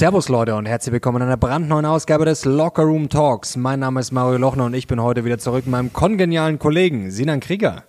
Servus 0.00 0.30
Leute 0.30 0.56
und 0.56 0.64
herzlich 0.64 0.94
willkommen 0.94 1.18
in 1.18 1.24
einer 1.24 1.36
brandneuen 1.36 1.84
Ausgabe 1.84 2.24
des 2.24 2.46
Locker 2.46 2.84
Room 2.84 3.10
Talks. 3.10 3.56
Mein 3.56 3.80
Name 3.80 4.00
ist 4.00 4.12
Mario 4.12 4.38
Lochner 4.38 4.64
und 4.64 4.72
ich 4.72 4.86
bin 4.86 4.98
heute 5.02 5.26
wieder 5.26 5.36
zurück 5.36 5.66
mit 5.66 5.72
meinem 5.72 5.92
kongenialen 5.92 6.58
Kollegen 6.58 7.10
Sinan 7.10 7.40
Krieger. 7.40 7.84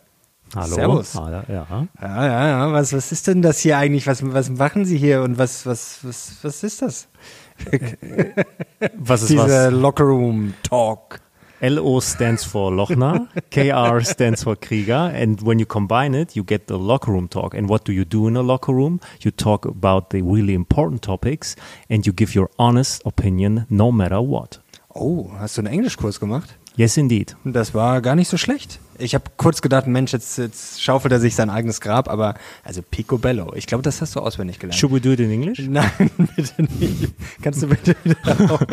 Hallo. 0.54 0.76
Servus. 0.76 1.16
Ah, 1.16 1.32
ja, 1.32 1.44
ja. 1.48 1.88
Ja, 2.02 2.26
ja, 2.26 2.48
ja. 2.48 2.74
Was, 2.74 2.92
was 2.92 3.14
ist 3.14 3.28
denn 3.28 3.42
das 3.42 3.60
hier 3.60 3.78
eigentlich? 3.78 4.08
Was, 4.08 4.30
was 4.34 4.50
machen 4.50 4.84
Sie 4.84 4.98
hier 4.98 5.22
und 5.22 5.38
was, 5.38 5.66
was, 5.66 6.00
was, 6.04 6.36
was 6.42 6.64
ist 6.64 6.82
das? 6.82 7.08
Was 8.98 9.22
ist 9.22 9.30
Dieser 9.30 9.68
was? 9.68 9.74
Locker 9.74 10.04
Room 10.04 10.54
Talk. 10.64 11.22
LO 11.62 12.00
stands 12.00 12.44
for 12.44 12.72
Lochner, 12.72 13.28
KR 13.52 14.04
stands 14.04 14.44
for 14.44 14.56
Krieger, 14.56 15.12
and 15.14 15.40
when 15.42 15.60
you 15.60 15.66
combine 15.68 16.16
it, 16.16 16.36
you 16.36 16.44
get 16.44 16.66
the 16.66 16.78
locker 16.78 17.12
room 17.12 17.28
talk. 17.28 17.54
And 17.54 17.70
what 17.70 17.86
do 17.86 17.94
you 17.94 18.04
do 18.04 18.28
in 18.28 18.36
a 18.36 18.42
locker 18.42 18.74
room? 18.74 19.00
You 19.22 19.30
talk 19.30 19.66
about 19.66 20.10
the 20.10 20.24
really 20.24 20.56
important 20.56 21.04
topics 21.04 21.56
and 21.88 22.06
you 22.08 22.14
give 22.14 22.34
your 22.34 22.50
honest 22.58 23.04
opinion 23.06 23.68
no 23.70 23.92
matter 23.92 24.22
what. 24.22 24.60
Oh, 24.96 25.30
hast 25.40 25.58
du 25.58 25.62
einen 25.62 25.74
Englischkurs 25.74 26.20
gemacht? 26.20 26.58
Yes, 26.82 26.98
indeed. 26.98 27.36
Das 27.44 27.76
war 27.76 28.02
gar 28.02 28.16
nicht 28.16 28.28
so 28.28 28.38
schlecht. 28.38 28.80
Ich 28.98 29.14
habe 29.14 29.26
kurz 29.38 29.62
gedacht, 29.62 29.86
Mensch, 29.86 30.14
jetzt, 30.14 30.40
jetzt 30.40 30.82
schaufelt 30.82 31.12
er 31.12 31.20
sich 31.20 31.36
sein 31.36 31.52
eigenes 31.52 31.80
Grab, 31.80 32.10
aber 32.10 32.34
also 32.64 32.82
Picobello. 32.82 33.54
Ich 33.56 33.68
glaube, 33.68 33.84
das 33.84 34.02
hast 34.02 34.16
du 34.16 34.20
auswendig 34.20 34.58
gelernt. 34.58 34.80
Should 34.80 34.92
we 34.92 35.00
do 35.00 35.12
it 35.12 35.20
in 35.20 35.30
English? 35.30 35.60
Nein, 35.70 35.92
bitte 36.36 36.64
nicht. 36.64 37.14
Kannst 37.44 37.62
du 37.62 37.68
bitte 37.68 37.96
wieder? 38.04 38.18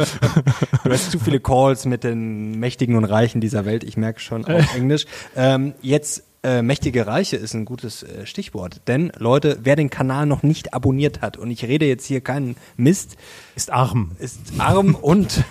Du 0.84 0.90
hast 0.90 1.10
zu 1.10 1.18
viele 1.18 1.38
Calls 1.38 1.84
mit 1.84 2.02
den 2.02 2.58
Mächtigen 2.58 2.96
und 2.96 3.04
Reichen 3.04 3.42
dieser 3.42 3.66
Welt. 3.66 3.84
Ich 3.84 3.98
merke 3.98 4.20
schon 4.20 4.46
auf 4.46 4.74
Englisch. 4.74 5.04
Ähm, 5.36 5.74
jetzt 5.82 6.22
äh, 6.42 6.62
mächtige 6.62 7.06
Reiche 7.06 7.36
ist 7.36 7.52
ein 7.52 7.66
gutes 7.66 8.04
äh, 8.04 8.24
Stichwort. 8.24 8.80
Denn 8.86 9.12
Leute, 9.18 9.58
wer 9.64 9.76
den 9.76 9.90
Kanal 9.90 10.24
noch 10.24 10.42
nicht 10.42 10.72
abonniert 10.72 11.20
hat, 11.20 11.36
und 11.36 11.50
ich 11.50 11.64
rede 11.64 11.84
jetzt 11.84 12.06
hier 12.06 12.22
keinen 12.22 12.56
Mist, 12.78 13.16
Ist 13.54 13.70
arm. 13.70 14.12
ist 14.18 14.38
arm 14.56 14.94
und 14.94 15.44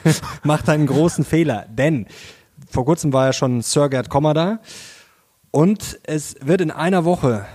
macht 0.43 0.69
einen 0.69 0.87
großen 0.87 1.23
Fehler. 1.23 1.67
Denn 1.69 2.07
vor 2.69 2.85
kurzem 2.85 3.13
war 3.13 3.25
ja 3.27 3.33
schon 3.33 3.61
Sir 3.61 3.89
Gerd 3.89 4.09
Kommer 4.09 4.33
da 4.33 4.59
und 5.51 5.99
es 6.03 6.35
wird 6.41 6.61
in 6.61 6.71
einer 6.71 7.05
Woche, 7.05 7.45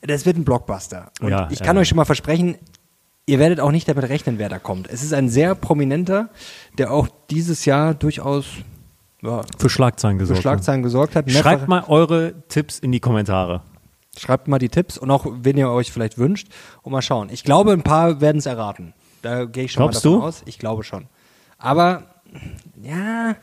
das 0.00 0.24
wird 0.26 0.36
ein 0.36 0.44
Blockbuster. 0.44 1.10
Und 1.20 1.30
Ja, 1.30 1.48
ich 1.50 1.60
kann 1.62 1.76
ja. 1.76 1.82
euch 1.82 1.88
schon 1.88 1.96
mal 1.96 2.04
versprechen, 2.04 2.56
ihr 3.26 3.38
werdet 3.38 3.60
auch 3.60 3.70
nicht 3.72 3.88
damit 3.88 4.08
rechnen, 4.08 4.38
wer 4.38 4.48
da 4.48 4.58
kommt. 4.58 4.88
Es 4.88 5.02
ist 5.02 5.12
ein 5.12 5.28
sehr 5.28 5.54
prominenter, 5.54 6.30
der 6.78 6.90
auch 6.92 7.08
dieses 7.30 7.64
Jahr 7.64 7.94
durchaus 7.94 8.46
ja, 9.22 9.42
Für 9.58 9.68
Schlagzeilen 9.68 10.16
für 10.18 10.22
gesorgt. 10.22 10.40
Schlagzeilen 10.42 10.82
gesorgt 10.82 11.14
hat. 11.16 11.26
Mehrfach- 11.26 11.42
Schreibt 11.42 11.68
mal 11.68 11.84
eure 11.88 12.32
Tipps 12.48 12.78
in 12.78 12.90
die 12.92 13.00
Kommentare. 13.00 13.60
Schreibt 14.18 14.48
mal 14.48 14.58
die 14.58 14.70
Tipps 14.70 14.96
und 14.98 15.10
auch, 15.10 15.26
wen 15.42 15.56
ihr 15.58 15.68
euch 15.70 15.92
vielleicht 15.92 16.16
wünscht 16.18 16.48
und 16.82 16.92
mal 16.92 17.02
schauen. 17.02 17.28
Ich 17.30 17.44
glaube, 17.44 17.72
ein 17.72 17.82
paar 17.82 18.20
werden 18.22 18.38
es 18.38 18.46
erraten. 18.46 18.94
Da 19.22 19.44
gehe 19.44 19.64
ich 19.64 19.72
schon 19.72 19.82
Glaubst 19.82 20.04
mal 20.04 20.10
davon 20.12 20.20
du? 20.22 20.26
aus. 20.26 20.42
Ich 20.46 20.58
glaube 20.58 20.82
schon. 20.84 21.06
Aber, 21.58 22.04
ja, 22.82 23.36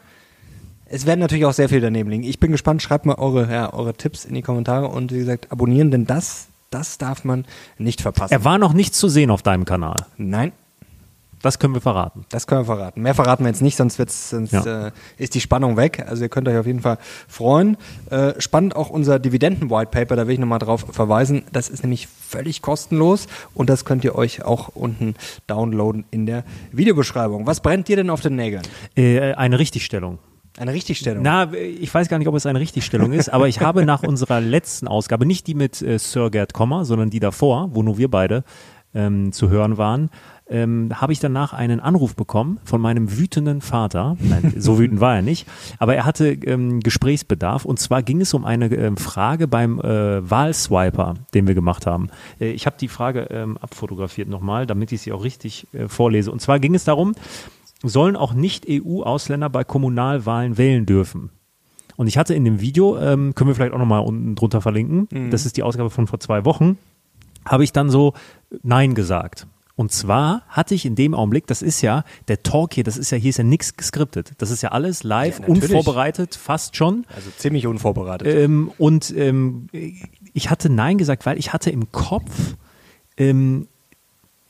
es 0.90 1.06
werden 1.06 1.20
natürlich 1.20 1.46
auch 1.46 1.54
sehr 1.54 1.70
viel 1.70 1.82
daneben 1.82 2.10
liegen. 2.10 2.24
Ich 2.24 2.40
bin 2.40 2.52
gespannt. 2.52 2.82
Schreibt 2.82 3.06
mal 3.06 3.16
eure, 3.16 3.52
ja, 3.52 3.74
eure 3.74 3.94
Tipps 3.94 4.26
in 4.26 4.34
die 4.36 4.42
Kommentare 4.42 4.88
und 4.88 5.12
wie 5.12 5.20
gesagt, 5.20 5.52
abonnieren, 5.52 5.92
denn 5.92 6.06
das, 6.06 6.48
das 6.70 6.98
darf 6.98 7.24
man 7.24 7.46
nicht 7.78 8.02
verpassen. 8.02 8.34
Er 8.34 8.44
war 8.44 8.58
noch 8.58 8.74
nicht 8.74 8.96
zu 8.96 9.08
sehen 9.10 9.32
auf 9.32 9.42
deinem 9.42 9.66
Kanal. 9.66 9.96
Nein, 10.18 10.52
Das 11.42 11.60
können 11.60 11.74
wir 11.76 11.82
verraten. 11.82 12.26
das 12.30 12.48
können 12.48 12.62
wir 12.62 12.66
verraten. 12.66 13.02
Mehr 13.02 13.14
verraten 13.14 13.44
wir 13.44 13.50
jetzt 13.50 13.62
nicht, 13.62 13.76
sonst, 13.78 14.00
wird's, 14.00 14.32
sonst 14.32 14.52
Ja. 14.54 14.88
äh, 14.88 14.92
ist 15.18 15.36
die 15.36 15.40
Spannung 15.42 15.78
weg. 15.78 16.04
Also 16.08 16.24
ihr 16.24 16.30
könnt 16.30 16.48
euch 16.48 16.58
auf 16.58 16.66
jeden 16.66 16.82
Fall 16.82 16.98
freuen. 17.28 17.78
Äh, 18.10 18.34
spannend 18.42 18.76
auch 18.76 18.90
unser 18.90 19.20
Dividenden-White 19.20 19.92
Paper, 19.92 20.16
da 20.16 20.26
will 20.28 20.34
ich 20.34 20.40
nochmal 20.40 20.60
drauf 20.60 20.86
verweisen. 20.92 21.44
Das 21.54 21.70
ist 21.70 21.84
nämlich 21.84 22.08
völlig 22.08 22.62
kostenlos 22.62 23.28
und 23.54 23.70
das 23.70 23.86
könnt 23.86 24.04
ihr 24.04 24.16
euch 24.16 24.44
auch 24.44 24.70
unten 24.74 25.14
downloaden 25.46 26.06
in 26.12 26.26
der 26.26 26.44
Videobeschreibung. 26.72 27.46
Was 27.46 27.60
brennt 27.62 27.88
dir 27.88 27.98
denn 27.98 28.10
auf 28.10 28.22
den 28.22 28.36
Nägeln? 28.36 28.64
Äh, 28.96 29.34
eine 29.34 29.60
Richtigstellung. 29.60 30.18
Eine 30.58 30.74
Richtigstellung. 30.74 31.24
Na, 31.24 31.54
ich 31.54 31.94
weiß 31.94 32.10
gar 32.10 32.18
nicht, 32.18 32.28
ob 32.28 32.36
es 32.36 32.46
eine 32.46 32.60
Richtigstellung 32.60 33.14
ist, 33.14 33.30
aber 33.30 33.48
ich 33.48 33.62
habe 33.62 33.86
nach 33.86 34.04
unserer 34.04 34.42
letzten 34.42 34.88
Ausgabe, 34.88 35.26
nicht 35.26 35.46
die 35.46 35.54
mit 35.54 35.82
äh, 35.82 36.00
Sir 36.00 36.32
Gerd 36.32 36.54
Kommer, 36.54 36.84
sondern 36.84 37.10
die 37.10 37.20
davor, 37.20 37.70
wo 37.74 37.84
nur 37.84 37.98
wir 37.98 38.10
beide 38.10 38.44
ähm, 38.96 39.32
zu 39.32 39.50
hören 39.50 39.78
waren, 39.78 40.10
ähm, 40.50 40.90
habe 40.96 41.14
ich 41.14 41.20
danach 41.20 41.54
einen 41.54 41.80
Anruf 41.80 42.16
bekommen 42.16 42.60
von 42.64 42.82
meinem 42.82 43.18
wütenden 43.18 43.62
Vater. 43.62 44.18
Nein, 44.20 44.54
so 44.58 44.80
wütend 44.80 45.00
war 45.00 45.16
er 45.16 45.22
nicht, 45.22 45.48
aber 45.78 45.96
er 45.96 46.06
hatte 46.06 46.30
ähm, 46.30 46.80
Gesprächsbedarf 46.80 47.66
und 47.66 47.80
zwar 47.80 48.02
ging 48.02 48.22
es 48.22 48.34
um 48.34 48.46
eine 48.46 48.74
ähm, 48.74 48.98
Frage 48.98 49.48
beim 49.48 49.80
äh, 49.80 50.30
Wahlswiper, 50.30 51.16
den 51.34 51.48
wir 51.48 51.54
gemacht 51.54 51.86
haben. 51.86 52.10
Äh, 52.40 52.52
ich 52.52 52.66
habe 52.66 52.78
die 52.80 52.88
Frage 52.88 53.28
ähm, 53.30 53.58
abfotografiert 53.58 54.30
nochmal, 54.30 54.66
damit 54.66 54.92
ich 54.92 55.02
sie 55.02 55.12
auch 55.12 55.24
richtig 55.24 55.68
äh, 55.74 55.88
vorlese. 55.88 56.32
Und 56.32 56.42
zwar 56.42 56.60
ging 56.60 56.74
es 56.74 56.86
darum, 56.86 57.14
sollen 57.84 58.16
auch 58.16 58.34
Nicht-EU-Ausländer 58.34 59.50
bei 59.50 59.64
Kommunalwahlen 59.64 60.58
wählen 60.58 60.86
dürfen. 60.86 61.30
Und 61.96 62.08
ich 62.08 62.18
hatte 62.18 62.34
in 62.34 62.46
dem 62.46 62.62
Video, 62.62 62.98
ähm, 62.98 63.34
können 63.34 63.50
wir 63.50 63.56
vielleicht 63.56 63.74
auch 63.74 63.80
nochmal 63.80 64.02
unten 64.02 64.36
drunter 64.36 64.62
verlinken, 64.62 65.30
das 65.32 65.46
ist 65.46 65.58
die 65.58 65.64
Ausgabe 65.64 65.90
von 65.90 66.08
vor 66.08 66.20
zwei 66.20 66.46
Wochen, 66.46 66.78
habe 67.46 67.64
ich 67.64 67.72
dann 67.72 67.90
so 67.90 68.14
Nein 68.62 68.94
gesagt. 68.94 69.48
Und 69.76 69.92
zwar 69.92 70.42
hatte 70.48 70.74
ich 70.74 70.88
in 70.88 70.96
dem 70.96 71.14
Augenblick, 71.14 71.46
das 71.46 71.62
ist 71.62 71.82
ja, 71.82 72.04
der 72.28 72.42
Talk 72.42 72.74
hier, 72.74 72.84
das 72.84 72.98
ist 72.98 73.12
ja, 73.12 73.18
hier 73.18 73.30
ist 73.30 73.38
ja 73.38 73.44
nichts 73.44 73.78
geskriptet. 73.78 74.34
Das 74.40 74.50
ist 74.50 74.64
ja 74.64 74.70
alles 74.70 75.04
live, 75.04 75.40
Ja, 75.40 75.46
unvorbereitet, 75.46 76.34
fast 76.36 76.76
schon. 76.76 77.06
Also 77.16 77.30
ziemlich 77.38 77.68
unvorbereitet. 77.68 78.28
Ähm, 78.28 78.72
und 78.80 79.16
ähm, 79.16 79.68
ich 80.34 80.50
hatte 80.50 80.72
Nein 80.72 80.98
gesagt, 80.98 81.28
weil 81.28 81.38
ich 81.38 81.54
hatte 81.54 81.70
im 81.70 81.92
Kopf, 81.92 82.56
ähm, 83.18 83.68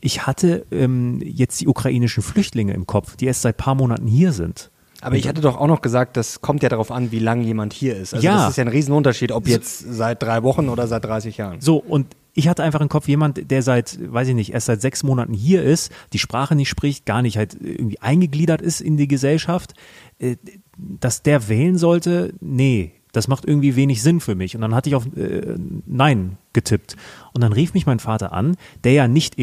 ich 0.02 0.26
hatte 0.28 0.66
ähm, 0.72 1.20
jetzt 1.24 1.60
die 1.62 1.68
ukrainischen 1.68 2.24
Flüchtlinge 2.24 2.74
im 2.74 2.86
Kopf, 2.88 3.16
die 3.16 3.26
erst 3.26 3.42
seit 3.42 3.58
paar 3.58 3.76
Monaten 3.76 4.08
hier 4.08 4.32
sind. 4.32 4.70
Aber 5.02 5.16
ich 5.16 5.28
hatte 5.28 5.42
doch 5.42 5.58
auch 5.58 5.68
noch 5.68 5.82
gesagt, 5.82 6.18
das 6.18 6.42
kommt 6.42 6.64
ja 6.64 6.70
darauf 6.70 6.92
an, 6.92 7.12
wie 7.12 7.20
lange 7.20 7.44
jemand 7.44 7.74
hier 7.74 7.96
ist. 7.96 8.14
Also 8.16 8.26
Ja. 8.26 8.38
das 8.38 8.52
ist 8.52 8.58
ja 8.58 8.64
ein 8.64 8.68
Riesenunterschied, 8.68 9.32
ob 9.32 9.48
jetzt 9.48 9.80
seit 9.80 10.24
drei 10.24 10.42
Wochen 10.42 10.70
oder 10.70 10.88
seit 10.88 11.06
30 11.06 11.38
Jahren. 11.38 11.62
So, 11.62 11.78
und 11.78 12.08
ich 12.34 12.48
hatte 12.48 12.64
einfach 12.64 12.82
im 12.82 12.90
Kopf 12.90 13.08
jemand, 13.08 13.50
der 13.52 13.62
seit, 13.62 14.00
weiß 14.12 14.28
ich 14.30 14.36
nicht, 14.36 14.54
erst 14.54 14.68
seit 14.68 14.82
sechs 14.82 15.04
Monaten 15.04 15.34
hier 15.34 15.64
ist, 15.64 15.92
die 16.14 16.20
Sprache 16.20 16.56
nicht 16.56 16.70
spricht, 16.70 17.06
gar 17.06 17.22
nicht 17.22 17.38
halt 17.38 17.58
irgendwie 17.60 18.00
eingegliedert 18.02 18.62
ist 18.62 18.82
in 18.82 18.98
die 18.98 19.08
Gesellschaft, 19.08 19.74
äh, 20.20 20.36
dass 20.78 21.22
der 21.24 21.48
wählen 21.48 21.78
sollte, 21.78 22.34
nee, 22.40 22.94
das 23.12 23.28
macht 23.28 23.46
irgendwie 23.46 23.76
wenig 23.76 24.04
Sinn 24.04 24.20
für 24.20 24.36
mich. 24.36 24.56
Und 24.56 24.62
dann 24.62 24.76
hatte 24.76 24.90
ich 24.90 24.96
auf 24.96 25.06
äh, 25.16 25.56
Nein 25.86 26.38
getippt. 26.54 26.96
Und 27.34 27.42
dann 27.42 27.54
rief 27.54 27.74
mich 27.74 27.86
mein 27.86 28.00
Vater 28.00 28.34
an, 28.34 28.56
der 28.84 28.94
ja 28.94 29.08
nicht 29.08 29.40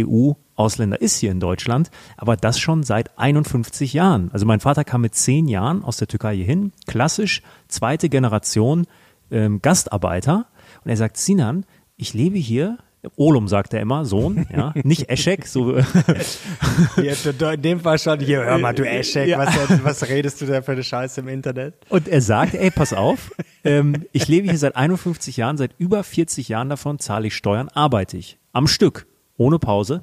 EU-Ausländer 0.58 1.00
ist 1.00 1.16
hier 1.18 1.30
in 1.30 1.40
Deutschland, 1.40 1.90
aber 2.16 2.36
das 2.36 2.58
schon 2.58 2.82
seit 2.82 3.18
51 3.18 3.92
Jahren. 3.92 4.30
Also 4.32 4.46
mein 4.46 4.60
Vater 4.60 4.84
kam 4.84 5.00
mit 5.02 5.14
zehn 5.14 5.48
Jahren 5.48 5.84
aus 5.84 5.96
der 5.96 6.08
Türkei 6.08 6.36
hier 6.36 6.44
hin, 6.44 6.72
klassisch 6.86 7.42
zweite 7.68 8.08
Generation 8.08 8.86
ähm, 9.30 9.60
Gastarbeiter. 9.62 10.46
Und 10.84 10.90
er 10.90 10.96
sagt, 10.96 11.16
Sinan, 11.16 11.64
ich 11.96 12.14
lebe 12.14 12.38
hier, 12.38 12.78
Olum 13.16 13.48
sagt 13.48 13.74
er 13.74 13.80
immer, 13.80 14.04
Sohn, 14.06 14.46
ja, 14.54 14.72
nicht 14.82 15.10
Eschek, 15.10 15.46
so 15.46 15.76
Ja, 16.96 17.52
in 17.52 17.62
dem 17.62 17.80
Fall 17.80 17.98
schon, 17.98 18.20
hier, 18.20 18.42
hör 18.44 18.58
mal, 18.58 18.74
du 18.74 18.82
Eschek, 18.88 19.28
Ja. 19.28 19.38
was, 19.38 19.84
was 19.84 20.08
redest 20.08 20.40
du 20.40 20.46
da 20.46 20.62
für 20.62 20.72
eine 20.72 20.82
Scheiße 20.82 21.20
im 21.20 21.28
Internet? 21.28 21.74
Und 21.90 22.08
er 22.08 22.20
sagt, 22.22 22.54
ey, 22.54 22.70
pass 22.70 22.92
auf, 22.94 23.32
ähm, 23.62 24.06
ich 24.12 24.28
lebe 24.28 24.48
hier 24.48 24.58
seit 24.58 24.76
51 24.76 25.36
Jahren, 25.36 25.58
seit 25.58 25.72
über 25.78 26.02
40 26.02 26.48
Jahren 26.48 26.68
davon 26.70 26.98
zahle 26.98 27.26
ich 27.26 27.34
Steuern, 27.36 27.68
arbeite 27.68 28.16
ich. 28.16 28.38
Am 28.52 28.66
Stück, 28.66 29.06
ohne 29.36 29.58
Pause. 29.58 30.02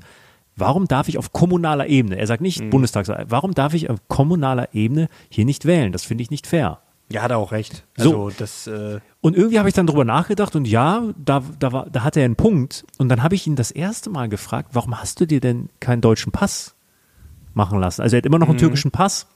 Warum 0.56 0.88
darf 0.88 1.08
ich 1.08 1.18
auf 1.18 1.32
kommunaler 1.32 1.88
Ebene, 1.88 2.18
er 2.18 2.28
sagt 2.28 2.42
nicht 2.42 2.70
Bundestags, 2.70 3.10
warum 3.28 3.54
darf 3.54 3.74
ich 3.74 3.90
auf 3.90 4.00
kommunaler 4.08 4.74
Ebene 4.74 5.08
hier 5.30 5.46
nicht 5.46 5.66
wählen? 5.66 5.92
Das 5.92 6.04
finde 6.04 6.24
ich 6.24 6.30
nicht 6.30 6.46
fair. 6.46 6.80
Ja, 7.12 7.24
hat 7.24 7.32
er 7.32 7.38
auch 7.38 7.52
recht. 7.52 7.84
So. 7.98 8.26
Also, 8.26 8.38
das, 8.38 8.68
äh, 8.68 9.00
Und 9.20 9.36
irgendwie 9.36 9.60
habe 9.60 9.68
ich 9.68 9.76
dann 9.76 9.88
drüber 9.88 10.06
nachgedacht 10.06 10.56
und 10.56 10.68
ja, 10.68 11.04
da, 11.18 11.44
da, 11.60 11.72
war, 11.72 11.90
da 11.90 12.04
hat 12.04 12.16
er 12.16 12.24
einen 12.24 12.38
Punkt. 12.38 12.86
Und 12.98 13.10
dann 13.10 13.22
habe 13.22 13.36
ich 13.36 13.48
ihn 13.48 13.56
das 13.56 13.72
erste 13.72 14.10
Mal 14.10 14.30
gefragt, 14.30 14.70
warum 14.74 15.00
hast 15.00 15.20
du 15.20 15.26
dir 15.28 15.42
denn 15.42 15.70
keinen 15.80 16.02
deutschen 16.02 16.32
Pass 16.32 16.76
machen 17.54 17.80
lassen? 17.80 18.02
Also 18.02 18.16
er 18.16 18.20
hat 18.20 18.26
immer 18.26 18.40
noch 18.40 18.48
einen 18.48 18.58
türkischen 18.58 18.92
Pass. 18.92 19.28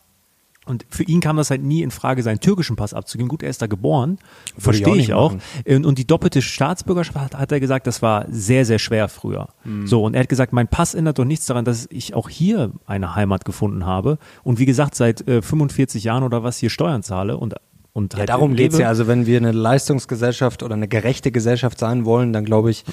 Und 0.65 0.85
für 0.89 1.03
ihn 1.03 1.21
kam 1.21 1.37
das 1.37 1.51
halt 1.51 1.63
nie 1.63 1.83
in 1.83 1.91
Frage, 1.91 2.23
seinen 2.23 2.39
türkischen 2.39 2.75
Pass 2.75 2.93
abzugeben. 2.93 3.27
Gut, 3.27 3.43
er 3.43 3.49
ist 3.49 3.61
da 3.61 3.67
geboren, 3.67 4.17
Würde 4.17 4.57
ich 4.57 4.63
verstehe 4.63 4.87
auch 4.87 4.95
ich 4.95 5.13
auch. 5.13 5.35
Und, 5.67 5.85
und 5.85 5.97
die 5.99 6.07
doppelte 6.07 6.41
Staatsbürgerschaft 6.41 7.35
hat, 7.35 7.51
er 7.51 7.59
gesagt, 7.59 7.85
das 7.85 8.01
war 8.01 8.25
sehr, 8.29 8.65
sehr 8.65 8.79
schwer 8.79 9.07
früher. 9.07 9.49
Mhm. 9.63 9.85
So, 9.85 10.03
und 10.03 10.15
er 10.15 10.21
hat 10.21 10.29
gesagt, 10.29 10.53
mein 10.53 10.67
Pass 10.67 10.95
ändert 10.95 11.19
doch 11.19 11.25
nichts 11.25 11.45
daran, 11.45 11.65
dass 11.65 11.87
ich 11.91 12.15
auch 12.15 12.29
hier 12.29 12.71
eine 12.87 13.15
Heimat 13.15 13.45
gefunden 13.45 13.85
habe. 13.85 14.17
Und 14.43 14.57
wie 14.57 14.65
gesagt, 14.65 14.95
seit 14.95 15.27
äh, 15.27 15.43
45 15.43 16.03
Jahren 16.03 16.23
oder 16.23 16.43
was 16.43 16.57
hier 16.57 16.71
Steuern 16.71 17.03
zahle 17.03 17.37
und, 17.37 17.55
und 17.93 18.13
ja, 18.13 18.19
halt 18.19 18.29
darum 18.29 18.51
lebe. 18.51 18.69
geht's 18.69 18.79
ja. 18.79 18.87
Also, 18.87 19.05
wenn 19.05 19.27
wir 19.27 19.37
eine 19.37 19.51
Leistungsgesellschaft 19.51 20.63
oder 20.63 20.73
eine 20.73 20.87
gerechte 20.87 21.31
Gesellschaft 21.31 21.77
sein 21.77 22.05
wollen, 22.05 22.33
dann 22.33 22.43
glaube 22.43 22.71
ich, 22.71 22.85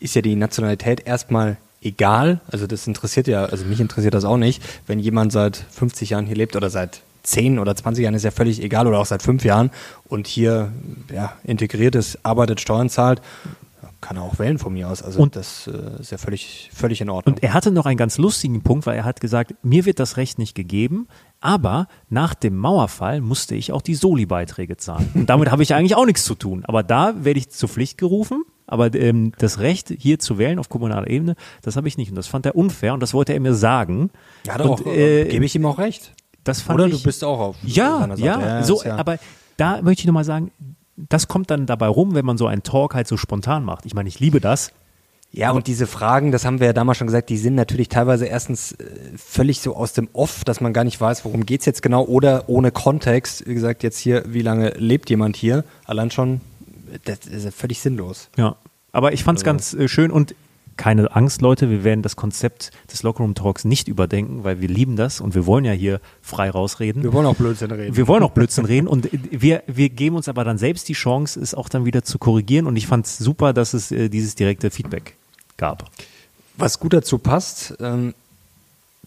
ist 0.00 0.14
ja 0.14 0.20
die 0.20 0.36
Nationalität 0.36 1.06
erstmal 1.06 1.56
egal. 1.80 2.42
Also, 2.50 2.66
das 2.66 2.86
interessiert 2.86 3.26
ja, 3.26 3.46
also 3.46 3.64
mich 3.64 3.80
interessiert 3.80 4.12
das 4.12 4.26
auch 4.26 4.36
nicht. 4.36 4.62
Wenn 4.86 4.98
jemand 4.98 5.32
seit 5.32 5.56
50 5.56 6.10
Jahren 6.10 6.26
hier 6.26 6.36
lebt 6.36 6.56
oder 6.56 6.68
seit 6.68 7.00
10 7.26 7.58
oder 7.58 7.74
20 7.76 8.02
Jahren, 8.04 8.14
ist 8.14 8.22
ja 8.24 8.30
völlig 8.30 8.62
egal 8.62 8.86
oder 8.86 8.98
auch 8.98 9.06
seit 9.06 9.22
5 9.22 9.44
Jahren 9.44 9.70
und 10.08 10.26
hier 10.26 10.72
ja, 11.12 11.32
integriert 11.44 11.94
ist, 11.94 12.18
arbeitet, 12.24 12.60
Steuern 12.60 12.88
zahlt, 12.88 13.20
kann 14.00 14.16
er 14.18 14.22
auch 14.22 14.38
wählen 14.38 14.58
von 14.58 14.72
mir 14.72 14.88
aus. 14.88 15.02
Also 15.02 15.20
Und- 15.20 15.36
das 15.36 15.66
äh, 15.68 16.00
ist 16.00 16.12
ja 16.12 16.18
völlig, 16.18 16.70
völlig 16.72 17.00
in 17.00 17.10
Ordnung. 17.10 17.34
Und 17.34 17.42
er 17.42 17.54
hatte 17.54 17.70
noch 17.72 17.86
einen 17.86 17.96
ganz 17.96 18.18
lustigen 18.18 18.62
Punkt, 18.62 18.86
weil 18.86 18.96
er 18.96 19.04
hat 19.04 19.20
gesagt, 19.20 19.54
mir 19.62 19.84
wird 19.84 19.98
das 19.98 20.16
Recht 20.16 20.38
nicht 20.38 20.54
gegeben, 20.54 21.08
aber 21.40 21.88
nach 22.08 22.34
dem 22.34 22.56
Mauerfall 22.56 23.20
musste 23.20 23.54
ich 23.54 23.72
auch 23.72 23.82
die 23.82 23.94
Soli-Beiträge 23.94 24.76
zahlen. 24.76 25.10
Und 25.14 25.26
damit 25.28 25.50
habe 25.50 25.62
ich 25.62 25.74
eigentlich 25.74 25.96
auch 25.96 26.06
nichts 26.06 26.24
zu 26.24 26.34
tun. 26.34 26.64
Aber 26.66 26.82
da 26.82 27.14
werde 27.24 27.38
ich 27.38 27.50
zur 27.50 27.68
Pflicht 27.68 27.98
gerufen. 27.98 28.44
Aber 28.68 28.92
ähm, 28.94 29.32
das 29.38 29.60
Recht, 29.60 29.94
hier 29.96 30.18
zu 30.18 30.38
wählen 30.38 30.58
auf 30.58 30.68
kommunaler 30.68 31.08
Ebene, 31.08 31.36
das 31.62 31.76
habe 31.76 31.86
ich 31.86 31.96
nicht. 31.98 32.10
Und 32.10 32.16
das 32.16 32.26
fand 32.26 32.46
er 32.46 32.56
unfair 32.56 32.94
und 32.94 33.00
das 33.00 33.14
wollte 33.14 33.32
er 33.32 33.38
mir 33.38 33.54
sagen. 33.54 34.10
ja, 34.44 34.54
und, 34.60 34.70
auch, 34.70 34.86
äh, 34.86 35.22
äh, 35.22 35.28
gebe 35.28 35.44
ich 35.44 35.54
ihm 35.54 35.64
auch 35.66 35.78
recht. 35.78 36.12
Das 36.46 36.60
fand 36.60 36.78
Oder 36.78 36.86
ich, 36.86 36.96
du 36.96 37.02
bist 37.02 37.24
auch 37.24 37.40
auf 37.40 37.56
ja, 37.64 38.06
Seite. 38.06 38.22
ja, 38.22 38.62
so, 38.62 38.82
ja 38.84 38.96
aber 38.96 39.18
da 39.56 39.82
möchte 39.82 40.02
ich 40.02 40.06
nochmal 40.06 40.24
sagen, 40.24 40.52
das 40.96 41.26
kommt 41.26 41.50
dann 41.50 41.66
dabei 41.66 41.88
rum, 41.88 42.14
wenn 42.14 42.24
man 42.24 42.38
so 42.38 42.46
einen 42.46 42.62
Talk 42.62 42.94
halt 42.94 43.08
so 43.08 43.16
spontan 43.16 43.64
macht. 43.64 43.84
Ich 43.84 43.94
meine, 43.94 44.08
ich 44.08 44.20
liebe 44.20 44.40
das. 44.40 44.70
Ja, 45.32 45.50
und 45.50 45.66
diese 45.66 45.88
Fragen, 45.88 46.30
das 46.30 46.44
haben 46.44 46.60
wir 46.60 46.68
ja 46.68 46.72
damals 46.72 46.98
schon 46.98 47.08
gesagt, 47.08 47.28
die 47.30 47.36
sind 47.36 47.56
natürlich 47.56 47.88
teilweise 47.88 48.26
erstens 48.26 48.72
äh, 48.72 48.86
völlig 49.16 49.60
so 49.60 49.74
aus 49.74 49.92
dem 49.92 50.08
Off, 50.12 50.44
dass 50.44 50.60
man 50.60 50.72
gar 50.72 50.84
nicht 50.84 51.00
weiß, 51.00 51.24
worum 51.24 51.44
geht's 51.44 51.66
jetzt 51.66 51.82
genau, 51.82 52.04
oder 52.04 52.44
ohne 52.46 52.70
Kontext. 52.70 53.46
Wie 53.46 53.54
gesagt, 53.54 53.82
jetzt 53.82 53.98
hier, 53.98 54.22
wie 54.28 54.40
lange 54.40 54.70
lebt 54.76 55.10
jemand 55.10 55.36
hier? 55.36 55.64
Allein 55.84 56.12
schon, 56.12 56.40
das 57.04 57.26
ist 57.26 57.44
ja 57.44 57.50
völlig 57.50 57.80
sinnlos. 57.80 58.30
Ja, 58.36 58.54
aber 58.92 59.12
ich 59.12 59.24
fand 59.24 59.38
es 59.38 59.44
ganz 59.44 59.74
äh, 59.74 59.88
schön 59.88 60.12
und 60.12 60.34
keine 60.76 61.14
Angst, 61.14 61.42
Leute, 61.42 61.70
wir 61.70 61.84
werden 61.84 62.02
das 62.02 62.16
Konzept 62.16 62.70
des 62.92 63.02
Lockerroom 63.02 63.34
Talks 63.34 63.64
nicht 63.64 63.88
überdenken, 63.88 64.44
weil 64.44 64.60
wir 64.60 64.68
lieben 64.68 64.96
das 64.96 65.20
und 65.20 65.34
wir 65.34 65.46
wollen 65.46 65.64
ja 65.64 65.72
hier 65.72 66.00
frei 66.22 66.50
rausreden. 66.50 67.02
Wir 67.02 67.12
wollen 67.12 67.26
auch 67.26 67.36
Blödsinn 67.36 67.70
reden. 67.70 67.96
Wir 67.96 68.08
wollen 68.08 68.22
auch 68.22 68.32
Blödsinn 68.32 68.64
reden 68.64 68.86
und 68.86 69.08
wir, 69.12 69.62
wir 69.66 69.88
geben 69.88 70.16
uns 70.16 70.28
aber 70.28 70.44
dann 70.44 70.58
selbst 70.58 70.88
die 70.88 70.94
Chance, 70.94 71.40
es 71.40 71.54
auch 71.54 71.68
dann 71.68 71.84
wieder 71.84 72.02
zu 72.02 72.18
korrigieren 72.18 72.66
und 72.66 72.76
ich 72.76 72.86
fand 72.86 73.06
es 73.06 73.18
super, 73.18 73.52
dass 73.52 73.74
es 73.74 73.90
äh, 73.90 74.08
dieses 74.08 74.34
direkte 74.34 74.70
Feedback 74.70 75.16
gab. 75.56 75.90
Was 76.56 76.80
gut 76.80 76.92
dazu 76.92 77.18
passt, 77.18 77.74
ähm, 77.80 78.14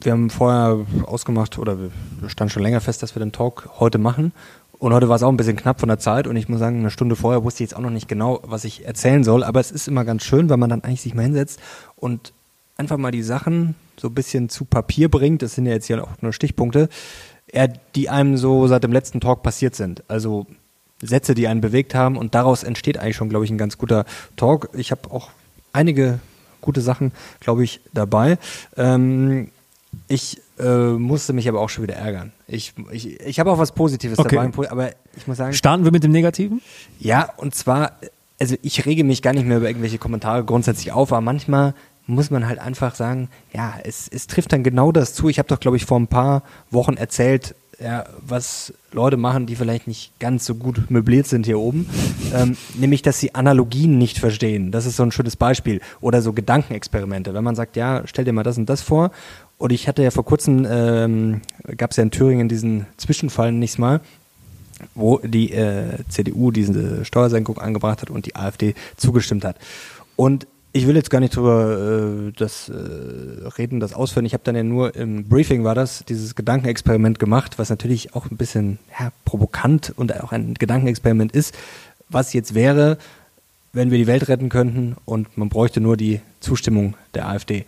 wir 0.01 0.13
haben 0.13 0.29
vorher 0.29 0.85
ausgemacht, 1.05 1.57
oder 1.57 1.77
wir 1.79 2.29
stand 2.29 2.51
schon 2.51 2.63
länger 2.63 2.79
fest, 2.79 3.03
dass 3.03 3.15
wir 3.15 3.19
den 3.19 3.31
Talk 3.33 3.69
heute 3.79 3.97
machen. 3.97 4.31
Und 4.79 4.93
heute 4.93 5.09
war 5.09 5.17
es 5.17 5.23
auch 5.23 5.29
ein 5.29 5.37
bisschen 5.37 5.57
knapp 5.57 5.81
von 5.81 5.89
der 5.89 5.99
Zeit 5.99 6.25
und 6.25 6.37
ich 6.37 6.47
muss 6.47 6.59
sagen, 6.59 6.79
eine 6.79 6.89
Stunde 6.89 7.17
vorher 7.17 7.43
wusste 7.43 7.63
ich 7.63 7.69
jetzt 7.69 7.77
auch 7.77 7.81
noch 7.81 7.89
nicht 7.89 8.07
genau, 8.07 8.39
was 8.43 8.63
ich 8.63 8.85
erzählen 8.85 9.25
soll. 9.25 9.43
Aber 9.43 9.59
es 9.59 9.71
ist 9.71 9.89
immer 9.89 10.05
ganz 10.05 10.23
schön, 10.23 10.49
wenn 10.49 10.59
man 10.59 10.69
dann 10.69 10.83
eigentlich 10.83 11.01
sich 11.01 11.13
mal 11.13 11.23
hinsetzt 11.23 11.59
und 11.97 12.31
einfach 12.77 12.97
mal 12.97 13.11
die 13.11 13.21
Sachen 13.21 13.75
so 13.97 14.07
ein 14.07 14.13
bisschen 14.13 14.47
zu 14.47 14.63
Papier 14.63 15.09
bringt. 15.09 15.41
Das 15.41 15.55
sind 15.55 15.65
ja 15.65 15.73
jetzt 15.73 15.87
hier 15.87 16.01
auch 16.01 16.21
nur 16.21 16.31
Stichpunkte, 16.31 16.87
die 17.95 18.09
einem 18.09 18.37
so 18.37 18.67
seit 18.67 18.85
dem 18.85 18.93
letzten 18.93 19.19
Talk 19.19 19.43
passiert 19.43 19.75
sind. 19.75 20.03
Also 20.07 20.47
Sätze, 21.01 21.35
die 21.35 21.49
einen 21.49 21.61
bewegt 21.61 21.93
haben 21.93 22.17
und 22.17 22.33
daraus 22.33 22.63
entsteht 22.63 22.97
eigentlich 22.97 23.17
schon, 23.17 23.29
glaube 23.29 23.43
ich, 23.43 23.51
ein 23.51 23.57
ganz 23.57 23.77
guter 23.77 24.05
Talk. 24.37 24.69
Ich 24.73 24.91
habe 24.91 25.11
auch 25.11 25.29
einige 25.73 26.19
gute 26.61 26.81
Sachen, 26.81 27.11
glaube 27.41 27.65
ich, 27.65 27.81
dabei. 27.93 28.37
Ähm, 28.77 29.49
ich 30.07 30.41
äh, 30.59 30.91
musste 30.93 31.33
mich 31.33 31.47
aber 31.47 31.61
auch 31.61 31.69
schon 31.69 31.83
wieder 31.83 31.95
ärgern. 31.95 32.31
Ich, 32.47 32.73
ich, 32.91 33.19
ich 33.19 33.39
habe 33.39 33.51
auch 33.51 33.57
was 33.57 33.71
Positives 33.71 34.19
Okay. 34.19 34.35
dabei, 34.35 34.71
aber 34.71 34.89
ich 35.15 35.27
muss 35.27 35.37
sagen, 35.37 35.53
Starten 35.53 35.83
wir 35.85 35.91
mit 35.91 36.03
dem 36.03 36.11
Negativen? 36.11 36.61
ja, 36.99 37.29
und 37.37 37.55
zwar, 37.55 37.93
also 38.39 38.55
ich 38.61 38.85
rege 38.85 39.03
mich 39.03 39.21
gar 39.21 39.33
nicht 39.33 39.45
mehr 39.45 39.57
über 39.57 39.67
irgendwelche 39.67 39.97
Kommentare 39.97 40.43
grundsätzlich 40.43 40.91
auf, 40.91 41.11
aber 41.11 41.21
manchmal 41.21 41.73
muss 42.07 42.31
man 42.31 42.47
halt 42.47 42.59
einfach 42.59 42.95
sagen, 42.95 43.29
ja, 43.53 43.75
es, 43.83 44.07
es 44.07 44.25
trifft 44.27 44.51
dann 44.51 44.63
genau 44.63 44.91
das 44.91 45.13
zu. 45.13 45.29
Ich 45.29 45.37
habe 45.37 45.47
doch, 45.47 45.59
glaube 45.59 45.77
ich, 45.77 45.85
vor 45.85 45.99
ein 45.99 46.07
paar 46.07 46.41
Wochen 46.71 46.97
erzählt, 46.97 47.53
ja, 47.81 48.03
was 48.19 48.73
Leute 48.91 49.15
machen, 49.15 49.45
die 49.45 49.55
vielleicht 49.55 49.87
nicht 49.87 50.19
ganz 50.19 50.43
so 50.45 50.55
gut 50.55 50.89
möbliert 50.91 51.27
sind 51.27 51.45
hier 51.45 51.59
oben, 51.59 51.87
ähm, 52.33 52.57
nämlich, 52.73 53.03
dass 53.03 53.19
sie 53.19 53.35
Analogien 53.35 53.97
nicht 53.97 54.17
verstehen. 54.17 54.71
Das 54.71 54.85
ist 54.85 54.97
so 54.97 55.03
ein 55.03 55.11
schönes 55.13 55.35
Beispiel. 55.37 55.79
Oder 56.01 56.21
so 56.21 56.33
Gedankenexperimente. 56.33 57.33
Wenn 57.33 57.43
man 57.43 57.55
sagt, 57.55 57.77
ja, 57.77 58.01
stell 58.05 58.25
dir 58.25 58.33
mal 58.33 58.43
das 58.43 58.57
und 58.57 58.67
das 58.69 58.81
vor. 58.81 59.11
Und 59.59 59.73
ich 59.73 59.89
hatte 59.89 60.01
ja 60.01 60.09
vor 60.09 60.23
kurzem, 60.23 60.65
ähm, 60.67 61.41
gab 61.77 61.91
es 61.91 61.97
ja 61.97 62.03
in 62.03 62.11
Thüringen 62.11 62.47
diesen 62.47 62.87
Zwischenfall 62.95 63.51
nicht 63.51 63.77
mal, 63.77 63.99
wo 64.95 65.17
die 65.19 65.51
äh, 65.51 65.97
CDU 66.07 66.51
diese 66.51 67.03
Steuersenkung 67.03 67.57
angebracht 67.57 68.01
hat 68.01 68.09
und 68.09 68.25
die 68.25 68.37
AfD 68.37 68.73
zugestimmt 68.95 69.43
hat. 69.43 69.57
Und 70.15 70.47
ich 70.71 70.87
will 70.87 70.95
jetzt 70.95 71.09
gar 71.09 71.19
nicht 71.19 71.35
drüber 71.35 72.29
äh, 72.29 72.31
das 72.37 72.69
äh, 72.69 72.73
reden, 73.57 73.81
das 73.81 73.93
ausführen. 73.93 74.25
Ich 74.25 74.33
habe 74.33 74.43
dann 74.45 74.55
ja 74.55 74.63
nur 74.63 74.95
im 74.95 75.27
Briefing 75.27 75.65
war 75.65 75.75
das 75.75 76.05
dieses 76.07 76.35
Gedankenexperiment 76.35 77.19
gemacht, 77.19 77.59
was 77.59 77.69
natürlich 77.69 78.15
auch 78.15 78.31
ein 78.31 78.37
bisschen 78.37 78.79
ja, 78.97 79.11
provokant 79.25 79.91
und 79.93 80.17
auch 80.21 80.31
ein 80.31 80.53
Gedankenexperiment 80.53 81.33
ist, 81.33 81.53
was 82.07 82.31
jetzt 82.31 82.55
wäre, 82.55 82.97
wenn 83.73 83.91
wir 83.91 83.97
die 83.97 84.07
Welt 84.07 84.29
retten 84.29 84.47
könnten 84.47 84.95
und 85.03 85.37
man 85.37 85.49
bräuchte 85.49 85.81
nur 85.81 85.97
die 85.97 86.21
Zustimmung 86.39 86.95
der 87.13 87.27
AfD. 87.27 87.65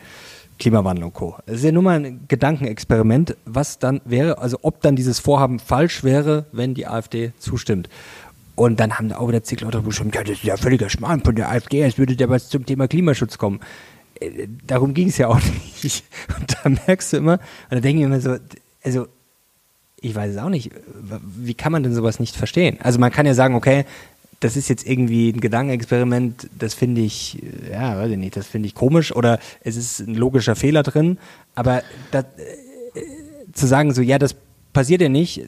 Klimawandel 0.61 1.05
und 1.05 1.13
Co. 1.13 1.35
Es 1.47 1.55
ist 1.55 1.63
ja 1.63 1.71
nur 1.71 1.81
mal 1.81 2.05
ein 2.05 2.25
Gedankenexperiment, 2.27 3.35
was 3.45 3.79
dann 3.79 3.99
wäre, 4.05 4.37
also 4.37 4.59
ob 4.61 4.79
dann 4.81 4.95
dieses 4.95 5.19
Vorhaben 5.19 5.57
falsch 5.57 6.03
wäre, 6.03 6.45
wenn 6.51 6.75
die 6.75 6.85
AfD 6.85 7.33
zustimmt. 7.39 7.89
Und 8.55 8.79
dann 8.79 8.99
haben 8.99 9.09
da 9.09 9.17
auch 9.17 9.27
wieder 9.27 9.41
zig 9.41 9.59
Leute 9.61 9.81
geschrieben, 9.81 10.11
ja, 10.13 10.21
das 10.21 10.33
ist 10.33 10.43
ja 10.43 10.57
völliger 10.57 10.87
Schmarrn 10.87 11.23
von 11.23 11.35
der 11.35 11.49
AfD, 11.49 11.81
es 11.81 11.97
würde 11.97 12.13
ja 12.13 12.29
was 12.29 12.49
zum 12.49 12.67
Thema 12.67 12.87
Klimaschutz 12.87 13.39
kommen. 13.39 13.59
Äh, 14.19 14.47
Darum 14.67 14.93
ging 14.93 15.07
es 15.07 15.17
ja 15.17 15.29
auch 15.29 15.39
nicht. 15.83 16.05
Und 16.39 16.55
da 16.55 16.69
merkst 16.69 17.13
du 17.13 17.17
immer, 17.17 17.33
und 17.33 17.39
da 17.71 17.79
denke 17.79 18.01
ich 18.01 18.05
immer 18.05 18.21
so, 18.21 18.37
also 18.83 19.07
ich 19.99 20.13
weiß 20.13 20.35
es 20.35 20.37
auch 20.37 20.49
nicht, 20.49 20.71
wie 21.37 21.55
kann 21.55 21.71
man 21.71 21.81
denn 21.81 21.95
sowas 21.95 22.19
nicht 22.19 22.35
verstehen? 22.35 22.77
Also 22.83 22.99
man 22.99 23.11
kann 23.11 23.25
ja 23.25 23.33
sagen, 23.33 23.55
okay, 23.55 23.85
das 24.41 24.57
ist 24.57 24.69
jetzt 24.69 24.85
irgendwie 24.85 25.29
ein 25.29 25.39
Gedankenexperiment, 25.39 26.49
das 26.57 26.73
finde 26.73 27.01
ich, 27.01 27.41
ja, 27.71 27.97
weiß 27.97 28.11
ich 28.11 28.17
nicht, 28.17 28.35
das 28.35 28.47
finde 28.47 28.67
ich 28.67 28.75
komisch 28.75 29.15
oder 29.15 29.39
es 29.63 29.77
ist 29.77 29.99
ein 29.99 30.15
logischer 30.15 30.55
Fehler 30.55 30.83
drin, 30.83 31.17
aber 31.55 31.83
das, 32.09 32.25
äh, 32.25 33.01
zu 33.53 33.67
sagen 33.67 33.93
so, 33.93 34.01
ja, 34.01 34.17
das 34.17 34.35
passiert 34.73 35.01
ja 35.01 35.09
nicht, 35.09 35.43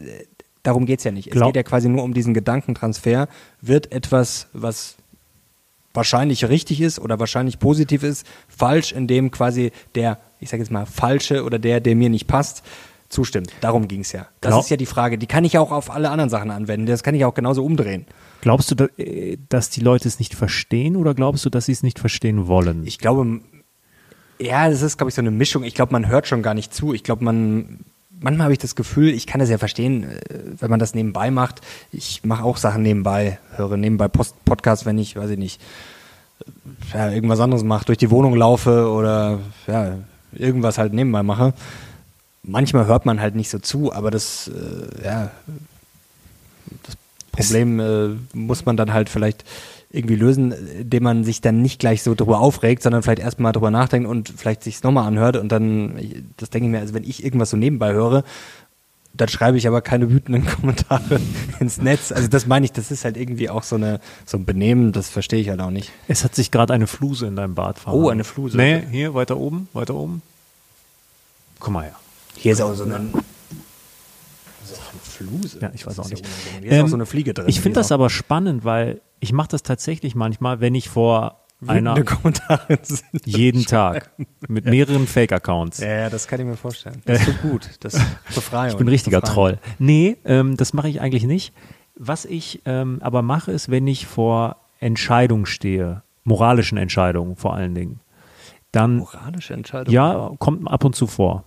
darum 0.62 0.86
geht's 0.86 1.04
ja 1.04 1.12
nicht. 1.12 1.28
Es 1.28 1.34
Glaub- 1.34 1.50
geht 1.50 1.58
ja 1.58 1.64
quasi 1.64 1.90
nur 1.90 2.04
um 2.04 2.14
diesen 2.14 2.34
Gedankentransfer, 2.36 3.28
wird 3.62 3.92
etwas, 3.92 4.48
was 4.54 4.96
wahrscheinlich 5.96 6.48
richtig 6.48 6.80
ist 6.80 7.00
oder 7.00 7.20
wahrscheinlich 7.20 7.60
positiv 7.60 8.04
ist, 8.04 8.28
falsch, 8.48 8.92
indem 8.92 9.32
quasi 9.32 9.72
der, 9.96 10.20
ich 10.40 10.50
sage 10.50 10.62
jetzt 10.62 10.72
mal, 10.72 10.86
falsche 10.86 11.44
oder 11.44 11.58
der, 11.58 11.80
der 11.80 11.96
mir 11.96 12.10
nicht 12.10 12.28
passt, 12.28 12.64
zustimmt. 13.14 13.52
Darum 13.62 13.88
ging's 13.88 14.12
ja. 14.12 14.28
Das 14.42 14.50
Glaub- 14.52 14.64
ist 14.64 14.70
ja 14.70 14.78
die 14.78 14.86
Frage. 14.86 15.18
Die 15.18 15.28
kann 15.28 15.46
ich 15.46 15.58
auch 15.58 15.72
auf 15.72 15.90
alle 15.92 16.10
anderen 16.10 16.30
Sachen 16.30 16.52
anwenden. 16.52 16.86
Das 16.86 17.04
kann 17.04 17.16
ich 17.16 17.24
auch 17.26 17.34
genauso 17.34 17.64
umdrehen. 17.64 18.06
Glaubst 18.42 18.72
du, 18.72 18.90
äh, 18.98 19.38
dass 19.50 19.70
die 19.70 19.82
Leute 19.82 20.08
es 20.08 20.20
nicht 20.20 20.36
verstehen 20.36 20.98
oder 20.98 21.14
glaubst 21.14 21.46
du, 21.46 21.50
dass 21.50 21.68
sie 21.68 21.72
es 21.72 21.84
nicht 21.84 22.00
verstehen 22.00 22.48
wollen? 22.48 22.86
Ich 22.86 23.00
glaube, 23.00 23.40
ja, 24.40 24.70
das 24.70 24.82
ist, 24.82 24.98
glaube 24.98 25.10
ich, 25.10 25.16
so 25.16 25.22
eine 25.22 25.32
Mischung. 25.32 25.64
Ich 25.64 25.76
glaube, 25.76 25.94
man 25.94 26.08
hört 26.08 26.28
schon 26.28 26.42
gar 26.42 26.54
nicht 26.54 26.74
zu. 26.74 26.94
Ich 26.94 27.04
glaube, 27.04 27.24
man, 27.24 27.80
manchmal 28.20 28.46
habe 28.46 28.54
ich 28.54 28.60
das 28.60 28.76
Gefühl, 28.76 29.10
ich 29.10 29.28
kann 29.28 29.40
das 29.40 29.50
ja 29.50 29.58
verstehen, 29.58 30.04
äh, 30.04 30.20
wenn 30.60 30.70
man 30.70 30.80
das 30.80 30.94
nebenbei 30.94 31.32
macht. 31.32 31.62
Ich 31.92 32.26
mache 32.26 32.44
auch 32.44 32.58
Sachen 32.58 32.82
nebenbei, 32.84 33.40
höre 33.56 33.78
nebenbei 33.78 34.08
Post 34.08 34.36
Podcasts, 34.44 34.86
wenn 34.86 34.98
ich, 34.98 35.16
weiß 35.16 35.30
ich 35.30 35.38
nicht, 35.38 35.62
ja, 36.94 37.12
irgendwas 37.12 37.40
anderes 37.40 37.64
mache, 37.64 37.86
durch 37.86 37.98
die 37.98 38.12
Wohnung 38.12 38.36
laufe 38.36 38.90
oder 38.90 39.40
ja, 39.68 39.98
irgendwas 40.34 40.78
halt 40.78 40.94
nebenbei 40.94 41.24
mache. 41.24 41.54
Manchmal 42.44 42.88
hört 42.88 43.06
man 43.06 43.22
halt 43.22 43.36
nicht 43.36 43.50
so 43.50 43.60
zu, 43.60 43.94
aber 43.94 44.12
das, 44.12 44.50
äh, 44.50 45.06
ja, 45.06 45.32
das 46.84 46.98
Problem 47.32 47.80
äh, 47.80 48.10
muss 48.34 48.66
man 48.66 48.78
dann 48.78 48.94
halt 48.94 49.10
vielleicht 49.10 49.46
irgendwie 49.94 50.16
lösen, 50.16 50.52
indem 50.52 51.04
man 51.04 51.24
sich 51.24 51.40
dann 51.40 51.62
nicht 51.62 51.80
gleich 51.80 52.02
so 52.02 52.16
drüber 52.16 52.40
aufregt, 52.40 52.82
sondern 52.82 53.04
vielleicht 53.04 53.22
erstmal 53.22 53.54
drüber 53.54 53.70
nachdenkt 53.72 54.10
und 54.10 54.34
vielleicht 54.36 54.64
sich 54.64 54.82
nochmal 54.82 55.08
anhört 55.08 55.38
und 55.38 55.52
dann, 55.52 56.26
das 56.38 56.50
denke 56.50 56.68
ich 56.68 56.72
mir, 56.72 56.80
also 56.80 56.96
wenn 56.96 57.04
ich 57.04 57.24
irgendwas 57.24 57.52
so 57.52 57.58
nebenbei 57.58 57.94
höre, 57.94 58.24
dann 59.14 59.30
schreibe 59.30 59.58
ich 59.58 59.68
aber 59.68 59.82
keine 59.82 60.10
wütenden 60.10 60.46
Kommentare 60.48 61.20
ins 61.60 61.78
Netz. 61.78 62.12
Also 62.12 62.28
das 62.28 62.48
meine 62.48 62.66
ich, 62.66 62.72
das 62.72 62.90
ist 62.90 63.06
halt 63.06 63.18
irgendwie 63.18 63.50
auch 63.50 63.64
so 63.64 63.76
eine 63.76 64.00
so 64.26 64.38
ein 64.38 64.46
Benehmen, 64.46 64.92
das 64.92 65.10
verstehe 65.10 65.40
ich 65.40 65.50
halt 65.50 65.62
auch 65.62 65.70
nicht. 65.70 65.92
Es 66.08 66.24
hat 66.24 66.34
sich 66.34 66.50
gerade 66.50 66.74
eine 66.74 66.88
Fluse 66.88 67.28
in 67.28 67.36
deinem 67.36 67.54
Bart 67.54 67.78
verhauen. 67.78 68.04
Oh, 68.04 68.10
eine 68.10 68.24
Fluse. 68.24 68.58
Nee, 68.58 68.84
hier, 68.90 69.14
weiter 69.14 69.38
oben, 69.38 69.68
weiter 69.74 69.94
oben. 69.94 70.24
Komm 71.60 71.74
mal 71.74 71.84
her. 71.84 71.96
Hier 72.36 72.52
ist 72.54 72.62
auch 72.62 72.74
so 72.74 72.84
eine, 72.84 73.00
so 74.64 74.76
eine 74.76 75.00
Fluse. 75.02 75.60
Ja, 75.62 75.72
ich 75.74 75.86
weiß 75.86 75.96
Das 75.96 76.06
auch 76.06 76.10
nicht. 76.10 76.26
Hier 76.62 76.72
ist 76.72 76.78
Ähm, 76.78 76.86
auch 76.86 76.90
so 76.90 76.96
eine 76.96 77.06
Fliege 77.06 77.34
drin. 77.34 77.46
Ich 77.48 77.62
finde 77.62 77.80
das 77.80 77.92
auch 77.92 77.96
aber 77.96 78.10
spannend, 78.10 78.66
weil 78.66 79.02
ich 79.20 79.34
mache 79.34 79.50
das 79.50 79.64
tatsächlich 79.64 80.16
manchmal, 80.16 80.60
wenn 80.60 80.76
ich 80.76 80.90
vor 80.90 81.40
einer 81.66 82.04
Kommentare 82.04 82.80
sind. 82.84 83.26
jeden 83.26 83.66
Tag 83.66 84.12
mit 84.50 84.66
mehreren 84.66 85.08
Fake-Accounts. 85.08 85.80
Ja, 85.80 85.88
ja, 85.88 86.10
das 86.10 86.28
kann 86.28 86.42
ich 86.42 86.46
mir 86.46 86.58
vorstellen. 86.58 87.02
Das 87.06 87.20
ist 87.20 87.26
so 87.28 87.34
gut. 87.50 87.70
Das 87.80 87.94
ist 87.94 88.06
Befreiung. 88.36 88.72
Ich 88.72 88.78
bin 88.78 88.88
richtiger 88.90 89.22
Befreiung. 89.22 89.58
Troll. 89.58 89.74
Nee, 89.80 90.18
ähm, 90.26 90.58
das 90.58 90.74
mache 90.74 90.90
ich 90.90 91.00
eigentlich 91.00 91.24
nicht. 91.24 91.54
Was 91.96 92.26
ich 92.26 92.62
ähm, 92.66 92.98
aber 93.02 93.22
mache, 93.22 93.52
ist, 93.52 93.70
wenn 93.72 93.88
ich 93.88 94.08
vor 94.08 94.58
Entscheidungen 94.80 95.46
stehe, 95.46 96.04
moralischen 96.26 96.78
Entscheidungen 96.78 97.38
vor 97.38 97.54
allen 97.54 97.76
Dingen, 97.76 98.00
dann 98.74 98.98
Moralische 98.98 99.54
Entscheidung. 99.54 99.94
Ja, 99.94 100.32
kommt 100.40 100.68
ab 100.68 100.84
und 100.84 100.96
zu 100.96 101.08
vor. 101.08 101.46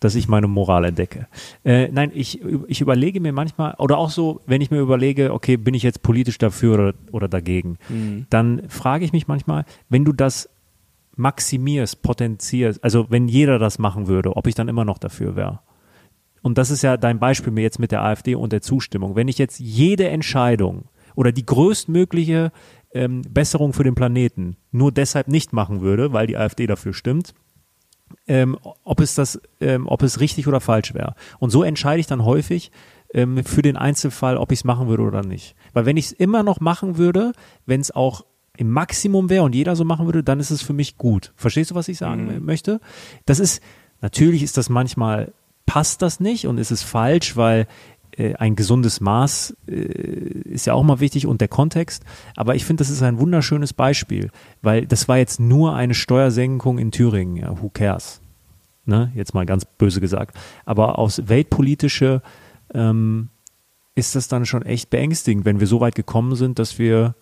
Dass 0.00 0.14
ich 0.14 0.28
meine 0.28 0.48
Moral 0.48 0.86
entdecke. 0.86 1.28
Äh, 1.64 1.88
nein, 1.88 2.10
ich, 2.14 2.40
ich 2.66 2.80
überlege 2.80 3.20
mir 3.20 3.32
manchmal, 3.32 3.74
oder 3.78 3.98
auch 3.98 4.10
so, 4.10 4.40
wenn 4.46 4.60
ich 4.60 4.70
mir 4.70 4.80
überlege, 4.80 5.32
okay, 5.32 5.56
bin 5.56 5.74
ich 5.74 5.82
jetzt 5.82 6.02
politisch 6.02 6.38
dafür 6.38 6.74
oder, 6.74 6.94
oder 7.12 7.28
dagegen, 7.28 7.76
mhm. 7.88 8.26
dann 8.30 8.68
frage 8.68 9.04
ich 9.04 9.12
mich 9.12 9.28
manchmal, 9.28 9.64
wenn 9.88 10.04
du 10.04 10.12
das 10.12 10.48
maximierst, 11.16 12.02
potenzierst, 12.02 12.82
also 12.82 13.06
wenn 13.10 13.28
jeder 13.28 13.58
das 13.58 13.78
machen 13.78 14.08
würde, 14.08 14.36
ob 14.36 14.46
ich 14.46 14.54
dann 14.54 14.68
immer 14.68 14.86
noch 14.86 14.98
dafür 14.98 15.36
wäre. 15.36 15.60
Und 16.42 16.56
das 16.56 16.70
ist 16.70 16.82
ja 16.82 16.96
dein 16.96 17.18
Beispiel 17.18 17.52
mir 17.52 17.62
jetzt 17.62 17.78
mit 17.78 17.92
der 17.92 18.02
AfD 18.02 18.34
und 18.34 18.52
der 18.52 18.62
Zustimmung. 18.62 19.14
Wenn 19.14 19.28
ich 19.28 19.36
jetzt 19.36 19.60
jede 19.60 20.08
Entscheidung 20.08 20.84
oder 21.14 21.32
die 21.32 21.44
größtmögliche 21.44 22.52
ähm, 22.94 23.22
Besserung 23.28 23.74
für 23.74 23.84
den 23.84 23.94
Planeten 23.94 24.56
nur 24.72 24.92
deshalb 24.92 25.28
nicht 25.28 25.52
machen 25.52 25.82
würde, 25.82 26.14
weil 26.14 26.26
die 26.26 26.38
AfD 26.38 26.66
dafür 26.66 26.94
stimmt, 26.94 27.34
ähm, 28.26 28.58
ob 28.84 29.00
es 29.00 29.14
das, 29.14 29.40
ähm, 29.60 29.86
ob 29.86 30.02
es 30.02 30.20
richtig 30.20 30.46
oder 30.48 30.60
falsch 30.60 30.94
wäre. 30.94 31.14
Und 31.38 31.50
so 31.50 31.62
entscheide 31.62 32.00
ich 32.00 32.06
dann 32.06 32.24
häufig 32.24 32.70
ähm, 33.14 33.44
für 33.44 33.62
den 33.62 33.76
Einzelfall, 33.76 34.36
ob 34.36 34.52
ich 34.52 34.60
es 34.60 34.64
machen 34.64 34.88
würde 34.88 35.02
oder 35.02 35.22
nicht. 35.22 35.54
Weil 35.72 35.86
wenn 35.86 35.96
ich 35.96 36.06
es 36.06 36.12
immer 36.12 36.42
noch 36.42 36.60
machen 36.60 36.96
würde, 36.96 37.32
wenn 37.66 37.80
es 37.80 37.90
auch 37.90 38.24
im 38.56 38.70
Maximum 38.70 39.30
wäre 39.30 39.44
und 39.44 39.54
jeder 39.54 39.74
so 39.74 39.84
machen 39.84 40.06
würde, 40.06 40.22
dann 40.22 40.40
ist 40.40 40.50
es 40.50 40.62
für 40.62 40.72
mich 40.72 40.98
gut. 40.98 41.32
Verstehst 41.36 41.70
du, 41.70 41.74
was 41.74 41.88
ich 41.88 41.98
sagen 41.98 42.26
mhm. 42.26 42.44
möchte? 42.44 42.80
Das 43.24 43.40
ist, 43.40 43.62
natürlich 44.00 44.42
ist 44.42 44.56
das 44.56 44.68
manchmal, 44.68 45.32
passt 45.66 46.02
das 46.02 46.20
nicht 46.20 46.46
und 46.46 46.58
ist 46.58 46.70
es 46.70 46.82
falsch, 46.82 47.36
weil 47.36 47.66
äh, 48.20 48.34
ein 48.34 48.54
gesundes 48.54 49.00
Maß 49.00 49.56
äh, 49.66 49.72
ist 49.72 50.66
ja 50.66 50.74
auch 50.74 50.82
mal 50.82 51.00
wichtig 51.00 51.26
und 51.26 51.40
der 51.40 51.48
Kontext. 51.48 52.04
Aber 52.36 52.54
ich 52.54 52.64
finde, 52.64 52.82
das 52.82 52.90
ist 52.90 53.02
ein 53.02 53.18
wunderschönes 53.18 53.72
Beispiel, 53.72 54.30
weil 54.62 54.86
das 54.86 55.08
war 55.08 55.16
jetzt 55.16 55.40
nur 55.40 55.74
eine 55.74 55.94
Steuersenkung 55.94 56.78
in 56.78 56.90
Thüringen. 56.90 57.36
Ja, 57.36 57.60
who 57.60 57.70
cares? 57.70 58.20
Ne? 58.84 59.10
Jetzt 59.14 59.34
mal 59.34 59.46
ganz 59.46 59.64
böse 59.64 60.00
gesagt. 60.00 60.36
Aber 60.64 60.98
aus 60.98 61.28
weltpolitische 61.28 62.22
ähm, 62.74 63.30
ist 63.94 64.14
das 64.14 64.28
dann 64.28 64.46
schon 64.46 64.62
echt 64.62 64.90
beängstigend, 64.90 65.44
wenn 65.44 65.60
wir 65.60 65.66
so 65.66 65.80
weit 65.80 65.94
gekommen 65.94 66.36
sind, 66.36 66.58
dass 66.58 66.78
wir 66.78 67.14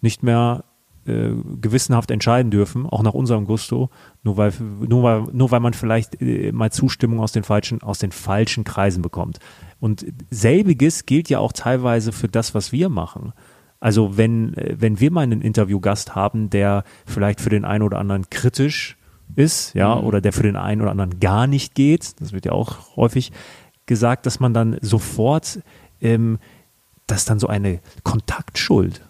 nicht 0.00 0.22
mehr 0.22 0.64
äh, 1.06 1.32
gewissenhaft 1.60 2.10
entscheiden 2.10 2.50
dürfen, 2.50 2.86
auch 2.86 3.02
nach 3.02 3.12
unserem 3.12 3.44
Gusto, 3.44 3.90
nur 4.22 4.38
weil, 4.38 4.52
nur 4.58 5.02
weil, 5.02 5.22
nur 5.32 5.50
weil 5.50 5.60
man 5.60 5.74
vielleicht 5.74 6.20
äh, 6.22 6.50
mal 6.50 6.72
Zustimmung 6.72 7.20
aus 7.20 7.32
den 7.32 7.42
falschen, 7.42 7.82
aus 7.82 7.98
den 7.98 8.10
falschen 8.10 8.64
Kreisen 8.64 9.02
bekommt. 9.02 9.38
Und 9.84 10.06
selbiges 10.30 11.04
gilt 11.04 11.28
ja 11.28 11.40
auch 11.40 11.52
teilweise 11.52 12.12
für 12.12 12.26
das, 12.26 12.54
was 12.54 12.72
wir 12.72 12.88
machen. 12.88 13.34
Also 13.80 14.16
wenn, 14.16 14.54
wenn 14.56 14.98
wir 14.98 15.10
mal 15.10 15.20
einen 15.20 15.42
Interviewgast 15.42 16.14
haben, 16.14 16.48
der 16.48 16.84
vielleicht 17.04 17.38
für 17.38 17.50
den 17.50 17.66
einen 17.66 17.82
oder 17.82 17.98
anderen 17.98 18.30
kritisch 18.30 18.96
ist, 19.36 19.74
ja, 19.74 19.94
mhm. 19.94 20.04
oder 20.04 20.22
der 20.22 20.32
für 20.32 20.42
den 20.42 20.56
einen 20.56 20.80
oder 20.80 20.90
anderen 20.90 21.20
gar 21.20 21.46
nicht 21.46 21.74
geht, 21.74 22.18
das 22.22 22.32
wird 22.32 22.46
ja 22.46 22.52
auch 22.52 22.96
häufig 22.96 23.30
gesagt, 23.84 24.24
dass 24.24 24.40
man 24.40 24.54
dann 24.54 24.78
sofort, 24.80 25.60
ähm, 26.00 26.38
dass 27.06 27.26
dann 27.26 27.38
so 27.38 27.48
eine 27.48 27.80
Kontaktschuld 28.04 29.02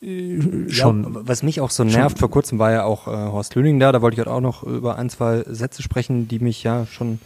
äh, 0.00 0.70
schon. 0.70 1.02
Ja, 1.02 1.20
was 1.28 1.42
mich 1.42 1.60
auch 1.60 1.70
so 1.70 1.84
nervt, 1.84 2.18
vor 2.18 2.30
kurzem 2.30 2.58
war 2.58 2.72
ja 2.72 2.84
auch 2.84 3.08
äh, 3.08 3.10
Horst 3.10 3.54
Lüning 3.56 3.78
da, 3.78 3.92
da 3.92 4.00
wollte 4.00 4.14
ich 4.14 4.20
heute 4.20 4.32
auch 4.32 4.40
noch 4.40 4.62
über 4.62 4.96
ein, 4.96 5.10
zwei 5.10 5.44
Sätze 5.46 5.82
sprechen, 5.82 6.28
die 6.28 6.38
mich 6.38 6.62
ja 6.62 6.86
schon 6.86 7.18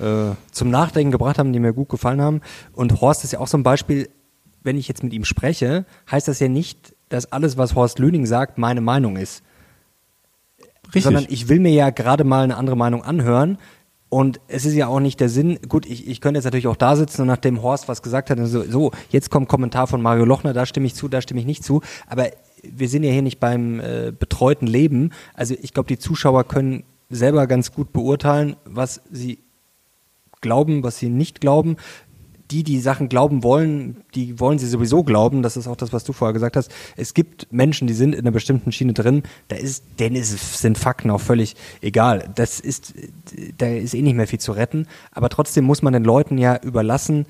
äh, 0.00 0.34
zum 0.52 0.70
Nachdenken 0.70 1.10
gebracht 1.10 1.38
haben, 1.38 1.52
die 1.52 1.60
mir 1.60 1.72
gut 1.72 1.88
gefallen 1.88 2.20
haben. 2.20 2.40
Und 2.72 3.00
Horst 3.00 3.24
ist 3.24 3.32
ja 3.32 3.40
auch 3.40 3.46
so 3.46 3.58
ein 3.58 3.62
Beispiel, 3.62 4.08
wenn 4.62 4.76
ich 4.76 4.88
jetzt 4.88 5.02
mit 5.02 5.12
ihm 5.12 5.24
spreche, 5.24 5.86
heißt 6.10 6.28
das 6.28 6.40
ja 6.40 6.48
nicht, 6.48 6.94
dass 7.08 7.32
alles, 7.32 7.56
was 7.56 7.74
Horst 7.74 7.98
Lüning 7.98 8.26
sagt, 8.26 8.58
meine 8.58 8.80
Meinung 8.80 9.16
ist. 9.16 9.42
Richtig. 10.86 11.04
Sondern 11.04 11.26
ich 11.28 11.48
will 11.48 11.60
mir 11.60 11.72
ja 11.72 11.90
gerade 11.90 12.24
mal 12.24 12.44
eine 12.44 12.56
andere 12.56 12.76
Meinung 12.76 13.02
anhören. 13.02 13.58
Und 14.10 14.40
es 14.48 14.64
ist 14.64 14.74
ja 14.74 14.86
auch 14.86 15.00
nicht 15.00 15.20
der 15.20 15.28
Sinn, 15.28 15.58
gut, 15.68 15.84
ich, 15.84 16.08
ich 16.08 16.22
könnte 16.22 16.38
jetzt 16.38 16.46
natürlich 16.46 16.66
auch 16.66 16.76
da 16.76 16.96
sitzen 16.96 17.22
und 17.22 17.28
nachdem 17.28 17.62
Horst 17.62 17.88
was 17.88 18.00
gesagt 18.00 18.30
hat, 18.30 18.38
so, 18.44 18.62
so, 18.62 18.90
jetzt 19.10 19.30
kommt 19.30 19.48
Kommentar 19.48 19.86
von 19.86 20.00
Mario 20.00 20.24
Lochner, 20.24 20.54
da 20.54 20.64
stimme 20.64 20.86
ich 20.86 20.94
zu, 20.94 21.08
da 21.08 21.20
stimme 21.20 21.40
ich 21.40 21.46
nicht 21.46 21.62
zu. 21.62 21.82
Aber 22.06 22.28
wir 22.62 22.88
sind 22.88 23.02
ja 23.02 23.12
hier 23.12 23.20
nicht 23.20 23.38
beim 23.38 23.80
äh, 23.80 24.12
betreuten 24.18 24.66
Leben. 24.66 25.10
Also 25.34 25.54
ich 25.60 25.74
glaube, 25.74 25.88
die 25.88 25.98
Zuschauer 25.98 26.44
können 26.44 26.84
selber 27.10 27.46
ganz 27.46 27.72
gut 27.72 27.92
beurteilen, 27.92 28.56
was 28.64 29.02
sie 29.10 29.40
glauben, 30.40 30.82
was 30.82 30.98
sie 30.98 31.08
nicht 31.08 31.40
glauben. 31.40 31.76
Die, 32.50 32.62
die 32.62 32.80
Sachen 32.80 33.10
glauben 33.10 33.42
wollen, 33.42 33.98
die 34.14 34.40
wollen 34.40 34.58
sie 34.58 34.66
sowieso 34.66 35.02
glauben. 35.04 35.42
Das 35.42 35.58
ist 35.58 35.68
auch 35.68 35.76
das, 35.76 35.92
was 35.92 36.04
du 36.04 36.14
vorher 36.14 36.32
gesagt 36.32 36.56
hast. 36.56 36.70
Es 36.96 37.12
gibt 37.12 37.46
Menschen, 37.52 37.86
die 37.86 37.92
sind 37.92 38.14
in 38.14 38.20
einer 38.20 38.30
bestimmten 38.30 38.72
Schiene 38.72 38.94
drin. 38.94 39.22
Da 39.48 39.56
ist, 39.56 39.84
denen 39.98 40.16
ist, 40.16 40.58
sind 40.58 40.78
Fakten 40.78 41.10
auch 41.10 41.20
völlig 41.20 41.56
egal. 41.82 42.30
Das 42.36 42.58
ist, 42.58 42.94
da 43.58 43.66
ist 43.66 43.92
eh 43.92 44.00
nicht 44.00 44.16
mehr 44.16 44.26
viel 44.26 44.40
zu 44.40 44.52
retten. 44.52 44.86
Aber 45.12 45.28
trotzdem 45.28 45.64
muss 45.64 45.82
man 45.82 45.92
den 45.92 46.04
Leuten 46.04 46.38
ja 46.38 46.58
überlassen, 46.62 47.26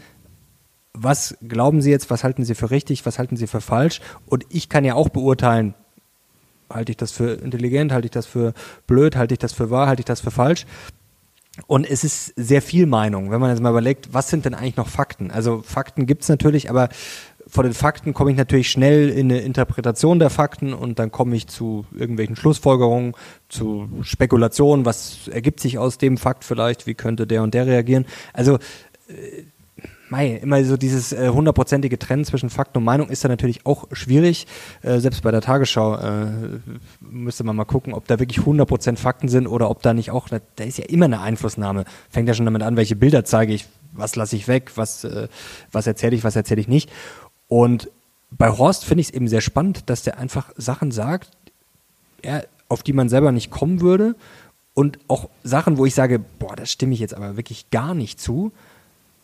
was 0.92 1.36
glauben 1.46 1.82
sie 1.82 1.90
jetzt, 1.90 2.10
was 2.10 2.24
halten 2.24 2.44
sie 2.44 2.54
für 2.54 2.70
richtig, 2.70 3.06
was 3.06 3.18
halten 3.18 3.36
sie 3.36 3.46
für 3.46 3.60
falsch. 3.60 4.00
Und 4.26 4.46
ich 4.50 4.68
kann 4.68 4.84
ja 4.84 4.94
auch 4.94 5.08
beurteilen, 5.08 5.74
halte 6.70 6.92
ich 6.92 6.96
das 6.96 7.12
für 7.12 7.34
intelligent, 7.40 7.92
halte 7.92 8.06
ich 8.06 8.12
das 8.12 8.26
für 8.26 8.52
blöd, 8.86 9.16
halte 9.16 9.34
ich 9.34 9.38
das 9.38 9.52
für 9.52 9.70
wahr, 9.70 9.86
halte 9.86 10.00
ich 10.00 10.06
das 10.06 10.20
für 10.20 10.30
falsch. 10.30 10.66
Und 11.66 11.88
es 11.88 12.04
ist 12.04 12.32
sehr 12.36 12.62
viel 12.62 12.86
Meinung, 12.86 13.30
wenn 13.30 13.40
man 13.40 13.50
jetzt 13.50 13.60
mal 13.60 13.70
überlegt, 13.70 14.12
was 14.12 14.28
sind 14.28 14.44
denn 14.44 14.54
eigentlich 14.54 14.76
noch 14.76 14.88
Fakten? 14.88 15.30
Also 15.30 15.62
Fakten 15.62 16.06
gibt's 16.06 16.28
natürlich, 16.28 16.70
aber 16.70 16.88
vor 17.46 17.64
den 17.64 17.72
Fakten 17.72 18.12
komme 18.14 18.30
ich 18.30 18.36
natürlich 18.36 18.70
schnell 18.70 19.08
in 19.08 19.30
eine 19.30 19.40
Interpretation 19.40 20.18
der 20.18 20.30
Fakten 20.30 20.74
und 20.74 20.98
dann 20.98 21.10
komme 21.10 21.34
ich 21.34 21.48
zu 21.48 21.86
irgendwelchen 21.96 22.36
Schlussfolgerungen, 22.36 23.14
zu 23.48 23.88
Spekulationen, 24.02 24.84
was 24.84 25.28
ergibt 25.28 25.60
sich 25.60 25.78
aus 25.78 25.98
dem 25.98 26.18
Fakt 26.18 26.44
vielleicht, 26.44 26.86
wie 26.86 26.94
könnte 26.94 27.26
der 27.26 27.42
und 27.42 27.54
der 27.54 27.66
reagieren. 27.66 28.06
Also 28.34 28.56
äh, 29.08 29.44
Mei, 30.10 30.36
immer 30.36 30.64
so 30.64 30.76
dieses 30.76 31.12
äh, 31.12 31.28
hundertprozentige 31.28 31.96
äh, 31.96 31.98
Trennen 31.98 32.24
zwischen 32.24 32.50
Fakten 32.50 32.78
und 32.78 32.84
Meinung 32.84 33.08
ist 33.08 33.24
da 33.24 33.28
natürlich 33.28 33.66
auch 33.66 33.86
schwierig. 33.92 34.46
Äh, 34.82 34.98
selbst 35.00 35.22
bei 35.22 35.30
der 35.30 35.40
Tagesschau 35.40 35.96
äh, 35.96 36.26
müsste 37.00 37.44
man 37.44 37.56
mal 37.56 37.64
gucken, 37.64 37.92
ob 37.92 38.06
da 38.06 38.18
wirklich 38.18 38.44
100% 38.44 38.96
Fakten 38.96 39.28
sind 39.28 39.46
oder 39.46 39.70
ob 39.70 39.82
da 39.82 39.94
nicht 39.94 40.10
auch, 40.10 40.28
da, 40.28 40.38
da 40.56 40.64
ist 40.64 40.78
ja 40.78 40.84
immer 40.86 41.06
eine 41.06 41.20
Einflussnahme. 41.20 41.84
Fängt 42.10 42.28
ja 42.28 42.34
schon 42.34 42.46
damit 42.46 42.62
an, 42.62 42.76
welche 42.76 42.96
Bilder 42.96 43.24
zeige 43.24 43.52
ich, 43.52 43.66
was 43.92 44.16
lasse 44.16 44.36
ich 44.36 44.48
weg, 44.48 44.72
was, 44.76 45.04
äh, 45.04 45.28
was 45.72 45.86
erzähle 45.86 46.16
ich, 46.16 46.24
was 46.24 46.36
erzähle 46.36 46.60
ich 46.60 46.68
nicht. 46.68 46.90
Und 47.48 47.90
bei 48.30 48.50
Horst 48.50 48.84
finde 48.84 49.00
ich 49.00 49.08
es 49.08 49.14
eben 49.14 49.28
sehr 49.28 49.40
spannend, 49.40 49.90
dass 49.90 50.02
der 50.02 50.18
einfach 50.18 50.52
Sachen 50.56 50.90
sagt, 50.90 51.30
ja, 52.24 52.42
auf 52.68 52.82
die 52.82 52.92
man 52.92 53.08
selber 53.08 53.32
nicht 53.32 53.50
kommen 53.50 53.80
würde 53.80 54.14
und 54.74 54.98
auch 55.08 55.28
Sachen, 55.42 55.78
wo 55.78 55.86
ich 55.86 55.94
sage, 55.94 56.18
boah, 56.18 56.54
das 56.54 56.70
stimme 56.70 56.94
ich 56.94 57.00
jetzt 57.00 57.14
aber 57.14 57.36
wirklich 57.36 57.70
gar 57.70 57.94
nicht 57.94 58.20
zu. 58.20 58.52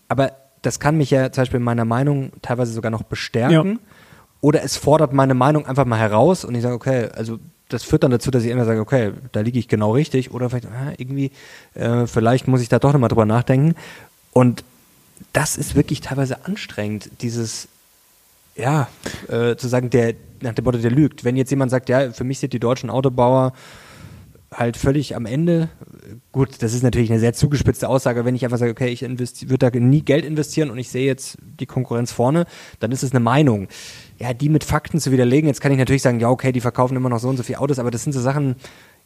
Aber 0.08 0.32
das 0.64 0.80
kann 0.80 0.96
mich 0.96 1.10
ja 1.10 1.30
zum 1.30 1.42
Beispiel 1.42 1.58
in 1.58 1.64
meiner 1.64 1.84
Meinung 1.84 2.32
teilweise 2.42 2.72
sogar 2.72 2.90
noch 2.90 3.02
bestärken. 3.02 3.72
Ja. 3.72 3.78
Oder 4.40 4.62
es 4.62 4.76
fordert 4.76 5.12
meine 5.12 5.34
Meinung 5.34 5.66
einfach 5.66 5.84
mal 5.84 5.98
heraus 5.98 6.44
und 6.44 6.54
ich 6.54 6.62
sage, 6.62 6.74
okay, 6.74 7.08
also 7.14 7.38
das 7.68 7.82
führt 7.82 8.02
dann 8.02 8.10
dazu, 8.10 8.30
dass 8.30 8.44
ich 8.44 8.50
immer 8.50 8.64
sage, 8.64 8.80
okay, 8.80 9.12
da 9.32 9.40
liege 9.40 9.58
ich 9.58 9.68
genau 9.68 9.92
richtig. 9.92 10.32
Oder 10.32 10.50
vielleicht, 10.50 10.66
ah, 10.66 10.92
irgendwie, 10.96 11.30
äh, 11.74 12.06
vielleicht 12.06 12.46
muss 12.46 12.60
ich 12.60 12.68
da 12.68 12.78
doch 12.78 12.92
nochmal 12.92 13.08
drüber 13.08 13.24
nachdenken. 13.24 13.74
Und 14.32 14.64
das 15.32 15.56
ist 15.56 15.74
wirklich 15.74 16.00
teilweise 16.00 16.44
anstrengend, 16.44 17.10
dieses, 17.22 17.68
ja, 18.54 18.88
äh, 19.28 19.56
zu 19.56 19.68
sagen, 19.68 19.90
der, 19.90 20.14
nach 20.42 20.52
dem 20.52 20.64
Motto, 20.64 20.78
der 20.78 20.90
lügt. 20.90 21.24
Wenn 21.24 21.36
jetzt 21.36 21.50
jemand 21.50 21.70
sagt, 21.70 21.88
ja, 21.88 22.12
für 22.12 22.24
mich 22.24 22.38
sind 22.38 22.52
die 22.52 22.60
deutschen 22.60 22.90
Autobauer 22.90 23.54
halt 24.58 24.76
völlig 24.76 25.16
am 25.16 25.26
Ende. 25.26 25.68
Gut, 26.32 26.62
das 26.62 26.74
ist 26.74 26.82
natürlich 26.82 27.10
eine 27.10 27.20
sehr 27.20 27.32
zugespitzte 27.32 27.88
Aussage. 27.88 28.24
Wenn 28.24 28.34
ich 28.34 28.44
einfach 28.44 28.58
sage, 28.58 28.70
okay, 28.70 28.88
ich 28.88 29.02
würde 29.02 29.70
da 29.70 29.78
nie 29.78 30.02
Geld 30.02 30.24
investieren 30.24 30.70
und 30.70 30.78
ich 30.78 30.88
sehe 30.88 31.06
jetzt 31.06 31.38
die 31.40 31.66
Konkurrenz 31.66 32.12
vorne, 32.12 32.46
dann 32.80 32.92
ist 32.92 33.02
es 33.02 33.12
eine 33.12 33.20
Meinung. 33.20 33.68
Ja, 34.18 34.32
die 34.32 34.48
mit 34.48 34.64
Fakten 34.64 35.00
zu 35.00 35.12
widerlegen, 35.12 35.48
jetzt 35.48 35.60
kann 35.60 35.72
ich 35.72 35.78
natürlich 35.78 36.02
sagen, 36.02 36.20
ja, 36.20 36.30
okay, 36.30 36.52
die 36.52 36.60
verkaufen 36.60 36.96
immer 36.96 37.08
noch 37.08 37.18
so 37.18 37.28
und 37.28 37.36
so 37.36 37.42
viele 37.42 37.60
Autos, 37.60 37.78
aber 37.78 37.90
das 37.90 38.04
sind 38.04 38.12
so 38.12 38.20
Sachen, 38.20 38.56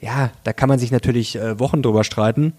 ja, 0.01 0.31
da 0.45 0.53
kann 0.53 0.69
man 0.69 0.79
sich 0.79 0.91
natürlich 0.91 1.37
äh, 1.37 1.59
Wochen 1.59 1.83
drüber 1.83 2.05
streiten. 2.05 2.53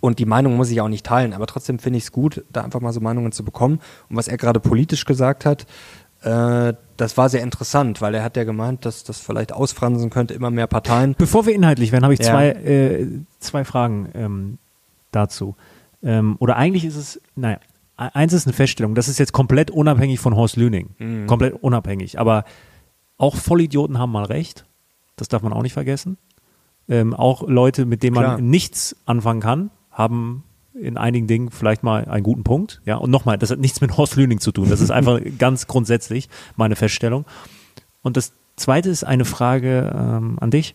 Und 0.00 0.18
die 0.18 0.26
Meinung 0.26 0.56
muss 0.56 0.70
ich 0.70 0.80
auch 0.80 0.88
nicht 0.88 1.04
teilen, 1.04 1.32
aber 1.32 1.46
trotzdem 1.46 1.78
finde 1.78 1.98
ich 1.98 2.04
es 2.04 2.12
gut, 2.12 2.44
da 2.52 2.62
einfach 2.62 2.80
mal 2.80 2.92
so 2.92 3.00
Meinungen 3.00 3.32
zu 3.32 3.44
bekommen. 3.44 3.80
Und 4.08 4.16
was 4.16 4.28
er 4.28 4.36
gerade 4.36 4.60
politisch 4.60 5.04
gesagt 5.04 5.44
hat, 5.44 5.66
äh, 6.22 6.72
das 6.98 7.16
war 7.16 7.28
sehr 7.28 7.42
interessant, 7.42 8.00
weil 8.00 8.14
er 8.14 8.22
hat 8.22 8.36
ja 8.36 8.44
gemeint, 8.44 8.84
dass 8.84 9.04
das 9.04 9.18
vielleicht 9.20 9.52
ausfransen 9.52 10.10
könnte, 10.10 10.34
immer 10.34 10.50
mehr 10.50 10.66
Parteien. 10.66 11.14
Bevor 11.16 11.46
wir 11.46 11.54
inhaltlich 11.54 11.92
werden, 11.92 12.04
habe 12.04 12.14
ich 12.14 12.20
ja. 12.20 12.26
zwei, 12.26 12.48
äh, 12.48 13.06
zwei 13.38 13.64
Fragen 13.64 14.10
ähm, 14.14 14.58
dazu. 15.12 15.54
Ähm, 16.02 16.36
oder 16.40 16.56
eigentlich 16.56 16.84
ist 16.84 16.96
es, 16.96 17.20
naja, 17.36 17.58
e-, 17.98 18.10
eins 18.12 18.32
ist 18.32 18.46
eine 18.46 18.52
Feststellung, 18.52 18.96
das 18.96 19.08
ist 19.08 19.18
jetzt 19.18 19.32
komplett 19.32 19.70
unabhängig 19.70 20.18
von 20.18 20.34
Horst 20.34 20.56
Lüning. 20.56 20.90
Mhm. 20.98 21.26
Komplett 21.28 21.54
unabhängig. 21.54 22.18
Aber 22.18 22.44
auch 23.16 23.36
Vollidioten 23.36 23.98
haben 23.98 24.10
mal 24.10 24.24
recht. 24.24 24.66
Das 25.16 25.28
darf 25.28 25.42
man 25.42 25.52
auch 25.52 25.62
nicht 25.62 25.74
vergessen. 25.74 26.18
Ähm, 26.88 27.14
auch 27.14 27.46
Leute, 27.46 27.86
mit 27.86 28.02
denen 28.02 28.16
Klar. 28.16 28.34
man 28.34 28.50
nichts 28.50 28.96
anfangen 29.06 29.40
kann, 29.40 29.70
haben 29.92 30.42
in 30.80 30.96
einigen 30.96 31.26
Dingen 31.26 31.50
vielleicht 31.50 31.82
mal 31.82 32.04
einen 32.06 32.22
guten 32.22 32.44
Punkt. 32.44 32.80
Ja, 32.84 32.96
und 32.96 33.10
nochmal, 33.10 33.38
das 33.38 33.50
hat 33.50 33.58
nichts 33.58 33.80
mit 33.80 33.96
Horst 33.96 34.16
Lüning 34.16 34.40
zu 34.40 34.52
tun. 34.52 34.68
Das 34.70 34.80
ist 34.80 34.90
einfach 34.90 35.20
ganz 35.38 35.66
grundsätzlich 35.66 36.28
meine 36.56 36.76
Feststellung. 36.76 37.24
Und 38.02 38.16
das 38.16 38.32
zweite 38.56 38.90
ist 38.90 39.04
eine 39.04 39.24
Frage 39.24 39.92
ähm, 39.94 40.38
an 40.40 40.50
dich. 40.50 40.74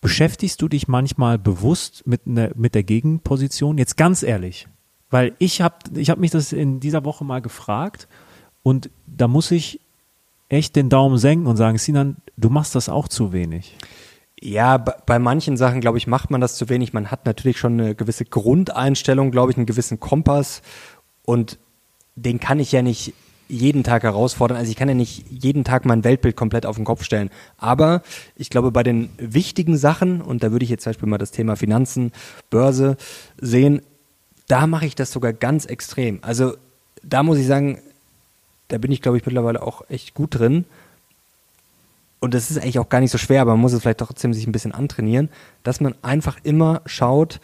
Beschäftigst 0.00 0.62
du 0.62 0.68
dich 0.68 0.88
manchmal 0.88 1.38
bewusst 1.38 2.06
mit, 2.06 2.26
ne, 2.26 2.52
mit 2.54 2.74
der 2.74 2.84
Gegenposition? 2.84 3.78
Jetzt 3.78 3.96
ganz 3.96 4.22
ehrlich, 4.22 4.68
weil 5.10 5.34
ich 5.38 5.60
habe 5.60 5.76
ich 5.94 6.10
hab 6.10 6.18
mich 6.18 6.30
das 6.30 6.52
in 6.52 6.80
dieser 6.80 7.04
Woche 7.04 7.24
mal 7.24 7.40
gefragt 7.40 8.06
und 8.62 8.90
da 9.06 9.26
muss 9.26 9.50
ich 9.50 9.80
echt 10.48 10.76
den 10.76 10.88
Daumen 10.88 11.18
senken 11.18 11.46
und 11.46 11.56
sagen, 11.56 11.78
Sinan, 11.78 12.16
du 12.36 12.50
machst 12.50 12.74
das 12.74 12.88
auch 12.88 13.08
zu 13.08 13.32
wenig. 13.32 13.76
Ja, 14.40 14.76
bei 14.76 15.18
manchen 15.18 15.56
Sachen, 15.56 15.80
glaube 15.80 15.98
ich, 15.98 16.06
macht 16.06 16.30
man 16.30 16.40
das 16.40 16.56
zu 16.56 16.68
wenig. 16.68 16.92
Man 16.92 17.10
hat 17.10 17.24
natürlich 17.24 17.58
schon 17.58 17.80
eine 17.80 17.94
gewisse 17.94 18.26
Grundeinstellung, 18.26 19.30
glaube 19.30 19.50
ich, 19.50 19.56
einen 19.56 19.66
gewissen 19.66 19.98
Kompass. 19.98 20.60
Und 21.24 21.58
den 22.16 22.38
kann 22.38 22.60
ich 22.60 22.72
ja 22.72 22.82
nicht 22.82 23.14
jeden 23.48 23.82
Tag 23.84 24.02
herausfordern. 24.02 24.58
Also 24.58 24.70
ich 24.70 24.76
kann 24.76 24.88
ja 24.88 24.94
nicht 24.94 25.24
jeden 25.30 25.64
Tag 25.64 25.84
mein 25.84 26.04
Weltbild 26.04 26.36
komplett 26.36 26.66
auf 26.66 26.76
den 26.76 26.84
Kopf 26.84 27.02
stellen. 27.02 27.30
Aber 27.56 28.02
ich 28.34 28.50
glaube, 28.50 28.72
bei 28.72 28.82
den 28.82 29.08
wichtigen 29.18 29.76
Sachen, 29.78 30.20
und 30.20 30.42
da 30.42 30.52
würde 30.52 30.64
ich 30.64 30.70
jetzt 30.70 30.82
zum 30.82 30.90
Beispiel 30.90 31.08
mal 31.08 31.18
das 31.18 31.30
Thema 31.30 31.56
Finanzen, 31.56 32.12
Börse 32.50 32.96
sehen, 33.40 33.82
da 34.48 34.66
mache 34.66 34.86
ich 34.86 34.94
das 34.94 35.12
sogar 35.12 35.32
ganz 35.32 35.64
extrem. 35.64 36.18
Also 36.22 36.56
da 37.02 37.22
muss 37.22 37.38
ich 37.38 37.46
sagen, 37.46 37.80
da 38.68 38.78
bin 38.78 38.92
ich, 38.92 39.00
glaube 39.00 39.16
ich, 39.16 39.24
mittlerweile 39.24 39.62
auch 39.62 39.88
echt 39.88 40.14
gut 40.14 40.38
drin 40.38 40.64
und 42.20 42.34
das 42.34 42.50
ist 42.50 42.58
eigentlich 42.58 42.78
auch 42.78 42.88
gar 42.88 43.00
nicht 43.00 43.10
so 43.10 43.18
schwer, 43.18 43.42
aber 43.42 43.52
man 43.52 43.60
muss 43.60 43.72
es 43.72 43.82
vielleicht 43.82 43.98
trotzdem 43.98 44.32
sich 44.32 44.46
ein 44.46 44.52
bisschen 44.52 44.72
antrainieren, 44.72 45.28
dass 45.62 45.80
man 45.80 45.94
einfach 46.02 46.38
immer 46.42 46.82
schaut, 46.86 47.40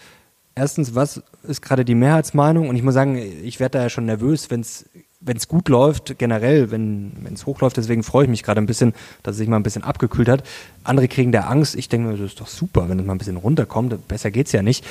erstens, 0.55 0.95
was 0.95 1.23
ist 1.43 1.63
gerade 1.63 1.85
die 1.85 1.95
Mehrheitsmeinung? 1.95 2.69
Und 2.69 2.77
ich 2.77 2.83
muss 2.83 2.95
sagen, 2.95 3.17
ich 3.17 3.61
werde 3.61 3.79
da 3.79 3.83
ja 3.85 3.91
schon 3.91 4.07
nervös, 4.07 4.51
wenn 4.51 4.61
es 4.61 4.87
wenn 5.25 5.37
es 5.37 5.49
gut 5.49 5.69
läuft, 5.69 6.19
generell, 6.19 6.71
wenn 6.71 7.13
es 7.33 7.47
hochläuft, 7.47 7.77
deswegen 7.77 8.03
freue 8.03 8.25
ich 8.25 8.31
mich 8.31 8.43
gerade 8.43 8.61
ein 8.61 8.67
bisschen, 8.67 8.93
dass 9.23 9.35
es 9.35 9.39
sich 9.39 9.49
mal 9.49 9.57
ein 9.57 9.63
bisschen 9.63 9.85
abgekühlt 9.85 10.29
hat. 10.29 10.43
Andere 10.85 11.09
kriegen 11.09 11.33
da 11.33 11.43
Angst. 11.43 11.77
Ich 11.77 11.89
denke 11.89 12.09
mir, 12.09 12.17
das 12.17 12.33
ist 12.33 12.41
doch 12.41 12.49
super, 12.49 12.89
wenn 12.89 12.99
es 12.99 13.07
mal 13.07 13.15
ein 13.15 13.19
bisschen 13.19 13.37
runterkommt. 13.37 14.09
Besser 14.09 14.31
geht 14.31 14.47
es 14.47 14.53
ja 14.53 14.63
nicht. 14.63 14.85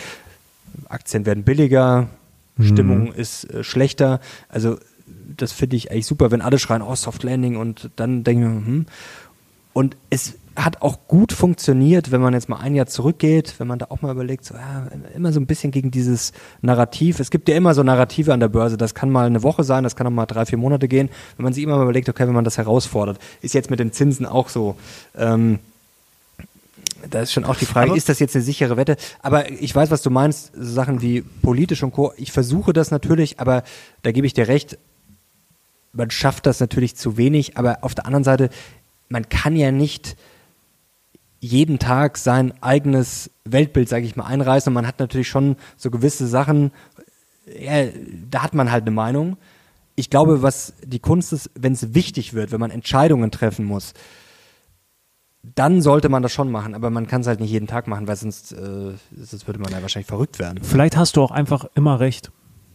Aktien 0.87 1.25
werden 1.25 1.43
billiger, 1.43 2.07
mhm. 2.55 2.63
Stimmung 2.63 3.13
ist 3.13 3.43
äh, 3.49 3.63
schlechter. 3.63 4.21
Also 4.47 4.77
das 5.35 5.51
finde 5.51 5.75
ich 5.75 5.91
eigentlich 5.91 6.05
super, 6.05 6.31
wenn 6.31 6.41
alle 6.41 6.59
schreien, 6.59 6.81
oh, 6.81 6.95
Soft 6.95 7.23
Landing 7.23 7.57
und 7.57 7.89
dann 7.97 8.23
denke 8.23 8.43
ich 8.43 8.49
mir, 8.49 8.65
hm. 8.65 8.85
Und 9.73 9.95
es 10.09 10.35
hat 10.55 10.81
auch 10.81 11.07
gut 11.07 11.31
funktioniert, 11.31 12.11
wenn 12.11 12.19
man 12.19 12.33
jetzt 12.33 12.49
mal 12.49 12.57
ein 12.57 12.75
Jahr 12.75 12.85
zurückgeht, 12.85 13.55
wenn 13.57 13.67
man 13.67 13.79
da 13.79 13.87
auch 13.89 14.01
mal 14.01 14.11
überlegt, 14.11 14.43
so, 14.43 14.55
ja, 14.55 14.87
immer 15.15 15.31
so 15.31 15.39
ein 15.39 15.45
bisschen 15.45 15.71
gegen 15.71 15.91
dieses 15.91 16.33
Narrativ. 16.61 17.19
Es 17.19 17.31
gibt 17.31 17.47
ja 17.47 17.55
immer 17.55 17.73
so 17.73 17.83
Narrative 17.83 18.33
an 18.33 18.41
der 18.41 18.49
Börse. 18.49 18.75
Das 18.75 18.93
kann 18.93 19.09
mal 19.09 19.27
eine 19.27 19.43
Woche 19.43 19.63
sein, 19.63 19.83
das 19.83 19.95
kann 19.95 20.07
auch 20.07 20.11
mal 20.11 20.25
drei, 20.25 20.45
vier 20.45 20.57
Monate 20.57 20.87
gehen. 20.87 21.09
Wenn 21.37 21.45
man 21.45 21.53
sich 21.53 21.63
immer 21.63 21.77
mal 21.77 21.83
überlegt, 21.83 22.09
okay, 22.09 22.27
wenn 22.27 22.33
man 22.33 22.43
das 22.43 22.57
herausfordert, 22.57 23.17
ist 23.41 23.53
jetzt 23.53 23.69
mit 23.69 23.79
den 23.79 23.93
Zinsen 23.93 24.25
auch 24.25 24.49
so. 24.49 24.75
Ähm, 25.17 25.59
da 27.09 27.21
ist 27.21 27.31
schon 27.31 27.45
auch 27.45 27.55
die 27.55 27.65
Frage, 27.65 27.91
aber 27.91 27.97
ist 27.97 28.09
das 28.09 28.19
jetzt 28.19 28.35
eine 28.35 28.43
sichere 28.43 28.77
Wette? 28.77 28.97
Aber 29.21 29.49
ich 29.49 29.73
weiß, 29.73 29.89
was 29.89 30.01
du 30.01 30.09
meinst, 30.09 30.51
Sachen 30.53 31.01
wie 31.01 31.21
politisch 31.21 31.81
und 31.81 31.93
Co. 31.93 32.13
Ich 32.17 32.31
versuche 32.31 32.73
das 32.73 32.91
natürlich, 32.91 33.39
aber 33.39 33.63
da 34.03 34.11
gebe 34.11 34.27
ich 34.27 34.33
dir 34.33 34.47
recht, 34.47 34.77
man 35.93 36.11
schafft 36.11 36.45
das 36.45 36.59
natürlich 36.59 36.95
zu 36.95 37.17
wenig, 37.17 37.57
aber 37.57 37.79
auf 37.81 37.95
der 37.95 38.05
anderen 38.05 38.23
Seite 38.23 38.49
man 39.11 39.29
kann 39.29 39.55
ja 39.55 39.71
nicht 39.71 40.15
jeden 41.39 41.79
Tag 41.79 42.17
sein 42.17 42.53
eigenes 42.61 43.31
Weltbild, 43.45 43.89
sage 43.89 44.05
ich 44.05 44.15
mal, 44.15 44.25
einreißen. 44.25 44.69
Und 44.69 44.75
man 44.75 44.87
hat 44.87 44.99
natürlich 44.99 45.27
schon 45.27 45.55
so 45.75 45.91
gewisse 45.91 46.27
Sachen, 46.27 46.71
ja, 47.59 47.87
da 48.29 48.43
hat 48.43 48.53
man 48.53 48.71
halt 48.71 48.83
eine 48.83 48.91
Meinung. 48.91 49.37
Ich 49.95 50.09
glaube, 50.09 50.41
was 50.41 50.73
die 50.83 50.99
Kunst 50.99 51.33
ist, 51.33 51.49
wenn 51.55 51.73
es 51.73 51.93
wichtig 51.93 52.33
wird, 52.33 52.51
wenn 52.51 52.59
man 52.59 52.71
Entscheidungen 52.71 53.31
treffen 53.31 53.65
muss, 53.65 53.93
dann 55.43 55.81
sollte 55.81 56.07
man 56.07 56.21
das 56.21 56.31
schon 56.31 56.51
machen, 56.51 56.75
aber 56.75 56.91
man 56.91 57.07
kann 57.07 57.21
es 57.21 57.27
halt 57.27 57.39
nicht 57.39 57.49
jeden 57.49 57.67
Tag 57.67 57.87
machen, 57.87 58.07
weil 58.07 58.15
sonst, 58.15 58.51
äh, 58.53 58.93
sonst 59.17 59.47
würde 59.47 59.59
man 59.59 59.71
ja 59.71 59.81
wahrscheinlich 59.81 60.07
verrückt 60.07 60.37
werden. 60.37 60.63
Vielleicht 60.63 60.95
hast 60.95 61.17
du 61.17 61.23
auch 61.23 61.31
einfach 61.31 61.65
immer 61.73 61.99
recht. 61.99 62.31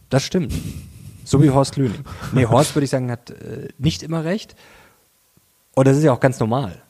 Das 0.09 0.23
stimmt. 0.23 0.53
So 1.23 1.41
wie 1.41 1.49
Horst 1.49 1.77
Lüning. 1.77 2.03
Nee, 2.33 2.45
Horst 2.45 2.75
würde 2.75 2.83
ich 2.83 2.89
sagen, 2.89 3.09
hat 3.09 3.31
äh, 3.31 3.69
nicht 3.77 4.03
immer 4.03 4.25
recht, 4.25 4.55
und 5.77 5.87
das 5.87 5.95
ist 5.95 6.03
ja 6.03 6.11
auch 6.11 6.19
ganz 6.19 6.39
normal. 6.39 6.81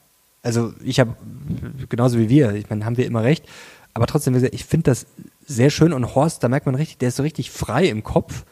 Also 0.42 0.72
ich 0.82 0.98
habe, 0.98 1.14
genauso 1.90 2.18
wie 2.18 2.30
wir, 2.30 2.54
ich 2.54 2.70
meine, 2.70 2.86
haben 2.86 2.96
wir 2.96 3.04
immer 3.04 3.22
recht. 3.22 3.44
Aber 3.92 4.06
trotzdem, 4.06 4.34
ich 4.50 4.64
finde 4.64 4.84
das 4.84 5.06
sehr 5.44 5.68
schön 5.68 5.92
und 5.92 6.14
Horst, 6.14 6.42
da 6.42 6.48
merkt 6.48 6.64
man 6.64 6.74
richtig, 6.74 6.96
der 6.96 7.08
ist 7.08 7.16
so 7.16 7.22
richtig 7.22 7.50
frei 7.50 7.84
im 7.84 8.02
Kopf. 8.02 8.46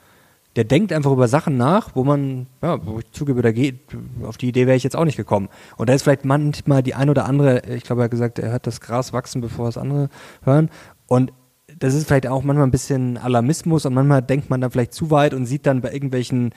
Der 0.55 0.64
denkt 0.64 0.93
einfach 0.93 1.11
über 1.11 1.27
Sachen 1.27 1.57
nach, 1.57 1.96
wo 1.96 2.05
man, 2.05 2.49
ja, 2.61 2.85
wo 2.85 2.99
ich 2.99 3.11
zugebe, 3.12 3.40
da 3.40 3.51
geht, 3.51 3.81
auf 4.25 4.37
die 4.37 4.49
Idee 4.49 4.66
wäre 4.66 4.77
ich 4.77 4.83
jetzt 4.83 4.94
auch 4.94 5.07
nicht 5.07 5.16
gekommen. 5.16 5.49
Und 5.79 5.88
da 5.88 5.94
ist 5.94 6.03
vielleicht 6.03 6.27
manchmal 6.27 6.83
die 6.83 6.94
ein 6.94 7.09
oder 7.09 7.25
andere, 7.25 7.62
ich 7.75 7.85
glaube, 7.85 8.03
er 8.03 8.05
hat 8.05 8.11
gesagt, 8.11 8.38
er 8.38 8.51
hört 8.51 8.66
das 8.66 8.83
Gras 8.83 9.14
wachsen, 9.14 9.40
bevor 9.40 9.64
das 9.64 9.79
andere 9.79 10.11
hören. 10.42 10.68
Und 11.07 11.33
das 11.79 11.94
ist 11.94 12.07
vielleicht 12.07 12.27
auch 12.27 12.42
manchmal 12.42 12.66
ein 12.66 12.72
bisschen 12.72 13.16
Alarmismus 13.16 13.87
und 13.87 13.94
manchmal 13.94 14.20
denkt 14.20 14.51
man 14.51 14.61
dann 14.61 14.70
vielleicht 14.70 14.92
zu 14.92 15.11
weit 15.11 15.33
und 15.33 15.46
sieht 15.46 15.64
dann 15.64 15.81
bei 15.81 15.94
irgendwelchen, 15.94 16.53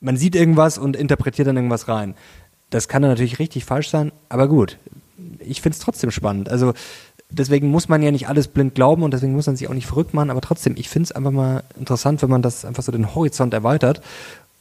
man 0.00 0.16
sieht 0.16 0.34
irgendwas 0.34 0.78
und 0.78 0.96
interpretiert 0.96 1.46
dann 1.46 1.56
irgendwas 1.56 1.88
rein. 1.88 2.14
Das 2.72 2.88
kann 2.88 3.02
natürlich 3.02 3.38
richtig 3.38 3.66
falsch 3.66 3.90
sein, 3.90 4.12
aber 4.30 4.48
gut, 4.48 4.78
ich 5.40 5.60
finde 5.60 5.76
es 5.76 5.78
trotzdem 5.78 6.10
spannend. 6.10 6.48
Also 6.48 6.72
deswegen 7.28 7.68
muss 7.68 7.90
man 7.90 8.02
ja 8.02 8.10
nicht 8.10 8.28
alles 8.28 8.48
blind 8.48 8.74
glauben 8.74 9.02
und 9.02 9.12
deswegen 9.12 9.34
muss 9.34 9.46
man 9.46 9.56
sich 9.56 9.68
auch 9.68 9.74
nicht 9.74 9.86
verrückt 9.86 10.14
machen, 10.14 10.30
aber 10.30 10.40
trotzdem, 10.40 10.74
ich 10.78 10.88
finde 10.88 11.04
es 11.04 11.12
einfach 11.12 11.32
mal 11.32 11.64
interessant, 11.78 12.22
wenn 12.22 12.30
man 12.30 12.40
das 12.40 12.64
einfach 12.64 12.82
so 12.82 12.90
den 12.90 13.14
Horizont 13.14 13.52
erweitert. 13.52 14.00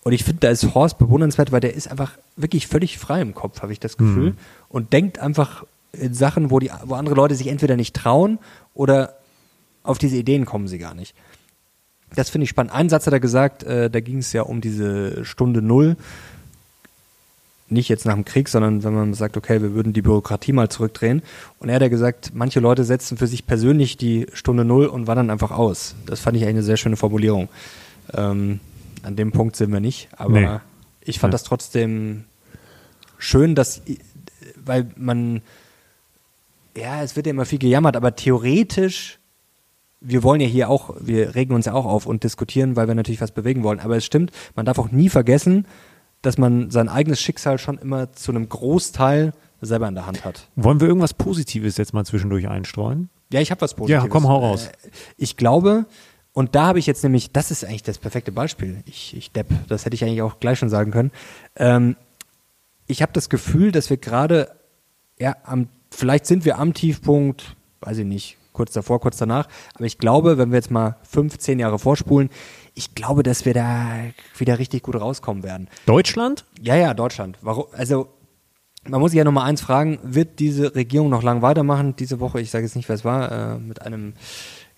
Und 0.03 0.11
ich 0.11 0.25
finde, 0.25 0.41
da 0.41 0.49
ist 0.49 0.75
Horst 0.75 0.97
bewundernswert, 0.97 1.53
weil 1.53 1.61
der 1.61 1.73
ist 1.73 1.89
einfach 1.89 2.17
wirklich 2.35 2.67
völlig 2.67 2.97
frei 2.97 3.21
im 3.21 3.33
Kopf, 3.33 3.61
habe 3.61 3.71
ich 3.71 3.79
das 3.79 3.95
Gefühl. 3.95 4.31
Mhm. 4.31 4.37
Und 4.67 4.91
denkt 4.91 5.19
einfach 5.19 5.63
in 5.93 6.13
Sachen, 6.13 6.51
wo, 6.51 6.59
die, 6.59 6.69
wo 6.83 6.95
andere 6.95 7.15
Leute 7.15 7.35
sich 7.35 7.47
entweder 7.47 7.77
nicht 7.77 7.95
trauen 7.95 8.39
oder 8.73 9.15
auf 9.83 9.99
diese 9.99 10.17
Ideen 10.17 10.43
kommen 10.43 10.67
sie 10.67 10.79
gar 10.79 10.95
nicht. 10.95 11.15
Das 12.13 12.29
finde 12.29 12.43
ich 12.43 12.49
spannend. 12.49 12.73
Einen 12.73 12.89
Satz 12.89 13.05
hat 13.05 13.13
er 13.13 13.21
gesagt, 13.21 13.63
äh, 13.63 13.89
da 13.89 14.01
ging 14.01 14.17
es 14.17 14.33
ja 14.33 14.41
um 14.41 14.59
diese 14.59 15.23
Stunde 15.23 15.61
Null 15.61 15.95
nicht 17.71 17.89
jetzt 17.89 18.05
nach 18.05 18.13
dem 18.13 18.25
Krieg, 18.25 18.49
sondern 18.49 18.83
wenn 18.83 18.93
man 18.93 19.13
sagt, 19.13 19.37
okay, 19.37 19.61
wir 19.61 19.73
würden 19.73 19.93
die 19.93 20.01
Bürokratie 20.01 20.53
mal 20.53 20.69
zurückdrehen. 20.69 21.21
Und 21.59 21.69
er 21.69 21.75
hat 21.75 21.81
ja 21.81 21.87
gesagt, 21.87 22.31
manche 22.33 22.59
Leute 22.59 22.83
setzen 22.83 23.17
für 23.17 23.27
sich 23.27 23.45
persönlich 23.45 23.97
die 23.97 24.27
Stunde 24.33 24.65
Null 24.65 24.87
und 24.87 25.07
wandern 25.07 25.29
einfach 25.29 25.51
aus. 25.51 25.95
Das 26.05 26.19
fand 26.19 26.37
ich 26.37 26.43
eigentlich 26.43 26.55
eine 26.55 26.63
sehr 26.63 26.77
schöne 26.77 26.97
Formulierung. 26.97 27.49
Ähm, 28.13 28.59
an 29.03 29.15
dem 29.15 29.31
Punkt 29.31 29.55
sind 29.55 29.71
wir 29.71 29.79
nicht, 29.79 30.09
aber 30.15 30.39
nee. 30.39 30.59
ich 31.01 31.19
fand 31.19 31.31
ja. 31.31 31.35
das 31.35 31.43
trotzdem 31.43 32.25
schön, 33.17 33.55
dass, 33.55 33.81
weil 34.63 34.89
man, 34.95 35.41
ja, 36.77 37.01
es 37.01 37.15
wird 37.15 37.25
ja 37.25 37.31
immer 37.31 37.45
viel 37.45 37.59
gejammert, 37.59 37.95
aber 37.95 38.15
theoretisch 38.15 39.19
wir 40.01 40.23
wollen 40.23 40.41
ja 40.41 40.47
hier 40.47 40.69
auch, 40.69 40.95
wir 40.99 41.35
regen 41.35 41.53
uns 41.53 41.67
ja 41.67 41.73
auch 41.73 41.85
auf 41.85 42.07
und 42.07 42.23
diskutieren, 42.23 42.75
weil 42.75 42.87
wir 42.87 42.95
natürlich 42.95 43.21
was 43.21 43.31
bewegen 43.31 43.63
wollen. 43.63 43.79
Aber 43.79 43.95
es 43.95 44.03
stimmt, 44.03 44.31
man 44.55 44.65
darf 44.65 44.79
auch 44.79 44.91
nie 44.91 45.09
vergessen, 45.09 45.67
dass 46.21 46.37
man 46.37 46.69
sein 46.71 46.89
eigenes 46.89 47.19
Schicksal 47.21 47.57
schon 47.57 47.77
immer 47.77 48.13
zu 48.13 48.31
einem 48.31 48.47
Großteil 48.47 49.33
selber 49.61 49.87
in 49.87 49.95
der 49.95 50.05
Hand 50.07 50.25
hat. 50.25 50.47
Wollen 50.55 50.79
wir 50.79 50.87
irgendwas 50.87 51.13
Positives 51.13 51.77
jetzt 51.77 51.93
mal 51.93 52.05
zwischendurch 52.05 52.47
einstreuen? 52.47 53.09
Ja, 53.31 53.39
ich 53.41 53.51
habe 53.51 53.61
was 53.61 53.75
Positives. 53.75 54.03
Ja, 54.03 54.09
komm, 54.09 54.27
hau 54.27 54.39
raus. 54.39 54.67
Äh, 54.67 54.89
ich 55.17 55.37
glaube, 55.37 55.85
und 56.33 56.55
da 56.55 56.67
habe 56.67 56.79
ich 56.79 56.87
jetzt 56.87 57.03
nämlich, 57.03 57.31
das 57.31 57.51
ist 57.51 57.65
eigentlich 57.65 57.83
das 57.83 57.97
perfekte 57.97 58.31
Beispiel. 58.31 58.83
Ich, 58.85 59.15
ich 59.15 59.31
depp, 59.31 59.47
das 59.67 59.85
hätte 59.85 59.95
ich 59.95 60.03
eigentlich 60.03 60.21
auch 60.21 60.39
gleich 60.39 60.59
schon 60.59 60.69
sagen 60.69 60.91
können. 60.91 61.11
Ähm, 61.55 61.95
ich 62.87 63.01
habe 63.01 63.13
das 63.13 63.29
Gefühl, 63.29 63.71
dass 63.71 63.89
wir 63.89 63.97
gerade, 63.97 64.51
ja, 65.19 65.35
am, 65.43 65.69
vielleicht 65.91 66.25
sind 66.25 66.45
wir 66.45 66.57
am 66.57 66.73
Tiefpunkt, 66.73 67.55
weiß 67.81 67.99
ich 67.99 68.05
nicht, 68.05 68.37
kurz 68.53 68.73
davor, 68.73 68.99
kurz 68.99 69.17
danach, 69.17 69.47
aber 69.75 69.85
ich 69.85 69.97
glaube, 69.97 70.37
wenn 70.37 70.51
wir 70.51 70.57
jetzt 70.57 70.71
mal 70.71 70.97
fünf, 71.03 71.37
zehn 71.37 71.59
Jahre 71.59 71.79
vorspulen, 71.79 72.29
ich 72.73 72.95
glaube, 72.95 73.23
dass 73.23 73.45
wir 73.45 73.53
da 73.53 73.89
wieder 74.37 74.59
richtig 74.59 74.83
gut 74.83 74.95
rauskommen 74.95 75.43
werden. 75.43 75.67
Deutschland? 75.85 76.45
Ja, 76.61 76.75
ja, 76.75 76.93
Deutschland. 76.93 77.37
Warum? 77.41 77.65
Also, 77.73 78.07
man 78.87 78.99
muss 78.99 79.11
sich 79.11 79.17
ja 79.17 79.23
nochmal 79.23 79.47
eins 79.47 79.61
fragen, 79.61 79.99
wird 80.03 80.39
diese 80.39 80.73
Regierung 80.73 81.09
noch 81.09 81.21
lang 81.21 81.41
weitermachen? 81.41 81.95
Diese 81.95 82.19
Woche, 82.19 82.41
ich 82.41 82.49
sage 82.49 82.65
jetzt 82.65 82.75
nicht, 82.75 82.89
wer 82.89 82.95
es 82.95 83.05
war, 83.05 83.31
äh, 83.31 83.59
mit 83.59 83.81
einem 83.81 84.13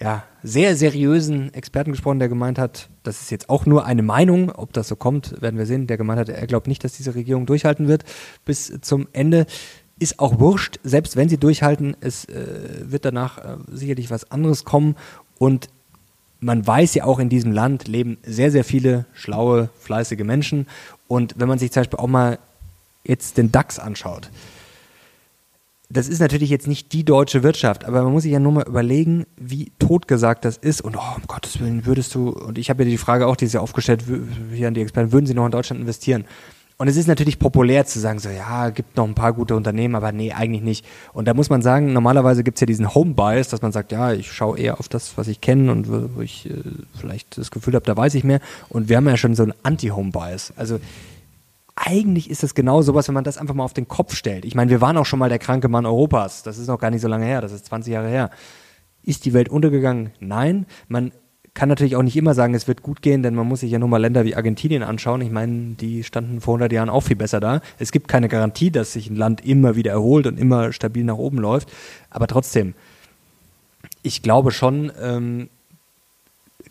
ja, 0.01 0.23
sehr 0.41 0.75
seriösen 0.75 1.53
Experten 1.53 1.91
gesprochen, 1.91 2.19
der 2.19 2.27
gemeint 2.27 2.59
hat, 2.59 2.89
das 3.03 3.21
ist 3.21 3.31
jetzt 3.31 3.49
auch 3.49 3.65
nur 3.65 3.85
eine 3.85 4.03
Meinung, 4.03 4.51
ob 4.51 4.73
das 4.73 4.89
so 4.89 4.97
kommt, 4.97 5.41
werden 5.41 5.57
wir 5.57 5.65
sehen. 5.65 5.87
Der 5.87 5.97
gemeint 5.97 6.19
hat, 6.19 6.29
er 6.29 6.47
glaubt 6.47 6.67
nicht, 6.67 6.83
dass 6.83 6.93
diese 6.93 7.15
Regierung 7.15 7.45
durchhalten 7.45 7.87
wird 7.87 8.03
bis 8.43 8.73
zum 8.81 9.07
Ende. 9.13 9.45
Ist 9.99 10.19
auch 10.19 10.39
wurscht, 10.39 10.79
selbst 10.83 11.15
wenn 11.15 11.29
sie 11.29 11.37
durchhalten, 11.37 11.95
es 12.01 12.25
äh, 12.25 12.81
wird 12.83 13.05
danach 13.05 13.37
äh, 13.37 13.57
sicherlich 13.71 14.09
was 14.09 14.29
anderes 14.31 14.65
kommen. 14.65 14.95
Und 15.37 15.69
man 16.43 16.65
weiß 16.65 16.93
ja 16.95 17.05
auch, 17.05 17.19
in 17.19 17.29
diesem 17.29 17.51
Land 17.51 17.87
leben 17.87 18.17
sehr, 18.23 18.51
sehr 18.51 18.63
viele 18.63 19.05
schlaue, 19.13 19.69
fleißige 19.79 20.23
Menschen. 20.23 20.67
Und 21.07 21.35
wenn 21.37 21.47
man 21.47 21.57
sich 21.57 21.71
zum 21.71 21.81
Beispiel 21.81 21.99
auch 21.99 22.07
mal 22.07 22.39
jetzt 23.03 23.37
den 23.37 23.51
DAX 23.51 23.79
anschaut, 23.79 24.29
das 25.89 26.07
ist 26.07 26.19
natürlich 26.19 26.49
jetzt 26.49 26.67
nicht 26.67 26.91
die 26.91 27.03
deutsche 27.03 27.43
Wirtschaft, 27.43 27.85
aber 27.85 28.01
man 28.01 28.11
muss 28.11 28.23
sich 28.23 28.31
ja 28.31 28.39
nur 28.39 28.51
mal 28.51 28.67
überlegen, 28.67 29.25
wie 29.37 29.71
totgesagt 29.77 30.43
das 30.43 30.57
ist. 30.57 30.81
Und 30.81 30.97
oh, 30.97 31.15
um 31.15 31.23
Gottes 31.27 31.59
Willen, 31.59 31.85
würdest 31.85 32.15
du, 32.15 32.29
und 32.29 32.57
ich 32.57 32.69
habe 32.69 32.83
ja 32.83 32.89
die 32.89 32.97
Frage 32.97 33.27
auch 33.27 33.35
dieses 33.35 33.53
Jahr 33.53 33.63
aufgestellt, 33.63 34.03
hier 34.51 34.67
an 34.67 34.73
die 34.73 34.81
Experten, 34.81 35.11
würden 35.11 35.27
sie 35.27 35.35
noch 35.35 35.45
in 35.45 35.51
Deutschland 35.51 35.81
investieren? 35.81 36.25
Und 36.83 36.89
es 36.89 36.97
ist 36.97 37.07
natürlich 37.07 37.39
populär 37.39 37.85
zu 37.85 37.97
sagen, 37.97 38.19
so 38.19 38.27
ja, 38.27 38.69
gibt 38.69 38.97
noch 38.97 39.07
ein 39.07 39.15
paar 39.15 39.31
gute 39.31 39.55
Unternehmen, 39.55 39.95
aber 39.95 40.11
nee, 40.11 40.33
eigentlich 40.33 40.61
nicht. 40.61 40.85
Und 41.13 41.29
da 41.29 41.33
muss 41.33 41.49
man 41.49 41.61
sagen, 41.61 41.93
normalerweise 41.93 42.43
gibt 42.43 42.57
es 42.57 42.59
ja 42.59 42.67
diesen 42.67 42.93
Home-Bias, 42.93 43.47
dass 43.47 43.61
man 43.61 43.71
sagt, 43.71 43.93
ja, 43.93 44.11
ich 44.11 44.29
schaue 44.29 44.59
eher 44.59 44.81
auf 44.81 44.89
das, 44.89 45.17
was 45.17 45.29
ich 45.29 45.39
kenne 45.39 45.71
und 45.71 45.87
wo 45.87 46.19
ich 46.19 46.49
äh, 46.49 46.61
vielleicht 46.99 47.37
das 47.37 47.51
Gefühl 47.51 47.75
habe, 47.75 47.85
da 47.85 47.95
weiß 47.95 48.15
ich 48.15 48.25
mehr. 48.25 48.41
Und 48.67 48.89
wir 48.89 48.97
haben 48.97 49.07
ja 49.07 49.15
schon 49.15 49.33
so 49.33 49.43
einen 49.43 49.53
Anti-Home-Bias. 49.63 50.55
Also 50.57 50.81
eigentlich 51.77 52.29
ist 52.29 52.43
es 52.43 52.53
genau 52.53 52.81
sowas, 52.81 53.07
wenn 53.07 53.15
man 53.15 53.23
das 53.23 53.37
einfach 53.37 53.55
mal 53.55 53.63
auf 53.63 53.73
den 53.73 53.87
Kopf 53.87 54.13
stellt. 54.13 54.43
Ich 54.43 54.53
meine, 54.53 54.69
wir 54.69 54.81
waren 54.81 54.97
auch 54.97 55.05
schon 55.05 55.19
mal 55.19 55.29
der 55.29 55.39
kranke 55.39 55.69
Mann 55.69 55.85
Europas. 55.85 56.43
Das 56.43 56.57
ist 56.57 56.67
noch 56.67 56.81
gar 56.81 56.91
nicht 56.91 56.99
so 56.99 57.07
lange 57.07 57.25
her, 57.25 57.39
das 57.39 57.53
ist 57.53 57.65
20 57.67 57.93
Jahre 57.93 58.09
her. 58.09 58.29
Ist 59.03 59.23
die 59.23 59.31
Welt 59.31 59.47
untergegangen? 59.47 60.11
Nein. 60.19 60.65
Man 60.89 61.13
kann 61.53 61.69
natürlich 61.69 61.95
auch 61.95 62.01
nicht 62.01 62.15
immer 62.15 62.33
sagen, 62.33 62.55
es 62.55 62.67
wird 62.67 62.81
gut 62.81 63.01
gehen, 63.01 63.21
denn 63.21 63.35
man 63.35 63.47
muss 63.47 63.59
sich 63.59 63.71
ja 63.71 63.77
nur 63.77 63.87
mal 63.87 63.97
Länder 64.01 64.25
wie 64.25 64.35
Argentinien 64.35 64.81
anschauen. 64.81 65.21
Ich 65.21 65.29
meine, 65.29 65.75
die 65.75 66.03
standen 66.03 66.41
vor 66.41 66.55
100 66.55 66.71
Jahren 66.71 66.89
auch 66.89 67.01
viel 67.01 67.15
besser 67.15 67.39
da. 67.39 67.61
Es 67.77 67.91
gibt 67.91 68.07
keine 68.07 68.27
Garantie, 68.27 68.71
dass 68.71 68.93
sich 68.93 69.09
ein 69.09 69.15
Land 69.15 69.45
immer 69.45 69.75
wieder 69.75 69.91
erholt 69.91 70.25
und 70.25 70.39
immer 70.39 70.73
stabil 70.73 71.03
nach 71.03 71.17
oben 71.17 71.37
läuft. 71.37 71.71
Aber 72.09 72.25
trotzdem, 72.25 72.73
ich 74.01 74.23
glaube 74.23 74.51
schon, 74.51 74.91
ähm, 74.99 75.49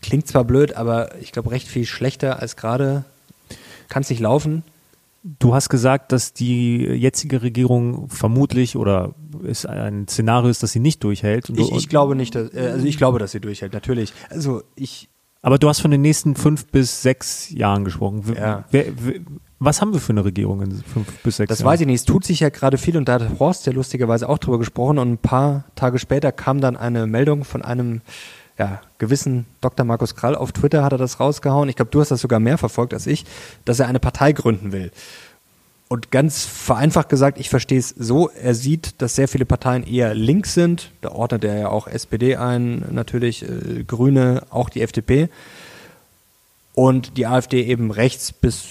klingt 0.00 0.26
zwar 0.26 0.44
blöd, 0.44 0.74
aber 0.74 1.14
ich 1.20 1.30
glaube 1.30 1.52
recht 1.52 1.68
viel 1.68 1.86
schlechter 1.86 2.40
als 2.40 2.56
gerade. 2.56 3.04
Kann 3.88 4.02
es 4.02 4.10
nicht 4.10 4.20
laufen. 4.20 4.64
Du 5.24 5.54
hast 5.54 5.68
gesagt, 5.68 6.10
dass 6.10 6.32
die 6.32 6.78
jetzige 6.78 7.42
Regierung 7.42 8.08
vermutlich 8.08 8.76
oder 8.76 9.14
ist 9.42 9.66
ein 9.66 10.08
Szenario 10.08 10.50
ist, 10.50 10.62
dass 10.62 10.72
sie 10.72 10.80
nicht 10.80 11.04
durchhält. 11.04 11.48
Ich, 11.50 11.70
ich 11.72 11.88
glaube 11.88 12.16
nicht, 12.16 12.34
dass, 12.34 12.52
äh, 12.52 12.70
also 12.72 12.86
ich 12.86 12.98
glaube, 12.98 13.18
dass 13.18 13.30
sie 13.30 13.40
durchhält, 13.40 13.72
natürlich. 13.72 14.12
Also 14.30 14.62
ich. 14.74 15.08
Aber 15.40 15.58
du 15.58 15.68
hast 15.68 15.80
von 15.80 15.90
den 15.90 16.00
nächsten 16.00 16.34
fünf 16.34 16.66
bis 16.66 17.02
sechs 17.02 17.50
Jahren 17.50 17.84
gesprochen. 17.84 18.22
Ja. 18.36 18.64
Wer, 18.70 18.86
wer, 18.96 19.20
was 19.58 19.80
haben 19.80 19.92
wir 19.92 20.00
für 20.00 20.12
eine 20.12 20.24
Regierung 20.24 20.60
in 20.62 20.72
fünf 20.82 21.22
bis 21.22 21.36
sechs 21.36 21.48
das 21.48 21.60
Jahren? 21.60 21.72
weiß 21.72 21.80
ich 21.82 21.86
nicht. 21.86 22.00
Es 22.00 22.04
tut 22.04 22.24
sich 22.24 22.40
ja 22.40 22.48
gerade 22.48 22.76
viel 22.76 22.96
und 22.96 23.08
da 23.08 23.14
hat 23.14 23.38
Horst 23.38 23.66
ja 23.66 23.72
lustigerweise 23.72 24.28
auch 24.28 24.38
drüber 24.38 24.58
gesprochen 24.58 24.98
und 24.98 25.12
ein 25.12 25.18
paar 25.18 25.66
Tage 25.76 26.00
später 26.00 26.32
kam 26.32 26.60
dann 26.60 26.76
eine 26.76 27.06
Meldung 27.06 27.44
von 27.44 27.62
einem 27.62 28.00
ja, 28.58 28.80
gewissen 28.98 29.46
Dr. 29.60 29.84
Markus 29.84 30.14
Krall 30.14 30.34
auf 30.34 30.52
Twitter 30.52 30.84
hat 30.84 30.92
er 30.92 30.98
das 30.98 31.20
rausgehauen. 31.20 31.68
Ich 31.68 31.76
glaube, 31.76 31.90
du 31.90 32.00
hast 32.00 32.10
das 32.10 32.20
sogar 32.20 32.40
mehr 32.40 32.58
verfolgt 32.58 32.94
als 32.94 33.06
ich, 33.06 33.24
dass 33.64 33.80
er 33.80 33.88
eine 33.88 34.00
Partei 34.00 34.32
gründen 34.32 34.72
will. 34.72 34.90
Und 35.88 36.10
ganz 36.10 36.44
vereinfacht 36.44 37.10
gesagt, 37.10 37.38
ich 37.38 37.50
verstehe 37.50 37.78
es 37.78 37.90
so, 37.90 38.30
er 38.30 38.54
sieht, 38.54 39.02
dass 39.02 39.14
sehr 39.14 39.28
viele 39.28 39.44
Parteien 39.44 39.86
eher 39.86 40.14
links 40.14 40.54
sind. 40.54 40.90
Da 41.02 41.10
ordnet 41.10 41.44
er 41.44 41.58
ja 41.58 41.68
auch 41.68 41.86
SPD 41.86 42.36
ein, 42.36 42.82
natürlich 42.90 43.42
äh, 43.42 43.84
Grüne, 43.84 44.44
auch 44.48 44.70
die 44.70 44.80
FDP. 44.80 45.28
Und 46.74 47.18
die 47.18 47.26
AfD 47.26 47.62
eben 47.62 47.90
rechts 47.90 48.32
bis 48.32 48.68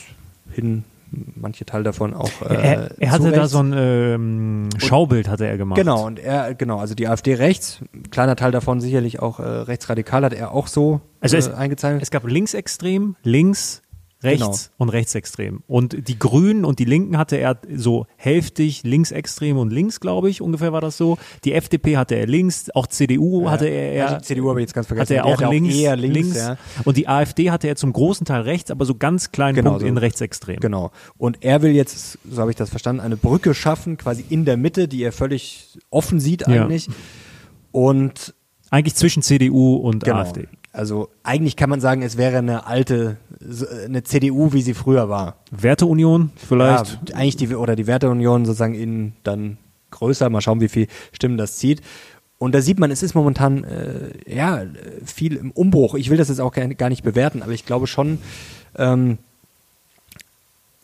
hin, 0.52 0.84
manche 1.12 1.66
Teil 1.66 1.84
davon 1.84 2.14
auch. 2.14 2.32
Äh, 2.42 2.54
er, 2.56 2.92
er 3.00 3.12
hatte 3.12 3.32
da 3.32 3.48
so 3.48 3.60
ein 3.60 3.74
ähm, 3.76 4.70
Schaubild, 4.78 5.28
hatte 5.28 5.46
er 5.46 5.58
gemacht. 5.58 5.78
Genau, 5.78 6.06
und 6.06 6.20
er, 6.20 6.56
genau, 6.56 6.80
also 6.80 6.96
die 6.96 7.08
AfD 7.08 7.36
rechts, 7.36 7.80
kleiner 8.10 8.36
Teil 8.36 8.52
davon 8.52 8.80
sicherlich 8.82 9.20
auch 9.20 9.40
äh, 9.40 9.44
rechtsradikal, 9.44 10.24
hat 10.24 10.34
er 10.34 10.52
auch 10.52 10.68
so 10.68 11.02
also 11.20 11.38
es, 11.38 11.48
äh, 11.48 11.54
eingezeichnet. 11.54 12.02
Es 12.02 12.12
gab 12.12 12.26
linksextrem, 12.26 13.16
links, 13.24 13.82
rechts 14.24 14.40
Genau. 14.40 14.56
und 14.78 14.90
rechtsextrem. 14.90 15.64
Und 15.68 16.08
die 16.08 16.20
Grünen 16.20 16.64
und 16.66 16.80
die 16.80 16.86
Linken 16.86 17.18
hatte 17.18 17.38
er 17.38 17.58
so 17.76 18.06
hälftig 18.18 18.84
linksextrem 18.84 19.58
und 19.58 19.72
links, 19.72 20.00
glaube 20.00 20.30
ich, 20.30 20.42
ungefähr 20.42 20.72
war 20.74 20.82
das 20.82 20.98
so. 20.98 21.18
Die 21.44 21.54
FDP 21.54 21.98
hatte 21.98 22.16
er 22.16 22.28
links, 22.28 22.70
auch 22.76 22.88
CDU 22.88 23.50
hatte 23.50 23.66
er 23.68 23.92
eher, 23.94 24.10
also 24.10 24.22
CDU 24.26 24.50
habe 24.50 24.60
ich 24.60 24.66
jetzt 24.66 24.74
ganz 24.74 24.88
vergessen. 24.88 25.04
hatte 25.06 25.16
er 25.16 25.26
auch 25.26 25.42
hatte 25.42 25.52
links, 25.52 25.76
eher 25.76 25.96
links, 25.96 26.38
ja. 26.38 26.58
und 26.84 26.98
die 26.98 27.08
AfD 27.08 27.50
hatte 27.52 27.68
er 27.68 27.76
zum 27.76 27.94
großen 27.94 28.26
Teil 28.26 28.42
rechts, 28.42 28.70
aber 28.72 28.86
so 28.86 28.94
ganz 28.96 29.32
kleinen 29.32 29.56
Genau, 29.56 29.72
Punkt 29.72 29.82
so. 29.82 29.88
in 29.88 29.98
rechtsextrem. 29.98 30.60
Genau. 30.60 30.92
Und 31.18 31.44
er 31.44 31.62
will 31.64 31.72
jetzt, 31.72 32.20
so 32.30 32.42
habe 32.42 32.52
ich 32.52 32.58
das 32.58 32.70
verstanden, 32.70 33.02
eine 33.02 33.18
Brücke 33.18 33.54
schaffen, 33.54 33.98
quasi 33.98 34.24
in 34.30 34.46
der 34.46 34.58
Mitte, 34.58 34.88
die 34.88 35.04
er 35.04 35.12
völlig 35.12 35.80
offen 35.90 36.20
sieht 36.20 36.42
Ja. 36.48 36.64
eigentlich. 36.64 36.88
Und 37.72 38.34
Eigentlich 38.70 38.96
zwischen 38.96 39.22
CDU 39.22 39.76
und 39.76 40.04
genau. 40.04 40.18
AfD. 40.18 40.48
Also 40.74 41.10
eigentlich 41.24 41.58
kann 41.58 41.70
man 41.70 41.82
sagen, 41.82 42.02
es 42.02 42.18
wäre 42.18 42.38
eine 42.38 42.66
alte, 42.66 43.18
so, 43.40 43.66
eine 43.68 44.04
CDU, 44.04 44.54
wie 44.54 44.62
sie 44.62 44.74
früher 44.74 45.10
war. 45.10 45.36
Werteunion 45.52 46.32
vielleicht. 46.36 47.00
Ja, 47.10 47.16
eigentlich 47.16 47.36
die, 47.36 47.54
oder 47.56 47.76
die 47.76 47.88
Werteunion 47.88 48.46
sozusagen 48.46 48.76
in 48.76 49.14
dann 49.24 49.58
größer. 49.92 50.30
Mal 50.30 50.42
schauen, 50.42 50.62
wie 50.62 50.70
viel 50.70 50.88
Stimmen 51.12 51.38
das 51.38 51.58
zieht. 51.58 51.82
Und 52.38 52.56
da 52.56 52.62
sieht 52.62 52.80
man, 52.80 52.90
es 52.90 53.04
ist 53.04 53.14
momentan 53.14 53.64
äh, 53.66 54.12
ja 54.26 54.64
viel 55.06 55.36
im 55.36 55.52
Umbruch. 55.52 55.96
Ich 55.96 56.10
will 56.10 56.18
das 56.18 56.30
jetzt 56.30 56.42
auch 56.42 56.54
gar 56.54 56.90
nicht 56.90 57.04
bewerten, 57.04 57.44
aber 57.44 57.52
ich 57.52 57.66
glaube 57.66 57.86
schon, 57.86 58.20
ähm, 58.78 59.18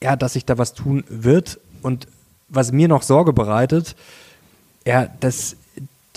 ja, 0.04 0.16
dass 0.16 0.34
sich 0.34 0.46
da 0.46 0.58
was 0.58 0.74
tun 0.74 1.04
wird. 1.08 1.60
Und 1.82 2.08
was 2.50 2.72
mir 2.74 2.88
noch 2.88 3.02
Sorge 3.02 3.34
bereitet, 3.34 3.96
ja, 4.86 5.08
dass 5.20 5.56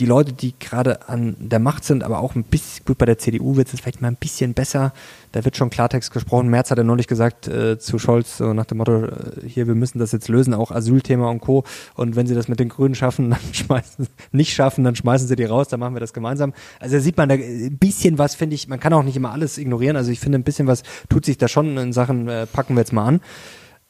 die 0.01 0.07
Leute, 0.07 0.33
die 0.33 0.55
gerade 0.59 1.09
an 1.09 1.37
der 1.39 1.59
Macht 1.59 1.85
sind, 1.85 2.03
aber 2.03 2.21
auch 2.21 2.35
ein 2.35 2.43
bisschen, 2.43 2.85
gut, 2.87 2.97
bei 2.97 3.05
der 3.05 3.19
CDU 3.19 3.57
wird 3.57 3.73
es 3.73 3.81
vielleicht 3.81 4.01
mal 4.01 4.09
ein 4.09 4.17
bisschen 4.17 4.55
besser. 4.55 4.95
Da 5.33 5.45
wird 5.45 5.59
schon 5.59 5.69
Klartext 5.69 6.11
gesprochen. 6.11 6.49
Merz 6.49 6.71
hat 6.71 6.79
ja 6.79 6.85
neulich 6.85 7.07
gesagt 7.07 7.47
äh, 7.47 7.79
zu 7.79 7.99
Scholz, 7.99 8.39
so 8.39 8.55
nach 8.55 8.65
dem 8.65 8.79
Motto, 8.79 9.05
äh, 9.05 9.11
hier, 9.47 9.67
wir 9.67 9.75
müssen 9.75 9.99
das 9.99 10.13
jetzt 10.13 10.29
lösen, 10.29 10.55
auch 10.55 10.71
Asylthema 10.71 11.29
und 11.29 11.41
Co. 11.41 11.65
Und 11.95 12.17
wenn 12.17 12.27
sie 12.27 12.35
das 12.35 12.49
mit 12.49 12.61
den 12.61 12.71
Grünen 12.71 12.95
schaffen, 12.95 13.31
dann 13.31 13.41
schmeißen, 13.53 14.09
nicht 14.33 14.55
schaffen, 14.55 14.85
dann 14.85 14.97
schmeißen 14.97 15.29
sie 15.29 15.37
die 15.37 15.45
raus, 15.45 15.69
dann 15.69 15.81
machen 15.81 15.95
wir 15.95 16.01
das 16.01 16.15
gemeinsam. 16.15 16.55
Also 16.81 16.97
da 16.97 17.03
sieht 17.03 17.19
man 17.19 17.29
da 17.29 17.35
ein 17.35 17.77
bisschen 17.79 18.17
was, 18.17 18.35
finde 18.35 18.55
ich, 18.55 18.69
man 18.69 18.81
kann 18.81 18.95
auch 18.95 19.03
nicht 19.03 19.17
immer 19.17 19.33
alles 19.33 19.59
ignorieren. 19.59 19.97
Also 19.97 20.11
ich 20.11 20.21
finde, 20.21 20.39
ein 20.39 20.45
bisschen 20.45 20.67
was 20.67 20.83
tut 21.11 21.27
sich 21.27 21.37
da 21.37 21.47
schon 21.47 21.77
in 21.77 21.93
Sachen, 21.93 22.27
äh, 22.27 22.47
packen 22.47 22.75
wir 22.75 22.81
jetzt 22.81 22.95
mal 22.95 23.05
an. 23.05 23.21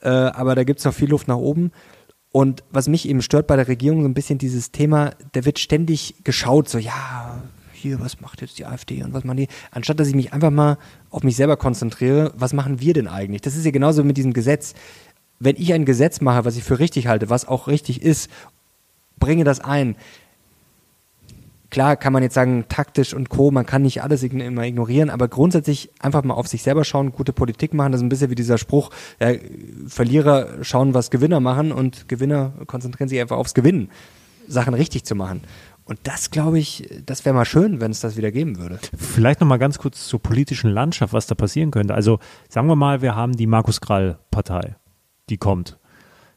Äh, 0.02 0.08
aber 0.08 0.56
da 0.56 0.64
gibt's 0.64 0.84
noch 0.84 0.94
viel 0.94 1.08
Luft 1.08 1.28
nach 1.28 1.36
oben. 1.36 1.70
Und 2.32 2.62
was 2.70 2.88
mich 2.88 3.08
eben 3.08 3.22
stört 3.22 3.46
bei 3.46 3.56
der 3.56 3.68
Regierung, 3.68 4.02
so 4.02 4.08
ein 4.08 4.14
bisschen 4.14 4.38
dieses 4.38 4.70
Thema, 4.70 5.12
da 5.32 5.44
wird 5.44 5.58
ständig 5.58 6.14
geschaut, 6.22 6.68
so, 6.68 6.78
ja, 6.78 7.42
hier, 7.72 7.98
was 7.98 8.20
macht 8.20 8.40
jetzt 8.40 8.58
die 8.58 8.66
AfD 8.66 9.02
und 9.02 9.12
was 9.12 9.24
machen 9.24 9.38
die? 9.38 9.48
Anstatt 9.70 9.98
dass 9.98 10.08
ich 10.08 10.14
mich 10.14 10.32
einfach 10.32 10.50
mal 10.50 10.78
auf 11.10 11.22
mich 11.22 11.34
selber 11.34 11.56
konzentriere, 11.56 12.32
was 12.36 12.52
machen 12.52 12.80
wir 12.80 12.92
denn 12.92 13.08
eigentlich? 13.08 13.40
Das 13.40 13.56
ist 13.56 13.64
ja 13.64 13.70
genauso 13.70 14.04
mit 14.04 14.16
diesem 14.16 14.32
Gesetz. 14.32 14.74
Wenn 15.38 15.56
ich 15.56 15.72
ein 15.72 15.84
Gesetz 15.84 16.20
mache, 16.20 16.44
was 16.44 16.56
ich 16.56 16.62
für 16.62 16.78
richtig 16.78 17.06
halte, 17.06 17.30
was 17.30 17.48
auch 17.48 17.66
richtig 17.66 18.02
ist, 18.02 18.30
bringe 19.18 19.44
das 19.44 19.60
ein. 19.60 19.96
Klar 21.70 21.96
kann 21.96 22.12
man 22.12 22.22
jetzt 22.22 22.34
sagen, 22.34 22.64
taktisch 22.68 23.14
und 23.14 23.28
Co., 23.28 23.50
man 23.50 23.64
kann 23.64 23.82
nicht 23.82 24.02
alles 24.02 24.22
immer 24.24 24.64
ignorieren, 24.64 25.08
aber 25.08 25.28
grundsätzlich 25.28 25.90
einfach 26.00 26.24
mal 26.24 26.34
auf 26.34 26.48
sich 26.48 26.62
selber 26.62 26.84
schauen, 26.84 27.12
gute 27.12 27.32
Politik 27.32 27.74
machen. 27.74 27.92
Das 27.92 28.00
ist 28.00 28.04
ein 28.04 28.08
bisschen 28.08 28.30
wie 28.30 28.34
dieser 28.34 28.58
Spruch, 28.58 28.90
ja, 29.20 29.34
Verlierer 29.86 30.62
schauen, 30.62 30.94
was 30.94 31.10
Gewinner 31.10 31.40
machen 31.40 31.70
und 31.72 32.08
Gewinner 32.08 32.52
konzentrieren 32.66 33.08
sich 33.08 33.20
einfach 33.20 33.36
aufs 33.36 33.54
Gewinnen, 33.54 33.90
Sachen 34.48 34.74
richtig 34.74 35.04
zu 35.04 35.14
machen. 35.14 35.42
Und 35.84 35.98
das, 36.04 36.30
glaube 36.30 36.58
ich, 36.58 36.88
das 37.06 37.24
wäre 37.24 37.34
mal 37.34 37.44
schön, 37.44 37.80
wenn 37.80 37.90
es 37.90 38.00
das 38.00 38.16
wieder 38.16 38.30
geben 38.30 38.58
würde. 38.58 38.78
Vielleicht 38.96 39.40
noch 39.40 39.48
mal 39.48 39.58
ganz 39.58 39.78
kurz 39.78 40.06
zur 40.06 40.20
politischen 40.20 40.70
Landschaft, 40.70 41.12
was 41.12 41.26
da 41.26 41.34
passieren 41.34 41.70
könnte. 41.70 41.94
Also 41.94 42.18
sagen 42.48 42.68
wir 42.68 42.76
mal, 42.76 43.02
wir 43.02 43.16
haben 43.16 43.36
die 43.36 43.46
Markus 43.46 43.80
Krall 43.80 44.18
Partei, 44.30 44.76
die 45.28 45.36
kommt. 45.36 45.78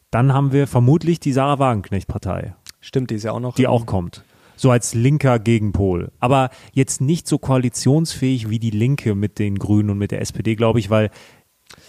Dann 0.09 0.33
haben 0.33 0.51
wir 0.53 0.67
vermutlich 0.67 1.19
die 1.19 1.33
Sarah 1.33 1.59
Wagenknecht 1.59 2.07
Partei, 2.07 2.55
Stimmt, 2.81 3.11
die 3.11 3.15
ist 3.15 3.23
ja 3.23 3.31
auch 3.31 3.39
noch. 3.39 3.55
die 3.55 3.67
auch 3.67 3.85
kommt. 3.85 4.23
So 4.63 4.71
als 4.71 4.93
linker 4.93 5.39
Gegenpol. 5.39 6.13
Aber 6.21 6.49
jetzt 6.71 7.01
nicht 7.01 7.27
so 7.27 7.37
koalitionsfähig 7.37 8.49
wie 8.49 8.59
die 8.59 8.69
Linke 8.69 9.13
mit 9.13 9.37
den 9.37 9.59
Grünen 9.59 9.89
und 9.89 9.97
mit 9.97 10.11
der 10.11 10.21
SPD, 10.21 10.55
glaube 10.55 10.79
ich, 10.79 10.89
weil 10.89 11.09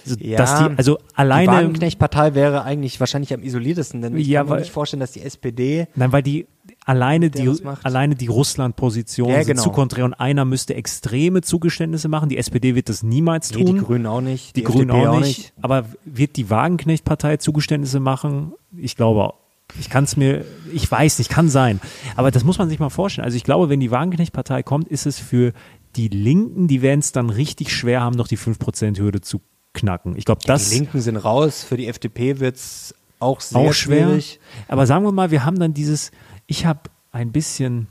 so, 0.04 0.16
Ja, 0.18 0.38
dass 0.38 0.58
die, 0.58 0.76
also 0.76 0.96
Die 0.96 1.16
alleine, 1.18 1.52
Wagenknecht-Partei 1.52 2.34
wäre 2.34 2.64
eigentlich 2.64 2.98
wahrscheinlich 2.98 3.32
am 3.32 3.42
isoliertesten, 3.44 4.02
denn 4.02 4.16
ich 4.16 4.26
Ja, 4.26 4.40
kann 4.40 4.46
mir 4.46 4.52
weil- 4.54 4.60
nicht 4.62 4.72
vorstellen, 4.72 4.98
dass 4.98 5.12
die 5.12 5.20
SPD 5.20 5.86
nein, 5.94 6.10
weil 6.10 6.24
die 6.24 6.46
alleine 6.84 7.30
die, 7.30 7.48
alleine 7.84 8.16
die 8.16 8.26
Russland-Position 8.26 9.30
Ja, 9.30 9.44
genau. 9.44 9.62
zu 9.62 9.70
konträr 9.70 10.04
und 10.04 10.14
einer 10.14 10.44
müsste 10.44 10.74
extreme 10.74 11.42
Zugeständnisse 11.42 12.08
machen. 12.08 12.28
Die 12.28 12.38
SPD 12.38 12.74
wird 12.74 12.88
das 12.88 13.04
niemals 13.04 13.52
Nee, 13.54 13.62
tun. 13.64 13.76
die 13.76 13.80
Grünen 13.82 14.06
auch 14.06 14.20
nicht. 14.20 14.56
Die, 14.56 14.64
Grünen 14.64 14.90
FDP 14.90 15.06
auch 15.06 15.20
nicht, 15.20 15.52
Aber 15.62 15.84
wird 16.04 16.34
die 16.36 16.50
Wagenknecht-Partei 16.50 17.36
Zugeständnisse 17.36 18.00
machen? 18.00 18.52
Ich 18.76 18.96
glaube, 18.96 19.34
ich 19.78 19.90
kann 19.90 20.04
es 20.04 20.16
mir, 20.16 20.44
ich 20.72 20.90
weiß 20.90 21.18
nicht, 21.18 21.30
kann 21.30 21.48
sein. 21.48 21.80
Aber 22.16 22.30
das 22.30 22.44
muss 22.44 22.58
man 22.58 22.68
sich 22.68 22.78
mal 22.78 22.90
vorstellen. 22.90 23.24
Also 23.24 23.36
ich 23.36 23.44
glaube, 23.44 23.68
wenn 23.68 23.80
die 23.80 23.90
Wagenknecht-Partei 23.90 24.62
kommt, 24.62 24.88
ist 24.88 25.06
es 25.06 25.18
für 25.18 25.52
die 25.96 26.08
Linken, 26.08 26.68
die 26.68 26.82
werden 26.82 27.00
es 27.00 27.12
dann 27.12 27.30
richtig 27.30 27.74
schwer 27.74 28.00
haben, 28.00 28.16
noch 28.16 28.28
die 28.28 28.38
5%-Hürde 28.38 29.20
zu 29.20 29.40
knacken. 29.72 30.16
Ich 30.16 30.24
glaube, 30.24 30.42
das 30.46 30.70
die 30.70 30.76
Linken 30.76 31.00
sind 31.00 31.16
raus. 31.16 31.64
Für 31.64 31.76
die 31.76 31.88
FDP 31.88 32.40
wird's 32.40 32.94
auch 33.18 33.40
sehr 33.40 33.60
auch 33.60 33.72
schwer. 33.72 34.06
schwierig. 34.08 34.40
Aber 34.68 34.86
sagen 34.86 35.04
wir 35.04 35.12
mal, 35.12 35.30
wir 35.30 35.44
haben 35.44 35.58
dann 35.58 35.74
dieses, 35.74 36.10
ich 36.46 36.66
habe 36.66 36.80
ein 37.10 37.32
bisschen, 37.32 37.88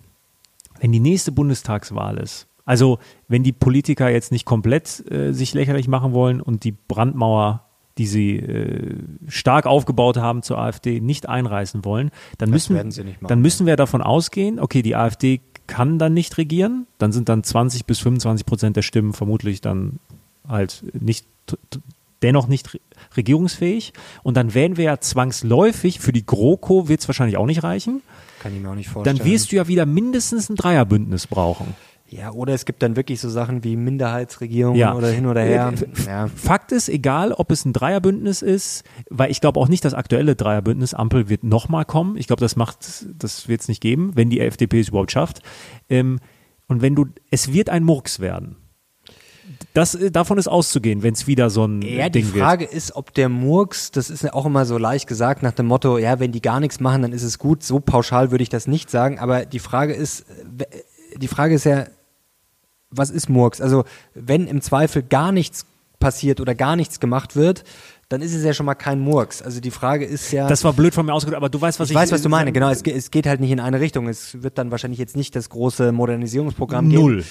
wenn 0.80 0.92
die 0.92 1.00
nächste 1.00 1.32
Bundestagswahl 1.32 2.18
ist, 2.18 2.48
also 2.66 3.00
wenn 3.28 3.44
die 3.44 3.52
Politiker 3.52 4.10
jetzt 4.10 4.32
nicht 4.32 4.46
komplett 4.46 5.04
äh, 5.12 5.34
sich 5.34 5.54
lächerlich 5.54 5.88
machen 5.88 6.14
wollen 6.14 6.40
und 6.40 6.64
die 6.64 6.72
Brandmauer, 6.72 7.63
die 7.98 8.08
sie 8.08 8.38
äh, 8.38 8.98
stark 9.28 9.66
aufgebaut 9.66 10.18
haben 10.18 10.42
zur 10.42 10.58
AfD, 10.58 11.00
nicht 11.00 11.30
einreißen 11.30 11.86
wollen, 11.86 12.12
dann 12.38 12.52
Das 12.52 12.70
müssen, 12.70 13.16
dann 13.22 13.42
müssen 13.42 13.66
wir 13.66 13.76
davon 13.76 14.02
ausgehen, 14.02 14.60
okay, 14.60 14.82
die 14.82 14.96
AfD 14.96 15.42
kann 15.68 16.00
dann 16.00 16.14
nicht 16.14 16.38
regieren, 16.38 16.88
dann 16.98 17.12
sind 17.12 17.30
dann 17.30 17.44
20 17.44 17.86
bis 17.86 18.00
25 18.00 18.46
Prozent 18.46 18.76
der 18.76 18.82
Stimmen 18.82 19.14
vermutlich 19.14 19.62
dann 19.62 20.00
halt 20.48 20.84
nicht 21.00 21.26
dennoch 22.22 22.48
nicht 22.48 22.80
regierungsfähig. 23.16 23.94
Und 24.24 24.38
dann 24.38 24.54
werden 24.54 24.78
wir 24.78 24.86
ja 24.86 25.00
zwangsläufig, 25.00 26.00
für 26.00 26.14
die 26.14 26.26
GroKo 26.26 26.88
wird 26.88 27.02
es 27.02 27.08
wahrscheinlich 27.08 27.38
auch 27.38 27.46
nicht 27.46 27.64
reichen. 27.64 28.02
Kann 28.40 28.56
ich 28.56 28.62
mir 28.62 28.70
auch 28.70 28.76
nicht 28.76 28.90
vorstellen. 28.90 29.18
Dann 29.18 29.26
wirst 29.26 29.52
du 29.52 29.58
ja 29.58 29.68
wieder 29.68 29.86
mindestens 29.86 30.50
ein 30.50 30.56
Dreierbündnis 30.56 31.28
brauchen. 31.28 31.76
Ja, 32.16 32.32
oder 32.32 32.54
es 32.54 32.66
gibt 32.66 32.84
dann 32.84 32.96
wirklich 32.96 33.20
so 33.20 33.30
Sachen 33.30 33.64
wie 33.64 33.76
Minderheitsregierungen 33.76 34.80
ja. 34.80 34.94
oder 34.94 35.08
hin 35.08 35.26
oder 35.26 35.42
her. 35.42 35.74
Äh, 35.76 36.08
ja. 36.08 36.28
Fakt 36.28 36.72
ist, 36.72 36.88
egal 36.88 37.32
ob 37.32 37.50
es 37.50 37.66
ein 37.66 37.74
Dreierbündnis 37.74 38.42
ist, 38.44 38.84
weil 39.10 39.32
ich 39.32 39.42
glaube 39.42 39.60
auch 39.60 39.68
nicht, 39.68 39.84
das 39.84 39.96
aktuelle 39.96 40.36
Dreierbündnis 40.36 40.94
Ampel 40.94 41.30
wird 41.30 41.44
nochmal 41.44 41.86
kommen. 41.86 42.16
Ich 42.18 42.28
glaube, 42.28 42.42
das 42.42 42.56
macht, 42.56 42.78
das 43.18 43.48
wird 43.48 43.62
es 43.62 43.68
nicht 43.68 43.82
geben, 43.82 44.12
wenn 44.16 44.30
die 44.30 44.42
FDP 44.42 44.80
es 44.80 44.90
überhaupt 44.90 45.12
schafft. 45.12 45.42
Ähm, 45.90 46.20
und 46.68 46.82
wenn 46.82 46.96
du, 46.96 47.06
es 47.32 47.52
wird 47.52 47.70
ein 47.70 47.84
Murks 47.84 48.20
werden. 48.20 48.58
Das, 49.74 49.96
äh, 49.96 50.12
davon 50.12 50.38
ist 50.38 50.48
auszugehen, 50.48 51.02
wenn 51.02 51.14
es 51.14 51.26
wieder 51.26 51.50
so 51.50 51.66
ein 51.66 51.82
ja, 51.82 52.10
Ding 52.10 52.26
wird. 52.26 52.36
Die 52.36 52.40
Frage 52.40 52.66
wird. 52.66 52.74
ist, 52.74 52.96
ob 52.96 53.14
der 53.16 53.30
Murks, 53.30 53.90
das 53.90 54.12
ist 54.12 54.24
ja 54.24 54.34
auch 54.34 54.46
immer 54.46 54.66
so 54.66 54.78
leicht 54.78 55.08
gesagt 55.08 55.42
nach 55.42 55.52
dem 55.52 55.66
Motto, 55.66 55.98
ja, 55.98 56.20
wenn 56.20 56.32
die 56.32 56.42
gar 56.42 56.60
nichts 56.60 56.80
machen, 56.80 57.02
dann 57.02 57.12
ist 57.12 57.24
es 57.24 57.40
gut. 57.40 57.64
So 57.64 57.80
pauschal 57.80 58.30
würde 58.30 58.44
ich 58.44 58.50
das 58.50 58.68
nicht 58.68 58.92
sagen. 58.92 59.18
Aber 59.18 59.46
die 59.46 59.60
Frage 59.60 59.94
ist, 59.94 60.26
die 61.18 61.28
Frage 61.28 61.56
ist 61.56 61.64
ja, 61.64 61.86
was 62.96 63.10
ist 63.10 63.30
Murks? 63.30 63.62
Also 63.62 63.84
wenn 64.14 64.48
im 64.48 64.62
Zweifel 64.62 65.04
gar 65.04 65.32
nichts 65.32 65.66
passiert 66.00 66.42
oder 66.42 66.54
gar 66.54 66.76
nichts 66.76 67.00
gemacht 67.00 67.36
wird, 67.36 67.64
dann 68.10 68.22
ist 68.22 68.36
es 68.36 68.44
ja 68.44 68.54
schon 68.54 68.66
mal 68.66 68.76
kein 68.76 69.00
Murks. 69.00 69.42
Also 69.42 69.60
die 69.60 69.72
Frage 69.72 70.06
ist 70.06 70.32
ja. 70.32 70.48
Das 70.48 70.64
war 70.64 70.74
blöd 70.74 70.94
von 70.94 71.06
mir 71.06 71.14
ausgedrückt, 71.14 71.38
aber 71.38 71.50
du 71.50 71.60
weißt, 71.60 71.80
was 71.80 71.90
ich. 71.90 71.96
Ich 71.96 72.02
weiß, 72.02 72.12
was 72.12 72.22
du 72.22 72.30
meine. 72.30 72.52
Genau, 72.52 72.70
es, 72.70 72.84
es, 72.84 73.10
geht 73.10 73.26
halt 73.26 73.40
nicht 73.40 73.52
in 73.52 73.60
eine 73.60 73.80
Richtung. 73.80 74.08
Es 74.08 74.44
wird 74.44 74.58
dann 74.58 74.70
wahrscheinlich 74.70 75.00
jetzt 75.00 75.16
nicht 75.16 75.36
das 75.36 75.50
große 75.50 75.92
Modernisierungsprogramm 75.92 76.90
geben. 76.90 77.02
Null. 77.02 77.24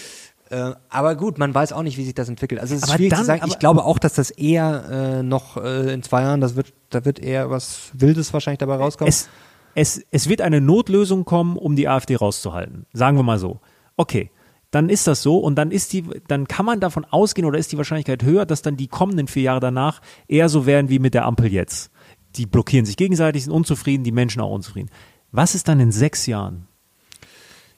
Äh, 0.51 0.73
aber 0.89 1.15
gut, 1.15 1.39
man 1.39 1.55
weiß 1.55 1.73
auch 1.73 1.83
nicht, 1.83 1.99
wie 1.99 2.05
sich 2.05 2.15
das 2.15 2.29
entwickelt. 2.29 2.61
Also 2.61 2.75
es 2.75 2.83
ist 2.83 2.89
aber 2.89 2.97
schwierig 2.97 3.11
dann, 3.11 3.21
zu 3.21 3.27
sagen. 3.27 3.45
Ich 3.47 3.61
glaube 3.61 3.85
auch, 3.85 4.01
dass 4.01 4.15
das 4.15 4.31
eher 4.31 5.21
äh, 5.21 5.23
noch 5.23 5.57
äh, 5.57 5.93
in 5.93 6.03
zwei 6.03 6.23
Jahren, 6.23 6.41
das 6.41 6.57
wird, 6.57 6.73
da 6.91 7.05
wird 7.05 7.21
eher 7.21 7.49
was 7.49 7.91
Wildes 7.93 8.33
wahrscheinlich 8.33 8.59
dabei 8.59 8.77
rauskommen. 8.77 9.09
Es, 9.09 9.29
es, 9.75 10.03
es 10.11 10.29
wird 10.29 10.41
eine 10.41 10.61
Notlösung 10.61 11.25
kommen, 11.25 11.57
um 11.57 11.77
die 11.77 11.89
AfD 11.89 12.17
rauszuhalten. 12.17 12.87
Sagen 12.93 13.17
wir 13.17 13.23
mal 13.23 13.39
so. 13.39 13.61
Okay 13.97 14.32
dann 14.73 14.89
ist 14.89 15.07
das 15.07 15.23
so 15.23 15.39
und 15.39 15.55
dann 15.55 15.71
ist 15.71 15.93
die, 15.93 16.03
dann 16.27 16.49
kann 16.49 16.67
man 16.67 16.81
davon 16.81 17.05
ausgehen 17.05 17.47
oder 17.47 17.59
ist 17.59 17.71
die 17.73 17.77
Wahrscheinlichkeit 17.77 18.25
höher, 18.25 18.47
dass 18.47 18.63
dann 18.63 18.77
die 18.77 18.89
kommenden 18.89 19.29
vier 19.29 19.43
Jahre 19.43 19.61
danach 19.61 20.01
eher 20.29 20.49
so 20.49 20.67
werden 20.67 20.89
wie 20.89 20.99
mit 20.99 21.15
der 21.15 21.27
Ampel 21.27 21.53
jetzt. 21.53 21.91
Die 22.37 22.47
blockieren 22.47 22.87
sich 22.87 22.97
gegenseitig, 22.97 23.45
sind 23.45 23.53
unzufrieden, 23.53 24.03
die 24.03 24.13
Menschen 24.13 24.41
auch 24.41 24.51
unzufrieden. 24.51 24.89
Was 25.31 25.55
ist 25.55 25.69
dann 25.69 25.79
in 25.79 25.93
sechs 25.93 26.27
Jahren? 26.27 26.67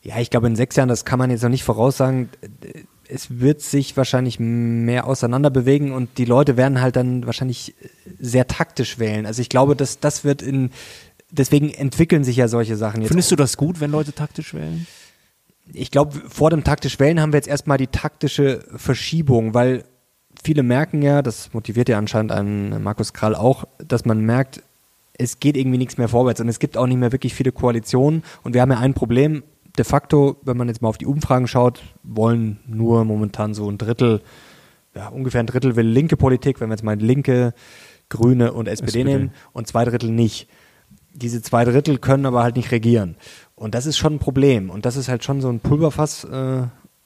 Ja, 0.03 0.21
ich 0.21 0.31
glaube, 0.31 0.47
in 0.47 0.55
sechs 0.55 0.77
Jahren, 0.77 0.89
das 0.89 1.05
kann 1.05 1.19
man 1.19 1.31
jetzt 1.31 1.43
noch 1.43 1.51
nicht 1.51 1.65
voraussagen. 1.65 2.29
Es 3.09 3.41
wird 3.41 3.61
sich 3.61 3.97
wahrscheinlich 3.97 4.39
mehr 4.39 5.09
auseinander 5.09 5.51
bewegen 5.51 5.93
und 5.93 6.17
die 6.17 6.27
Leute 6.27 6.57
werden 6.57 6.81
halt 6.81 6.95
dann 6.95 7.27
wahrscheinlich 7.27 7.75
sehr 8.21 8.47
taktisch 8.47 9.01
wählen. 9.01 9.27
Also 9.27 9.43
ich 9.43 9.49
glaube, 9.49 9.75
dass 9.75 9.99
das 9.99 10.23
wird 10.23 10.43
in, 10.43 10.71
deswegen 11.33 11.71
entwickeln 11.71 12.23
sich 12.23 12.37
ja 12.37 12.47
solche 12.47 12.77
Sachen 12.77 13.01
jetzt. 13.01 13.09
Findest 13.09 13.33
du 13.33 13.37
das 13.37 13.57
gut, 13.57 13.81
wenn 13.81 13.91
Leute 13.91 14.13
taktisch 14.13 14.55
wählen? 14.55 14.87
Ich 15.73 15.91
glaube, 15.91 16.21
vor 16.29 16.51
dem 16.51 16.65
taktisch 16.65 16.99
Wählen 17.01 17.21
haben 17.21 17.33
wir 17.33 17.39
jetzt 17.39 17.49
erstmal 17.49 17.79
die 17.79 17.87
taktische 17.87 18.65
Verschiebung, 18.77 19.55
weil 19.55 19.85
viele 20.43 20.63
merken 20.63 21.03
ja, 21.03 21.23
das 21.23 21.53
motiviert 21.53 21.89
ja 21.89 21.99
anscheinend 21.99 22.33
einen 22.33 22.83
Markus 22.83 23.13
Krall 23.13 23.35
auch, 23.35 23.65
dass 23.79 24.05
man 24.05 24.21
merkt, 24.21 24.63
es 25.17 25.39
geht 25.39 25.57
irgendwie 25.57 25.79
nichts 25.79 25.97
mehr 25.97 26.09
vorwärts 26.09 26.41
und 26.41 26.49
es 26.49 26.59
gibt 26.59 26.77
auch 26.77 26.87
nicht 26.87 26.99
mehr 26.99 27.13
wirklich 27.13 27.35
viele 27.35 27.53
Koalitionen 27.53 28.23
und 28.43 28.55
wir 28.55 28.61
haben 28.61 28.73
ja 28.73 28.79
ein 28.79 28.95
Problem. 28.95 29.43
De 29.79 29.85
facto, 29.85 30.37
wenn 30.43 30.57
man 30.57 30.69
jetzt 30.69 30.83
mal 30.83 30.89
auf 30.89 30.99
die 30.99 31.07
Umfragen 31.07 31.49
schaut, 31.49 31.83
wollen 32.05 32.61
nur 32.67 33.05
momentan 33.05 33.55
so 33.55 33.69
ein 33.69 33.79
Drittel, 33.79 34.23
ja, 34.95 35.09
ungefähr 35.09 35.41
ein 35.41 35.47
Drittel 35.47 35.75
will 35.77 35.87
linke 35.87 36.17
Politik, 36.17 36.61
wenn 36.61 36.69
wir 36.69 36.75
jetzt 36.75 36.85
mal 36.85 36.97
Linke, 36.97 37.55
Grüne 38.09 38.53
und 38.53 38.69
SPD, 38.69 39.01
SPD. 39.01 39.05
nehmen 39.05 39.33
und 39.53 39.67
zwei 39.67 39.85
Drittel 39.85 40.11
nicht. 40.11 40.49
Diese 41.13 41.43
zwei 41.43 41.65
Drittel 41.65 41.99
können 41.99 42.27
aber 42.27 42.43
halt 42.43 42.57
nicht 42.57 42.71
regieren. 42.71 43.17
Und 43.57 43.75
das 43.75 43.87
ist 43.87 43.99
schon 43.99 44.15
ein 44.15 44.19
Problem. 44.19 44.71
Und 44.71 44.85
das 44.85 44.97
ist 44.97 45.09
halt 45.09 45.25
schon 45.25 45.41
so 45.41 45.49
ein 45.49 45.61
Pulverfass, 45.61 46.25
äh, 46.25 46.63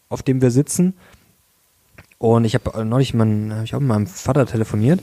auf 0.09 0.23
dem 0.23 0.41
wir 0.41 0.51
sitzen. 0.51 0.95
Und 2.19 2.45
ich 2.45 2.55
habe 2.55 2.79
äh, 2.79 2.85
neulich 2.85 3.15
mein, 3.15 3.53
hab 3.55 3.65
ich 3.65 3.75
auch 3.75 3.81
mit 3.81 3.89
meinem 3.89 4.07
Vater 4.07 4.47
telefoniert 4.47 5.01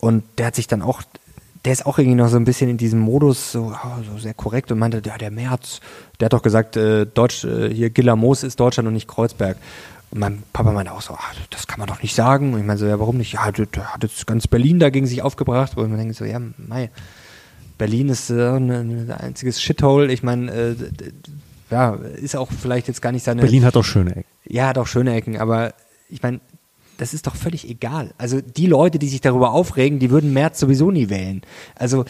und 0.00 0.24
der 0.38 0.46
hat 0.46 0.56
sich 0.56 0.66
dann 0.66 0.82
auch, 0.82 1.02
der 1.64 1.72
ist 1.72 1.86
auch 1.86 1.98
irgendwie 1.98 2.16
noch 2.16 2.28
so 2.28 2.36
ein 2.36 2.44
bisschen 2.44 2.70
in 2.70 2.78
diesem 2.78 2.98
Modus, 2.98 3.52
so, 3.52 3.72
oh, 3.72 4.02
so 4.10 4.18
sehr 4.18 4.34
korrekt 4.34 4.72
und 4.72 4.78
meinte, 4.78 5.02
ja, 5.04 5.18
der 5.18 5.30
März, 5.30 5.80
der 6.18 6.26
hat 6.26 6.32
doch 6.32 6.42
gesagt, 6.42 6.76
äh, 6.76 7.06
Deutsch, 7.06 7.44
äh, 7.44 7.72
hier 7.72 7.90
Gillermoos 7.90 8.42
ist 8.42 8.58
Deutschland 8.58 8.88
und 8.88 8.94
nicht 8.94 9.08
Kreuzberg. 9.08 9.58
Und 10.10 10.18
mein 10.18 10.42
Papa 10.52 10.72
meinte 10.72 10.92
auch 10.92 11.02
so, 11.02 11.14
ach, 11.16 11.34
das 11.50 11.66
kann 11.66 11.78
man 11.78 11.88
doch 11.88 12.02
nicht 12.02 12.14
sagen. 12.14 12.52
Und 12.52 12.60
ich 12.60 12.66
meine 12.66 12.78
so, 12.78 12.86
ja, 12.86 12.98
warum 12.98 13.16
nicht? 13.16 13.34
Ja, 13.34 13.52
der, 13.52 13.66
der 13.66 13.94
hat 13.94 14.02
jetzt 14.02 14.26
ganz 14.26 14.48
Berlin 14.48 14.78
dagegen 14.78 15.06
sich 15.06 15.22
aufgebracht. 15.22 15.76
Und 15.76 15.90
man 15.90 15.98
denkt 15.98 16.16
so, 16.16 16.24
ja, 16.24 16.40
mei, 16.56 16.90
Berlin 17.78 18.08
ist 18.08 18.30
äh, 18.30 18.50
ein, 18.50 18.70
ein 18.70 19.10
einziges 19.10 19.60
Shithole. 19.60 20.12
Ich 20.12 20.22
meine, 20.22 20.50
äh, 20.50 20.76
ja, 21.70 21.94
ist 21.94 22.36
auch 22.36 22.50
vielleicht 22.50 22.88
jetzt 22.88 23.02
gar 23.02 23.12
nicht 23.12 23.24
seine. 23.24 23.42
Berlin 23.42 23.64
hat 23.64 23.76
auch 23.76 23.84
schöne 23.84 24.10
Ecken. 24.10 24.24
Ja, 24.46 24.68
hat 24.68 24.78
auch 24.78 24.86
schöne 24.86 25.14
Ecken, 25.14 25.38
aber 25.38 25.74
ich 26.08 26.22
meine, 26.22 26.40
das 26.98 27.14
ist 27.14 27.26
doch 27.26 27.34
völlig 27.34 27.68
egal. 27.68 28.12
Also 28.18 28.40
die 28.40 28.66
Leute, 28.66 28.98
die 28.98 29.08
sich 29.08 29.20
darüber 29.20 29.52
aufregen, 29.52 29.98
die 29.98 30.10
würden 30.10 30.32
März 30.32 30.60
sowieso 30.60 30.90
nie 30.90 31.08
wählen. 31.08 31.42
Also 31.74 32.04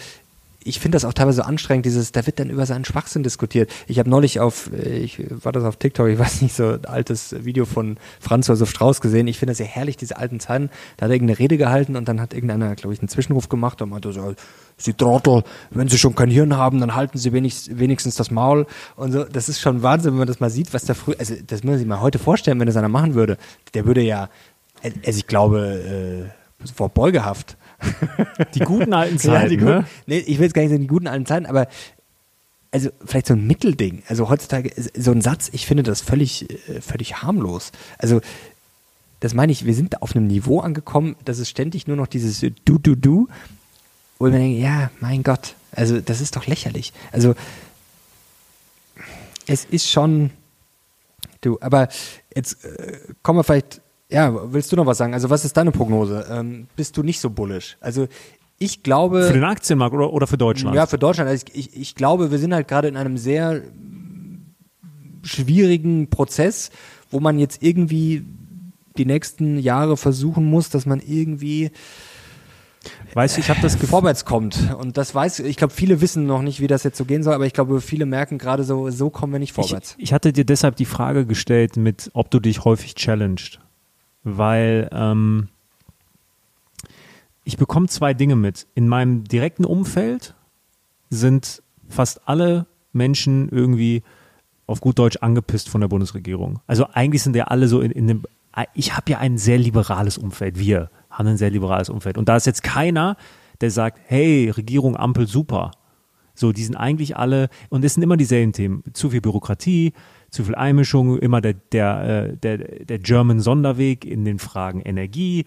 ich 0.64 0.81
finde 0.81 0.96
das 0.96 1.05
auch 1.05 1.12
teilweise 1.12 1.44
anstrengend, 1.44 1.87
dieses, 1.87 2.12
da 2.12 2.27
wird 2.27 2.38
dann 2.38 2.51
über 2.51 2.66
seinen 2.66 2.85
Schwachsinn 2.85 3.22
diskutiert. 3.22 3.70
Ich 3.87 3.98
habe 3.98 4.09
neulich 4.09 4.40
auf, 4.40 4.70
äh, 4.72 4.98
ich 4.98 5.22
war 5.44 5.53
das 5.53 5.64
auf 5.64 5.77
TikTok, 5.77 6.09
ich 6.09 6.18
weiß 6.18 6.42
nicht, 6.42 6.55
so 6.55 6.72
ein 6.72 6.85
altes 6.85 7.44
Video 7.44 7.64
von 7.64 7.96
Franz 8.20 8.48
Josef 8.48 8.70
Strauß 8.70 9.01
gesehen. 9.01 9.27
Ich 9.27 9.38
finde 9.38 9.53
das 9.53 9.59
ja 9.59 9.66
herrlich, 9.66 9.96
diese 9.96 10.16
alten 10.16 10.40
Zeiten. 10.40 10.70
Da 10.96 11.05
hat 11.05 11.11
er 11.11 11.14
irgendeine 11.14 11.38
Rede 11.38 11.57
gehalten 11.57 11.96
und 11.96 12.09
dann 12.09 12.20
hat 12.20 12.35
irgendeiner, 12.35 12.75
glaube 12.75 12.94
ich, 12.94 13.01
einen 13.01 13.09
Zwischenruf 13.09 13.48
gemacht 13.48 13.83
und 13.83 13.90
meinte 13.90 14.12
so, 14.12 14.35
Sie 14.77 14.94
Trottel, 14.94 15.44
wenn 15.70 15.88
Sie 15.88 15.98
schon 15.98 16.14
kein 16.14 16.31
Hirn 16.31 16.57
haben, 16.57 16.81
dann 16.81 16.94
halten 16.94 17.18
Sie 17.18 17.33
wenigstens, 17.33 17.79
wenigstens 17.79 18.16
das 18.16 18.31
Maul. 18.31 18.66
Und 18.96 19.12
so, 19.12 19.25
das 19.25 19.48
ist 19.48 19.61
schon 19.61 19.83
Wahnsinn, 19.83 20.12
wenn 20.12 20.18
man 20.18 20.29
das 20.29 20.40
mal 20.40 20.51
sieht, 20.51 20.75
was 20.75 20.85
da 20.85 20.94
früher, 20.94 21.16
also 21.18 21.35
das 21.46 21.62
muss 21.62 21.72
man 21.72 21.79
sich 21.79 21.87
mal 21.87 22.01
heute 22.01 22.18
vorstellen, 22.18 22.59
wenn 22.59 22.66
das 22.66 22.77
einer 22.77 22.88
machen 22.88 23.14
würde. 23.14 23.37
Der 23.75 23.87
würde 23.87 24.03
ja, 24.03 24.29
also 24.83 25.18
ich 25.18 25.27
glaube, 25.27 26.31
äh, 26.64 26.72
vor 26.75 26.88
Beugehaft 26.88 27.57
die 28.55 28.61
guten 28.61 28.92
alten 28.92 29.18
Zeiten, 29.21 29.59
ja, 29.61 29.64
ne? 29.64 29.87
Nee, 30.07 30.18
ich 30.18 30.38
will 30.38 30.45
jetzt 30.45 30.55
gar 30.55 30.62
nicht 30.62 30.71
sagen, 30.71 30.83
die 30.83 30.88
guten 30.88 31.07
alten 31.07 31.27
Zeiten, 31.27 31.47
aber 31.47 31.68
also 32.71 32.90
vielleicht 33.05 33.27
so 33.27 33.35
ein 33.35 33.47
Mittelding. 33.47 34.03
Also 34.09 34.29
heutzutage 34.29 34.73
so 34.97 35.12
ein 35.12 35.21
Satz, 35.21 35.51
ich 35.53 35.66
finde 35.66 35.83
das 35.83 36.01
völlig, 36.01 36.51
äh, 36.68 36.81
völlig 36.81 37.23
harmlos. 37.23 37.71
Also 37.99 38.21
das 39.21 39.35
meine 39.35 39.53
ich, 39.53 39.66
wir 39.66 39.75
sind 39.75 40.03
auf 40.03 40.16
einem 40.16 40.27
Niveau 40.27 40.61
angekommen, 40.61 41.14
dass 41.25 41.38
es 41.38 41.49
ständig 41.49 41.87
nur 41.87 41.97
noch 41.97 42.09
dieses 42.09 42.40
Du, 42.40 42.79
Du, 42.79 42.97
Du, 42.97 43.29
wo 44.18 44.27
ich 44.27 44.33
mir 44.33 44.38
denke, 44.38 44.61
ja, 44.61 44.90
mein 45.01 45.23
Gott, 45.23 45.55
also 45.71 46.01
das 46.01 46.21
ist 46.21 46.35
doch 46.35 46.47
lächerlich. 46.47 46.92
Also 47.12 47.35
es 49.47 49.64
ist 49.64 49.90
schon, 49.90 50.31
du, 51.40 51.59
aber 51.61 51.88
jetzt 52.35 52.64
äh, 52.64 52.99
kommen 53.23 53.38
wir 53.38 53.45
vielleicht 53.45 53.81
ja, 54.12 54.53
willst 54.53 54.70
du 54.72 54.77
noch 54.77 54.87
was 54.87 54.98
sagen? 54.98 55.14
Also, 55.14 55.31
was 55.31 55.44
ist 55.44 55.57
deine 55.57 55.72
Prognose? 55.72 56.27
Ähm, 56.31 56.66
bist 56.77 56.96
du 56.96 57.03
nicht 57.03 57.20
so 57.20 57.31
bullisch? 57.31 57.77
Also, 57.81 58.09
ich 58.59 58.83
glaube. 58.83 59.25
Für 59.25 59.33
den 59.33 59.44
Aktienmarkt 59.44 59.94
oder, 59.94 60.12
oder 60.12 60.27
für 60.27 60.38
Deutschland? 60.38 60.77
Ja, 60.77 60.87
für 60.87 60.98
Deutschland. 60.98 61.29
Also 61.29 61.46
ich, 61.53 61.77
ich 61.77 61.94
glaube, 61.94 62.31
wir 62.31 62.38
sind 62.38 62.55
halt 62.55 62.68
gerade 62.68 62.88
in 62.88 62.96
einem 62.96 63.16
sehr 63.16 63.62
schwierigen 65.22 66.11
Prozess, 66.11 66.70
wo 67.11 67.20
man 67.20 67.38
jetzt 67.38 67.62
irgendwie 67.62 68.25
die 68.96 69.07
nächsten 69.07 69.59
Jahre 69.59 69.96
versuchen 69.96 70.44
muss, 70.44 70.68
dass 70.68 70.87
man 70.87 71.01
irgendwie 71.01 71.70
Weißt 73.14 73.37
du, 73.37 73.40
ich 73.40 73.48
habe 73.48 73.61
das 73.61 73.75
Gefühl, 73.75 73.90
vorwärts 73.90 74.25
kommt 74.25 74.75
und 74.79 74.96
das 74.96 75.14
weiß 75.14 75.40
ich 75.40 75.57
glaube 75.57 75.72
viele 75.72 76.01
wissen 76.01 76.27
noch 76.27 76.42
nicht, 76.42 76.61
wie 76.61 76.66
das 76.66 76.83
jetzt 76.83 76.98
so 76.98 77.05
gehen 77.05 77.22
soll, 77.22 77.35
aber 77.35 77.46
ich 77.46 77.53
glaube 77.53 77.81
viele 77.81 78.07
merken 78.07 78.38
gerade 78.38 78.64
so 78.64 78.90
so 78.90 79.09
kommen 79.09 79.33
wir 79.33 79.38
nicht 79.38 79.53
vorwärts. 79.53 79.94
Ich, 79.98 80.05
ich 80.05 80.12
hatte 80.12 80.33
dir 80.33 80.44
deshalb 80.44 80.77
die 80.77 80.85
Frage 80.85 81.25
gestellt 81.25 81.77
mit 81.77 82.11
ob 82.14 82.31
du 82.31 82.40
dich 82.40 82.64
häufig 82.64 82.94
challenged 82.94 83.61
weil 84.24 84.88
ähm, 84.92 85.48
ich 87.44 87.56
bekomme 87.56 87.88
zwei 87.88 88.14
Dinge 88.14 88.37
mit. 88.37 88.66
In 88.74 88.88
meinem 88.88 89.24
direkten 89.24 89.64
Umfeld 89.64 90.35
sind 91.11 91.62
fast 91.88 92.28
alle 92.28 92.66
Menschen 92.92 93.48
irgendwie 93.48 94.02
auf 94.66 94.80
gut 94.80 94.98
Deutsch 94.98 95.18
angepisst 95.20 95.68
von 95.68 95.80
der 95.80 95.88
Bundesregierung. 95.88 96.61
Also 96.66 96.87
eigentlich 96.92 97.22
sind 97.22 97.37
ja 97.37 97.44
alle 97.44 97.68
so 97.68 97.80
in, 97.80 97.90
in 97.90 98.06
dem, 98.06 98.22
ich 98.74 98.96
habe 98.96 99.11
ja 99.11 99.18
ein 99.18 99.38
sehr 99.38 99.58
liberales 99.58 100.18
Umfeld, 100.18 100.58
wir 100.58 100.90
haben 101.11 101.28
ein 101.28 101.37
sehr 101.37 101.50
liberales 101.50 101.88
Umfeld. 101.90 102.16
Und 102.16 102.28
da 102.28 102.37
ist 102.37 102.46
jetzt 102.46 102.62
keiner, 102.62 103.16
der 103.61 103.70
sagt, 103.70 104.00
hey, 104.06 104.50
Regierung, 104.50 104.96
Ampel, 104.96 105.26
super. 105.26 105.72
So, 106.35 106.52
die 106.52 106.64
sind 106.64 106.76
eigentlich 106.76 107.16
alle, 107.16 107.48
und 107.68 107.85
es 107.85 107.94
sind 107.94 108.02
immer 108.02 108.16
dieselben 108.16 108.52
Themen. 108.52 108.82
Zu 108.94 109.11
viel 109.11 109.20
Bürokratie, 109.20 109.92
zu 110.33 110.45
viel 110.45 110.55
Einmischung, 110.55 111.18
immer 111.18 111.40
der, 111.40 111.55
der, 111.55 112.29
äh, 112.33 112.37
der, 112.37 112.59
der 112.59 112.99
German 112.99 113.40
Sonderweg 113.40 114.05
in 114.05 114.25
den 114.25 114.38
Fragen 114.38 114.81
Energie, 114.81 115.45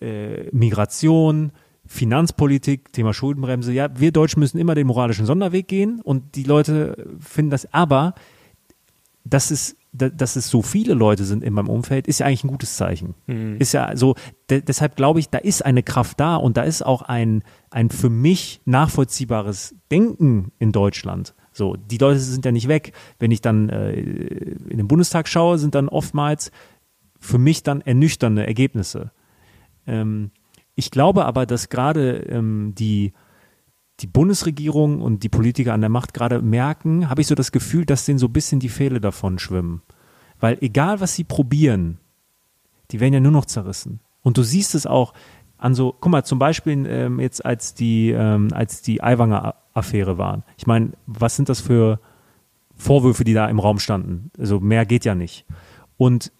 äh, 0.00 0.44
Migration, 0.52 1.52
Finanzpolitik, 1.84 2.92
Thema 2.92 3.12
Schuldenbremse. 3.12 3.72
Ja, 3.72 3.88
wir 3.98 4.12
Deutschen 4.12 4.40
müssen 4.40 4.58
immer 4.58 4.74
den 4.74 4.86
moralischen 4.86 5.26
Sonderweg 5.26 5.68
gehen 5.68 6.00
und 6.00 6.36
die 6.36 6.44
Leute 6.44 7.08
finden 7.18 7.50
das, 7.50 7.72
aber 7.74 8.14
das 9.24 9.50
ist 9.50 9.76
da, 9.92 10.08
dass 10.08 10.36
es 10.36 10.48
so 10.48 10.62
viele 10.62 10.94
Leute 10.94 11.24
sind 11.24 11.42
in 11.42 11.52
meinem 11.52 11.68
Umfeld, 11.68 12.06
ist 12.06 12.20
ja 12.20 12.26
eigentlich 12.26 12.44
ein 12.44 12.48
gutes 12.48 12.76
Zeichen. 12.76 13.14
Ist 13.58 13.72
ja 13.72 13.96
so, 13.96 14.14
de, 14.48 14.60
deshalb 14.60 14.94
glaube 14.94 15.18
ich, 15.18 15.30
da 15.30 15.38
ist 15.38 15.64
eine 15.64 15.82
Kraft 15.82 16.20
da 16.20 16.36
und 16.36 16.56
da 16.56 16.62
ist 16.62 16.82
auch 16.82 17.02
ein, 17.02 17.42
ein 17.70 17.90
für 17.90 18.10
mich 18.10 18.60
nachvollziehbares 18.64 19.74
Denken 19.90 20.52
in 20.60 20.70
Deutschland. 20.70 21.34
So, 21.60 21.76
die 21.76 21.98
Leute 21.98 22.18
sind 22.20 22.46
ja 22.46 22.52
nicht 22.52 22.68
weg. 22.68 22.94
Wenn 23.18 23.30
ich 23.30 23.42
dann 23.42 23.68
äh, 23.68 23.92
in 23.92 24.78
den 24.78 24.88
Bundestag 24.88 25.28
schaue, 25.28 25.58
sind 25.58 25.74
dann 25.74 25.90
oftmals 25.90 26.52
für 27.18 27.36
mich 27.36 27.62
dann 27.62 27.82
ernüchternde 27.82 28.46
Ergebnisse. 28.46 29.10
Ähm, 29.86 30.30
ich 30.74 30.90
glaube 30.90 31.26
aber, 31.26 31.44
dass 31.44 31.68
gerade 31.68 32.20
ähm, 32.30 32.74
die, 32.78 33.12
die 34.00 34.06
Bundesregierung 34.06 35.02
und 35.02 35.22
die 35.22 35.28
Politiker 35.28 35.74
an 35.74 35.82
der 35.82 35.90
Macht 35.90 36.14
gerade 36.14 36.40
merken, 36.40 37.10
habe 37.10 37.20
ich 37.20 37.26
so 37.26 37.34
das 37.34 37.52
Gefühl, 37.52 37.84
dass 37.84 38.06
denen 38.06 38.18
so 38.18 38.28
ein 38.28 38.32
bisschen 38.32 38.58
die 38.58 38.70
Fähle 38.70 38.98
davon 38.98 39.38
schwimmen. 39.38 39.82
Weil 40.38 40.56
egal, 40.62 41.00
was 41.00 41.14
sie 41.14 41.24
probieren, 41.24 41.98
die 42.90 43.00
werden 43.00 43.12
ja 43.12 43.20
nur 43.20 43.32
noch 43.32 43.44
zerrissen. 43.44 44.00
Und 44.22 44.38
du 44.38 44.42
siehst 44.42 44.74
es 44.74 44.86
auch 44.86 45.12
an 45.58 45.74
so, 45.74 45.94
guck 46.00 46.10
mal, 46.10 46.24
zum 46.24 46.38
Beispiel 46.38 46.86
ähm, 46.86 47.20
jetzt 47.20 47.44
als 47.44 47.74
die, 47.74 48.12
ähm, 48.12 48.48
als 48.50 48.80
die 48.80 49.02
Aiwanger-Affäre 49.74 50.18
waren. 50.18 50.42
Ich 50.56 50.66
meine, 50.66 50.92
was 51.06 51.36
sind 51.36 51.48
das 51.48 51.60
für 51.60 52.00
Vorwürfe, 52.76 53.24
die 53.24 53.34
da 53.34 53.48
im 53.48 53.58
Raum 53.58 53.78
standen? 53.78 54.30
Also 54.38 54.60
mehr 54.60 54.86
geht 54.86 55.04
ja 55.04 55.14
nicht. 55.14 55.44
Und 55.96 56.32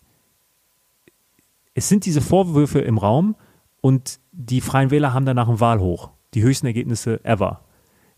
es 1.75 1.89
sind 1.89 2.07
diese 2.07 2.21
Vorwürfe 2.21 2.81
im 2.81 2.99
Raum 2.99 3.37
und 3.81 4.21
die 4.33 4.61
Freien 4.61 4.91
Wähler 4.91 5.13
haben 5.13 5.27
danach 5.27 5.49
ein 5.49 5.61
Wahlhoch. 5.61 6.11
Die 6.35 6.43
höchsten 6.43 6.67
Ergebnisse 6.67 7.25
ever. 7.25 7.61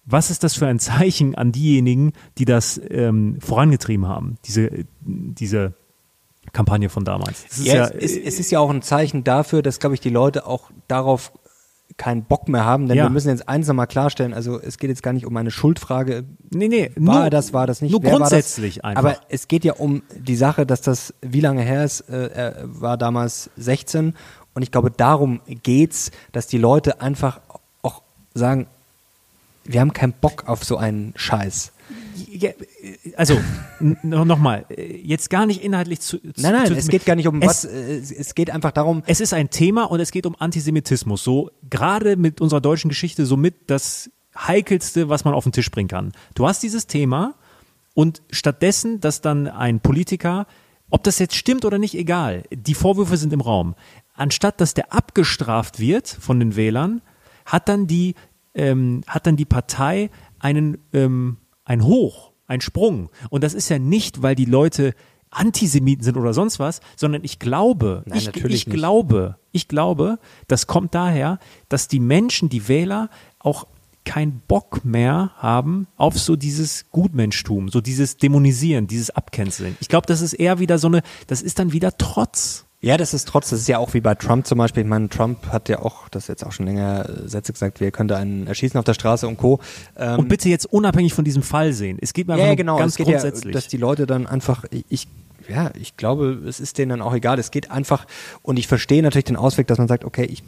Was 0.05 0.31
ist 0.31 0.42
das 0.42 0.55
für 0.55 0.66
ein 0.66 0.79
Zeichen 0.81 1.35
an 1.35 1.53
diejenigen, 1.53 2.12
die 2.38 2.44
das 2.44 2.81
ähm, 2.90 3.40
vorangetrieben 3.40 4.07
haben, 4.09 4.38
diese, 4.44 4.85
diese 5.01 5.75
Kampagne 6.53 6.88
von 6.88 7.05
damals? 7.05 7.44
Das 7.48 7.59
ist 7.59 7.66
Ja, 7.66 7.87
es, 7.87 8.12
es, 8.12 8.16
es 8.16 8.40
ist 8.40 8.51
ja 8.51 8.61
auch 8.61 8.70
ein 8.70 8.83
Zeichen 8.83 9.25
dafür, 9.25 9.62
dass, 9.62 9.79
glaube 9.79 9.94
ich, 9.94 10.01
die 10.01 10.11
Leute 10.11 10.46
auch 10.46 10.70
darauf 10.88 11.33
keinen 11.96 12.24
Bock 12.24 12.48
mehr 12.48 12.64
haben, 12.64 12.88
denn 12.88 12.96
Ja. 12.96 13.05
wir 13.05 13.11
müssen 13.11 13.28
jetzt 13.28 13.48
eins 13.48 13.66
nochmal 13.68 13.87
klarstellen, 13.87 14.35
also 14.35 14.61
es 14.61 14.78
geht 14.78 14.90
jetzt 14.90 15.02
gar 15.02 15.12
nicht 15.12 15.26
um 15.26 15.37
eine 15.37 15.50
Schuldfrage, 15.50 16.24
nee, 16.50 16.68
nee, 16.68 16.90
war 16.96 17.20
nur, 17.22 17.31
das, 17.31 17.52
war 17.52 17.66
das 17.66 17.83
nicht, 17.83 17.92
nur 17.92 18.02
wer 18.02 18.16
grundsätzlich 18.16 18.85
einfach. 18.85 18.98
Aber 19.05 19.16
es 19.28 19.48
geht 19.48 19.64
ja 19.64 19.74
um 19.74 20.02
die 20.16 20.37
Sache, 20.37 20.66
dass 20.66 20.81
das, 20.81 21.14
wie 21.20 21.40
lange 21.40 21.62
her 21.62 21.85
ist, 21.85 22.00
äh, 22.09 22.31
er 22.33 22.55
war 22.64 22.96
damals 22.96 23.50
16 23.57 24.14
und 24.55 24.62
ich 24.62 24.70
glaube, 24.70 24.90
darum 24.90 25.40
geht's, 25.62 26.11
dass 26.33 26.46
die 26.46 26.59
Leute 26.59 27.00
einfach 27.00 27.40
auch 27.83 28.02
sagen, 28.35 28.66
wir 29.64 29.81
haben 29.81 29.92
keinen 29.92 30.12
Bock 30.12 30.48
auf 30.48 30.64
so 30.64 30.76
einen 30.76 31.12
Scheiß. 31.16 31.72
Also 33.16 33.40
n- 33.81 33.96
noch 34.03 34.25
noch 34.25 34.38
mal, 34.38 34.64
äh, 34.70 34.96
jetzt 34.96 35.31
gar 35.31 35.46
nicht 35.46 35.62
inhaltlich 35.62 36.01
zu. 36.01 36.18
zu 36.18 36.33
Nein, 36.40 36.53
nein, 36.53 36.66
zu, 36.66 36.75
es 36.75 36.88
geht 36.88 37.05
gar 37.07 37.16
nicht 37.16 37.29
um 37.29 37.40
es, 37.40 37.48
was, 37.48 37.64
äh, 37.64 37.98
es 37.98 38.35
geht 38.35 38.51
einfach 38.51 38.72
darum, 38.72 39.03
Es 39.07 39.20
ist 39.20 39.33
ein 39.35 39.51
Thema 39.51 39.85
und 39.85 40.01
es 40.01 40.11
geht 40.11 40.27
um 40.27 40.37
Antisemitismus. 40.38 41.22
So 41.25 41.51
gerade 41.68 42.16
mit 42.16 42.40
unserer 42.40 42.61
deutschen 42.61 42.88
Geschichte 42.88 43.27
somit 43.27 43.55
das 43.68 44.11
heikelste, 44.37 45.09
was 45.09 45.25
man 45.25 45.35
auf 45.35 45.44
den 45.44 45.53
Tisch 45.53 45.70
bringen 45.70 45.88
kann. 45.88 46.12
Du 46.35 46.46
hast 46.46 46.62
dieses 46.62 46.87
Thema 46.87 47.35
und 47.94 48.22
stattdessen, 48.31 49.01
dass 49.01 49.20
dann 49.20 49.46
ein 49.48 49.81
Politiker, 49.81 50.46
ob 50.90 51.03
das 51.05 51.18
jetzt 51.18 51.37
stimmt 51.37 51.64
oder 51.64 51.79
nicht, 51.79 51.94
egal, 51.94 52.44
die 52.51 52.75
Vorwürfe 52.75 53.16
sind 53.16 53.33
im 53.33 53.40
Raum. 53.40 53.75
Anstatt 54.14 54.61
dass 54.61 54.75
der 54.75 54.92
abgestraft 54.92 55.79
wird 55.79 56.09
von 56.09 56.38
den 56.38 56.57
Wählern, 56.57 57.01
hat 57.44 57.68
dann 57.68 57.87
die 57.87 58.14
ähm, 58.55 59.03
hat 59.07 59.27
dann 59.27 59.37
die 59.37 59.46
Partei 59.46 60.11
einen 60.38 60.77
ähm, 60.92 61.38
ein 61.73 61.85
Hoch, 61.85 62.33
ein 62.47 62.61
Sprung. 62.61 63.09
Und 63.31 63.43
das 63.43 63.55
ist 63.55 63.71
ja 63.71 63.79
nicht, 63.79 64.21
weil 64.21 64.35
die 64.35 64.45
Leute 64.45 64.95
Antisemiten 65.31 66.05
sind 66.05 66.19
oder 66.19 66.35
sonst 66.35 66.59
was, 66.59 66.81
sondern 66.97 67.25
ich 67.25 67.39
glaube, 67.39 68.03
Nein, 68.05 68.19
ich, 68.19 68.27
natürlich 68.27 68.67
ich 68.67 68.73
glaube, 68.73 69.39
ich 69.53 69.69
glaube, 69.69 70.19
das 70.49 70.67
kommt 70.67 70.95
daher, 70.95 71.39
dass 71.71 71.89
die 71.89 72.01
Menschen, 72.01 72.51
die 72.51 72.69
Wähler, 72.69 73.09
auch 73.39 73.67
keinen 74.05 74.43
Bock 74.47 74.85
mehr 74.85 75.31
haben 75.37 75.87
auf 75.97 76.19
so 76.19 76.37
dieses 76.37 76.91
Gutmenschtum, 76.91 77.71
so 77.71 77.81
dieses 77.81 78.19
Dämonisieren, 78.19 78.87
dieses 78.87 79.09
Abcanceln. 79.11 79.79
Ich 79.81 79.89
glaube, 79.89 80.07
das 80.07 80.21
ist 80.21 80.35
eher 80.35 80.59
wieder 80.59 80.77
so 80.79 80.89
eine, 80.89 81.03
das 81.29 81.41
ist 81.41 81.59
dann 81.59 81.73
wieder 81.73 81.97
Trotz. 81.97 82.67
Ja, 82.85 82.97
das 82.97 83.14
ist 83.14 83.29
trotz, 83.29 83.51
das 83.51 83.61
ist 83.61 83.68
ja 83.68 83.79
auch 83.79 83.95
wie 83.95 84.01
bei 84.01 84.16
Trump 84.16 84.45
zum 84.45 84.59
Beispiel. 84.59 84.83
Ich 84.83 84.88
meine, 84.88 85.09
Trump 85.09 85.47
hat 85.53 85.68
ja 85.68 85.79
auch, 85.79 86.09
das 86.09 86.27
jetzt 86.27 86.45
auch 86.45 86.51
schon 86.51 86.66
länger 86.66 87.09
äh, 87.09 87.29
Sätze 87.29 87.53
gesagt, 87.53 87.79
wir 87.79 87.92
könnte 87.92 88.16
einen 88.16 88.49
erschießen 88.49 88.77
auf 88.77 88.85
der 88.85 88.95
Straße 88.95 89.29
und 89.29 89.37
Co. 89.37 89.61
Ähm, 89.97 90.18
Und 90.18 90.29
bitte 90.29 90.49
jetzt 90.49 90.66
unabhängig 90.66 91.14
von 91.14 91.25
diesem 91.25 91.45
Fall 91.45 91.73
sehen. 91.73 91.97
Es 92.01 92.12
geht 92.12 92.27
mir 92.27 92.37
ja, 92.37 92.57
genau. 92.57 92.79
ganz 92.79 92.97
geht 92.97 93.07
ja, 93.07 93.12
grundsätzlich. 93.12 93.55
dass 93.55 93.68
die 93.68 93.77
Leute 93.77 94.07
dann 94.07 94.27
einfach, 94.27 94.64
ich, 94.88 95.07
ja, 95.49 95.71
ich 95.81 95.97
glaube, 95.97 96.42
es 96.49 96.59
ist 96.59 96.77
denen 96.77 96.90
dann 96.90 97.03
auch 97.03 97.14
egal. 97.14 97.38
Es 97.38 97.53
geht 97.53 97.71
einfach, 97.71 98.05
und 98.42 98.59
ich 98.59 98.66
verstehe 98.66 99.01
natürlich 99.01 99.27
den 99.27 99.37
Ausweg, 99.37 99.68
dass 99.68 99.79
man 99.79 99.87
sagt, 99.87 100.05
okay, 100.05 100.25
ich 100.25 100.42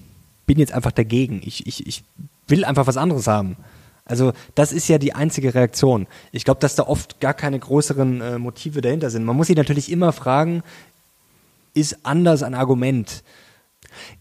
bin 0.44 0.59
jetzt 0.59 0.73
einfach 0.73 0.92
dagegen. 0.92 1.40
Ich, 1.44 1.68
ich, 1.68 1.87
ich 1.87 2.03
will 2.49 2.64
einfach 2.64 2.88
was 2.88 2.97
anderes 2.97 3.29
haben. 3.29 3.57
Also 4.07 4.33
das 4.57 4.73
ist 4.73 4.88
ja 4.88 4.99
die 4.99 5.14
einzige 5.14 5.55
Reaktion. 5.55 6.09
Ich 6.33 6.44
glaube, 6.44 6.61
dass 6.61 6.75
da 6.75 6.83
oft 6.83 7.20
gar 7.20 7.33
keine 7.33 7.59
größeren 7.61 8.20
äh, 8.20 8.38
Motive 8.38 8.81
dahinter 8.81 9.09
sind. 9.09 9.25
Man 9.25 9.37
muss 9.37 9.47
sich 9.47 9.57
natürlich 9.57 9.90
immer 9.90 10.12
fragen, 10.12 10.62
ist 11.75 12.05
anders 12.05 12.43
ein 12.43 12.55
Argument? 12.55 13.23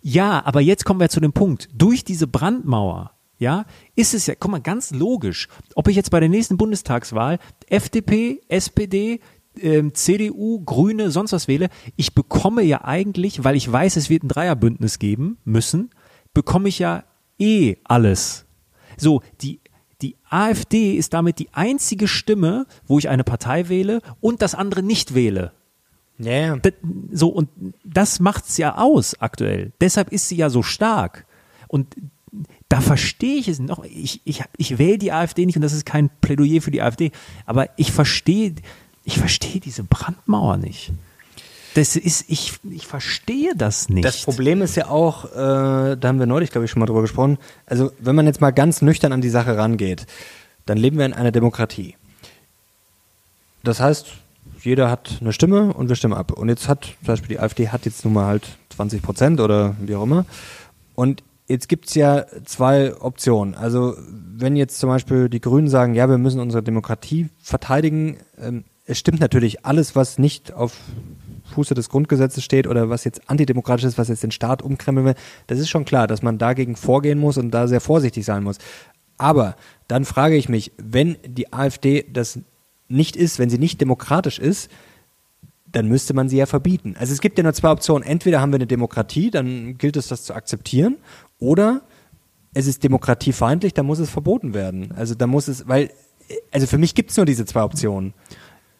Ja, 0.01 0.43
aber 0.45 0.61
jetzt 0.61 0.85
kommen 0.85 0.99
wir 0.99 1.09
zu 1.09 1.19
dem 1.19 1.33
Punkt. 1.33 1.69
Durch 1.73 2.03
diese 2.03 2.27
Brandmauer, 2.27 3.11
ja, 3.37 3.65
ist 3.95 4.13
es 4.13 4.27
ja, 4.27 4.35
guck 4.37 4.51
mal, 4.51 4.61
ganz 4.61 4.91
logisch, 4.91 5.47
ob 5.75 5.87
ich 5.87 5.95
jetzt 5.95 6.11
bei 6.11 6.19
der 6.19 6.29
nächsten 6.29 6.57
Bundestagswahl 6.57 7.39
FDP, 7.67 8.41
SPD, 8.47 9.19
ähm, 9.59 9.93
CDU, 9.93 10.61
Grüne, 10.63 11.11
sonst 11.11 11.33
was 11.33 11.47
wähle, 11.47 11.69
ich 11.95 12.13
bekomme 12.15 12.63
ja 12.63 12.83
eigentlich, 12.83 13.43
weil 13.43 13.55
ich 13.55 13.71
weiß, 13.71 13.97
es 13.97 14.09
wird 14.09 14.23
ein 14.23 14.29
Dreierbündnis 14.29 14.99
geben 14.99 15.37
müssen, 15.45 15.91
bekomme 16.33 16.69
ich 16.69 16.79
ja 16.79 17.03
eh 17.37 17.77
alles. 17.83 18.45
So, 18.97 19.21
die, 19.41 19.59
die 20.01 20.17
AfD 20.29 20.95
ist 20.95 21.13
damit 21.13 21.39
die 21.39 21.53
einzige 21.53 22.07
Stimme, 22.07 22.65
wo 22.85 22.99
ich 22.99 23.09
eine 23.09 23.23
Partei 23.23 23.69
wähle 23.69 24.01
und 24.21 24.41
das 24.41 24.55
andere 24.55 24.83
nicht 24.83 25.13
wähle. 25.13 25.53
Das, 26.61 26.73
so, 27.11 27.29
und 27.29 27.49
das 27.83 28.19
macht's 28.19 28.57
ja 28.57 28.77
aus 28.77 29.19
aktuell. 29.19 29.71
Deshalb 29.81 30.11
ist 30.11 30.29
sie 30.29 30.35
ja 30.35 30.49
so 30.49 30.63
stark. 30.63 31.25
Und 31.67 31.95
da 32.69 32.81
verstehe 32.81 33.37
ich 33.37 33.47
es 33.47 33.59
noch. 33.59 33.83
Ich, 33.83 34.21
ich, 34.25 34.43
ich 34.57 34.77
wähle 34.77 34.97
die 34.97 35.11
AfD 35.11 35.45
nicht 35.45 35.55
und 35.55 35.61
das 35.61 35.73
ist 35.73 35.85
kein 35.85 36.09
Plädoyer 36.21 36.61
für 36.61 36.71
die 36.71 36.81
AfD. 36.81 37.11
Aber 37.45 37.69
ich 37.77 37.91
verstehe, 37.91 38.55
ich 39.03 39.17
verstehe 39.17 39.61
diese 39.61 39.83
Brandmauer 39.83 40.57
nicht. 40.57 40.91
Das 41.75 41.95
ist, 41.95 42.25
ich, 42.27 42.53
ich 42.69 42.85
verstehe 42.85 43.53
das 43.55 43.89
nicht. 43.89 44.05
Das 44.05 44.21
Problem 44.21 44.61
ist 44.61 44.75
ja 44.75 44.87
auch, 44.87 45.25
äh, 45.25 45.97
da 45.97 45.99
haben 46.03 46.19
wir 46.19 46.27
neulich, 46.27 46.51
glaube 46.51 46.65
ich, 46.65 46.71
schon 46.71 46.79
mal 46.79 46.85
drüber 46.85 47.01
gesprochen, 47.01 47.39
also 47.65 47.91
wenn 47.99 48.15
man 48.15 48.27
jetzt 48.27 48.41
mal 48.41 48.51
ganz 48.51 48.81
nüchtern 48.81 49.11
an 49.11 49.21
die 49.21 49.29
Sache 49.29 49.57
rangeht, 49.57 50.05
dann 50.65 50.77
leben 50.77 50.97
wir 50.97 51.05
in 51.05 51.13
einer 51.13 51.31
Demokratie. 51.31 51.95
Das 53.63 53.79
heißt, 53.79 54.07
jeder 54.65 54.89
hat 54.89 55.17
eine 55.21 55.33
Stimme 55.33 55.73
und 55.73 55.89
wir 55.89 55.95
stimmen 55.95 56.13
ab. 56.13 56.31
Und 56.31 56.49
jetzt 56.49 56.67
hat, 56.67 56.85
zum 56.85 57.07
Beispiel 57.07 57.29
die 57.29 57.39
AfD 57.39 57.69
hat 57.69 57.85
jetzt 57.85 58.05
nun 58.05 58.13
mal 58.13 58.25
halt 58.25 58.57
20 58.75 59.01
Prozent 59.01 59.39
oder 59.39 59.75
wie 59.79 59.95
auch 59.95 60.03
immer. 60.03 60.25
Und 60.95 61.23
jetzt 61.47 61.69
gibt's 61.69 61.95
ja 61.95 62.25
zwei 62.45 62.95
Optionen. 62.99 63.55
Also 63.55 63.95
wenn 64.35 64.55
jetzt 64.55 64.79
zum 64.79 64.89
Beispiel 64.89 65.29
die 65.29 65.41
Grünen 65.41 65.67
sagen, 65.67 65.95
ja, 65.95 66.09
wir 66.09 66.17
müssen 66.17 66.39
unsere 66.39 66.63
Demokratie 66.63 67.29
verteidigen, 67.41 68.17
ähm, 68.39 68.63
es 68.85 68.99
stimmt 68.99 69.19
natürlich 69.19 69.65
alles, 69.65 69.95
was 69.95 70.17
nicht 70.17 70.53
auf 70.53 70.77
Fuße 71.53 71.73
des 71.73 71.89
Grundgesetzes 71.89 72.43
steht 72.43 72.67
oder 72.67 72.89
was 72.89 73.03
jetzt 73.03 73.29
antidemokratisch 73.29 73.85
ist, 73.85 73.97
was 73.97 74.07
jetzt 74.07 74.23
den 74.23 74.31
Staat 74.31 74.61
umkrempeln 74.61 75.05
will, 75.05 75.15
das 75.47 75.59
ist 75.59 75.69
schon 75.69 75.85
klar, 75.85 76.07
dass 76.07 76.21
man 76.21 76.37
dagegen 76.37 76.75
vorgehen 76.75 77.19
muss 77.19 77.37
und 77.37 77.51
da 77.51 77.67
sehr 77.67 77.81
vorsichtig 77.81 78.25
sein 78.25 78.43
muss. 78.43 78.57
Aber 79.17 79.55
dann 79.87 80.05
frage 80.05 80.35
ich 80.35 80.49
mich, 80.49 80.71
wenn 80.77 81.17
die 81.25 81.53
AfD 81.53 82.05
das 82.11 82.39
nicht 82.93 83.15
ist, 83.15 83.39
wenn 83.39 83.49
sie 83.49 83.57
nicht 83.57 83.81
demokratisch 83.81 84.39
ist, 84.39 84.69
dann 85.71 85.87
müsste 85.87 86.13
man 86.13 86.29
sie 86.29 86.37
ja 86.37 86.45
verbieten. 86.45 86.95
Also 86.97 87.13
es 87.13 87.19
gibt 87.19 87.37
ja 87.37 87.43
nur 87.43 87.53
zwei 87.53 87.71
Optionen. 87.71 88.07
Entweder 88.07 88.39
haben 88.39 88.51
wir 88.51 88.57
eine 88.57 88.67
Demokratie, 88.67 89.31
dann 89.31 89.77
gilt 89.77 89.97
es, 89.97 90.07
das 90.07 90.23
zu 90.23 90.33
akzeptieren, 90.33 90.97
oder 91.39 91.81
es 92.53 92.67
ist 92.67 92.83
demokratiefeindlich, 92.83 93.73
dann 93.73 93.87
muss 93.87 93.99
es 93.99 94.09
verboten 94.09 94.53
werden. 94.53 94.91
Also 94.95 95.15
da 95.15 95.25
muss 95.25 95.47
es, 95.47 95.67
weil, 95.67 95.89
also 96.51 96.67
für 96.67 96.77
mich 96.77 96.93
gibt 96.93 97.09
es 97.09 97.17
nur 97.17 97.25
diese 97.25 97.45
zwei 97.45 97.63
Optionen. 97.63 98.13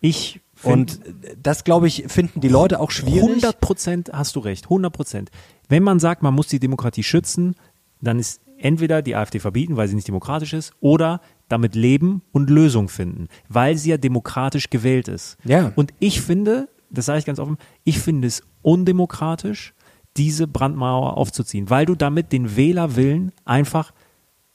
ich 0.02 0.42
Und 0.62 1.00
das, 1.42 1.64
glaube 1.64 1.88
ich, 1.88 2.06
finden 2.08 2.40
die 2.40 2.48
Leute 2.48 2.80
auch 2.80 2.92
schwierig. 2.92 3.24
100 3.24 3.60
Prozent 3.60 4.12
hast 4.14 4.36
du 4.36 4.40
recht, 4.40 4.66
100 4.66 4.94
Prozent. 4.94 5.32
Wenn 5.68 5.82
man 5.82 6.00
sagt, 6.00 6.22
man 6.22 6.36
muss 6.36 6.48
die 6.48 6.60
Demokratie 6.60 7.04
schützen, 7.04 7.56
dann 8.02 8.20
ist 8.20 8.42
entweder 8.58 9.02
die 9.02 9.16
AfD 9.16 9.40
verbieten, 9.40 9.76
weil 9.76 9.88
sie 9.88 9.96
nicht 9.96 10.08
demokratisch 10.08 10.54
ist, 10.54 10.74
oder 10.80 11.22
damit 11.54 11.76
leben 11.76 12.22
und 12.32 12.50
Lösungen 12.50 12.90
finden, 12.90 13.28
weil 13.48 13.78
sie 13.78 13.92
ja 13.92 13.98
demokratisch 13.98 14.70
gewählt 14.70 15.08
ist. 15.08 15.38
Ja. 15.46 15.72
Und 15.76 15.94
ich 16.00 16.22
finde, 16.22 16.68
das 16.90 17.06
sage 17.06 17.20
ich 17.20 17.26
ganz 17.26 17.40
offen, 17.40 17.58
ich 17.84 18.00
finde 18.00 18.28
es 18.28 18.44
undemokratisch, 18.62 19.74
diese 20.18 20.48
Brandmauer 20.48 21.18
aufzuziehen, 21.18 21.70
weil 21.70 21.86
du 21.86 21.96
damit 21.96 22.32
den 22.32 22.56
Wählerwillen 22.56 23.32
einfach 23.46 23.94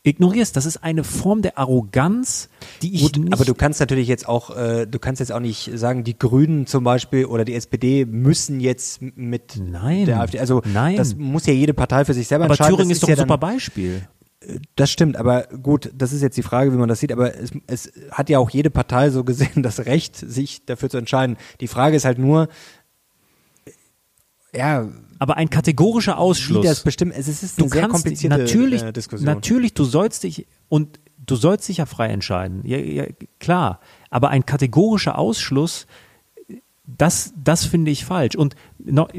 ignorierst. 0.04 0.56
Das 0.56 0.66
ist 0.66 0.78
eine 0.78 1.04
Form 1.04 1.42
der 1.42 1.58
Arroganz, 1.58 2.48
die 2.82 2.94
ich 2.94 3.02
Gut, 3.02 3.16
nicht. 3.18 3.32
aber 3.32 3.44
du 3.44 3.54
kannst 3.54 3.80
natürlich 3.80 4.08
jetzt 4.08 4.28
auch, 4.28 4.56
äh, 4.56 4.86
du 4.86 4.98
kannst 4.98 5.20
jetzt 5.20 5.32
auch 5.32 5.40
nicht 5.40 5.70
sagen, 5.74 6.04
die 6.04 6.18
Grünen 6.18 6.66
zum 6.66 6.84
Beispiel 6.84 7.26
oder 7.26 7.44
die 7.44 7.54
SPD 7.54 8.04
müssen 8.04 8.60
jetzt 8.60 9.00
mit 9.02 9.60
Nein. 9.60 10.06
der 10.06 10.20
AfD, 10.20 10.38
also 10.38 10.62
Nein. 10.72 10.96
das 10.96 11.16
muss 11.16 11.46
ja 11.46 11.52
jede 11.52 11.74
Partei 11.74 12.04
für 12.04 12.14
sich 12.14 12.28
selber 12.28 12.44
aber 12.44 12.54
entscheiden. 12.54 12.76
Thüringen 12.76 12.90
das 12.90 12.96
ist 12.98 13.02
doch 13.02 13.08
ja 13.08 13.16
ein 13.16 13.20
super 13.20 13.38
Beispiel. 13.38 14.02
Das 14.76 14.90
stimmt, 14.90 15.16
aber 15.16 15.44
gut, 15.62 15.90
das 15.94 16.12
ist 16.12 16.22
jetzt 16.22 16.36
die 16.36 16.42
Frage, 16.42 16.72
wie 16.72 16.76
man 16.76 16.88
das 16.88 17.00
sieht, 17.00 17.10
aber 17.10 17.34
es, 17.36 17.50
es 17.66 17.92
hat 18.12 18.30
ja 18.30 18.38
auch 18.38 18.50
jede 18.50 18.70
Partei 18.70 19.10
so 19.10 19.24
gesehen 19.24 19.62
das 19.62 19.80
Recht, 19.86 20.16
sich 20.16 20.64
dafür 20.64 20.88
zu 20.88 20.96
entscheiden. 20.98 21.36
Die 21.60 21.66
Frage 21.66 21.96
ist 21.96 22.04
halt 22.04 22.18
nur, 22.18 22.48
ja, 24.54 24.88
Aber 25.18 25.36
ein 25.36 25.50
kategorischer 25.50 26.14
wie 26.14 26.18
Ausschluss. 26.18 26.64
das 26.64 26.82
bestimmt, 26.82 27.14
es 27.16 27.28
ist 27.28 27.58
du 27.58 27.64
eine 27.64 27.70
sehr 27.70 27.80
kannst 27.82 27.94
komplizierte 27.94 28.38
natürlich, 28.38 28.82
äh, 28.82 28.92
Diskussion. 28.92 29.26
natürlich, 29.26 29.74
du 29.74 29.84
sollst 29.84 30.22
dich 30.22 30.46
und 30.68 31.00
du 31.18 31.36
sollst 31.36 31.68
dich 31.68 31.78
ja 31.78 31.86
frei 31.86 32.08
entscheiden. 32.08 32.62
Ja, 32.64 32.78
ja, 32.78 33.06
klar. 33.40 33.80
Aber 34.10 34.30
ein 34.30 34.46
kategorischer 34.46 35.18
Ausschluss, 35.18 35.86
das, 36.96 37.34
das 37.42 37.66
finde 37.66 37.90
ich 37.90 38.04
falsch. 38.04 38.34
Und 38.34 38.56
noch, 38.78 39.10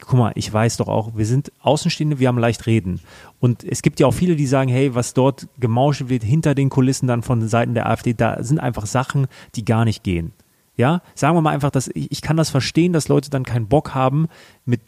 guck 0.00 0.18
mal, 0.18 0.32
ich 0.34 0.50
weiß 0.50 0.78
doch 0.78 0.88
auch, 0.88 1.14
wir 1.14 1.26
sind 1.26 1.52
Außenstehende, 1.60 2.18
wir 2.18 2.28
haben 2.28 2.38
leicht 2.38 2.66
reden. 2.66 3.00
Und 3.38 3.64
es 3.64 3.82
gibt 3.82 4.00
ja 4.00 4.06
auch 4.06 4.14
viele, 4.14 4.34
die 4.34 4.46
sagen, 4.46 4.70
hey, 4.70 4.94
was 4.94 5.12
dort 5.12 5.48
gemauschelt 5.60 6.08
wird 6.08 6.22
hinter 6.22 6.54
den 6.54 6.70
Kulissen 6.70 7.06
dann 7.06 7.22
von 7.22 7.46
Seiten 7.48 7.74
der 7.74 7.88
AfD, 7.88 8.14
da 8.14 8.42
sind 8.42 8.58
einfach 8.58 8.86
Sachen, 8.86 9.26
die 9.54 9.64
gar 9.64 9.84
nicht 9.84 10.02
gehen. 10.02 10.32
Ja, 10.76 11.02
sagen 11.14 11.36
wir 11.36 11.42
mal 11.42 11.50
einfach, 11.50 11.70
dass 11.70 11.88
ich, 11.88 12.10
ich 12.10 12.22
kann 12.22 12.38
das 12.38 12.48
verstehen, 12.48 12.94
dass 12.94 13.08
Leute 13.08 13.28
dann 13.28 13.44
keinen 13.44 13.68
Bock 13.68 13.94
haben, 13.94 14.28
mit 14.64 14.80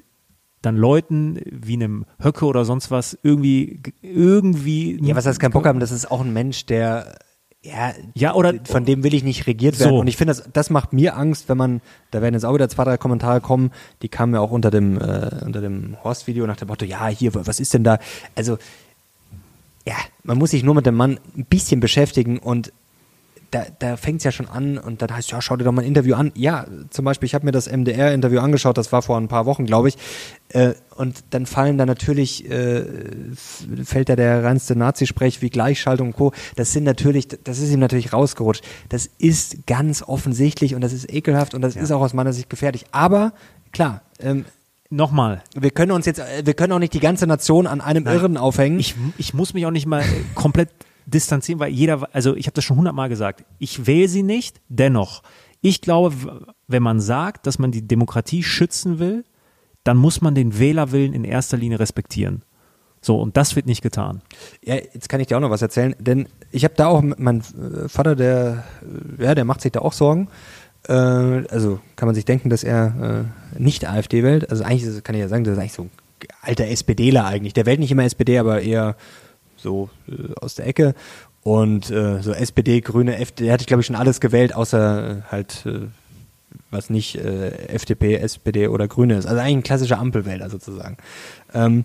dann 0.62 0.76
Leuten 0.76 1.38
wie 1.44 1.74
einem 1.74 2.06
Höcke 2.22 2.46
oder 2.46 2.64
sonst 2.64 2.90
was 2.90 3.18
irgendwie 3.22 3.80
irgendwie 4.00 4.98
Ja, 5.02 5.14
was 5.14 5.26
heißt 5.26 5.38
kein 5.38 5.50
Bock 5.50 5.66
haben? 5.66 5.78
Das 5.78 5.90
ist 5.90 6.10
auch 6.10 6.22
ein 6.22 6.32
Mensch, 6.32 6.64
der 6.64 7.18
ja, 7.64 7.92
Ja, 8.14 8.34
oder- 8.34 8.54
von 8.64 8.84
dem 8.84 9.02
will 9.02 9.14
ich 9.14 9.24
nicht 9.24 9.46
regiert 9.46 9.78
werden. 9.80 9.88
So. 9.90 9.98
Und 9.98 10.06
ich 10.06 10.16
finde, 10.16 10.34
das, 10.34 10.44
das 10.52 10.70
macht 10.70 10.92
mir 10.92 11.16
Angst, 11.16 11.48
wenn 11.48 11.56
man, 11.56 11.80
da 12.10 12.20
werden 12.22 12.34
jetzt 12.34 12.44
auch 12.44 12.54
wieder 12.54 12.68
zwei, 12.68 12.84
drei 12.84 12.96
Kommentare 12.98 13.40
kommen, 13.40 13.72
die 14.02 14.08
kamen 14.08 14.34
ja 14.34 14.40
auch 14.40 14.50
unter 14.50 14.70
dem, 14.70 14.98
äh, 15.00 15.30
unter 15.44 15.60
dem 15.60 15.96
Horst-Video 16.04 16.46
nach 16.46 16.56
dem 16.56 16.68
Motto, 16.68 16.84
ja, 16.84 17.08
hier, 17.08 17.34
was 17.34 17.58
ist 17.60 17.72
denn 17.74 17.82
da? 17.82 17.98
Also, 18.36 18.58
ja, 19.86 19.96
man 20.22 20.38
muss 20.38 20.50
sich 20.52 20.62
nur 20.62 20.74
mit 20.74 20.86
dem 20.86 20.94
Mann 20.94 21.18
ein 21.36 21.44
bisschen 21.46 21.80
beschäftigen 21.80 22.38
und 22.38 22.72
da, 23.54 23.66
da 23.78 23.96
fängt 23.96 24.18
es 24.18 24.24
ja 24.24 24.32
schon 24.32 24.48
an 24.48 24.78
und 24.78 25.00
dann 25.00 25.14
heißt 25.14 25.30
ja, 25.30 25.40
schau 25.40 25.56
dir 25.56 25.62
doch 25.62 25.70
mal 25.70 25.82
ein 25.82 25.86
Interview 25.86 26.16
an. 26.16 26.32
Ja, 26.34 26.66
zum 26.90 27.04
Beispiel, 27.04 27.28
ich 27.28 27.34
habe 27.34 27.46
mir 27.46 27.52
das 27.52 27.70
MDR-Interview 27.70 28.40
angeschaut, 28.40 28.76
das 28.76 28.90
war 28.90 29.00
vor 29.00 29.16
ein 29.16 29.28
paar 29.28 29.46
Wochen, 29.46 29.64
glaube 29.64 29.88
ich. 29.88 29.96
Äh, 30.48 30.74
und 30.96 31.22
dann 31.30 31.46
fallen 31.46 31.78
da 31.78 31.86
natürlich, 31.86 32.50
äh, 32.50 32.84
fällt 33.84 34.08
da 34.08 34.16
der 34.16 34.42
reinste 34.42 34.74
Nazi-Sprech 34.74 35.40
wie 35.40 35.50
Gleichschaltung 35.50 36.08
und 36.08 36.16
Co. 36.16 36.32
Das 36.56 36.72
sind 36.72 36.82
natürlich, 36.82 37.28
das 37.28 37.60
ist 37.60 37.70
ihm 37.70 37.78
natürlich 37.78 38.12
rausgerutscht. 38.12 38.64
Das 38.88 39.08
ist 39.18 39.68
ganz 39.68 40.02
offensichtlich 40.02 40.74
und 40.74 40.80
das 40.80 40.92
ist 40.92 41.12
ekelhaft 41.12 41.54
und 41.54 41.62
das 41.62 41.76
ist 41.76 41.92
auch 41.92 42.00
aus 42.00 42.12
meiner 42.12 42.32
Sicht 42.32 42.50
gefährlich. 42.50 42.86
Aber 42.90 43.34
klar, 43.70 44.02
ähm, 44.18 44.46
nochmal. 44.90 45.44
wir 45.54 45.70
können 45.70 45.92
uns 45.92 46.06
jetzt, 46.06 46.18
äh, 46.18 46.44
wir 46.44 46.54
können 46.54 46.72
auch 46.72 46.80
nicht 46.80 46.94
die 46.94 47.00
ganze 47.00 47.28
Nation 47.28 47.68
an 47.68 47.80
einem 47.80 48.06
Irren 48.06 48.36
aufhängen. 48.36 48.80
Ich, 48.80 48.96
ich 49.16 49.32
muss 49.32 49.54
mich 49.54 49.64
auch 49.64 49.70
nicht 49.70 49.86
mal 49.86 50.02
äh, 50.02 50.06
komplett 50.34 50.70
distanzieren, 51.06 51.60
weil 51.60 51.72
jeder, 51.72 52.08
also 52.12 52.34
ich 52.34 52.46
habe 52.46 52.54
das 52.54 52.64
schon 52.64 52.76
hundertmal 52.76 53.08
gesagt, 53.08 53.44
ich 53.58 53.86
wähle 53.86 54.08
sie 54.08 54.22
nicht, 54.22 54.60
dennoch. 54.68 55.22
Ich 55.60 55.80
glaube, 55.80 56.54
wenn 56.66 56.82
man 56.82 57.00
sagt, 57.00 57.46
dass 57.46 57.58
man 57.58 57.72
die 57.72 57.86
Demokratie 57.86 58.42
schützen 58.42 58.98
will, 58.98 59.24
dann 59.82 59.96
muss 59.96 60.20
man 60.20 60.34
den 60.34 60.58
Wählerwillen 60.58 61.12
in 61.12 61.24
erster 61.24 61.56
Linie 61.56 61.78
respektieren. 61.78 62.42
So, 63.00 63.20
und 63.20 63.36
das 63.36 63.54
wird 63.54 63.66
nicht 63.66 63.82
getan. 63.82 64.22
Ja, 64.64 64.76
jetzt 64.76 65.10
kann 65.10 65.20
ich 65.20 65.26
dir 65.26 65.36
auch 65.36 65.42
noch 65.42 65.50
was 65.50 65.60
erzählen, 65.60 65.94
denn 65.98 66.26
ich 66.50 66.64
habe 66.64 66.74
da 66.74 66.86
auch 66.86 67.02
mein 67.02 67.40
äh, 67.40 67.88
Vater, 67.88 68.16
der, 68.16 68.64
äh, 69.18 69.24
ja, 69.24 69.34
der 69.34 69.44
macht 69.44 69.60
sich 69.60 69.72
da 69.72 69.80
auch 69.80 69.92
Sorgen. 69.92 70.28
Äh, 70.88 70.92
also 70.92 71.80
kann 71.96 72.06
man 72.06 72.14
sich 72.14 72.24
denken, 72.24 72.48
dass 72.48 72.64
er 72.64 73.26
äh, 73.56 73.60
nicht 73.60 73.86
AfD 73.86 74.22
wählt. 74.22 74.50
Also 74.50 74.64
eigentlich 74.64 75.04
kann 75.04 75.14
ich 75.14 75.20
ja 75.20 75.28
sagen, 75.28 75.44
das 75.44 75.52
ist 75.52 75.58
eigentlich 75.58 75.72
so 75.74 75.82
ein 75.82 75.90
alter 76.40 76.66
SPDler 76.66 77.26
eigentlich. 77.26 77.52
Der 77.52 77.66
wählt 77.66 77.80
nicht 77.80 77.92
immer 77.92 78.04
SPD, 78.04 78.38
aber 78.38 78.62
eher 78.62 78.96
so 79.64 79.90
äh, 80.06 80.32
aus 80.40 80.54
der 80.54 80.68
Ecke. 80.68 80.94
Und 81.42 81.90
äh, 81.90 82.22
so 82.22 82.32
SPD, 82.32 82.80
Grüne, 82.80 83.18
FDP, 83.18 83.44
der 83.44 83.52
hatte, 83.54 83.64
glaube 83.64 83.80
ich, 83.80 83.86
schon 83.86 83.96
alles 83.96 84.20
gewählt, 84.20 84.54
außer 84.54 85.18
äh, 85.18 85.22
halt, 85.30 85.66
äh, 85.66 85.88
was 86.70 86.88
nicht 86.88 87.16
äh, 87.16 87.50
FDP, 87.66 88.14
SPD 88.14 88.68
oder 88.68 88.86
Grüne 88.86 89.16
ist. 89.16 89.26
Also 89.26 89.40
eigentlich 89.40 89.56
ein 89.56 89.62
klassischer 89.64 89.98
Ampelwähler 89.98 90.48
sozusagen. 90.48 90.96
Ähm, 91.52 91.84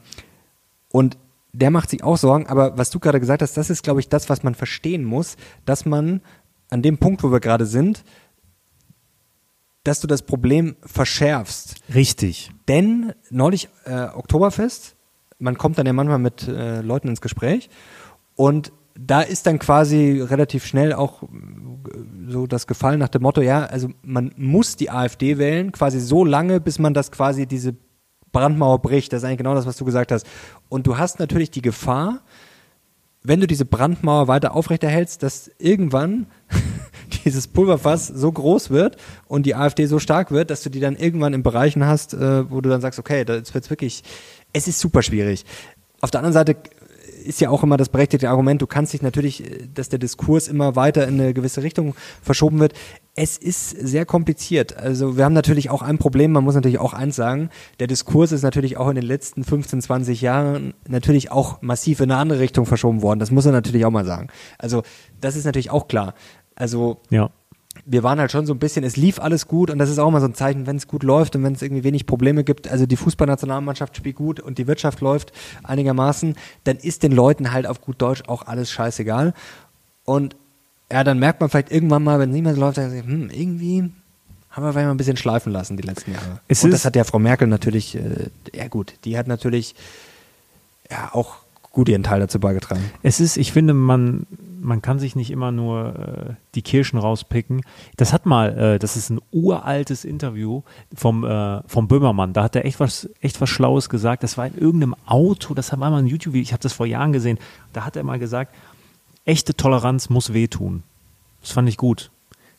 und 0.91 1.17
der 1.51 1.71
macht 1.71 1.89
sich 1.89 2.03
auch 2.03 2.17
Sorgen, 2.17 2.47
aber 2.47 2.77
was 2.77 2.91
du 2.91 2.99
gerade 2.99 3.19
gesagt 3.19 3.41
hast, 3.41 3.57
das 3.57 3.69
ist, 3.69 3.84
glaube 3.84 3.99
ich, 3.99 4.07
das, 4.07 4.30
was 4.30 4.43
man 4.43 4.53
verstehen 4.53 5.03
muss, 5.03 5.36
dass 5.65 5.86
man 5.86 6.21
an 6.69 6.82
dem 6.82 6.99
Punkt, 6.99 7.23
wo 7.23 7.32
wir 7.32 7.39
gerade 7.39 7.65
sind, 7.65 8.03
dass 9.84 9.99
du 9.99 10.07
das 10.07 10.21
Problem 10.21 10.75
verschärfst. 10.82 11.75
Richtig. 11.93 12.51
Denn 12.67 13.13
neulich 13.30 13.69
äh, 13.86 14.03
Oktoberfest, 14.13 14.95
man 15.39 15.57
kommt 15.57 15.77
dann 15.77 15.85
ja 15.85 15.93
manchmal 15.93 16.19
mit 16.19 16.47
äh, 16.47 16.81
Leuten 16.81 17.07
ins 17.07 17.21
Gespräch 17.21 17.69
und 18.35 18.71
da 18.99 19.21
ist 19.21 19.47
dann 19.47 19.59
quasi 19.59 20.21
relativ 20.21 20.65
schnell 20.65 20.93
auch 20.93 21.23
äh, 21.23 21.27
so 22.27 22.47
das 22.47 22.67
Gefallen 22.67 22.99
nach 22.99 23.09
dem 23.09 23.21
Motto, 23.21 23.41
ja, 23.41 23.65
also 23.65 23.89
man 24.03 24.33
muss 24.35 24.75
die 24.75 24.91
AfD 24.91 25.37
wählen, 25.37 25.71
quasi 25.71 25.99
so 25.99 26.25
lange, 26.25 26.59
bis 26.59 26.79
man 26.79 26.93
das 26.93 27.11
quasi 27.11 27.47
diese 27.47 27.75
Brandmauer 28.31 28.79
bricht. 28.79 29.13
Das 29.13 29.21
ist 29.21 29.23
eigentlich 29.25 29.39
genau 29.39 29.55
das, 29.55 29.65
was 29.65 29.77
du 29.77 29.85
gesagt 29.85 30.11
hast. 30.11 30.27
Und 30.67 30.85
du 30.85 30.97
hast 30.97 31.19
natürlich 31.19 31.49
die 31.49 31.61
Gefahr, 31.61 32.21
wenn 33.23 33.41
du 33.41 33.47
diese 33.47 33.65
Brandmauer 33.65 34.27
weiter 34.27 34.55
aufrechterhältst, 34.55 35.23
dass 35.23 35.51
irgendwann 35.57 36.27
dieses 37.25 37.47
Pulverfass 37.47 38.07
so 38.07 38.31
groß 38.31 38.69
wird 38.69 38.97
und 39.27 39.45
die 39.45 39.55
AfD 39.55 39.85
so 39.87 39.99
stark 39.99 40.31
wird, 40.31 40.49
dass 40.49 40.63
du 40.63 40.69
die 40.69 40.79
dann 40.79 40.95
irgendwann 40.95 41.33
in 41.33 41.43
Bereichen 41.43 41.85
hast, 41.85 42.13
äh, 42.13 42.49
wo 42.49 42.61
du 42.61 42.69
dann 42.69 42.81
sagst, 42.81 42.99
okay, 42.99 43.25
da 43.25 43.33
wird's 43.33 43.69
wirklich, 43.69 44.03
es 44.53 44.67
ist 44.67 44.79
super 44.79 45.01
schwierig. 45.01 45.45
Auf 46.01 46.11
der 46.11 46.19
anderen 46.19 46.33
Seite 46.33 46.55
ist 47.23 47.41
ja 47.41 47.49
auch 47.49 47.63
immer 47.63 47.77
das 47.77 47.89
berechtigte 47.89 48.29
Argument, 48.29 48.61
du 48.61 48.67
kannst 48.67 48.93
dich 48.93 49.01
natürlich, 49.01 49.43
äh, 49.43 49.67
dass 49.73 49.89
der 49.89 49.99
Diskurs 49.99 50.47
immer 50.47 50.75
weiter 50.75 51.07
in 51.07 51.19
eine 51.19 51.33
gewisse 51.33 51.63
Richtung 51.63 51.95
verschoben 52.21 52.59
wird. 52.59 52.73
Es 53.15 53.37
ist 53.37 53.71
sehr 53.71 54.05
kompliziert. 54.05 54.77
Also 54.77 55.17
wir 55.17 55.25
haben 55.25 55.33
natürlich 55.33 55.69
auch 55.69 55.81
ein 55.81 55.97
Problem, 55.97 56.31
man 56.31 56.43
muss 56.43 56.55
natürlich 56.55 56.79
auch 56.79 56.93
eins 56.93 57.15
sagen, 57.15 57.49
der 57.79 57.87
Diskurs 57.87 58.31
ist 58.31 58.43
natürlich 58.43 58.77
auch 58.77 58.89
in 58.89 58.95
den 58.95 59.03
letzten 59.05 59.43
15, 59.43 59.81
20 59.81 60.21
Jahren 60.21 60.73
natürlich 60.87 61.31
auch 61.31 61.61
massiv 61.61 61.99
in 61.99 62.11
eine 62.11 62.19
andere 62.19 62.39
Richtung 62.39 62.65
verschoben 62.65 63.01
worden. 63.01 63.19
Das 63.19 63.31
muss 63.31 63.45
man 63.45 63.53
natürlich 63.53 63.85
auch 63.85 63.91
mal 63.91 64.05
sagen. 64.05 64.27
Also 64.57 64.83
das 65.19 65.35
ist 65.35 65.45
natürlich 65.45 65.69
auch 65.69 65.87
klar. 65.87 66.13
Also 66.55 67.01
Ja. 67.09 67.29
Wir 67.86 68.03
waren 68.03 68.20
halt 68.20 68.32
schon 68.32 68.45
so 68.45 68.53
ein 68.53 68.59
bisschen, 68.59 68.84
es 68.84 68.97
lief 68.97 69.20
alles 69.20 69.47
gut 69.47 69.70
und 69.70 69.78
das 69.78 69.89
ist 69.89 69.99
auch 69.99 70.09
mal 70.09 70.20
so 70.20 70.28
ein 70.28 70.34
Zeichen, 70.34 70.67
wenn 70.67 70.76
es 70.76 70.88
gut 70.88 71.03
läuft 71.03 71.36
und 71.36 71.43
wenn 71.43 71.53
es 71.53 71.61
irgendwie 71.61 71.84
wenig 71.84 72.05
Probleme 72.05 72.43
gibt, 72.43 72.67
also 72.67 72.86
die 72.86 72.95
Fußballnationalmannschaft 72.95 73.95
spielt 73.95 74.15
gut 74.15 74.39
und 74.39 74.57
die 74.57 74.67
Wirtschaft 74.67 75.01
läuft 75.01 75.32
einigermaßen, 75.63 76.36
dann 76.63 76.78
ist 76.78 77.03
den 77.03 77.11
Leuten 77.11 77.51
halt 77.51 77.67
auf 77.67 77.82
gut 77.82 78.01
Deutsch 78.01 78.24
auch 78.28 78.47
alles 78.47 78.72
scheißegal. 78.72 79.34
Und 80.03 80.36
ja, 80.91 81.03
dann 81.03 81.20
merkt 81.20 81.41
man 81.41 81.49
vielleicht 81.49 81.72
irgendwann 81.72 82.03
mal, 82.03 82.20
wenn 82.20 82.30
es 82.30 82.34
nicht 82.34 82.43
mehr 82.43 82.55
so 82.55 82.61
läuft, 82.61 82.78
dann 82.78 82.91
hm, 82.91 83.30
irgendwie 83.30 83.91
haben 84.49 84.63
wir 84.63 84.74
vielleicht 84.74 84.88
mal 84.88 84.91
ein 84.91 84.97
bisschen 84.97 85.17
schleifen 85.17 85.53
lassen 85.53 85.78
die 85.78 85.84
letzten 85.84 86.13
Jahre. 86.13 86.39
Es 86.47 86.63
und 86.63 86.72
das 86.72 86.86
hat 86.86 86.95
ja 86.95 87.03
Frau 87.03 87.20
Merkel 87.20 87.47
natürlich, 87.47 87.95
äh, 87.95 88.30
ja 88.53 88.67
gut, 88.67 88.95
die 89.05 89.17
hat 89.17 89.28
natürlich 89.28 89.76
ja 90.89 91.11
auch 91.13 91.36
gut 91.72 91.89
ihren 91.89 92.03
Teil 92.03 92.20
dazu 92.20 92.39
beigetragen. 92.39 92.84
Es 93.03 93.20
ist, 93.20 93.38
ich 93.38 93.51
finde, 93.51 93.74
man, 93.74 94.26
man 94.59 94.82
kann 94.82 94.99
sich 94.99 95.15
nicht 95.15 95.32
immer 95.32 95.51
nur 95.51 95.95
äh, 95.95 96.34
die 96.55 96.61
Kirschen 96.61 96.99
rauspicken. 96.99 97.61
Das 97.97 98.11
hat 98.13 98.26
mal, 98.26 98.57
äh, 98.57 98.80
das 98.80 98.97
ist 98.97 99.09
ein 99.09 99.20
uraltes 99.32 100.03
Interview 100.05 100.63
vom, 100.95 101.24
äh, 101.24 101.61
vom 101.67 101.88
Böhmermann. 101.88 102.34
Da 102.34 102.43
hat 102.43 102.55
er 102.55 102.65
echt 102.65 102.80
was, 102.80 103.09
echt 103.22 103.39
was 103.39 103.49
Schlaues 103.49 103.89
gesagt. 103.89 104.24
Das 104.24 104.38
war 104.38 104.47
in 104.47 104.57
irgendeinem 104.57 104.95
Auto, 105.05 105.53
das 105.53 105.72
war 105.72 105.78
mal 105.78 105.93
ein 105.93 106.07
YouTube-Video, 106.07 106.43
ich 106.43 106.53
habe 106.53 106.63
das 106.63 106.74
vor 106.74 106.86
Jahren 106.86 107.13
gesehen. 107.13 107.38
Da 107.74 107.86
hat 107.86 107.95
er 107.95 108.03
mal 108.03 108.20
gesagt, 108.20 108.53
echte 109.26 109.55
Toleranz 109.55 110.09
muss 110.09 110.34
wehtun. 110.34 110.84
Das 111.41 111.51
fand 111.51 111.70
ich 111.70 111.78
gut. 111.78 112.11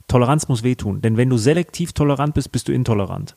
Toleranz 0.09 0.49
muss 0.49 0.63
wehtun. 0.63 1.03
Denn 1.03 1.17
wenn 1.17 1.31
du 1.31 1.37
selektiv 1.37 1.93
tolerant 1.93 2.35
bist, 2.35 2.53
bist 2.53 2.69
du 2.69 2.73
intolerant. 2.73 3.37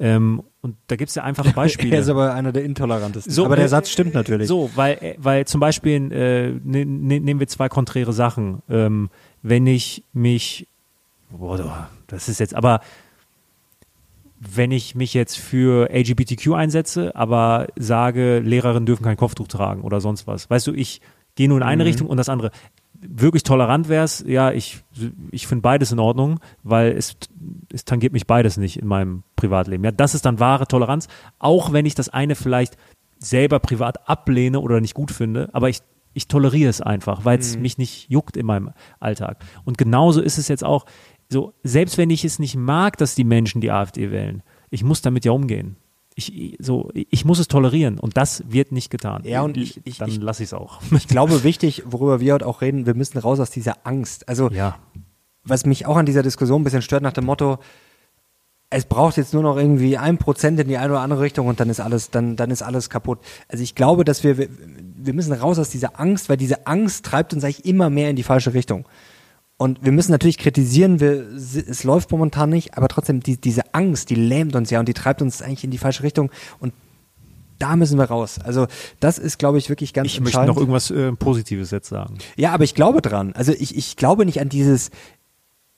Ähm, 0.00 0.42
und 0.60 0.76
da 0.86 0.96
gibt 0.96 1.08
es 1.08 1.14
ja 1.14 1.24
einfache 1.24 1.52
Beispiele. 1.54 1.94
Er 1.94 2.00
ist 2.00 2.08
aber 2.08 2.34
einer 2.34 2.52
der 2.52 2.64
intolerantesten. 2.64 3.32
So, 3.32 3.44
aber 3.44 3.56
der 3.56 3.66
äh, 3.66 3.68
Satz 3.68 3.90
stimmt 3.90 4.14
natürlich. 4.14 4.48
So, 4.48 4.70
weil, 4.74 5.16
weil 5.18 5.46
zum 5.46 5.60
Beispiel, 5.60 6.12
äh, 6.12 6.50
ne, 6.62 6.84
ne, 6.84 7.20
nehmen 7.20 7.40
wir 7.40 7.48
zwei 7.48 7.68
konträre 7.68 8.12
Sachen. 8.12 8.62
Ähm, 8.68 9.10
wenn 9.42 9.66
ich 9.66 10.04
mich, 10.12 10.66
boah, 11.30 11.88
das 12.06 12.28
ist 12.28 12.40
jetzt, 12.40 12.54
aber 12.54 12.80
wenn 14.40 14.70
ich 14.70 14.94
mich 14.94 15.14
jetzt 15.14 15.36
für 15.36 15.90
LGBTQ 15.90 16.52
einsetze, 16.54 17.16
aber 17.16 17.66
sage, 17.76 18.38
Lehrerinnen 18.38 18.86
dürfen 18.86 19.04
kein 19.04 19.16
Kopftuch 19.16 19.48
tragen 19.48 19.82
oder 19.82 20.00
sonst 20.00 20.26
was. 20.26 20.48
Weißt 20.48 20.66
du, 20.66 20.74
ich 20.74 21.00
gehe 21.34 21.48
nur 21.48 21.58
in 21.58 21.64
eine 21.64 21.84
Richtung 21.84 22.08
und 22.08 22.16
das 22.16 22.28
andere. 22.28 22.50
Wirklich 23.00 23.44
tolerant 23.44 23.88
wäre 23.88 24.04
es, 24.04 24.24
ja, 24.26 24.50
ich, 24.50 24.82
ich 25.30 25.46
finde 25.46 25.62
beides 25.62 25.92
in 25.92 26.00
Ordnung, 26.00 26.40
weil 26.62 26.92
es, 26.92 27.16
es 27.72 27.84
tangiert 27.84 28.12
mich 28.12 28.26
beides 28.26 28.56
nicht 28.56 28.78
in 28.78 28.88
meinem 28.88 29.22
Privatleben. 29.36 29.84
Ja, 29.84 29.92
das 29.92 30.14
ist 30.14 30.24
dann 30.24 30.40
wahre 30.40 30.66
Toleranz, 30.66 31.06
auch 31.38 31.72
wenn 31.72 31.86
ich 31.86 31.94
das 31.94 32.08
eine 32.08 32.34
vielleicht 32.34 32.76
selber 33.18 33.60
privat 33.60 34.08
ablehne 34.08 34.60
oder 34.60 34.80
nicht 34.80 34.94
gut 34.94 35.10
finde, 35.10 35.48
aber 35.52 35.68
ich 35.68 35.80
ich 36.14 36.26
toleriere 36.26 36.70
es 36.70 36.80
einfach, 36.80 37.24
weil 37.24 37.38
es 37.38 37.56
mich 37.56 37.78
nicht 37.78 38.10
juckt 38.10 38.36
in 38.36 38.44
meinem 38.44 38.72
Alltag. 38.98 39.44
Und 39.64 39.78
genauso 39.78 40.20
ist 40.20 40.38
es 40.38 40.48
jetzt 40.48 40.64
auch 40.64 40.84
so, 41.28 41.54
selbst 41.62 41.96
wenn 41.96 42.10
ich 42.10 42.24
es 42.24 42.38
nicht 42.38 42.56
mag, 42.56 42.96
dass 42.96 43.14
die 43.14 43.24
Menschen 43.24 43.60
die 43.60 43.70
AfD 43.70 44.10
wählen, 44.10 44.42
ich 44.70 44.82
muss 44.82 45.00
damit 45.00 45.24
ja 45.24 45.32
umgehen. 45.32 45.76
Ich, 46.20 46.56
so, 46.58 46.90
ich 46.94 47.24
muss 47.24 47.38
es 47.38 47.46
tolerieren 47.46 47.96
und 48.00 48.16
das 48.16 48.42
wird 48.48 48.72
nicht 48.72 48.90
getan. 48.90 49.22
Ja, 49.24 49.42
und 49.42 49.56
ich- 49.56 49.80
ich- 49.84 49.98
dann 49.98 50.10
lasse 50.20 50.42
ich 50.42 50.48
es 50.48 50.52
auch. 50.52 50.80
Ich 50.90 51.06
glaube, 51.06 51.44
wichtig, 51.44 51.84
worüber 51.86 52.18
wir 52.18 52.34
heute 52.34 52.44
auch 52.46 52.60
reden, 52.60 52.86
wir 52.86 52.94
müssen 52.94 53.18
raus 53.18 53.38
aus 53.38 53.50
dieser 53.50 53.86
Angst. 53.86 54.28
Also, 54.28 54.50
Ja. 54.50 54.76
was 55.44 55.64
mich 55.64 55.86
auch 55.86 55.96
an 55.96 56.06
dieser 56.06 56.24
Diskussion 56.24 56.60
ein 56.60 56.64
bisschen 56.64 56.82
stört, 56.82 57.04
nach 57.04 57.12
dem 57.12 57.24
Motto, 57.24 57.58
es 58.70 58.84
braucht 58.84 59.16
jetzt 59.16 59.32
nur 59.32 59.44
noch 59.44 59.56
irgendwie 59.56 59.96
ein 59.96 60.18
Prozent 60.18 60.58
in 60.58 60.66
die 60.66 60.76
eine 60.76 60.92
oder 60.92 61.02
andere 61.02 61.20
Richtung 61.20 61.46
und 61.46 61.60
dann 61.60 61.70
ist 61.70 61.78
alles, 61.80 62.10
dann, 62.10 62.34
dann 62.34 62.50
ist 62.50 62.62
alles 62.62 62.90
kaputt. 62.90 63.20
Also 63.48 63.62
ich 63.62 63.76
glaube, 63.76 64.04
dass 64.04 64.24
wir, 64.24 64.36
wir, 64.38 64.48
wir 64.96 65.14
müssen 65.14 65.32
raus 65.32 65.58
aus 65.60 65.70
dieser 65.70 66.00
Angst, 66.00 66.28
weil 66.28 66.36
diese 66.36 66.66
Angst 66.66 67.04
treibt 67.06 67.32
uns 67.32 67.44
eigentlich 67.44 67.64
immer 67.64 67.90
mehr 67.90 68.10
in 68.10 68.16
die 68.16 68.24
falsche 68.24 68.54
Richtung. 68.54 68.84
Und 69.58 69.84
wir 69.84 69.90
müssen 69.90 70.12
natürlich 70.12 70.38
kritisieren, 70.38 71.00
wir, 71.00 71.26
es 71.34 71.82
läuft 71.82 72.12
momentan 72.12 72.48
nicht, 72.48 72.78
aber 72.78 72.86
trotzdem, 72.86 73.20
die, 73.20 73.36
diese 73.36 73.74
Angst, 73.74 74.08
die 74.08 74.14
lähmt 74.14 74.54
uns 74.54 74.70
ja 74.70 74.78
und 74.78 74.88
die 74.88 74.94
treibt 74.94 75.20
uns 75.20 75.42
eigentlich 75.42 75.64
in 75.64 75.72
die 75.72 75.78
falsche 75.78 76.04
Richtung 76.04 76.30
und 76.60 76.72
da 77.58 77.74
müssen 77.74 77.98
wir 77.98 78.04
raus. 78.04 78.38
Also 78.38 78.68
das 79.00 79.18
ist, 79.18 79.36
glaube 79.40 79.58
ich, 79.58 79.68
wirklich 79.68 79.92
ganz 79.92 80.06
Ich 80.06 80.20
möchte 80.20 80.38
entscheidend. 80.38 80.54
noch 80.54 80.60
irgendwas 80.60 80.92
äh, 80.92 81.10
Positives 81.10 81.72
jetzt 81.72 81.88
sagen. 81.88 82.18
Ja, 82.36 82.52
aber 82.52 82.62
ich 82.62 82.76
glaube 82.76 83.02
dran. 83.02 83.32
Also 83.34 83.52
ich, 83.52 83.76
ich 83.76 83.96
glaube 83.96 84.24
nicht 84.24 84.40
an 84.40 84.48
dieses, 84.48 84.90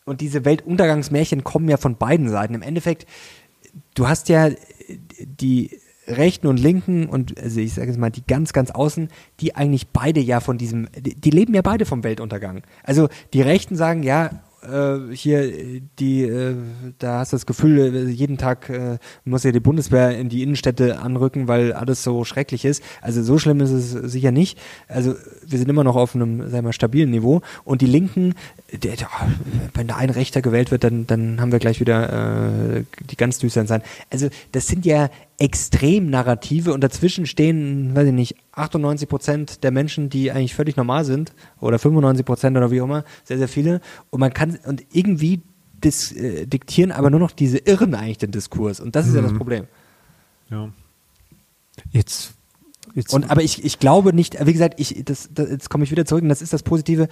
und 0.05 0.21
diese 0.21 0.45
Weltuntergangsmärchen 0.45 1.43
kommen 1.43 1.69
ja 1.71 1.79
von 1.79 1.97
beiden 1.97 2.29
Seiten. 2.29 2.53
Im 2.53 2.63
Endeffekt, 2.63 3.07
du 3.95 4.09
hast 4.09 4.29
ja 4.29 4.51
die 5.21 5.71
Rechten 6.11 6.47
und 6.47 6.59
Linken 6.59 7.09
und 7.09 7.39
also 7.41 7.61
ich 7.61 7.75
sage 7.75 7.89
jetzt 7.89 7.99
mal 7.99 8.11
die 8.11 8.25
ganz, 8.27 8.53
ganz 8.53 8.71
außen, 8.71 9.09
die 9.41 9.55
eigentlich 9.55 9.89
beide 9.89 10.21
ja 10.21 10.41
von 10.41 10.59
diesem, 10.59 10.89
die, 10.97 11.15
die 11.15 11.31
leben 11.31 11.55
ja 11.55 11.63
beide 11.63 11.85
vom 11.85 12.05
Weltuntergang. 12.05 12.63
Also 12.83 13.09
die 13.33 13.43
Rechten 13.43 13.77
sagen, 13.77 14.03
ja, 14.03 14.31
äh, 14.63 15.15
hier 15.15 15.43
äh, 15.43 15.83
die, 15.99 16.23
äh, 16.23 16.55
da 16.99 17.21
hast 17.21 17.33
du 17.33 17.37
das 17.37 17.47
Gefühl, 17.47 17.79
äh, 17.79 18.11
jeden 18.11 18.39
Tag 18.39 18.69
äh, 18.69 18.99
muss 19.25 19.45
ja 19.45 19.53
die 19.53 19.61
Bundeswehr 19.61 20.19
in 20.19 20.29
die 20.29 20.43
Innenstädte 20.43 21.01
anrücken, 21.01 21.49
weil 21.49 21.73
alles 21.73 22.03
so 22.03 22.25
schrecklich 22.25 22.65
ist. 22.65 22.83
Also 23.01 23.23
so 23.23 23.39
schlimm 23.39 23.61
ist 23.61 23.71
es 23.71 23.91
sicher 23.91 24.33
nicht. 24.33 24.59
Also 24.89 25.15
wir 25.47 25.59
sind 25.59 25.69
immer 25.69 25.85
noch 25.85 25.97
auf 25.97 26.15
einem, 26.15 26.49
sagen 26.51 26.65
mal, 26.65 26.73
stabilen 26.73 27.11
Niveau. 27.11 27.41
Und 27.65 27.81
die 27.81 27.87
Linken, 27.87 28.35
der, 28.73 28.97
der, 28.97 29.09
wenn 29.75 29.87
da 29.87 29.97
ein 29.97 30.11
Rechter 30.11 30.43
gewählt 30.43 30.71
wird, 30.71 30.85
dann, 30.85 31.07
dann 31.07 31.41
haben 31.41 31.53
wir 31.53 31.59
gleich 31.59 31.81
wieder 31.81 32.77
äh, 32.77 32.85
die 33.09 33.17
ganz 33.17 33.39
düsteren 33.39 33.67
sein. 33.67 33.83
Also 34.11 34.29
das 34.53 34.67
sind 34.67 34.85
ja 34.85 35.11
Extrem-Narrative 35.41 36.73
und 36.73 36.85
dazwischen 36.85 37.25
stehen, 37.25 37.97
weiß 37.97 38.09
ich 38.09 38.13
nicht, 38.13 38.37
98 38.53 39.09
Prozent 39.09 39.65
der 39.65 39.71
Menschen, 39.71 40.11
die 40.11 40.31
eigentlich 40.31 40.55
völlig 40.55 40.77
normal 40.77 41.07
sind 41.07 41.33
oder 41.61 41.79
95 41.79 42.27
Prozent 42.27 42.57
oder 42.59 42.71
wie 42.71 42.83
auch 42.83 42.85
immer, 42.85 43.05
sehr, 43.25 43.39
sehr 43.39 43.49
viele. 43.49 43.81
Und 44.11 44.21
man 44.21 44.35
kann, 44.35 44.59
und 44.67 44.85
irgendwie 44.93 45.41
dis, 45.83 46.13
äh, 46.13 46.47
diktieren 46.47 46.93
aber 46.93 47.09
nur 47.09 47.21
noch 47.21 47.31
diese 47.33 47.57
Irren 47.57 47.95
eigentlich 47.95 48.19
den 48.19 48.33
Diskurs. 48.33 48.81
Und 48.81 48.95
das 48.95 49.09
ist 49.09 49.15
ja 49.15 49.23
das 49.23 49.33
Problem. 49.33 49.67
Ja. 50.51 50.69
Jetzt, 51.91 52.35
jetzt 52.95 53.15
Und, 53.15 53.31
aber 53.31 53.43
ich, 53.43 53.65
ich 53.65 53.79
glaube 53.79 54.13
nicht, 54.13 54.45
wie 54.45 54.53
gesagt, 54.53 54.79
ich, 54.79 55.03
das, 55.07 55.31
das, 55.33 55.49
jetzt 55.49 55.71
komme 55.71 55.85
ich 55.85 55.91
wieder 55.91 56.05
zurück 56.05 56.23
und 56.23 56.29
das 56.29 56.43
ist 56.43 56.53
das 56.53 56.63
Positive. 56.63 57.09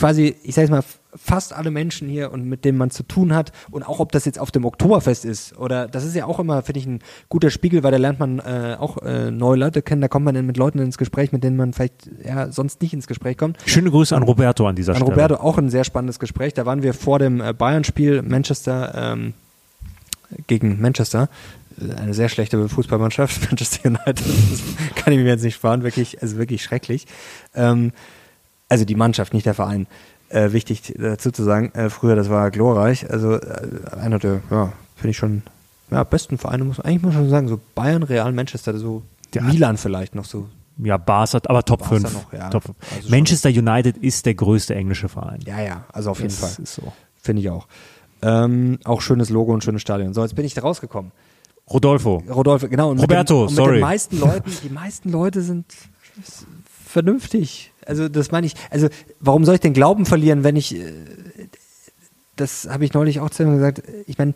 Quasi, 0.00 0.34
ich 0.42 0.54
sage 0.54 0.70
mal, 0.70 0.82
fast 1.14 1.52
alle 1.52 1.70
Menschen 1.70 2.08
hier 2.08 2.32
und 2.32 2.44
mit 2.44 2.64
denen 2.64 2.78
man 2.78 2.90
zu 2.90 3.02
tun 3.02 3.34
hat 3.34 3.52
und 3.70 3.82
auch 3.82 4.00
ob 4.00 4.12
das 4.12 4.24
jetzt 4.24 4.38
auf 4.38 4.50
dem 4.50 4.64
Oktoberfest 4.64 5.24
ist 5.24 5.58
oder 5.58 5.88
das 5.88 6.04
ist 6.04 6.14
ja 6.14 6.24
auch 6.24 6.38
immer, 6.38 6.62
finde 6.62 6.80
ich, 6.80 6.86
ein 6.86 7.00
guter 7.28 7.50
Spiegel, 7.50 7.82
weil 7.82 7.90
da 7.90 7.98
lernt 7.98 8.18
man 8.18 8.38
äh, 8.38 8.76
auch 8.78 8.98
äh, 9.02 9.30
neue 9.30 9.58
Leute 9.58 9.82
kennen, 9.82 10.00
da 10.00 10.08
kommt 10.08 10.24
man 10.24 10.34
dann 10.34 10.46
mit 10.46 10.56
Leuten 10.56 10.78
ins 10.78 10.98
Gespräch, 10.98 11.32
mit 11.32 11.44
denen 11.44 11.56
man 11.56 11.72
vielleicht 11.72 12.10
ja, 12.24 12.50
sonst 12.50 12.80
nicht 12.80 12.94
ins 12.94 13.06
Gespräch 13.06 13.36
kommt. 13.36 13.58
schöne 13.66 13.90
Grüße 13.90 14.16
an 14.16 14.22
Roberto 14.22 14.66
an 14.66 14.76
dieser 14.76 14.92
An 14.92 14.96
Stelle. 14.96 15.10
Roberto 15.10 15.34
auch 15.34 15.58
ein 15.58 15.68
sehr 15.68 15.84
spannendes 15.84 16.18
Gespräch. 16.18 16.54
Da 16.54 16.64
waren 16.64 16.82
wir 16.82 16.94
vor 16.94 17.18
dem 17.18 17.40
äh, 17.40 17.52
Bayern-Spiel 17.52 18.22
Manchester 18.22 19.12
ähm, 19.12 19.34
gegen 20.46 20.80
Manchester. 20.80 21.28
Äh, 21.80 21.94
Eine 21.94 22.14
sehr 22.14 22.28
schlechte 22.28 22.68
Fußballmannschaft, 22.68 23.42
Manchester 23.50 23.88
United. 23.88 24.20
Das 24.20 24.62
kann 24.94 25.12
ich 25.12 25.18
mir 25.18 25.26
jetzt 25.26 25.44
nicht 25.44 25.56
sparen, 25.56 25.82
wirklich, 25.82 26.22
also 26.22 26.36
wirklich 26.36 26.62
schrecklich. 26.62 27.06
Ähm, 27.54 27.92
also 28.70 28.86
die 28.86 28.94
Mannschaft, 28.94 29.34
nicht 29.34 29.44
der 29.44 29.52
Verein. 29.54 29.86
Äh, 30.30 30.52
wichtig 30.52 30.94
dazu 30.96 31.30
zu 31.32 31.42
sagen, 31.42 31.72
äh, 31.74 31.90
früher, 31.90 32.14
das 32.16 32.30
war 32.30 32.50
glorreich. 32.50 33.10
Also 33.10 33.34
äh, 33.34 33.68
einer 34.00 34.18
der, 34.18 34.40
ja, 34.50 34.72
finde 34.96 35.10
ich 35.10 35.16
schon, 35.18 35.42
ja, 35.90 36.04
besten 36.04 36.38
Vereine, 36.38 36.64
muss 36.64 36.80
eigentlich 36.80 37.02
muss 37.02 37.14
man 37.14 37.24
schon 37.24 37.30
sagen, 37.30 37.48
so 37.48 37.60
Bayern, 37.74 38.02
Real, 38.04 38.32
Manchester, 38.32 38.78
so 38.78 39.02
Ja. 39.34 39.42
Milan 39.42 39.76
vielleicht 39.76 40.14
noch 40.14 40.24
so. 40.24 40.48
Ja, 40.78 40.96
Barca, 40.96 41.40
aber 41.46 41.62
Top 41.64 41.80
Barca 41.80 41.96
5. 41.96 42.12
noch, 42.14 42.32
ja. 42.32 42.48
Top. 42.48 42.62
Also 42.68 43.02
schon- 43.02 43.10
Manchester 43.10 43.48
United 43.50 43.96
ist 43.98 44.24
der 44.24 44.34
größte 44.34 44.74
englische 44.74 45.08
Verein. 45.10 45.40
Ja, 45.44 45.60
ja, 45.60 45.84
also 45.92 46.10
auf 46.12 46.18
jeden 46.20 46.30
das 46.30 46.54
Fall. 46.54 46.62
ist 46.62 46.74
so. 46.74 46.92
Finde 47.20 47.42
ich 47.42 47.50
auch. 47.50 47.66
Ähm, 48.22 48.78
auch 48.84 49.00
schönes 49.02 49.30
Logo 49.30 49.52
und 49.52 49.64
schönes 49.64 49.82
Stadion. 49.82 50.14
So, 50.14 50.22
jetzt 50.22 50.34
bin 50.36 50.44
ich 50.44 50.54
da 50.54 50.62
rausgekommen. 50.62 51.10
Rodolfo. 51.72 52.22
Rodolfo, 52.28 52.68
genau. 52.68 52.90
Und 52.90 52.98
Roberto, 52.98 53.42
mit 53.42 53.50
den, 53.50 53.50
und 53.50 53.54
sorry. 53.56 53.72
Mit 53.72 53.76
den 53.76 53.82
meisten 53.82 54.18
Leuten, 54.18 54.52
die 54.64 54.70
meisten 54.70 55.10
Leute 55.10 55.42
sind 55.42 55.66
vernünftig. 56.86 57.72
Also 57.86 58.08
das 58.08 58.30
meine 58.30 58.46
ich. 58.46 58.54
Also 58.70 58.88
warum 59.20 59.44
soll 59.44 59.54
ich 59.54 59.60
den 59.60 59.74
Glauben 59.74 60.06
verlieren, 60.06 60.44
wenn 60.44 60.56
ich, 60.56 60.76
äh, 60.76 60.92
das 62.36 62.68
habe 62.68 62.84
ich 62.84 62.92
neulich 62.92 63.20
auch 63.20 63.30
zu 63.30 63.44
ihm 63.44 63.54
gesagt, 63.54 63.82
ich 64.06 64.18
meine, 64.18 64.34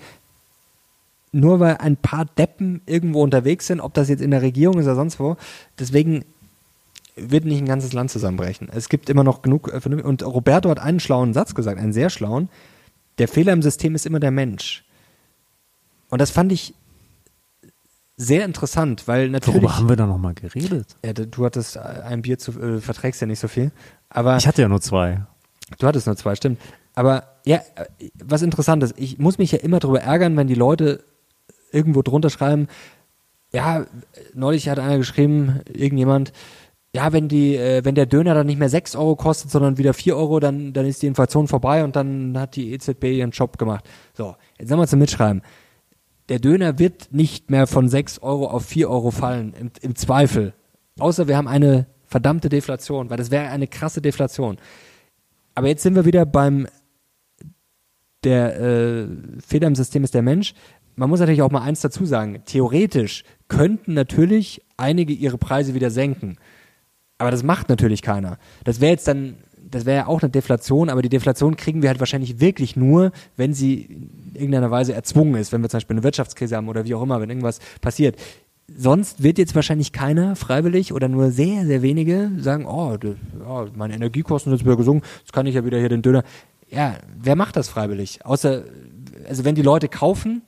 nur 1.33 1.59
weil 1.59 1.79
ein 1.79 1.97
paar 1.97 2.25
Deppen 2.25 2.81
irgendwo 2.87 3.23
unterwegs 3.23 3.67
sind, 3.67 3.81
ob 3.81 3.93
das 3.95 4.09
jetzt 4.09 4.23
in 4.23 4.31
der 4.31 4.43
Regierung 4.43 4.79
ist 4.79 4.87
oder 4.87 4.95
sonst 4.95 5.19
wo, 5.19 5.37
deswegen 5.79 6.25
wird 7.17 7.45
nicht 7.45 7.59
ein 7.59 7.67
ganzes 7.67 7.93
Land 7.93 8.11
zusammenbrechen. 8.11 8.69
Es 8.73 8.89
gibt 8.89 9.11
immer 9.11 9.25
noch 9.25 9.43
genug 9.43 9.73
äh, 9.73 9.81
vernünftig- 9.81 10.09
und 10.09 10.25
Roberto 10.25 10.71
hat 10.71 10.79
einen 10.79 11.01
schlauen 11.01 11.35
Satz 11.35 11.55
gesagt, 11.55 11.81
einen 11.81 11.93
sehr 11.93 12.11
schlauen. 12.11 12.49
Der 13.19 13.29
Fehler 13.29 13.53
im 13.53 13.63
System 13.63 13.95
ist 13.95 14.07
immer 14.07 14.21
der 14.21 14.31
Mensch. 14.31 14.85
Und 16.09 16.21
das 16.21 16.31
fand 16.31 16.53
ich 16.53 16.75
sehr 18.17 18.45
interessant, 18.45 19.09
weil 19.09 19.29
natürlich 19.29 19.63
Worüber 19.63 19.77
haben 19.77 19.89
wir 19.89 19.97
da 19.97 20.07
nochmal 20.07 20.35
geredet? 20.35 20.97
ja, 21.05 21.13
du 21.13 21.45
hattest 21.45 21.77
äh, 21.77 21.81
ein 21.81 22.23
Bier 22.23 22.39
zu, 22.39 22.53
äh, 22.61 22.81
verträgst 22.81 23.21
ja 23.21 23.27
nicht 23.27 23.41
so 23.41 23.49
viel, 23.49 23.73
aber 24.09 24.37
Ich 24.37 24.47
hatte 24.47 24.63
ja 24.63 24.69
nur 24.69 24.81
zwei. 24.81 25.27
du 25.79 25.87
hattest 25.87 26.07
nur 26.07 26.17
zwei, 26.17 26.35
stimmt. 26.35 26.61
Aber 26.95 27.25
ja, 27.45 27.59
äh, 27.75 28.11
was 28.25 28.43
interessant 28.43 28.83
ist, 28.83 28.95
ich 28.97 29.19
muss 29.19 29.39
mich 29.39 29.53
ja 29.53 29.59
immer 29.59 29.81
darüber 29.81 30.01
ärgern, 30.01 30.37
wenn 30.37 30.47
die 30.47 30.55
Leute 30.55 31.05
irgendwo 31.73 32.03
drunter 32.03 32.31
schreiben, 32.31 32.69
ja, 33.53 33.87
neulich 34.35 34.69
hat 34.69 34.79
einer 34.79 34.99
geschrieben, 34.99 35.61
irgendjemand, 35.73 36.33
ja, 36.95 37.13
wenn 37.13 37.29
die, 37.29 37.57
äh, 37.57 37.85
wenn 37.85 37.97
der 37.97 38.07
Döner 38.07 38.35
dann 38.35 38.47
nicht 38.47 38.59
mehr 38.59 38.69
6 38.69 38.95
Euro 38.95 39.17
kostet, 39.17 39.51
sondern 39.51 39.79
wieder 39.79 39.95
4 39.95 40.17
Euro, 40.17 40.39
dann, 40.39 40.73
dann 40.73 40.87
ist 40.87 41.03
die 41.03 41.09
Inflation 41.09 41.49
vorbei 41.49 41.83
und 41.83 41.97
dann 41.97 42.39
hat 42.39 42.55
die 42.55 42.73
EZB 42.73 43.05
ihren 43.05 43.31
Job 43.33 43.59
gemacht. 43.59 43.85
So, 44.13 44.37
jetzt 44.59 44.71
wir 44.71 44.87
zum 44.87 45.01
Mitschreiben. 45.01 45.43
Der 46.29 46.39
Döner 46.39 46.79
wird 46.79 47.13
nicht 47.13 47.51
mehr 47.51 47.67
von 47.67 47.89
6 47.89 48.21
Euro 48.21 48.47
auf 48.47 48.65
4 48.65 48.89
Euro 48.89 49.11
fallen, 49.11 49.53
im, 49.59 49.71
im 49.83 49.95
Zweifel. 49.95 50.55
Außer 50.99 51.29
wir 51.29 51.37
haben 51.37 51.49
eine 51.49 51.87
verdammte 52.07 52.49
Deflation, 52.49 53.11
weil 53.11 53.17
das 53.17 53.31
wäre 53.31 53.49
eine 53.49 53.67
krasse 53.67 54.01
Deflation. 54.01 54.59
Aber 55.55 55.69
jetzt 55.69 55.83
sind 55.83 55.95
wir 55.95 56.05
wieder 56.05 56.25
beim, 56.27 56.67
der 58.25 58.61
äh, 58.61 59.07
Fehler 59.45 59.67
im 59.67 59.75
System 59.75 60.05
ist 60.05 60.15
der 60.15 60.23
Mensch. 60.23 60.55
Man 60.97 61.11
muss 61.11 61.21
natürlich 61.21 61.43
auch 61.43 61.51
mal 61.51 61.63
eins 61.63 61.81
dazu 61.81 62.07
sagen. 62.07 62.43
Theoretisch 62.45 63.25
könnten 63.49 63.95
natürlich 63.95 64.63
einige 64.77 65.13
ihre 65.13 65.39
Preise 65.39 65.75
wieder 65.75 65.91
senken. 65.91 66.37
Aber 67.19 67.31
das 67.31 67.43
macht 67.43 67.69
natürlich 67.69 68.03
keiner. 68.03 68.39
Das 68.65 68.81
wäre 68.81 68.93
jetzt 68.93 69.07
dann, 69.09 69.37
das 69.75 69.87
wäre 69.87 69.97
ja 69.97 70.07
auch 70.07 70.23
eine 70.23 70.31
Deflation, 70.31 70.89
aber 70.89 71.03
die 71.03 71.09
Deflation 71.09 71.57
kriegen 71.57 71.83
wir 71.83 71.89
halt 71.89 71.99
wahrscheinlich 71.99 72.39
wirklich 72.39 72.77
nur, 72.77 73.11
wenn 73.37 73.53
sie 73.55 73.83
in 73.83 74.35
irgendeiner 74.35 74.71
Weise 74.71 74.95
erzwungen 74.95 75.35
ist, 75.35 75.53
wenn 75.53 75.63
wir 75.63 75.69
zum 75.69 75.79
Beispiel 75.79 75.95
eine 75.95 76.05
Wirtschaftskrise 76.05 76.57
haben 76.57 76.69
oder 76.69 76.85
wie 76.85 76.95
auch 76.95 77.03
immer, 77.03 77.21
wenn 77.21 77.29
irgendwas 77.29 77.59
passiert. 77.81 78.17
Sonst 78.69 79.23
wird 79.23 79.37
jetzt 79.37 79.55
wahrscheinlich 79.57 79.93
keiner 79.93 80.37
freiwillig 80.37 80.93
oder 80.93 81.09
nur 81.09 81.33
sehr, 81.33 81.67
sehr 81.67 81.83
wenige 81.83 82.31
sagen, 82.39 82.67
oh, 82.67 82.97
das, 82.97 83.17
ja, 83.41 83.67
meine 83.75 83.95
Energiekosten 83.95 84.51
sind 84.51 84.59
jetzt 84.61 84.65
wieder 84.65 84.77
gesunken, 84.77 85.05
jetzt 85.19 85.33
kann 85.33 85.47
ich 85.47 85.57
ja 85.57 85.65
wieder 85.65 85.79
hier 85.79 85.89
den 85.89 86.03
Döner. 86.03 86.23
Ja, 86.71 86.95
wer 87.21 87.35
macht 87.35 87.57
das 87.57 87.69
freiwillig? 87.69 88.25
Außer, 88.25 88.63
also 89.29 89.45
wenn 89.45 89.57
die 89.57 89.63
Leute 89.63 89.89
kaufen, 89.89 90.43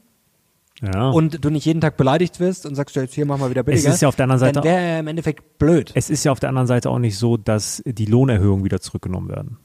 Ja. 0.82 1.10
und 1.10 1.44
du 1.44 1.50
nicht 1.50 1.64
jeden 1.64 1.80
Tag 1.80 1.96
beleidigt 1.96 2.38
wirst 2.38 2.66
und 2.66 2.74
sagst, 2.74 2.96
jetzt 2.96 3.14
hier 3.14 3.24
mach 3.24 3.38
mal 3.38 3.48
wieder 3.50 3.62
billiger. 3.62 3.88
ist 3.88 4.02
ja 4.02 4.08
auf 4.08 4.16
der 4.16 4.24
anderen 4.24 4.40
Seite 4.40 4.52
Dann 4.60 4.64
wäre 4.64 4.78
er 4.78 5.00
im 5.00 5.06
Endeffekt 5.06 5.58
blöd. 5.58 5.92
es 5.94 6.10
ist 6.10 6.24
ja 6.24 6.32
auf 6.32 6.40
der 6.40 6.50
anderen 6.50 6.66
Seite 6.66 6.90
auch 6.90 6.98
nicht 6.98 7.16
so, 7.16 7.36
dass 7.36 7.82
die 7.86 8.04
Lohnerhöhungen 8.04 8.64
wieder 8.64 8.80
zurückgenommen 8.80 9.28
werden. 9.30 9.58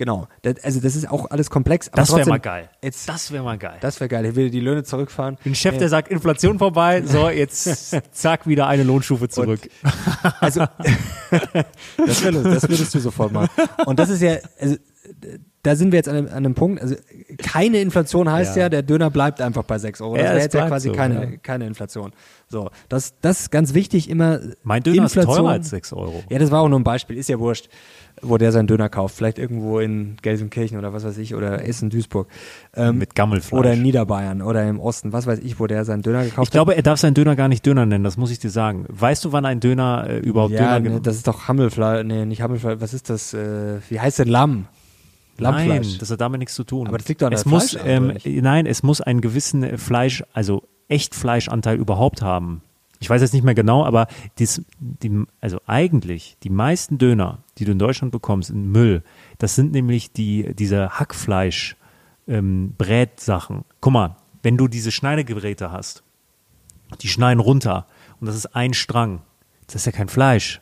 Genau. 0.00 0.28
Das, 0.40 0.54
also 0.64 0.80
das 0.80 0.96
ist 0.96 1.10
auch 1.10 1.30
alles 1.30 1.50
komplex. 1.50 1.90
Das 1.92 2.16
wäre 2.16 2.26
mal 2.26 2.40
geil. 2.40 2.70
Jetzt, 2.82 3.06
das 3.06 3.32
wäre 3.32 3.44
mal 3.44 3.58
geil. 3.58 3.76
das 3.82 4.00
wäre 4.00 4.08
geil. 4.08 4.24
Ich 4.24 4.34
will 4.34 4.48
die 4.48 4.60
Löhne 4.60 4.82
zurückfahren. 4.82 5.36
Ein 5.44 5.54
Chef, 5.54 5.76
der 5.76 5.90
sagt, 5.90 6.08
Inflation 6.08 6.58
vorbei, 6.58 7.02
so, 7.04 7.28
jetzt 7.28 7.94
zack, 8.12 8.46
wieder 8.46 8.66
eine 8.66 8.82
Lohnstufe 8.82 9.28
zurück. 9.28 9.60
Also, 10.40 10.66
das, 11.98 12.24
wär, 12.24 12.32
das 12.32 12.62
würdest 12.66 12.94
du 12.94 12.98
sofort 12.98 13.30
machen. 13.32 13.50
Und 13.84 13.98
das 13.98 14.08
ist 14.08 14.22
ja, 14.22 14.36
also, 14.58 14.76
da 15.62 15.76
sind 15.76 15.92
wir 15.92 15.98
jetzt 15.98 16.08
an 16.08 16.16
einem, 16.16 16.26
an 16.28 16.32
einem 16.36 16.54
Punkt, 16.54 16.80
also 16.80 16.94
keine 17.38 17.80
Inflation 17.80 18.30
heißt 18.30 18.56
ja, 18.56 18.62
Ja. 18.64 18.68
der 18.70 18.82
Döner 18.82 19.10
bleibt 19.10 19.40
einfach 19.42 19.62
bei 19.62 19.78
6 19.78 20.00
Euro. 20.00 20.14
Das 20.14 20.24
Ja, 20.24 20.30
wäre 20.30 20.40
jetzt 20.40 20.54
ja 20.54 20.66
quasi 20.66 20.88
so, 20.88 20.94
keine, 20.94 21.14
ja. 21.32 21.36
keine 21.42 21.66
Inflation. 21.66 22.12
So, 22.48 22.70
das, 22.88 23.14
das 23.20 23.40
ist 23.42 23.50
ganz 23.50 23.74
wichtig, 23.74 24.08
immer 24.08 24.40
Mein 24.62 24.82
Döner 24.82 25.02
Inflation. 25.02 25.30
ist 25.32 25.36
teurer 25.38 25.50
als 25.50 25.70
6 25.70 25.92
Euro. 25.92 26.22
Ja, 26.30 26.38
das 26.38 26.50
war 26.50 26.62
auch 26.62 26.68
nur 26.68 26.80
ein 26.80 26.84
Beispiel, 26.84 27.16
ist 27.18 27.28
ja 27.28 27.38
wurscht, 27.38 27.68
wo 28.22 28.38
der 28.38 28.52
seinen 28.52 28.66
Döner 28.68 28.88
kauft. 28.88 29.14
Vielleicht 29.16 29.38
irgendwo 29.38 29.80
in 29.80 30.16
Gelsenkirchen 30.22 30.78
oder 30.78 30.92
was 30.94 31.04
weiß 31.04 31.18
ich, 31.18 31.34
oder 31.34 31.62
Essen, 31.66 31.90
Duisburg. 31.90 32.28
Ähm, 32.74 32.96
Mit 32.98 33.14
Gammelfleisch. 33.14 33.58
Oder 33.58 33.74
in 33.74 33.82
Niederbayern 33.82 34.40
oder 34.42 34.66
im 34.66 34.80
Osten, 34.80 35.12
was 35.12 35.26
weiß 35.26 35.40
ich, 35.40 35.60
wo 35.60 35.66
der 35.66 35.84
seinen 35.84 36.02
Döner 36.02 36.24
gekauft 36.24 36.48
Ich 36.48 36.50
glaube, 36.52 36.74
er 36.74 36.82
darf 36.82 36.98
seinen 36.98 37.14
Döner 37.14 37.36
gar 37.36 37.48
nicht 37.48 37.64
Döner 37.66 37.84
nennen, 37.86 38.04
das 38.04 38.16
muss 38.16 38.30
ich 38.30 38.38
dir 38.38 38.50
sagen. 38.50 38.86
Weißt 38.88 39.24
du, 39.26 39.32
wann 39.32 39.44
ein 39.44 39.60
Döner 39.60 40.06
äh, 40.08 40.18
überhaupt 40.20 40.54
hat. 40.54 40.60
Ja, 40.60 40.78
Döner 40.80 40.94
ne, 40.96 41.00
das 41.02 41.16
ist 41.16 41.28
doch 41.28 41.48
Hammelfleisch, 41.48 42.04
nee, 42.06 42.24
nicht 42.24 42.40
Hammelfleisch, 42.42 42.80
was 42.80 42.94
ist 42.94 43.10
das, 43.10 43.34
äh, 43.34 43.76
wie 43.90 44.00
heißt 44.00 44.18
denn 44.20 44.28
Lamm? 44.28 44.66
Nein, 45.40 45.96
das 45.98 46.10
hat 46.10 46.20
damit 46.20 46.38
nichts 46.38 46.54
zu 46.54 46.64
tun. 46.64 46.86
Aber 46.86 46.98
das 46.98 47.08
liegt 47.08 47.22
doch 47.22 47.28
an 47.28 47.32
es 47.32 47.44
der 47.44 47.50
muss, 47.50 47.76
ähm? 47.84 48.16
Nein, 48.24 48.66
es 48.66 48.82
muss 48.82 49.00
einen 49.00 49.20
gewissen 49.20 49.78
Fleisch, 49.78 50.22
also 50.32 50.64
Echtfleischanteil 50.88 51.76
überhaupt 51.76 52.22
haben. 52.22 52.62
Ich 53.02 53.08
weiß 53.08 53.22
jetzt 53.22 53.32
nicht 53.32 53.44
mehr 53.44 53.54
genau, 53.54 53.84
aber 53.84 54.08
dies, 54.38 54.62
die, 54.78 55.24
also 55.40 55.58
eigentlich 55.66 56.36
die 56.42 56.50
meisten 56.50 56.98
Döner, 56.98 57.38
die 57.56 57.64
du 57.64 57.72
in 57.72 57.78
Deutschland 57.78 58.12
bekommst, 58.12 58.50
in 58.50 58.70
Müll, 58.70 59.02
das 59.38 59.54
sind 59.54 59.72
nämlich 59.72 60.12
die, 60.12 60.54
diese 60.54 60.90
Hackfleisch, 60.90 61.76
ähm, 62.28 62.74
Brätsachen. 62.76 63.64
Guck 63.80 63.92
mal, 63.92 64.16
wenn 64.42 64.58
du 64.58 64.68
diese 64.68 64.90
Schneidegeräte 64.90 65.72
hast, 65.72 66.02
die 67.00 67.08
schneiden 67.08 67.40
runter 67.40 67.86
und 68.20 68.26
das 68.26 68.36
ist 68.36 68.54
ein 68.54 68.74
Strang, 68.74 69.22
das 69.66 69.76
ist 69.76 69.86
ja 69.86 69.92
kein 69.92 70.08
Fleisch. 70.08 70.60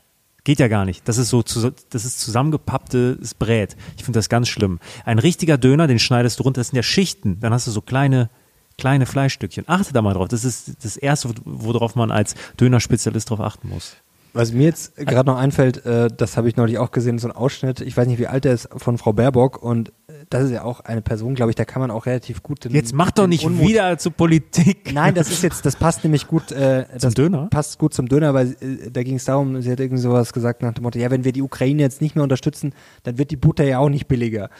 Geht 0.48 0.60
ja 0.60 0.68
gar 0.68 0.86
nicht. 0.86 1.06
Das 1.06 1.18
ist 1.18 1.28
so, 1.28 1.42
das 1.42 2.06
ist 2.06 2.20
zusammengepapptes 2.20 3.34
Brät. 3.34 3.76
Ich 3.98 4.04
finde 4.04 4.16
das 4.16 4.30
ganz 4.30 4.48
schlimm. 4.48 4.78
Ein 5.04 5.18
richtiger 5.18 5.58
Döner, 5.58 5.86
den 5.86 5.98
schneidest 5.98 6.38
du 6.38 6.44
runter, 6.44 6.60
das 6.62 6.68
sind 6.68 6.76
ja 6.76 6.82
Schichten. 6.82 7.38
Dann 7.40 7.52
hast 7.52 7.66
du 7.66 7.70
so 7.70 7.82
kleine, 7.82 8.30
kleine 8.78 9.04
Fleischstückchen. 9.04 9.64
Achte 9.66 9.92
da 9.92 10.00
mal 10.00 10.14
drauf. 10.14 10.28
Das 10.28 10.46
ist 10.46 10.82
das 10.82 10.96
Erste, 10.96 11.34
worauf 11.44 11.96
man 11.96 12.10
als 12.10 12.34
Dönerspezialist 12.58 13.28
drauf 13.28 13.40
achten 13.40 13.68
muss. 13.68 13.96
Was 14.32 14.52
mir 14.52 14.64
jetzt 14.64 14.96
gerade 14.96 15.28
noch 15.28 15.36
einfällt, 15.36 15.84
äh, 15.84 16.08
das 16.08 16.38
habe 16.38 16.48
ich 16.48 16.56
neulich 16.56 16.78
auch 16.78 16.92
gesehen, 16.92 17.18
so 17.18 17.28
ein 17.28 17.36
Ausschnitt, 17.36 17.82
ich 17.82 17.94
weiß 17.94 18.06
nicht, 18.06 18.18
wie 18.18 18.28
alt 18.28 18.46
der 18.46 18.54
ist, 18.54 18.70
von 18.74 18.96
Frau 18.96 19.12
Baerbock 19.12 19.62
und 19.62 19.92
das 20.30 20.44
ist 20.44 20.50
ja 20.50 20.62
auch 20.64 20.80
eine 20.80 21.00
Person, 21.02 21.34
glaube 21.34 21.50
ich, 21.50 21.56
da 21.56 21.64
kann 21.64 21.80
man 21.80 21.90
auch 21.90 22.06
relativ 22.06 22.42
gut 22.42 22.64
den, 22.64 22.72
Jetzt 22.72 22.92
mach 22.92 23.10
doch 23.10 23.24
den 23.24 23.30
nicht 23.30 23.44
Unmut- 23.46 23.66
wieder 23.68 23.96
zu 23.98 24.10
Politik. 24.10 24.92
Nein, 24.92 25.14
das 25.14 25.30
ist 25.30 25.42
jetzt, 25.42 25.64
das 25.64 25.76
passt 25.76 26.04
nämlich 26.04 26.26
gut. 26.26 26.52
Äh, 26.52 26.86
das 27.00 27.14
Döner? 27.14 27.48
Passt 27.50 27.78
gut 27.78 27.94
zum 27.94 28.08
Döner, 28.08 28.34
weil 28.34 28.56
äh, 28.60 28.90
da 28.90 29.02
ging 29.02 29.16
es 29.16 29.24
darum, 29.24 29.60
sie 29.62 29.70
hat 29.72 29.80
irgendwie 29.80 30.02
sowas 30.02 30.32
gesagt 30.32 30.62
nach 30.62 30.74
dem 30.74 30.82
Motto, 30.82 30.98
ja, 30.98 31.10
wenn 31.10 31.24
wir 31.24 31.32
die 31.32 31.42
Ukraine 31.42 31.82
jetzt 31.82 32.00
nicht 32.02 32.14
mehr 32.14 32.22
unterstützen, 32.24 32.74
dann 33.04 33.16
wird 33.18 33.30
die 33.30 33.36
Butter 33.36 33.64
ja 33.64 33.78
auch 33.78 33.88
nicht 33.88 34.06
billiger. 34.08 34.50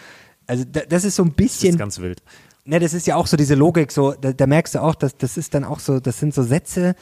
Also 0.46 0.64
da, 0.70 0.80
das 0.88 1.04
ist 1.04 1.16
so 1.16 1.22
ein 1.24 1.28
Das 1.28 1.36
bisschen, 1.36 1.70
ist 1.74 1.78
ganz 1.78 1.98
wild. 1.98 2.22
ne, 2.64 2.78
das 2.80 2.94
ist 2.94 3.06
ja 3.06 3.16
auch 3.16 3.26
so 3.26 3.36
diese 3.36 3.54
Logik, 3.54 3.92
so, 3.92 4.12
da, 4.12 4.32
da 4.32 4.46
merkst 4.46 4.74
du 4.74 4.82
auch, 4.82 4.94
dass 4.94 5.16
das 5.16 5.36
ist 5.36 5.52
dann 5.54 5.64
auch 5.64 5.80
so, 5.80 6.00
das 6.00 6.18
sind 6.18 6.32
so 6.32 6.42
Sätze 6.42 6.94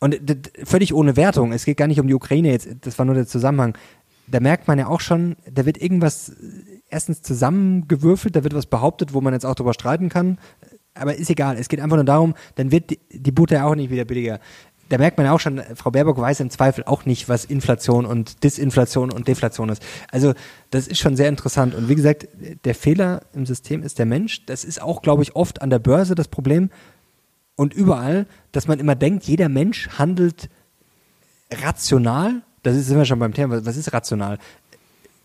und 0.00 0.18
völlig 0.64 0.94
ohne 0.94 1.16
Wertung. 1.16 1.52
Es 1.52 1.64
geht 1.64 1.76
gar 1.76 1.86
nicht 1.86 2.00
um 2.00 2.06
die 2.06 2.14
Ukraine 2.14 2.50
jetzt, 2.50 2.68
das 2.82 2.98
war 2.98 3.04
nur 3.06 3.14
der 3.14 3.26
Zusammenhang. 3.26 3.76
Da 4.26 4.40
merkt 4.40 4.68
man 4.68 4.78
ja 4.78 4.86
auch 4.86 5.00
schon, 5.00 5.36
da 5.50 5.66
wird 5.66 5.80
irgendwas 5.80 6.30
äh, 6.30 6.34
erstens 6.88 7.22
zusammengewürfelt, 7.22 8.34
da 8.36 8.44
wird 8.44 8.54
was 8.54 8.66
behauptet, 8.66 9.12
wo 9.12 9.20
man 9.20 9.32
jetzt 9.32 9.44
auch 9.46 9.54
drüber 9.54 9.74
streiten 9.74 10.08
kann. 10.08 10.38
Aber 10.94 11.16
ist 11.16 11.30
egal, 11.30 11.56
es 11.58 11.68
geht 11.68 11.80
einfach 11.80 11.96
nur 11.96 12.04
darum, 12.04 12.34
dann 12.54 12.70
wird 12.70 12.90
die, 12.90 13.00
die 13.10 13.32
Butter 13.32 13.56
ja 13.56 13.66
auch 13.66 13.74
nicht 13.74 13.90
wieder 13.90 14.04
billiger. 14.04 14.40
Da 14.90 14.98
merkt 14.98 15.16
man 15.16 15.26
ja 15.26 15.32
auch 15.32 15.40
schon, 15.40 15.62
Frau 15.74 15.90
Baerbock 15.90 16.18
weiß 16.18 16.40
im 16.40 16.50
Zweifel 16.50 16.84
auch 16.84 17.04
nicht, 17.06 17.28
was 17.28 17.44
Inflation 17.44 18.04
und 18.04 18.44
Disinflation 18.44 19.10
und 19.10 19.26
Deflation 19.26 19.70
ist. 19.70 19.82
Also 20.10 20.34
das 20.70 20.86
ist 20.86 20.98
schon 20.98 21.16
sehr 21.16 21.28
interessant. 21.28 21.74
Und 21.74 21.88
wie 21.88 21.94
gesagt, 21.94 22.28
der 22.64 22.74
Fehler 22.74 23.22
im 23.32 23.46
System 23.46 23.82
ist 23.82 23.98
der 23.98 24.06
Mensch. 24.06 24.44
Das 24.46 24.62
ist 24.62 24.80
auch, 24.80 25.02
glaube 25.02 25.22
ich, 25.22 25.34
oft 25.36 25.62
an 25.62 25.70
der 25.70 25.78
Börse 25.78 26.14
das 26.14 26.28
Problem 26.28 26.70
und 27.56 27.72
überall, 27.72 28.26
dass 28.52 28.68
man 28.68 28.78
immer 28.78 28.94
denkt, 28.94 29.24
jeder 29.24 29.48
Mensch 29.48 29.88
handelt 29.98 30.48
rational. 31.50 32.42
Das 32.64 32.76
ist, 32.76 32.92
wir 32.92 33.04
schon 33.04 33.18
beim 33.18 33.32
Thema. 33.32 33.64
Was 33.64 33.76
ist 33.76 33.92
rational? 33.92 34.38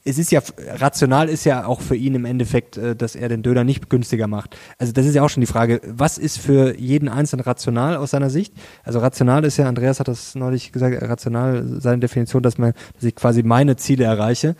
Es 0.06 0.18
ist 0.18 0.32
ja, 0.32 0.42
rational 0.76 1.28
ist 1.28 1.46
ja 1.46 1.66
auch 1.66 1.82
für 1.82 1.96
ihn 1.96 2.16
im 2.16 2.26
Endeffekt, 2.26 2.78
äh, 2.78 2.96
dass 2.96 3.16
er 3.16 3.30
den 3.30 3.44
Döner 3.44 3.64
nicht 3.64 3.90
günstiger 3.90 4.28
macht. 4.28 4.56
Also 4.78 4.94
das 4.94 5.06
ist 5.06 5.16
ja 5.16 5.24
auch 5.24 5.30
schon 5.30 5.42
die 5.42 5.48
Frage, 5.48 5.82
was 5.86 6.18
ist 6.18 6.38
für 6.38 6.78
jeden 6.78 7.10
Einzelnen 7.10 7.44
rational 7.44 7.98
aus 7.98 8.12
seiner 8.12 8.30
Sicht? 8.30 8.54
Also 8.84 9.00
rational 9.00 9.44
ist 9.44 9.58
ja, 9.58 9.68
Andreas 9.68 10.00
hat 10.00 10.08
das 10.08 10.36
neulich 10.36 10.72
gesagt, 10.72 11.02
rational 11.02 11.66
seine 11.80 12.00
Definition, 12.00 12.44
dass 12.44 12.58
man, 12.58 12.74
dass 12.96 13.04
ich 13.04 13.16
quasi 13.16 13.44
meine 13.44 13.76
Ziele 13.76 14.04
erreiche 14.06 14.56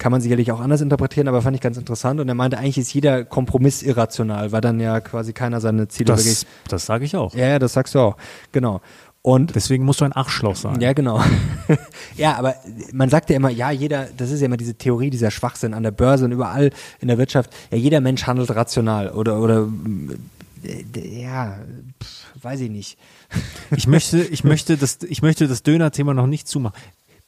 kann 0.00 0.10
man 0.10 0.22
sicherlich 0.22 0.50
auch 0.50 0.60
anders 0.60 0.80
interpretieren, 0.80 1.28
aber 1.28 1.42
fand 1.42 1.54
ich 1.54 1.60
ganz 1.60 1.76
interessant. 1.76 2.20
Und 2.20 2.28
er 2.28 2.34
meinte, 2.34 2.56
eigentlich 2.56 2.78
ist 2.78 2.92
jeder 2.92 3.24
Kompromiss 3.24 3.82
irrational, 3.82 4.50
weil 4.50 4.62
dann 4.62 4.80
ja 4.80 4.98
quasi 5.00 5.34
keiner 5.34 5.60
seine 5.60 5.88
Ziele 5.88 6.08
wirklich. 6.08 6.40
Das, 6.40 6.46
das 6.68 6.86
sage 6.86 7.04
ich 7.04 7.16
auch. 7.16 7.34
Ja, 7.34 7.58
das 7.58 7.74
sagst 7.74 7.94
du 7.94 8.00
auch. 8.00 8.16
Genau. 8.50 8.80
Und 9.22 9.54
Deswegen 9.54 9.84
musst 9.84 10.00
du 10.00 10.06
ein 10.06 10.12
Arschloch 10.12 10.56
sein. 10.56 10.80
ja, 10.80 10.94
genau. 10.94 11.22
ja, 12.16 12.38
aber 12.38 12.54
man 12.92 13.10
sagt 13.10 13.28
ja 13.28 13.36
immer, 13.36 13.50
ja, 13.50 13.70
jeder, 13.70 14.08
das 14.16 14.30
ist 14.30 14.40
ja 14.40 14.46
immer 14.46 14.56
diese 14.56 14.74
Theorie, 14.74 15.10
dieser 15.10 15.30
Schwachsinn 15.30 15.74
an 15.74 15.82
der 15.82 15.90
Börse 15.90 16.24
und 16.24 16.32
überall 16.32 16.70
in 17.00 17.08
der 17.08 17.18
Wirtschaft, 17.18 17.50
ja, 17.70 17.76
jeder 17.76 18.00
Mensch 18.00 18.26
handelt 18.26 18.50
rational 18.54 19.10
oder, 19.10 19.40
oder, 19.40 19.68
äh, 20.62 21.22
ja, 21.22 21.58
pf, 22.02 22.44
weiß 22.44 22.60
ich 22.60 22.70
nicht. 22.70 22.98
Ich 23.76 23.86
möchte, 23.86 24.20
ich 24.20 24.42
möchte 24.42 24.76
das, 24.76 24.98
ich 25.08 25.22
möchte 25.22 25.46
das 25.46 25.62
Döner-Thema 25.62 26.12
noch 26.12 26.26
nicht 26.26 26.48
zumachen. 26.48 26.74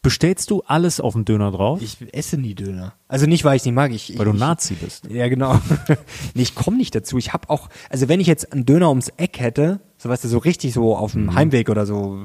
Bestellst 0.03 0.51
du 0.51 0.63
alles 0.67 1.01
auf 1.01 1.13
den 1.13 1.25
Döner 1.25 1.53
drauf? 1.53 1.81
Ich 1.81 1.99
esse 2.13 2.37
nie 2.37 2.57
Döner. 2.57 2.95
Also 3.07 3.27
nicht, 3.27 3.45
weil 3.45 3.55
ich 3.55 3.65
nicht 3.65 3.75
mag. 3.75 3.93
Ich, 3.93 4.19
weil 4.19 4.25
du 4.25 4.33
ich, 4.33 4.41
Nazi 4.41 4.75
bist. 4.75 5.07
Ja, 5.09 5.29
genau. 5.29 5.61
nee, 6.35 6.43
ich 6.43 6.57
komme 6.57 6.77
nicht 6.77 6.93
dazu. 6.97 7.19
Ich 7.19 7.33
habe 7.33 7.49
auch, 7.49 7.69
also 7.89 8.09
wenn 8.09 8.19
ich 8.19 8.27
jetzt 8.27 8.53
einen 8.53 8.67
Döner 8.67 8.89
ums 8.89 9.11
Eck 9.17 9.39
hätte, 9.39 9.79
so 10.03 10.09
weißt 10.09 10.25
du, 10.25 10.29
so 10.29 10.39
richtig 10.39 10.73
so 10.75 10.97
auf 10.97 11.13
dem 11.13 11.35
Heimweg 11.35 11.69
oder 11.71 11.87
so, 11.87 12.19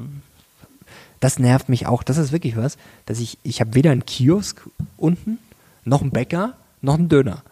das 1.19 1.37
nervt 1.37 1.69
mich 1.69 1.85
auch. 1.85 2.01
Das 2.01 2.17
ist 2.17 2.31
wirklich 2.31 2.57
was, 2.57 2.77
dass 3.05 3.19
ich, 3.19 3.37
ich 3.43 3.59
habe 3.61 3.75
weder 3.75 3.91
einen 3.91 4.05
Kiosk 4.05 4.61
unten, 4.97 5.37
noch 5.85 6.01
einen 6.01 6.09
Bäcker, 6.11 6.53
noch 6.81 6.95
einen 6.95 7.07
Döner. 7.09 7.43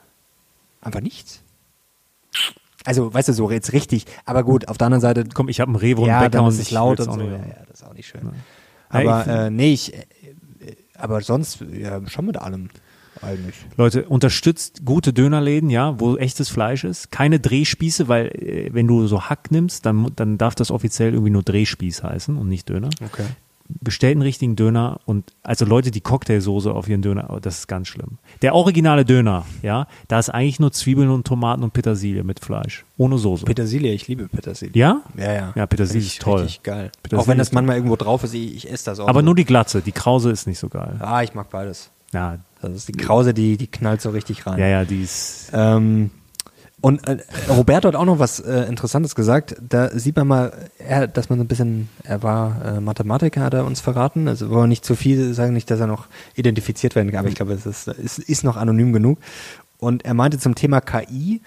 Einfach 0.82 1.02
nichts. 1.02 1.42
Also, 2.86 3.14
weißt 3.14 3.30
du, 3.30 3.34
so 3.34 3.50
jetzt 3.52 3.74
richtig. 3.74 4.06
Aber 4.26 4.44
gut, 4.44 4.68
auf 4.68 4.78
der 4.78 4.86
anderen 4.88 5.02
Seite, 5.02 5.26
Komm, 5.34 5.50
ich 5.50 5.60
habe 5.60 5.70
einen 5.70 5.76
Rewe 5.78 6.02
und 6.02 6.08
ja, 6.08 6.20
Bäcker 6.20 6.30
dann 6.32 6.46
und 6.46 6.50
ist 6.54 6.60
es 6.60 6.68
ich 6.68 6.72
laut 6.72 7.00
und 7.00 7.12
so. 7.14 7.22
Ja, 7.22 7.32
ja, 7.38 7.40
das 7.68 7.82
ist 7.82 7.88
auch 7.88 7.94
nicht 7.94 8.08
schön. 8.08 8.22
Ja, 8.24 8.32
Aber 8.90 9.20
ich 9.20 9.26
find- 9.26 9.38
äh, 9.38 9.50
nee, 9.52 9.74
ich, 9.74 9.94
äh, 9.94 10.06
aber 10.98 11.22
sonst, 11.22 11.60
ja, 11.72 12.08
schon 12.08 12.26
mit 12.26 12.38
allem 12.38 12.70
eigentlich. 13.26 13.56
Leute, 13.78 14.06
unterstützt 14.06 14.86
gute 14.86 15.12
Dönerläden, 15.14 15.70
ja, 15.70 16.00
wo 16.00 16.16
echtes 16.18 16.50
Fleisch 16.50 16.84
ist. 16.84 17.12
Keine 17.12 17.40
Drehspieße, 17.40 18.08
weil 18.08 18.28
äh, 18.28 18.70
wenn 18.74 18.88
du 18.88 19.08
so 19.08 19.24
Hack 19.24 19.52
nimmst, 19.52 19.86
dann, 19.86 20.12
dann 20.16 20.38
darf 20.38 20.56
das 20.56 20.72
offiziell 20.72 21.14
irgendwie 21.14 21.32
nur 21.32 21.44
Drehspieß 21.44 22.04
heißen 22.04 22.38
und 22.38 22.48
nicht 22.48 22.70
Döner. 22.70 22.90
Okay. 23.04 23.26
Bestellt 23.68 24.12
einen 24.12 24.22
richtigen 24.22 24.56
Döner 24.56 25.00
und 25.06 25.34
also 25.42 25.66
Leute, 25.66 25.90
die 25.90 26.02
Cocktailsoße 26.02 26.72
auf 26.72 26.88
ihren 26.88 27.02
Döner, 27.02 27.32
oh, 27.32 27.40
das 27.40 27.58
ist 27.60 27.68
ganz 27.68 27.88
schlimm. 27.88 28.20
Der 28.44 28.54
originale 28.54 29.06
Döner, 29.06 29.44
ja, 29.64 29.88
da 30.08 30.20
ist 30.20 30.30
eigentlich 30.30 30.60
nur 30.60 30.72
Zwiebeln 30.72 31.10
und 31.10 31.26
Tomaten 31.26 31.64
und 31.64 31.74
Petersilie 31.74 32.24
mit 32.24 32.40
Fleisch, 32.40 32.86
ohne 32.98 33.18
Soße. 33.18 33.44
Petersilie, 33.46 33.92
ich 33.92 34.08
liebe 34.08 34.28
Petersilie. 34.28 34.80
ja? 34.80 35.02
Ja, 35.18 35.34
ja. 35.34 35.54
Ja, 35.56 35.66
Petersilie 35.66 36.04
Richtig- 36.04 36.18
ist 36.20 36.22
toll. 36.22 36.42
Richtig 36.42 36.62
geil. 36.62 36.92
Petersilie 37.02 37.24
auch 37.24 37.28
wenn 37.28 37.40
das 37.40 37.52
manchmal 37.54 37.78
irgendwo 37.78 37.96
drauf 37.96 38.24
ist, 38.24 38.36
ich, 38.36 38.56
ich 38.56 38.72
esse 38.72 38.86
das 38.86 39.00
auch. 39.00 39.08
Aber 39.08 39.22
so. 39.22 39.26
nur 39.26 39.36
die 39.36 39.46
Glatze, 39.46 39.82
die 39.82 39.92
Krause 39.92 40.30
ist 40.30 40.46
nicht 40.46 40.60
so 40.60 40.70
geil. 40.70 40.98
Ah, 41.00 41.24
ich 41.24 41.34
mag 41.34 41.50
beides. 41.50 41.90
Ja, 42.14 42.38
Das 42.74 42.82
ist 42.82 42.88
die 42.88 42.94
Krause, 42.94 43.34
die, 43.34 43.58
die 43.58 43.68
knallt 43.68 44.02
so 44.02 44.10
richtig 44.10 44.46
rein. 44.48 44.60
ja, 44.60 44.68
ja, 44.68 44.86
die 44.86 45.04
ist. 45.04 45.52
Ähm, 45.54 46.12
und 46.86 47.08
äh, 47.08 47.18
Roberto 47.50 47.88
hat 47.88 47.96
auch 47.96 48.06
noch 48.06 48.20
was 48.20 48.40
äh, 48.40 48.66
Interessantes 48.68 49.16
gesagt. 49.16 49.56
Da 49.60 49.90
sieht 49.90 50.16
man 50.18 50.28
mal, 50.28 50.54
er, 50.78 51.08
dass 51.08 51.30
man 51.30 51.40
so 51.40 51.44
ein 51.44 51.48
bisschen, 51.48 51.90
er 52.04 52.22
war 52.22 52.64
äh, 52.64 52.80
Mathematiker, 52.80 53.42
hat 53.42 53.56
er 53.56 53.66
uns 53.66 53.82
verraten. 53.82 54.28
Also 54.28 54.52
wollen 54.52 54.64
wir 54.64 54.68
nicht 54.68 54.86
zu 54.86 54.96
viel 54.96 55.34
sagen, 55.34 55.54
nicht, 55.54 55.72
dass 55.72 55.80
er 55.80 55.88
noch 55.88 56.06
identifiziert 56.36 56.94
werden 56.94 57.10
kann, 57.10 57.22
aber 57.22 57.30
ich 57.30 57.36
glaube, 57.36 57.54
es 57.54 57.66
ist, 57.66 57.88
ist, 57.88 58.20
ist 58.20 58.44
noch 58.44 58.56
anonym 58.56 58.94
genug. 58.94 59.18
Und 59.80 60.06
er 60.06 60.14
meinte 60.14 60.38
zum 60.38 60.54
Thema 60.54 60.80
KI, 60.80 61.42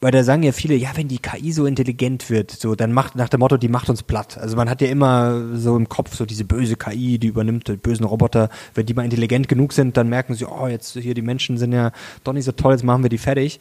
weil 0.00 0.10
da 0.10 0.22
sagen 0.22 0.42
ja 0.42 0.52
viele, 0.52 0.74
ja, 0.74 0.90
wenn 0.96 1.08
die 1.08 1.18
KI 1.18 1.52
so 1.52 1.66
intelligent 1.66 2.28
wird, 2.28 2.50
so, 2.50 2.74
dann 2.74 2.92
macht 2.92 3.16
nach 3.16 3.28
dem 3.28 3.40
Motto, 3.40 3.56
die 3.56 3.68
macht 3.68 3.88
uns 3.88 4.02
platt. 4.02 4.36
Also 4.36 4.56
man 4.56 4.68
hat 4.68 4.82
ja 4.82 4.88
immer 4.88 5.56
so 5.56 5.76
im 5.76 5.88
Kopf 5.88 6.14
so 6.14 6.26
diese 6.26 6.44
böse 6.44 6.76
KI, 6.76 7.18
die 7.18 7.28
übernimmt 7.28 7.68
die 7.68 7.76
bösen 7.76 8.04
Roboter. 8.04 8.50
Wenn 8.74 8.86
die 8.86 8.94
mal 8.94 9.04
intelligent 9.04 9.48
genug 9.48 9.72
sind, 9.72 9.96
dann 9.96 10.08
merken 10.08 10.34
sie, 10.34 10.44
oh, 10.44 10.66
jetzt 10.66 10.92
hier 10.92 11.14
die 11.14 11.22
Menschen 11.22 11.56
sind 11.56 11.72
ja 11.72 11.92
doch 12.22 12.32
nicht 12.32 12.44
so 12.44 12.52
toll, 12.52 12.72
jetzt 12.72 12.84
machen 12.84 13.02
wir 13.02 13.08
die 13.08 13.18
fertig. 13.18 13.60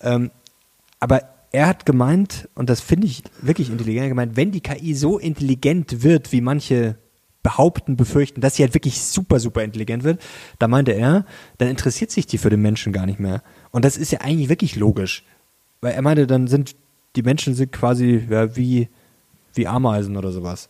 Ähm, 0.00 0.30
aber 0.98 1.22
er 1.52 1.66
hat 1.66 1.84
gemeint, 1.84 2.48
und 2.54 2.70
das 2.70 2.80
finde 2.80 3.06
ich 3.06 3.22
wirklich 3.42 3.68
intelligent 3.68 4.08
gemeint, 4.08 4.36
wenn 4.36 4.50
die 4.50 4.62
KI 4.62 4.94
so 4.94 5.18
intelligent 5.18 6.02
wird, 6.02 6.32
wie 6.32 6.40
manche 6.40 6.96
behaupten, 7.42 7.96
befürchten, 7.96 8.40
dass 8.40 8.56
sie 8.56 8.62
halt 8.62 8.74
wirklich 8.74 9.00
super, 9.02 9.40
super 9.40 9.62
intelligent 9.62 10.04
wird, 10.04 10.22
da 10.58 10.68
meinte 10.68 10.92
er, 10.92 11.26
dann 11.58 11.68
interessiert 11.68 12.10
sich 12.10 12.26
die 12.26 12.38
für 12.38 12.50
den 12.50 12.62
Menschen 12.62 12.92
gar 12.92 13.04
nicht 13.04 13.20
mehr. 13.20 13.42
Und 13.70 13.84
das 13.84 13.96
ist 13.96 14.12
ja 14.12 14.20
eigentlich 14.20 14.48
wirklich 14.48 14.76
logisch. 14.76 15.24
Weil 15.82 15.92
er 15.92 16.02
meinte, 16.02 16.26
dann 16.26 16.46
sind 16.46 16.74
die 17.16 17.22
Menschen 17.22 17.54
sind 17.54 17.72
quasi 17.72 18.26
ja, 18.30 18.56
wie, 18.56 18.88
wie 19.54 19.66
Ameisen 19.66 20.16
oder 20.16 20.32
sowas. 20.32 20.68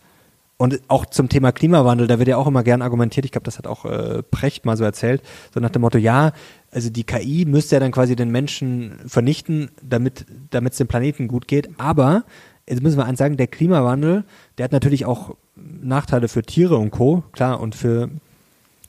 Und 0.57 0.81
auch 0.87 1.05
zum 1.05 1.29
Thema 1.29 1.51
Klimawandel, 1.51 2.07
da 2.07 2.19
wird 2.19 2.29
ja 2.29 2.37
auch 2.37 2.47
immer 2.47 2.63
gern 2.63 2.81
argumentiert, 2.81 3.25
ich 3.25 3.31
glaube, 3.31 3.45
das 3.45 3.57
hat 3.57 3.67
auch 3.67 3.85
äh, 3.85 4.23
Precht 4.23 4.65
mal 4.65 4.77
so 4.77 4.83
erzählt, 4.83 5.21
so 5.53 5.59
nach 5.59 5.71
dem 5.71 5.81
Motto, 5.81 5.97
ja, 5.97 6.31
Also 6.71 6.89
die 6.89 7.03
KI 7.03 7.45
müsste 7.45 7.75
ja 7.75 7.79
dann 7.79 7.91
quasi 7.91 8.15
den 8.15 8.29
Menschen 8.29 8.99
vernichten, 9.07 9.71
damit 9.81 10.25
es 10.51 10.77
dem 10.77 10.87
Planeten 10.87 11.27
gut 11.27 11.47
geht. 11.47 11.69
Aber 11.79 12.23
jetzt 12.67 12.81
müssen 12.81 12.97
wir 12.97 13.05
eins 13.05 13.19
sagen: 13.19 13.37
Der 13.37 13.47
Klimawandel, 13.47 14.25
der 14.57 14.65
hat 14.65 14.71
natürlich 14.71 15.05
auch 15.05 15.35
Nachteile 15.55 16.27
für 16.27 16.43
Tiere 16.43 16.77
und 16.77 16.91
Co. 16.91 17.23
Klar 17.31 17.59
und 17.59 17.75
für 17.75 18.09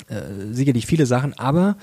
äh, 0.09 0.53
sicherlich 0.53 0.87
viele 0.87 1.07
Sachen. 1.07 1.33
Aber 1.35 1.77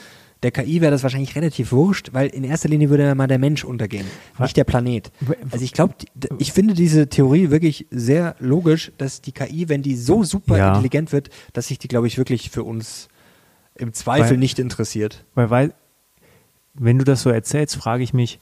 der 0.44 0.52
KI 0.52 0.82
wäre 0.82 0.92
das 0.92 1.04
wahrscheinlich 1.04 1.36
relativ 1.36 1.72
wurscht, 1.72 2.10
weil 2.14 2.28
in 2.30 2.44
erster 2.44 2.68
Linie 2.68 2.90
würde 2.90 3.04
ja 3.06 3.14
mal 3.16 3.28
der 3.28 3.38
Mensch 3.38 3.64
untergehen, 3.64 4.08
nicht 4.40 4.58
der 4.58 4.64
Planet. 4.64 5.12
Also 5.52 5.64
ich 5.64 5.72
glaube, 5.72 5.94
ich 6.40 6.52
finde 6.52 6.74
diese 6.74 7.08
Theorie 7.10 7.52
wirklich 7.52 7.86
sehr 7.92 8.36
logisch, 8.40 8.92
dass 8.98 9.22
die 9.22 9.32
KI, 9.34 9.70
wenn 9.70 9.84
die 9.84 9.96
so 9.96 10.24
super 10.24 10.58
Ja. 10.58 10.70
intelligent 10.70 11.12
wird, 11.12 11.30
dass 11.54 11.68
sich 11.68 11.78
die, 11.78 11.88
glaube 11.88 12.08
ich, 12.08 12.18
wirklich 12.18 12.50
für 12.50 12.64
uns 12.64 13.08
im 13.76 13.94
Zweifel 13.94 14.32
Weil- 14.32 14.38
nicht 14.38 14.58
interessiert. 14.58 15.24
Weil, 15.36 15.50
weil, 15.52 15.74
wenn 16.74 16.98
du 16.98 17.06
das 17.06 17.22
so 17.22 17.30
erzählst, 17.30 17.76
frage 17.76 18.04
ich 18.04 18.14
mich, 18.14 18.40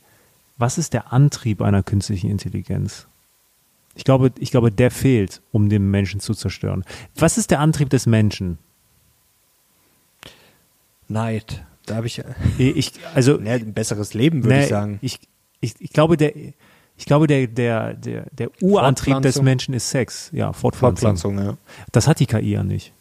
was 0.57 0.77
ist 0.77 0.93
der 0.93 1.11
Antrieb 1.11 1.61
einer 1.61 1.83
künstlichen 1.83 2.29
Intelligenz? 2.29 3.07
Ich 3.95 4.03
glaube, 4.05 4.31
ich 4.39 4.51
glaube, 4.51 4.71
der 4.71 4.91
fehlt, 4.91 5.41
um 5.51 5.67
den 5.67 5.89
Menschen 5.91 6.19
zu 6.21 6.33
zerstören. 6.33 6.85
Was 7.15 7.37
ist 7.37 7.51
der 7.51 7.59
Antrieb 7.59 7.89
des 7.89 8.05
Menschen? 8.05 8.57
Neid. 11.07 11.65
Da 11.89 11.95
habe 11.95 12.07
ich 12.07 12.19
äh, 12.19 12.23
Ich, 12.57 12.93
also, 13.15 13.37
ne, 13.37 13.51
ein 13.51 13.73
besseres 13.73 14.13
Leben, 14.13 14.43
würde 14.43 14.55
nee, 14.57 14.63
ich 14.63 14.69
sagen. 14.69 14.99
Ich, 15.01 15.19
ich, 15.59 15.73
ich 15.79 15.91
glaube, 15.91 16.17
der, 16.17 16.33
ich 16.35 17.05
glaube, 17.05 17.27
der, 17.27 17.47
der, 17.47 17.93
der, 17.93 18.25
der 18.31 18.49
Urantrieb 18.61 19.21
des. 19.21 19.41
Menschen 19.41 19.73
ist 19.73 19.89
Sex. 19.89 20.29
Ja, 20.33 20.53
Fortpflanzung. 20.53 21.17
Fortpflanzung, 21.17 21.45
ja. 21.45 21.57
Das 21.91 22.07
hat 22.07 22.19
die 22.19 22.25
KI 22.25 22.51
ja 22.51 22.63
nicht. 22.63 22.93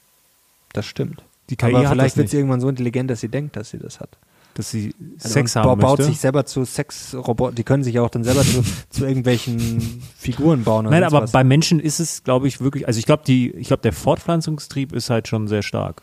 Das 0.72 0.86
stimmt. 0.86 1.22
Die 1.50 1.56
KI 1.56 1.66
Aber 1.66 1.78
hat 1.80 1.92
vielleicht 1.92 2.12
das 2.12 2.16
wird 2.16 2.24
nicht, 2.24 2.30
sie 2.32 2.36
irgendwann 2.38 2.60
so 2.60 2.68
intelligent, 2.68 3.10
dass 3.10 3.20
sie 3.20 3.28
denkt, 3.28 3.56
dass 3.56 3.70
sie 3.70 3.78
das 3.78 4.00
hat. 4.00 4.10
dass 4.54 4.70
sie 4.70 4.94
Also 5.16 5.28
Sex 5.30 5.56
haben 5.56 5.64
ba- 5.66 5.74
baut 5.74 5.98
möchte. 5.98 6.12
sich 6.12 6.20
selber 6.20 6.44
zu 6.46 6.64
Sexrobotern, 6.64 7.54
die 7.54 7.64
können 7.64 7.82
sich 7.84 7.94
ja 7.94 8.02
auch 8.02 8.10
dann 8.10 8.22
selber 8.24 8.42
zu, 8.42 8.62
zu 8.90 9.04
irgendwelchen 9.06 10.02
Figuren 10.16 10.64
bauen. 10.64 10.84
Nein, 10.86 11.04
aber 11.04 11.22
was. 11.22 11.32
bei 11.32 11.42
Menschen 11.44 11.80
ist 11.80 12.00
es, 12.00 12.22
glaube 12.22 12.48
ich, 12.48 12.60
wirklich, 12.60 12.86
also 12.86 12.98
ich 12.98 13.06
glaube, 13.06 13.22
die, 13.26 13.50
ich 13.52 13.68
glaube, 13.68 13.82
der 13.82 13.92
Fortpflanzungstrieb 13.94 14.92
ist 14.92 15.08
halt 15.10 15.26
schon 15.28 15.48
sehr 15.48 15.62
stark. 15.62 16.02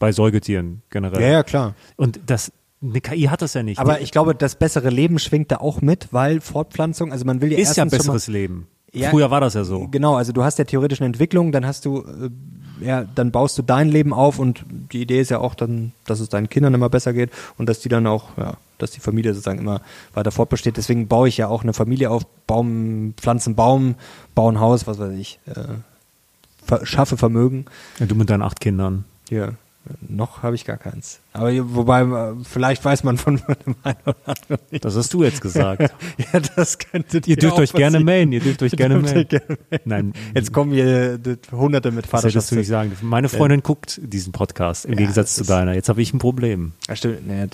Bei 0.00 0.10
Säugetieren 0.10 0.82
generell. 0.90 1.22
Ja, 1.22 1.28
ja, 1.28 1.42
klar. 1.44 1.74
Und 1.96 2.18
das, 2.26 2.50
eine 2.82 3.00
KI 3.00 3.24
hat 3.24 3.42
das 3.42 3.54
ja 3.54 3.62
nicht. 3.62 3.78
Aber 3.78 4.00
ich 4.00 4.10
glaube, 4.10 4.34
das 4.34 4.56
bessere 4.56 4.90
Leben 4.90 5.18
schwingt 5.20 5.52
da 5.52 5.58
auch 5.58 5.82
mit, 5.82 6.08
weil 6.10 6.40
Fortpflanzung, 6.40 7.12
also 7.12 7.24
man 7.24 7.40
will 7.40 7.52
ja 7.52 7.58
ist 7.58 7.76
ja 7.76 7.84
besseres 7.84 8.26
Leben. 8.26 8.66
Ja, 8.92 9.10
Früher 9.10 9.30
war 9.30 9.40
das 9.40 9.54
ja 9.54 9.62
so. 9.62 9.86
Genau, 9.88 10.16
also 10.16 10.32
du 10.32 10.42
hast 10.42 10.58
ja 10.58 10.64
theoretischen 10.64 11.06
Entwicklung, 11.06 11.52
dann 11.52 11.64
hast 11.64 11.84
du, 11.84 11.98
äh, 11.98 12.84
ja, 12.84 13.04
dann 13.04 13.30
baust 13.30 13.56
du 13.58 13.62
dein 13.62 13.88
Leben 13.88 14.12
auf 14.12 14.38
und 14.38 14.64
die 14.92 15.02
Idee 15.02 15.20
ist 15.20 15.30
ja 15.30 15.38
auch 15.38 15.54
dann, 15.54 15.92
dass 16.06 16.18
es 16.18 16.28
deinen 16.28 16.48
Kindern 16.48 16.74
immer 16.74 16.88
besser 16.88 17.12
geht 17.12 17.30
und 17.56 17.68
dass 17.68 17.80
die 17.80 17.88
dann 17.88 18.06
auch, 18.06 18.36
ja, 18.36 18.54
dass 18.78 18.90
die 18.90 19.00
Familie 19.00 19.32
sozusagen 19.34 19.58
immer 19.60 19.82
weiter 20.14 20.32
fortbesteht. 20.32 20.76
Deswegen 20.76 21.06
baue 21.06 21.28
ich 21.28 21.36
ja 21.36 21.46
auch 21.46 21.62
eine 21.62 21.72
Familie 21.72 22.10
auf, 22.10 22.24
Baum, 22.46 23.14
pflanzen 23.16 23.54
Baum, 23.54 23.94
bauen 24.34 24.58
Haus, 24.58 24.86
was 24.86 24.98
weiß 24.98 25.12
ich, 25.12 25.38
äh, 25.46 26.84
schaffe 26.84 27.16
Vermögen. 27.16 27.66
Ja, 27.98 28.06
du 28.06 28.14
mit 28.14 28.30
deinen 28.30 28.42
acht 28.42 28.60
Kindern. 28.60 29.04
Hier, 29.28 29.54
noch 30.06 30.42
habe 30.42 30.54
ich 30.54 30.64
gar 30.64 30.76
keins. 30.76 31.20
Aber 31.32 31.50
wobei, 31.74 32.02
äh, 32.02 32.34
vielleicht 32.44 32.84
weiß 32.84 33.02
man 33.04 33.16
von 33.18 33.36
dem 33.36 33.74
einen 33.82 33.96
oder 34.04 34.16
anderen 34.26 34.58
nicht. 34.70 34.84
Das 34.84 34.94
hast 34.96 35.12
du 35.14 35.24
jetzt 35.24 35.40
gesagt. 35.40 35.92
Ja, 36.32 36.40
das 36.56 36.78
könnte 36.78 37.16
ihr 37.18 37.20
dir 37.22 37.36
dürft 37.36 37.58
euch 37.58 37.72
gerne 37.72 38.00
mailen, 38.00 38.30
ihr 38.32 38.40
dürft 38.40 38.62
euch 38.62 38.72
gerne 38.76 38.98
mailen. 38.98 39.26
gerne. 39.28 39.58
Nein, 39.84 40.12
Jetzt 40.34 40.52
kommen 40.52 40.72
hier 40.72 41.14
äh, 41.14 41.36
Hunderte 41.52 41.90
mit 41.90 42.04
das 42.12 42.24
hättest 42.24 42.50
du 42.52 42.56
nicht 42.56 42.68
Vaterschaftstest. 42.68 42.68
sagen. 42.68 42.92
Meine 43.02 43.28
Freundin 43.28 43.62
guckt 43.62 44.00
diesen 44.02 44.32
Podcast 44.32 44.84
im 44.84 44.92
Ja, 44.92 44.98
Gegensatz 44.98 45.34
zu 45.34 45.44
deiner. 45.44 45.74
Jetzt 45.74 45.88
habe 45.88 46.02
ich 46.02 46.12
ein 46.12 46.18
Problem. 46.18 46.72
Ja, 46.88 46.96
stimmt. 46.96 47.26
Nee, 47.26 47.40
ja. 47.40 47.46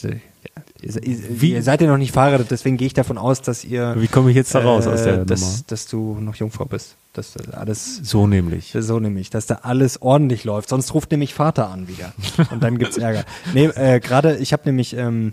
ihr, 0.83 1.03
ihr, 1.03 1.41
Wie- 1.41 1.53
ihr 1.53 1.63
seid 1.63 1.81
ja 1.81 1.87
noch 1.87 1.99
nicht 1.99 2.13
verheiratet, 2.13 2.51
deswegen 2.51 2.77
gehe 2.77 2.87
ich 2.87 2.95
davon 2.95 3.19
aus, 3.19 3.41
dass 3.43 3.65
ihr 3.65 3.95
Wie 3.99 4.09
komme 4.09 4.31
ich 4.31 4.37
jetzt 4.37 4.55
da 4.55 4.61
raus 4.61 4.87
aus 4.87 5.03
der 5.05 5.13
äh, 5.13 5.17
Nummer? 5.19 5.27
dass, 5.27 5.65
dass 5.67 5.87
du 5.87 6.19
noch 6.21 6.35
Jungfrau 6.35 6.65
bist. 6.65 6.97
Dass 7.17 7.33
das 7.33 7.49
alles 7.49 7.97
So 8.03 8.27
nämlich. 8.27 8.77
so 8.79 9.01
nämlich, 9.01 9.31
dass 9.31 9.47
da 9.47 9.61
alles 9.63 10.03
ordentlich 10.03 10.45
läuft. 10.45 10.69
Sonst 10.69 10.93
ruft 10.93 11.11
nämlich 11.11 11.33
Vater 11.33 11.71
an 11.71 11.89
wieder. 11.89 12.13
Und 12.51 12.63
dann 12.63 12.77
gibt's 12.77 12.99
Ärger. 12.99 13.25
Nee, 13.55 13.67
äh, 13.67 14.01
gerade, 14.01 14.37
ich 14.37 14.53
habe 14.53 14.65
nämlich, 14.67 14.95
ähm, 14.95 15.33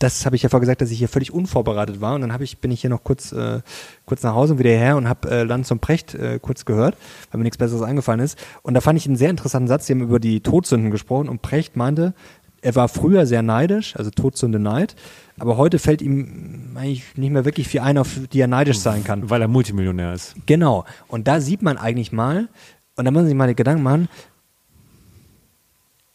das 0.00 0.26
habe 0.26 0.34
ich 0.34 0.42
ja 0.42 0.48
vorher 0.48 0.62
gesagt, 0.62 0.80
dass 0.80 0.90
ich 0.90 0.98
hier 0.98 1.08
völlig 1.08 1.32
unvorbereitet 1.32 2.00
war. 2.00 2.16
Und 2.16 2.22
dann 2.22 2.32
hab 2.32 2.40
ich, 2.40 2.58
bin 2.58 2.72
ich 2.72 2.80
hier 2.80 2.90
noch 2.90 3.04
kurz, 3.04 3.30
äh, 3.30 3.60
kurz 4.06 4.24
nach 4.24 4.34
Hause 4.34 4.54
und 4.54 4.58
wieder 4.58 4.70
her 4.70 4.96
und 4.96 5.08
habe 5.08 5.30
äh, 5.30 5.42
Lanz 5.44 5.70
und 5.70 5.80
Precht 5.80 6.14
äh, 6.14 6.40
kurz 6.42 6.64
gehört, 6.64 6.96
weil 7.30 7.38
mir 7.38 7.44
nichts 7.44 7.58
Besseres 7.58 7.82
eingefallen 7.82 8.20
ist. 8.20 8.36
Und 8.62 8.74
da 8.74 8.80
fand 8.80 8.98
ich 8.98 9.06
einen 9.06 9.16
sehr 9.16 9.30
interessanten 9.30 9.68
Satz, 9.68 9.86
die 9.86 9.92
haben 9.92 10.02
über 10.02 10.18
die 10.18 10.40
Todsünden 10.40 10.90
gesprochen 10.90 11.28
und 11.28 11.42
Precht 11.42 11.76
meinte, 11.76 12.14
er 12.62 12.74
war 12.76 12.88
früher 12.88 13.26
sehr 13.26 13.42
neidisch, 13.42 13.96
also 13.96 14.10
Todsünde 14.10 14.58
Neid, 14.58 14.94
aber 15.38 15.56
heute 15.56 15.78
fällt 15.78 16.00
ihm 16.00 16.76
eigentlich 16.76 17.16
nicht 17.16 17.30
mehr 17.30 17.44
wirklich 17.44 17.68
viel 17.68 17.80
ein, 17.80 17.98
auf 17.98 18.20
die 18.32 18.40
er 18.40 18.46
neidisch 18.46 18.78
sein 18.78 19.04
kann. 19.04 19.28
Weil 19.28 19.42
er 19.42 19.48
Multimillionär 19.48 20.14
ist. 20.14 20.34
Genau. 20.46 20.84
Und 21.08 21.26
da 21.28 21.40
sieht 21.40 21.62
man 21.62 21.76
eigentlich 21.76 22.12
mal, 22.12 22.48
und 22.96 23.04
da 23.04 23.10
muss 23.10 23.22
man 23.22 23.26
sich 23.26 23.34
mal 23.34 23.54
Gedanken 23.54 23.82
machen, 23.82 24.08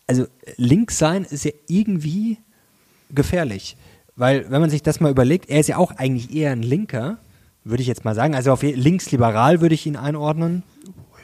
also 0.08 0.26
links 0.56 0.98
sein 0.98 1.26
ist 1.26 1.44
ja 1.44 1.52
irgendwie 1.68 2.38
gefährlich. 3.10 3.76
Weil, 4.16 4.50
wenn 4.50 4.62
man 4.62 4.70
sich 4.70 4.82
das 4.82 5.00
mal 5.00 5.12
überlegt, 5.12 5.50
er 5.50 5.60
ist 5.60 5.68
ja 5.68 5.78
auch 5.78 5.92
eigentlich 5.92 6.34
eher 6.34 6.52
ein 6.52 6.64
Linker, 6.64 7.18
würde 7.66 7.82
ich 7.82 7.88
jetzt 7.88 8.06
mal 8.06 8.16
sagen. 8.16 8.34
Also 8.34 8.54
auf 8.54 8.64
linksliberal 8.64 9.60
würde 9.60 9.76
ich 9.76 9.86
ihn 9.86 9.98
einordnen. 9.98 10.64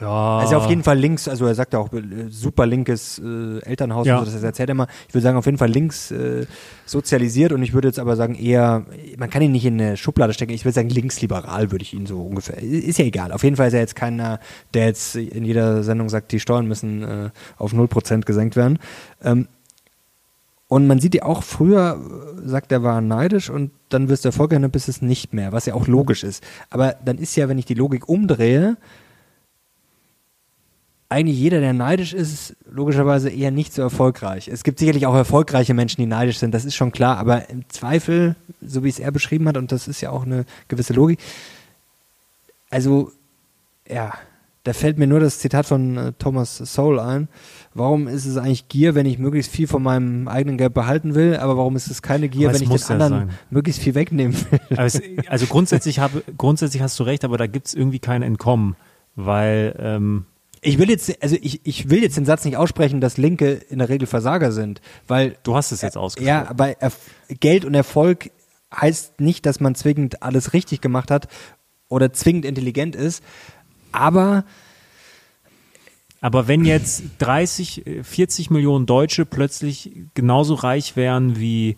Ja. 0.04 0.39
Also 0.39 0.58
auf 0.58 0.68
jeden 0.70 0.84
Fall 0.84 0.97
links, 0.99 1.28
also 1.28 1.45
er 1.45 1.56
sagt 1.56 1.74
ja 1.74 1.80
auch 1.80 1.91
äh, 1.93 2.01
super 2.30 2.66
linkes 2.66 3.20
äh, 3.20 3.60
Elternhaus, 3.62 4.06
Ja. 4.06 4.20
so, 4.20 4.26
das 4.26 4.43
erzählt 4.43 4.70
er 4.70 4.74
immer. 4.74 4.88
Ich 5.08 5.14
würde 5.14 5.24
sagen, 5.24 5.38
auf 5.38 5.45
jeden 5.45 5.58
Fall 5.58 5.70
links 5.70 6.12
äh, 6.12 6.45
sozialisiert 6.86 7.54
und 7.54 7.64
ich 7.64 7.74
würde 7.74 7.88
jetzt 7.88 7.99
aber 7.99 8.16
sagen 8.16 8.36
eher, 8.36 8.86
man 9.18 9.30
kann 9.30 9.41
ihn 9.41 9.54
nicht 9.54 9.66
in 9.66 9.80
eine 9.80 9.95
Schublade 9.95 10.34
stecken, 10.34 10.51
ich 10.51 10.66
würde 10.66 10.74
sagen 10.76 10.89
linksliberal 10.89 11.72
würde 11.72 11.84
ich 11.84 11.93
ihn 11.93 12.06
so 12.06 12.22
ungefähr. 12.22 12.62
Ist 12.62 12.99
ja 12.99 13.06
egal. 13.06 13.32
Auf 13.32 13.43
jeden 13.43 13.56
Fall 13.56 13.68
ist 13.70 13.74
er 13.74 13.80
jetzt 13.80 13.95
keiner, 13.95 14.39
der 14.74 14.88
jetzt 14.88 15.16
in 15.16 15.45
jeder 15.45 15.84
Sendung 15.84 16.10
sagt, 16.10 16.32
die 16.34 16.39
Steuern 16.41 16.68
müssen 16.68 17.04
äh, 17.04 17.30
auf 17.58 17.74
0% 17.74 18.22
gesenkt 18.26 18.56
werden. 18.58 18.80
Ähm, 19.24 19.47
und 20.68 20.88
man 20.88 20.99
sieht 20.99 21.14
ja 21.16 21.24
auch 21.24 21.43
früher, 21.43 21.99
äh, 22.43 22.47
sagt 22.47 22.72
er 22.72 22.84
war 22.84 22.99
neidisch 22.99 23.49
und 23.49 23.72
dann 23.89 24.10
wirst 24.10 24.26
du 24.26 24.30
erfolgreich 24.30 24.58
und 24.58 24.64
dann 24.64 24.72
bist 24.72 24.89
es 24.89 25.01
nicht 25.01 25.34
mehr, 25.34 25.51
was 25.51 25.66
ja 25.66 25.76
auch 25.76 25.88
logisch 25.88 26.24
ist. 26.24 26.43
Aber 26.70 26.95
dann 27.06 27.18
ist 27.20 27.36
ja, 27.36 27.47
wenn 27.47 27.58
ich 27.60 27.66
die 27.66 27.76
Logik 27.76 28.10
umdrehe, 28.10 28.78
eigentlich 31.14 31.38
jeder, 31.38 31.59
der 31.59 31.74
neidisch 31.74 32.14
ist, 32.14 32.55
logischerweise 32.70 33.30
eher 33.30 33.51
nicht 33.51 33.74
so 33.74 33.82
erfolgreich. 33.82 34.47
Es 34.47 34.64
gibt 34.64 34.80
sicherlich 34.80 35.05
auch 35.05 35.16
erfolgreiche 35.16 35.74
Menschen, 35.74 36.01
die 36.01 36.07
neidisch 36.07 36.39
sind, 36.39 36.53
das 36.53 36.66
ist 36.66 36.76
schon 36.76 36.91
klar, 36.91 37.18
aber 37.18 37.49
im 37.49 37.70
Zweifel, 37.70 38.36
so 38.61 38.84
wie 38.84 38.89
es 38.89 38.99
er 38.99 39.11
beschrieben 39.11 39.47
hat, 39.47 39.57
und 39.57 39.72
das 39.72 39.88
ist 39.88 40.01
ja 40.01 40.09
auch 40.09 40.26
eine 40.26 40.45
gewisse 40.68 40.93
Logik, 40.93 41.20
also, 42.70 43.11
ja, 43.88 44.14
da 44.64 44.74
fällt 44.74 44.97
mir 44.97 45.07
nur 45.07 45.20
das 45.20 45.39
Zitat 45.39 45.66
von 45.66 45.97
äh, 45.97 46.14
Thomas 46.18 46.57
Sowell 46.57 46.99
ein. 46.99 47.28
Warum 47.74 48.07
ist 48.07 48.26
es 48.26 48.38
eigentlich 48.38 48.70
Gier, 48.70 48.95
wenn 48.95 49.05
ich 49.05 49.20
möglichst 49.20 49.51
viel 49.51 49.68
von 49.68 49.84
meinem 49.84 50.28
eigenen 50.28 50.57
Geld 50.57 50.74
behalten 50.74 51.16
will, 51.16 51.36
aber 51.36 51.57
warum 51.57 51.76
ist 51.76 51.91
es 51.91 52.01
keine 52.01 52.30
Gier, 52.30 52.49
es 52.49 52.55
wenn 52.55 52.64
ich 52.64 52.70
den 52.70 52.97
ja 52.97 53.05
anderen 53.05 53.30
sein. 53.30 53.39
möglichst 53.49 53.82
viel 53.82 53.93
wegnehmen 53.93 54.36
will? 54.49 54.59
Es, 54.70 55.01
also 55.28 55.45
grundsätzlich, 55.47 55.99
habe, 55.99 56.24
grundsätzlich 56.38 56.82
hast 56.82 56.99
du 56.99 57.03
recht, 57.03 57.26
aber 57.26 57.38
da 57.38 57.45
gibt 57.45 57.68
es 57.68 57.74
irgendwie 57.74 57.99
kein 57.99 58.24
Entkommen, 58.24 58.76
weil 59.16 59.76
ähm, 59.80 60.26
Ich 60.64 60.78
will 60.78 60.89
jetzt, 60.89 61.22
also 61.22 61.36
ich, 61.41 61.61
ich 61.64 61.89
will 61.89 62.01
jetzt 62.01 62.18
den 62.18 62.26
Satz 62.26 62.45
nicht 62.45 62.57
aussprechen, 62.57 63.01
dass 63.01 63.18
Linke 63.18 63.51
in 63.70 63.80
der 63.80 63.89
Regel 63.89 64.07
Versager 64.07 64.51
sind, 64.51 64.82
weil 65.07 65.38
du 65.43 65.55
hast 65.55 65.72
es 65.72 65.82
jetzt 65.82 65.97
ausgesprochen. 65.97 66.28
Ja, 66.28 66.47
aber 66.49 66.76
Geld 67.39 67.66
und 67.66 67.74
Erfolg 67.74 68.32
heißt 68.74 69.20
nicht, 69.20 69.45
dass 69.45 69.59
man 69.59 69.76
zwingend 69.76 70.24
alles 70.24 70.53
richtig 70.53 70.82
gemacht 70.82 71.11
hat 71.11 71.28
oder 71.89 72.14
zwingend 72.14 72.45
intelligent 72.45 72.95
ist. 72.95 73.24
Aber 73.91 74.45
Aber 76.22 76.47
wenn 76.47 76.64
jetzt 76.64 77.03
30, 77.20 77.86
äh, 77.86 78.03
40 78.03 78.49
Millionen 78.49 78.86
Deutsche 78.86 79.26
plötzlich 79.26 79.91
genauso 80.14 80.53
reich 80.55 80.95
wären 80.95 81.38
wie 81.38 81.76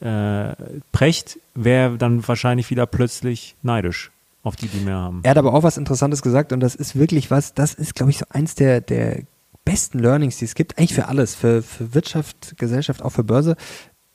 äh, 0.00 0.54
Precht, 0.92 1.40
wäre 1.54 1.98
dann 1.98 2.26
wahrscheinlich 2.26 2.70
wieder 2.70 2.86
plötzlich 2.86 3.56
neidisch 3.62 4.12
auf 4.42 4.56
die, 4.56 4.68
die 4.68 4.80
mehr 4.80 4.96
haben. 4.96 5.20
er 5.22 5.30
hat 5.30 5.38
aber 5.38 5.54
auch 5.54 5.62
was 5.62 5.76
Interessantes 5.76 6.22
gesagt 6.22 6.52
und 6.52 6.60
das 6.60 6.74
ist 6.74 6.96
wirklich 6.96 7.30
was, 7.30 7.54
das 7.54 7.74
ist, 7.74 7.94
glaube 7.94 8.10
ich, 8.10 8.18
so 8.18 8.24
eins 8.30 8.54
der, 8.54 8.80
der 8.80 9.22
besten 9.64 9.98
Learnings, 9.98 10.38
die 10.38 10.46
es 10.46 10.54
gibt, 10.54 10.78
eigentlich 10.78 10.94
für 10.94 11.08
alles, 11.08 11.34
für, 11.34 11.62
für 11.62 11.94
Wirtschaft, 11.94 12.56
Gesellschaft, 12.56 13.02
auch 13.02 13.10
für 13.10 13.24
Börse. 13.24 13.56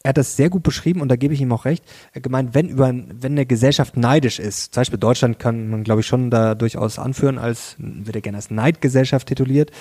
Er 0.01 0.09
hat 0.09 0.17
das 0.17 0.36
sehr 0.36 0.49
gut 0.49 0.63
beschrieben 0.63 0.99
und 0.99 1.09
da 1.09 1.15
gebe 1.15 1.34
ich 1.34 1.39
ihm 1.39 1.51
auch 1.53 1.63
recht. 1.63 1.86
Er 2.11 2.21
gemeint, 2.21 2.53
wenn 2.53 2.67
über, 2.67 2.88
wenn 2.88 3.32
eine 3.32 3.45
Gesellschaft 3.45 3.95
neidisch 3.95 4.39
ist, 4.39 4.74
zum 4.74 4.82
Beispiel 4.82 4.99
Deutschland 4.99 5.39
kann 5.39 5.69
man, 5.69 5.84
glaube 5.84 6.01
ich, 6.01 6.07
schon 6.07 6.30
da 6.30 6.55
durchaus 6.55 6.99
anführen 6.99 7.38
als, 7.38 7.76
wird 7.78 8.15
er 8.15 8.21
gerne 8.21 8.38
als 8.38 8.49
Neidgesellschaft 8.51 9.28
tituliert. 9.28 9.71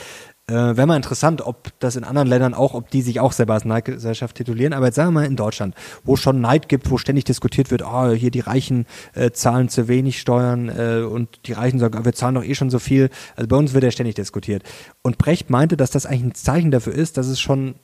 Äh, 0.48 0.54
Wäre 0.54 0.86
mal 0.88 0.96
interessant, 0.96 1.40
ob 1.40 1.70
das 1.78 1.94
in 1.94 2.02
anderen 2.02 2.26
Ländern 2.26 2.52
auch, 2.52 2.74
ob 2.74 2.90
die 2.90 3.02
sich 3.02 3.20
auch 3.20 3.30
selber 3.30 3.54
als 3.54 3.64
Neidgesellschaft 3.64 4.36
titulieren. 4.36 4.72
Aber 4.72 4.86
jetzt 4.86 4.96
sagen 4.96 5.10
wir 5.10 5.20
mal 5.20 5.26
in 5.26 5.36
Deutschland, 5.36 5.76
wo 6.02 6.16
schon 6.16 6.40
Neid 6.40 6.68
gibt, 6.68 6.90
wo 6.90 6.98
ständig 6.98 7.24
diskutiert 7.24 7.70
wird, 7.70 7.82
oh, 7.82 8.10
hier 8.10 8.32
die 8.32 8.40
Reichen 8.40 8.86
äh, 9.14 9.30
zahlen 9.30 9.68
zu 9.68 9.86
wenig 9.86 10.20
Steuern 10.20 10.68
äh, 10.68 11.02
und 11.02 11.46
die 11.46 11.52
Reichen 11.52 11.78
sagen, 11.78 11.96
ah, 11.96 12.04
wir 12.04 12.12
zahlen 12.12 12.34
doch 12.34 12.44
eh 12.44 12.56
schon 12.56 12.70
so 12.70 12.80
viel. 12.80 13.08
Also 13.36 13.46
bei 13.46 13.56
uns 13.56 13.72
wird 13.72 13.84
ja 13.84 13.92
ständig 13.92 14.16
diskutiert. 14.16 14.64
Und 15.02 15.16
Brecht 15.16 15.48
meinte, 15.48 15.76
dass 15.76 15.90
das 15.90 16.06
eigentlich 16.06 16.24
ein 16.24 16.34
Zeichen 16.34 16.72
dafür 16.72 16.94
ist, 16.94 17.18
dass 17.18 17.28
es 17.28 17.40
schon 17.40 17.76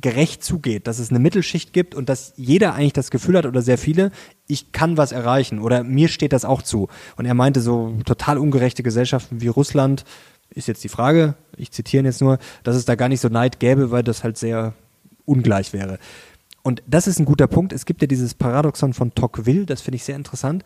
gerecht 0.00 0.44
zugeht, 0.44 0.86
dass 0.86 1.00
es 1.00 1.10
eine 1.10 1.18
Mittelschicht 1.18 1.72
gibt 1.72 1.96
und 1.96 2.08
dass 2.08 2.32
jeder 2.36 2.74
eigentlich 2.74 2.92
das 2.92 3.10
Gefühl 3.10 3.36
hat 3.36 3.46
oder 3.46 3.62
sehr 3.62 3.78
viele, 3.78 4.12
ich 4.46 4.70
kann 4.70 4.96
was 4.96 5.10
erreichen 5.10 5.58
oder 5.58 5.82
mir 5.82 6.06
steht 6.08 6.32
das 6.32 6.44
auch 6.44 6.62
zu. 6.62 6.88
Und 7.16 7.26
er 7.26 7.34
meinte 7.34 7.60
so 7.60 7.96
total 8.04 8.38
ungerechte 8.38 8.84
Gesellschaften 8.84 9.40
wie 9.40 9.48
Russland, 9.48 10.04
ist 10.58 10.68
jetzt 10.68 10.84
die 10.84 10.88
Frage, 10.88 11.34
ich 11.56 11.70
zitiere 11.70 12.04
jetzt 12.04 12.20
nur, 12.20 12.38
dass 12.62 12.76
es 12.76 12.84
da 12.84 12.94
gar 12.94 13.08
nicht 13.08 13.20
so 13.20 13.28
Neid 13.28 13.60
gäbe, 13.60 13.90
weil 13.90 14.02
das 14.02 14.24
halt 14.24 14.36
sehr 14.36 14.74
ungleich 15.24 15.72
wäre. 15.72 15.98
Und 16.62 16.82
das 16.86 17.06
ist 17.06 17.18
ein 17.18 17.24
guter 17.24 17.46
Punkt. 17.46 17.72
Es 17.72 17.86
gibt 17.86 18.02
ja 18.02 18.06
dieses 18.06 18.34
Paradoxon 18.34 18.92
von 18.92 19.14
Tocqueville, 19.14 19.64
das 19.64 19.80
finde 19.80 19.96
ich 19.96 20.04
sehr 20.04 20.16
interessant. 20.16 20.64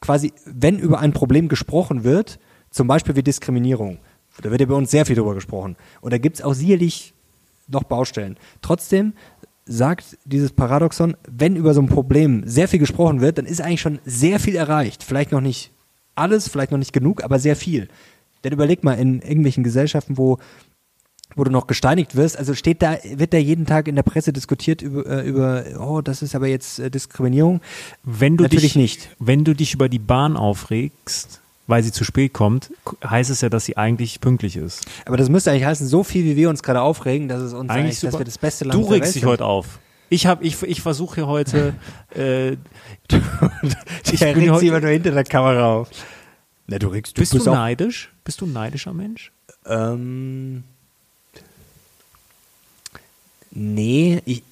Quasi, 0.00 0.32
wenn 0.46 0.78
über 0.78 0.98
ein 0.98 1.12
Problem 1.12 1.48
gesprochen 1.48 2.02
wird, 2.02 2.40
zum 2.70 2.88
Beispiel 2.88 3.14
wie 3.14 3.22
Diskriminierung, 3.22 3.98
da 4.40 4.50
wird 4.50 4.60
ja 4.62 4.66
bei 4.66 4.74
uns 4.74 4.90
sehr 4.90 5.06
viel 5.06 5.14
drüber 5.14 5.34
gesprochen. 5.34 5.76
Und 6.00 6.12
da 6.12 6.18
gibt 6.18 6.36
es 6.36 6.42
auch 6.42 6.54
sicherlich 6.54 7.14
noch 7.68 7.84
Baustellen. 7.84 8.36
Trotzdem 8.62 9.12
sagt 9.64 10.18
dieses 10.24 10.52
Paradoxon, 10.52 11.16
wenn 11.28 11.54
über 11.54 11.74
so 11.74 11.80
ein 11.80 11.88
Problem 11.88 12.42
sehr 12.46 12.66
viel 12.66 12.80
gesprochen 12.80 13.20
wird, 13.20 13.38
dann 13.38 13.46
ist 13.46 13.60
eigentlich 13.60 13.80
schon 13.80 14.00
sehr 14.04 14.40
viel 14.40 14.56
erreicht. 14.56 15.04
Vielleicht 15.04 15.32
noch 15.32 15.40
nicht 15.40 15.70
alles, 16.14 16.48
vielleicht 16.48 16.72
noch 16.72 16.78
nicht 16.78 16.92
genug, 16.92 17.22
aber 17.22 17.38
sehr 17.38 17.56
viel. 17.56 17.88
Denn 18.44 18.52
überleg 18.52 18.84
mal, 18.84 18.94
in 18.94 19.20
irgendwelchen 19.22 19.64
Gesellschaften, 19.64 20.16
wo 20.18 20.38
wo 21.34 21.44
du 21.44 21.50
noch 21.50 21.66
gesteinigt 21.66 22.14
wirst, 22.14 22.36
also 22.36 22.54
steht 22.54 22.82
da, 22.82 22.98
wird 23.04 23.32
da 23.32 23.38
jeden 23.38 23.64
Tag 23.64 23.88
in 23.88 23.96
der 23.96 24.02
Presse 24.02 24.34
diskutiert 24.34 24.82
über, 24.82 25.06
äh, 25.06 25.26
über 25.26 25.64
oh, 25.80 26.02
das 26.02 26.20
ist 26.20 26.34
aber 26.34 26.46
jetzt 26.46 26.78
äh, 26.78 26.90
Diskriminierung. 26.90 27.62
Wenn 28.02 28.36
du 28.36 28.44
Natürlich 28.44 28.74
dich, 28.74 28.76
nicht. 28.76 29.08
Wenn 29.18 29.42
du 29.44 29.54
dich 29.54 29.72
über 29.72 29.88
die 29.88 29.98
Bahn 29.98 30.36
aufregst, 30.36 31.40
weil 31.66 31.82
sie 31.82 31.92
zu 31.92 32.04
spät 32.04 32.32
kommt, 32.34 32.70
heißt 33.02 33.30
es 33.30 33.40
ja, 33.40 33.48
dass 33.48 33.64
sie 33.64 33.76
eigentlich 33.76 34.20
pünktlich 34.20 34.56
ist. 34.56 34.84
Aber 35.06 35.16
das 35.16 35.28
müsste 35.30 35.50
eigentlich 35.50 35.64
heißen, 35.64 35.86
so 35.86 36.04
viel 36.04 36.24
wie 36.24 36.36
wir 36.36 36.50
uns 36.50 36.62
gerade 36.62 36.82
aufregen, 36.82 37.28
dass 37.28 37.40
es 37.40 37.54
uns 37.54 37.70
Eigentlich 37.70 37.84
eigentlich, 37.84 38.00
dass 38.00 38.18
wir 38.18 38.24
das 38.26 38.38
beste 38.38 38.64
Land 38.66 38.78
Du 38.78 38.82
der 38.88 38.96
regst 38.96 39.14
dich 39.14 39.24
heute 39.24 39.44
auf. 39.46 39.78
Ich 40.10 40.26
habe, 40.26 40.44
ich, 40.44 40.62
ich 40.62 40.82
versuche 40.82 41.14
hier 41.14 41.26
heute, 41.26 41.72
äh, 42.14 42.52
Ich 42.52 42.58
bin 43.08 43.22
er 44.20 44.36
regt 44.36 44.50
heute- 44.50 44.58
sich 44.58 44.68
immer 44.68 44.80
nur 44.80 44.90
hinter 44.90 45.12
der 45.12 45.24
Kamera 45.24 45.76
auf. 45.76 45.88
Na, 46.72 46.78
du 46.78 46.90
bist 46.90 47.16
du 47.16 47.20
bist 47.20 47.48
auch, 47.48 47.54
neidisch? 47.54 48.12
Bist 48.24 48.40
du 48.40 48.46
ein 48.46 48.52
neidischer 48.52 48.92
Mensch? 48.92 49.32
ähm, 49.66 50.64
Nee, 53.54 54.22
ich, 54.24 54.42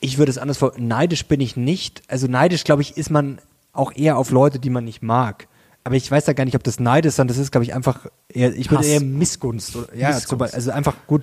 ich 0.00 0.18
würde 0.18 0.30
es 0.30 0.38
anders 0.38 0.58
vor. 0.58 0.72
Neidisch 0.78 1.26
bin 1.26 1.40
ich 1.40 1.56
nicht. 1.56 2.02
Also 2.08 2.26
neidisch, 2.26 2.64
glaube 2.64 2.82
ich, 2.82 2.96
ist 2.96 3.10
man 3.10 3.38
auch 3.72 3.94
eher 3.94 4.16
auf 4.16 4.30
Leute, 4.30 4.58
die 4.58 4.70
man 4.70 4.84
nicht 4.84 5.02
mag. 5.02 5.46
Aber 5.84 5.96
ich 5.96 6.10
weiß 6.10 6.26
ja 6.26 6.32
gar 6.34 6.44
nicht, 6.44 6.56
ob 6.56 6.62
das 6.62 6.80
Neid 6.80 7.06
ist, 7.06 7.16
sondern 7.16 7.34
das 7.34 7.42
ist, 7.42 7.50
glaube 7.50 7.64
ich, 7.64 7.74
einfach 7.74 8.06
eher, 8.28 8.54
ich 8.54 8.70
würde 8.70 8.86
eher 8.86 9.00
Missgunst. 9.00 9.76
Oder, 9.76 9.94
ja, 9.94 10.08
Missgunst. 10.14 10.54
also 10.54 10.70
einfach 10.70 10.94
gut, 11.06 11.22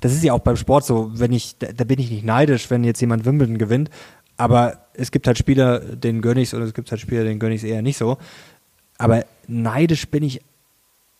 das 0.00 0.12
ist 0.12 0.24
ja 0.24 0.32
auch 0.32 0.40
beim 0.40 0.56
Sport 0.56 0.86
so, 0.86 1.10
wenn 1.14 1.32
ich, 1.32 1.58
da, 1.58 1.68
da 1.72 1.84
bin 1.84 1.98
ich 1.98 2.10
nicht 2.10 2.24
neidisch, 2.24 2.70
wenn 2.70 2.84
jetzt 2.84 3.00
jemand 3.00 3.24
Wimbledon 3.24 3.58
gewinnt. 3.58 3.90
Aber 4.38 4.86
es 4.94 5.10
gibt 5.10 5.26
halt 5.26 5.36
Spieler, 5.36 5.80
denen 5.80 6.22
gönn 6.22 6.38
ich's, 6.38 6.54
oder 6.54 6.64
es 6.64 6.72
gibt 6.72 6.90
halt 6.90 7.00
Spieler, 7.00 7.24
denen 7.24 7.40
gönn 7.40 7.52
ich's 7.52 7.64
eher 7.64 7.82
nicht 7.82 7.98
so. 7.98 8.18
Aber 8.98 9.24
neidisch 9.46 10.08
bin 10.08 10.22
ich 10.22 10.42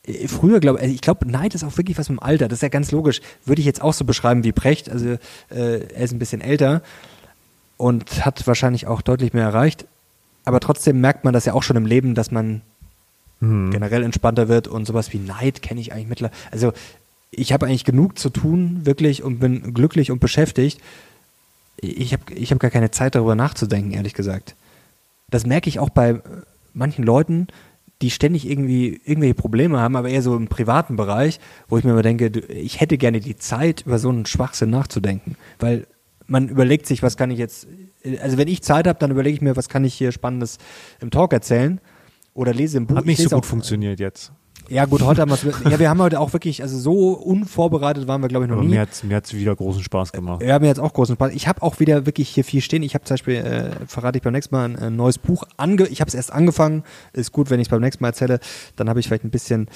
äh, 0.07 0.29
früher 0.29 0.61
glaube 0.61 0.81
also 0.81 0.93
ich 0.93 1.01
glaube 1.01 1.31
Neid 1.31 1.55
ist 1.55 1.65
auch 1.65 1.77
wirklich 1.77 1.99
was 1.99 2.09
mit 2.09 2.19
dem 2.19 2.23
Alter. 2.23 2.49
Das 2.49 2.59
ist 2.59 2.63
ja 2.63 2.69
ganz 2.69 2.91
logisch. 2.91 3.21
Würde 3.45 3.61
ich 3.61 3.67
jetzt 3.67 3.83
auch 3.83 3.95
so 3.95 4.05
beschreiben 4.05 4.45
wie 4.45 4.53
Precht 4.53 4.91
also 4.91 5.07
äh, 5.07 5.19
er 5.49 6.05
ist 6.05 6.13
ein 6.13 6.19
bisschen 6.19 6.41
älter 6.41 6.83
und 7.77 8.25
hat 8.25 8.47
wahrscheinlich 8.47 8.87
auch 8.87 9.01
deutlich 9.01 9.33
mehr 9.33 9.45
erreicht. 9.45 9.87
Aber 10.45 10.61
trotzdem 10.61 11.01
merkt 11.01 11.25
man 11.25 11.35
das 11.35 11.45
ja 11.45 11.55
auch 11.55 11.63
schon 11.63 11.77
im 11.77 11.87
Leben 11.87 12.15
dass 12.15 12.31
man 12.31 12.63
Hm. 13.41 13.71
generell 13.71 14.03
entspannter 14.03 14.49
wird 14.49 14.67
und 14.67 14.85
sowas 14.85 15.13
wie 15.13 15.19
Neid 15.19 15.63
kenne 15.63 15.81
ich 15.81 15.93
eigentlich 15.93 16.09
mittlerweile 16.09 16.37
also 16.51 16.73
ich 17.31 17.53
habe 17.53 17.67
eigentlich 17.67 17.85
genug 17.85 18.19
zu 18.19 18.31
tun 18.31 18.81
wirklich 18.85 19.23
und 19.23 19.39
bin 19.39 19.75
glücklich 19.75 20.11
und 20.11 20.19
beschäftigt. 20.19 20.81
Ich 21.77 22.13
habe 22.13 22.35
ich 22.35 22.51
hab 22.51 22.59
gar 22.59 22.71
keine 22.71 22.91
Zeit 22.91 23.15
darüber 23.15 23.35
nachzudenken 23.35 23.93
ehrlich 23.93 24.15
gesagt. 24.15 24.55
Das 25.31 25.47
merke 25.47 25.69
ich 25.69 25.79
auch 25.79 25.91
bei 25.91 26.11
äh, 26.11 26.21
manchen 26.73 27.05
Leuten, 27.05 27.49
die 28.03 28.11
ständig 28.11 28.49
irgendwie 28.49 29.01
irgendwelche 29.05 29.35
Probleme 29.35 29.81
haben, 29.81 29.97
aber 29.97 30.09
eher 30.09 30.23
so 30.23 30.37
im 30.37 30.47
privaten 30.49 30.97
Bereich, 30.97 31.41
wo 31.69 31.79
ich 31.79 31.85
mir 31.85 31.91
immer 31.91 32.03
denke, 32.03 32.27
ich 32.49 32.81
hätte 32.81 32.97
gerne 32.97 33.21
die 33.21 33.37
Zeit, 33.37 33.83
über 33.87 33.99
so 33.99 34.09
einen 34.09 34.25
Schwachsinn 34.27 34.71
nachzudenken. 34.71 35.37
Weil 35.59 35.87
man 36.27 36.49
überlegt 36.49 36.87
sich, 36.87 37.03
was 37.03 37.17
kann 37.17 37.31
ich 37.31 37.39
jetzt, 37.39 37.67
also 38.23 38.37
wenn 38.39 38.47
ich 38.49 38.63
Zeit 38.63 38.87
habe, 38.87 38.99
dann 39.01 39.11
überlege 39.11 39.35
ich 39.35 39.41
mir, 39.41 39.57
was 39.57 39.69
kann 39.69 39.85
ich 39.85 39.95
hier 39.95 40.13
Spannendes 40.13 40.59
im 41.01 41.11
Talk 41.11 41.33
erzählen 41.33 41.81
oder 42.35 42.55
lese 42.55 42.79
im 42.79 42.87
Buch. 42.87 42.97
Hat 42.97 43.07
nicht 43.07 43.19
Ich 43.19 43.29
so 43.29 43.35
gut 43.37 43.45
auch- 43.45 43.49
funktioniert 43.49 43.99
jetzt. 43.99 44.31
Ja 44.69 44.85
gut, 44.85 45.03
heute 45.03 45.23
haben 45.23 45.31
wir 45.31 45.71
ja, 45.71 45.79
wir 45.79 45.89
haben 45.89 46.01
heute 46.01 46.21
auch 46.21 46.33
wirklich, 46.35 46.63
also 46.63 46.79
so 46.79 47.13
unvorbereitet 47.13 48.07
waren 48.07 48.21
wir 48.21 48.29
glaube 48.29 48.45
ich 48.45 48.51
noch 48.51 48.59
Aber 48.59 48.67
nie. 48.67 48.75
mir 48.75 48.81
hat 48.81 49.03
mir 49.03 49.17
hat's 49.17 49.33
wieder 49.33 49.57
großen 49.57 49.83
Spaß 49.83 50.13
gemacht. 50.13 50.43
Ja, 50.43 50.59
mir 50.59 50.67
jetzt 50.67 50.81
auch 50.81 50.93
großen 50.93 51.15
Spaß. 51.15 51.33
Ich 51.33 51.49
habe 51.49 51.63
auch 51.63 51.81
wieder 51.81 52.05
wirklich 52.05 52.29
hier 52.29 52.45
viel 52.45 52.61
stehen. 52.61 52.83
Ich 52.83 52.95
habe 52.95 53.05
zum 53.05 53.15
Beispiel, 53.15 53.37
äh, 53.37 53.71
verrate 53.87 54.19
ich 54.19 54.23
beim 54.23 54.35
nächsten 54.35 54.55
Mal, 54.55 54.65
ein, 54.67 54.77
ein 54.77 54.97
neues 54.97 55.19
Buch 55.19 55.45
ange. 55.57 55.87
Ich 55.89 56.01
habe 56.01 56.09
es 56.09 56.15
erst 56.15 56.33
angefangen. 56.33 56.85
Ist 57.15 57.33
gut, 57.33 57.49
wenn 57.51 57.61
ich 57.61 57.69
es 57.69 57.71
beim 57.71 57.81
nächsten 57.81 58.03
Mal 58.05 58.09
erzähle. 58.11 58.41
Dann 58.77 58.89
habe 58.91 59.01
ich 59.01 59.07
vielleicht 59.07 59.25
ein 59.25 59.31
bisschen 59.31 59.69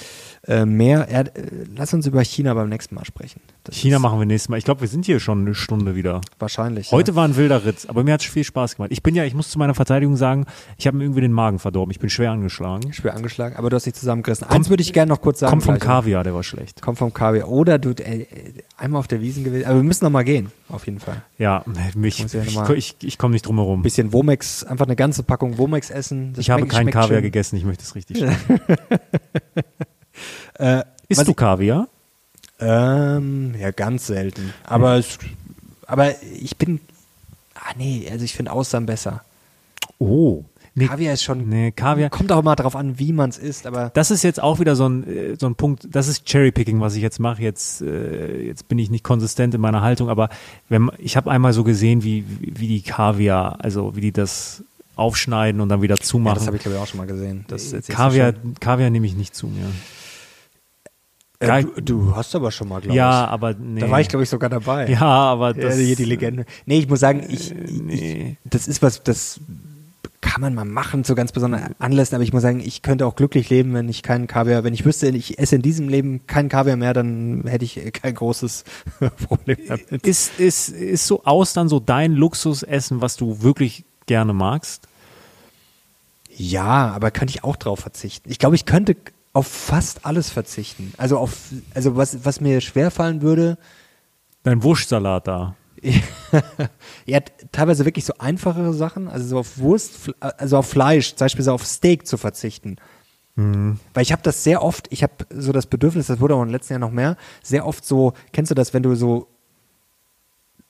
äh, 0.47 0.65
mehr. 0.65 1.07
Ja, 1.11 1.21
äh, 1.21 1.31
lass 1.75 1.93
uns 1.93 2.05
über 2.05 2.23
China 2.23 2.53
beim 2.53 2.69
nächsten 2.69 2.93
Mal 2.93 3.05
sprechen. 3.05 3.41
Das 3.65 3.75
China 3.75 3.97
machen 3.97 4.19
wir 4.19 4.25
nächstes 4.25 4.49
Mal. 4.49 4.57
Ich 4.57 4.65
glaube, 4.65 4.81
wir 4.81 4.89
sind 4.89 5.05
hier 5.05 5.21
schon 5.21 5.41
eine 5.41 5.55
Stunde 5.55 5.95
wieder. 5.95 6.19
wahrscheinlich. 6.37 6.91
Heute 6.91 7.11
ja. 7.11 7.15
war 7.15 7.25
ein 7.25 7.37
wilder 7.37 7.63
Ritz, 7.63 7.85
aber 7.85 8.03
mir 8.03 8.11
hat 8.13 8.21
viel 8.21 8.43
Spaß 8.43 8.75
gemacht. 8.75 8.91
Ich 8.91 9.01
bin 9.01 9.15
ja, 9.15 9.23
ich 9.23 9.33
muss 9.33 9.49
zu 9.49 9.57
meiner 9.57 9.73
Verteidigung 9.73 10.17
sagen, 10.17 10.45
ich 10.77 10.85
habe 10.85 10.97
mir 10.97 11.05
irgendwie 11.05 11.21
den 11.21 11.31
Magen 11.31 11.59
verdorben. 11.59 11.89
Ich 11.91 11.99
bin 11.99 12.09
schwer 12.09 12.31
angeschlagen. 12.31 12.91
schwer 12.91 13.15
angeschlagen, 13.15 13.55
aber 13.55 13.69
du 13.69 13.77
hast 13.77 13.85
dich 13.85 13.93
zusammengerissen. 13.93 14.47
Eins 14.49 14.69
würde 14.69 14.83
ich 14.83 14.91
gerne 14.91 15.09
noch 15.09 15.21
kurz 15.21 15.39
sagen. 15.39 15.51
Kommt 15.51 15.63
vom 15.63 15.75
gleich. 15.75 15.87
Kaviar, 15.87 16.25
der 16.25 16.33
war 16.33 16.43
schlecht. 16.43 16.81
Kommt 16.81 16.97
vom 16.97 17.13
Kaviar. 17.13 17.47
Oder 17.47 17.79
du 17.79 17.91
äh, 17.91 18.23
äh, 18.23 18.27
einmal 18.75 18.99
auf 18.99 19.07
der 19.07 19.21
Wiesen 19.21 19.45
gewesen. 19.45 19.65
Aber 19.65 19.77
wir 19.77 19.83
müssen 19.83 20.03
noch 20.03 20.11
mal 20.11 20.23
gehen, 20.23 20.51
auf 20.67 20.85
jeden 20.85 20.99
Fall. 20.99 21.21
Ja, 21.37 21.63
mich, 21.95 22.21
Muss 22.21 22.33
ja 22.33 22.41
ich, 22.43 22.95
ich, 22.99 23.07
ich 23.07 23.17
komme 23.17 23.31
nicht 23.31 23.45
drum 23.47 23.55
herum. 23.55 23.79
Ein 23.79 23.83
bisschen 23.83 24.11
Womex, 24.11 24.65
einfach 24.65 24.87
eine 24.87 24.97
ganze 24.97 25.23
Packung 25.23 25.57
Womex 25.57 25.89
essen. 25.89 26.33
Das 26.33 26.41
Ich 26.41 26.49
habe 26.49 26.67
keinen 26.67 26.91
Kaviar 26.91 27.19
schön. 27.19 27.23
gegessen, 27.23 27.55
ich 27.55 27.63
möchte 27.63 27.83
es 27.83 27.95
richtig. 27.95 28.23
Äh, 30.59 30.83
Isst 31.09 31.25
du 31.25 31.31
ich- 31.31 31.35
Kaviar? 31.37 31.87
Ähm, 32.59 33.55
ja, 33.59 33.71
ganz 33.71 34.07
selten. 34.07 34.53
Aber, 34.65 34.97
es, 34.97 35.17
aber 35.87 36.13
ich 36.39 36.57
bin. 36.57 36.79
Ah, 37.55 37.73
nee, 37.77 38.07
also 38.11 38.23
ich 38.25 38.33
finde 38.33 38.51
Austern 38.51 38.85
besser. 38.85 39.23
Oh. 39.99 40.43
Nee, 40.75 40.87
Kaviar 40.87 41.13
ist 41.13 41.23
schon. 41.23 41.47
nee, 41.49 41.71
Kaviar. 41.71 42.09
Kommt 42.09 42.31
auch 42.31 42.39
immer 42.39 42.55
drauf 42.55 42.75
an, 42.75 42.97
wie 42.97 43.13
man 43.13 43.29
es 43.29 43.37
isst, 43.37 43.67
aber. 43.67 43.91
Das 43.93 44.09
ist 44.09 44.23
jetzt 44.23 44.41
auch 44.41 44.59
wieder 44.59 44.75
so 44.75 44.89
ein, 44.89 45.07
äh, 45.07 45.35
so 45.39 45.45
ein 45.45 45.53
Punkt, 45.55 45.87
das 45.91 46.07
ist 46.07 46.25
Cherrypicking, 46.25 46.79
was 46.81 46.95
ich 46.95 47.03
jetzt 47.03 47.19
mache. 47.19 47.43
Jetzt, 47.43 47.81
äh, 47.81 48.41
jetzt 48.41 48.67
bin 48.69 48.79
ich 48.79 48.89
nicht 48.89 49.03
konsistent 49.03 49.53
in 49.53 49.61
meiner 49.61 49.81
Haltung, 49.81 50.09
aber 50.09 50.29
wenn, 50.69 50.89
ich 50.97 51.15
habe 51.15 51.29
einmal 51.29 51.53
so 51.53 51.63
gesehen, 51.63 52.03
wie, 52.03 52.25
wie 52.39 52.67
die 52.67 52.81
Kaviar, 52.81 53.57
also 53.63 53.95
wie 53.95 54.01
die 54.01 54.11
das 54.11 54.63
aufschneiden 54.95 55.61
und 55.61 55.69
dann 55.69 55.81
wieder 55.83 55.95
Ja, 55.95 56.01
zumachen. 56.01 56.39
das 56.39 56.47
habe 56.47 56.57
ich 56.57 56.63
glaube 56.63 56.77
ich 56.77 56.81
auch 56.83 56.87
schon 56.87 56.99
mal 56.99 57.07
gesehen. 57.07 57.45
Das 57.49 57.73
Kaviar. 57.87 58.33
Kaviar 58.59 58.89
nehme 58.89 59.05
ich 59.05 59.15
nicht 59.15 59.35
zu 59.35 59.47
mir. 59.47 59.65
Äh, 61.49 61.63
du, 61.63 61.81
du 61.81 62.15
hast 62.15 62.35
aber 62.35 62.51
schon 62.51 62.67
mal, 62.69 62.81
glaube 62.81 62.95
Ja, 62.97 63.23
ich. 63.25 63.29
aber 63.29 63.53
nee. 63.53 63.79
Da 63.81 63.89
war 63.89 64.01
ich, 64.01 64.07
glaube 64.09 64.23
ich, 64.23 64.29
sogar 64.29 64.49
dabei. 64.49 64.89
Ja, 64.89 65.01
aber 65.01 65.55
Ja, 65.55 65.61
das, 65.69 65.77
hier 65.77 65.95
die 65.95 66.05
Legende. 66.05 66.45
Nee, 66.65 66.79
ich 66.79 66.87
muss 66.89 66.99
sagen, 66.99 67.23
ich, 67.29 67.53
nee. 67.53 68.37
ich 68.43 68.49
das 68.49 68.67
ist 68.67 68.81
was, 68.81 69.03
das 69.03 69.39
kann 70.21 70.39
man 70.41 70.53
mal 70.55 70.63
machen 70.65 71.03
zu 71.03 71.15
ganz 71.15 71.33
besonderen 71.33 71.75
Anlässen, 71.79 72.15
aber 72.15 72.23
ich 72.23 72.31
muss 72.31 72.41
sagen, 72.43 72.61
ich 72.61 72.81
könnte 72.81 73.05
auch 73.05 73.15
glücklich 73.17 73.49
leben, 73.49 73.73
wenn 73.73 73.89
ich 73.89 74.03
keinen 74.03 74.25
Kaviar, 74.25 74.63
wenn 74.63 74.73
ich 74.73 74.85
wüsste, 74.85 75.09
ich 75.09 75.37
esse 75.37 75.57
in 75.57 75.61
diesem 75.61 75.89
Leben 75.89 76.25
keinen 76.27 76.47
Kaviar 76.47 76.77
mehr, 76.77 76.93
dann 76.93 77.43
hätte 77.45 77.65
ich 77.65 77.91
kein 77.93 78.15
großes 78.15 78.63
Problem 79.27 79.57
damit. 79.67 80.07
Ist, 80.07 80.39
ist, 80.39 80.69
ist 80.69 81.07
so 81.07 81.25
Austern 81.25 81.67
so 81.67 81.79
dein 81.81 82.13
Luxusessen, 82.13 83.01
was 83.01 83.17
du 83.17 83.41
wirklich 83.41 83.83
gerne 84.05 84.31
magst? 84.33 84.87
Ja, 86.35 86.91
aber 86.95 87.11
könnte 87.11 87.31
ich 87.35 87.43
auch 87.43 87.57
drauf 87.57 87.79
verzichten. 87.81 88.31
Ich 88.31 88.39
glaube, 88.39 88.55
ich 88.55 88.65
könnte 88.65 88.95
auf 89.33 89.47
fast 89.47 90.05
alles 90.05 90.29
verzichten. 90.29 90.93
Also 90.97 91.17
auf, 91.17 91.37
also 91.73 91.95
was, 91.95 92.23
was 92.23 92.39
mir 92.39 92.61
schwerfallen 92.61 93.21
würde, 93.21 93.57
Dein 94.43 94.61
Wurstsalat 94.61 95.27
da. 95.27 95.55
ja, 97.05 97.19
teilweise 97.51 97.85
wirklich 97.85 98.05
so 98.05 98.13
einfachere 98.19 98.73
Sachen, 98.73 99.07
also 99.07 99.25
so 99.25 99.39
auf 99.39 99.57
Wurst, 99.57 100.11
also 100.19 100.57
auf 100.57 100.67
Fleisch, 100.67 101.15
zum 101.15 101.25
Beispiel 101.25 101.43
so 101.43 101.53
auf 101.53 101.65
Steak 101.65 102.07
zu 102.07 102.17
verzichten. 102.17 102.77
Weil 103.93 104.03
ich 104.03 104.11
habe 104.11 104.21
das 104.21 104.43
sehr 104.43 104.61
oft, 104.61 104.87
ich 104.91 105.01
habe 105.01 105.13
so 105.29 105.51
das 105.51 105.65
Bedürfnis, 105.65 106.07
das 106.07 106.19
wurde 106.19 106.35
auch 106.35 106.43
im 106.43 106.49
letzten 106.49 106.73
Jahr 106.73 106.79
noch 106.79 106.91
mehr, 106.91 107.17
sehr 107.41 107.65
oft 107.65 107.85
so, 107.85 108.13
kennst 108.31 108.51
du 108.51 108.55
das, 108.55 108.73
wenn 108.73 108.83
du 108.83 108.95
so, 108.95 109.27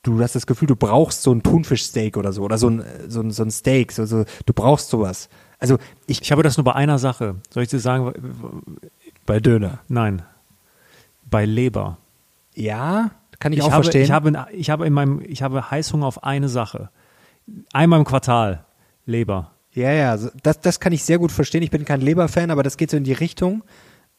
du 0.02 0.20
hast 0.20 0.34
das 0.34 0.46
Gefühl, 0.46 0.66
du 0.66 0.76
brauchst 0.76 1.22
so 1.22 1.32
ein 1.32 1.42
Thunfischsteak 1.42 2.16
oder 2.16 2.32
so, 2.32 2.42
oder 2.42 2.58
so 2.58 2.70
ein, 2.70 2.84
so 3.06 3.20
ein, 3.20 3.30
so 3.30 3.42
ein 3.42 3.50
Steak, 3.50 3.92
so, 3.92 4.06
so, 4.06 4.24
du 4.46 4.52
brauchst 4.52 4.88
sowas. 4.88 5.28
Also 5.72 5.78
ich, 6.06 6.20
Ich 6.22 6.32
habe 6.32 6.42
das 6.42 6.56
nur 6.56 6.64
bei 6.64 6.74
einer 6.74 6.98
Sache. 6.98 7.36
Soll 7.50 7.62
ich 7.64 7.68
dir 7.68 7.78
sagen? 7.80 8.12
bei 9.26 9.40
Döner. 9.40 9.78
Nein. 9.88 10.22
Bei 11.30 11.44
Leber. 11.46 11.98
Ja, 12.54 13.10
kann 13.40 13.52
ich, 13.52 13.58
Ich 13.58 13.64
auch 13.64 13.72
habe, 13.72 13.84
verstehen. 13.84 14.02
ich 14.04 14.10
habe, 14.10 14.46
ich 14.52 14.70
habe 14.70 14.86
in 14.86 14.92
meinem, 14.92 15.20
ich 15.26 15.42
habe 15.42 15.70
Heißhunger 15.70 16.06
auf 16.06 16.22
eine 16.24 16.48
Sache. 16.48 16.90
Einmal 17.72 17.98
im 17.98 18.04
Quartal. 18.04 18.64
Leber. 19.06 19.50
Ja, 19.72 19.90
ja, 19.90 20.16
das, 20.42 20.60
das 20.60 20.78
kann 20.80 20.92
ich 20.92 21.02
sehr 21.04 21.18
gut 21.18 21.32
verstehen. 21.32 21.62
Ich 21.62 21.70
bin 21.70 21.84
kein 21.84 22.00
Leber-Fan, 22.00 22.50
aber 22.50 22.62
das 22.62 22.76
geht 22.76 22.90
so 22.90 22.96
in 22.96 23.04
die 23.04 23.12
Richtung. 23.12 23.64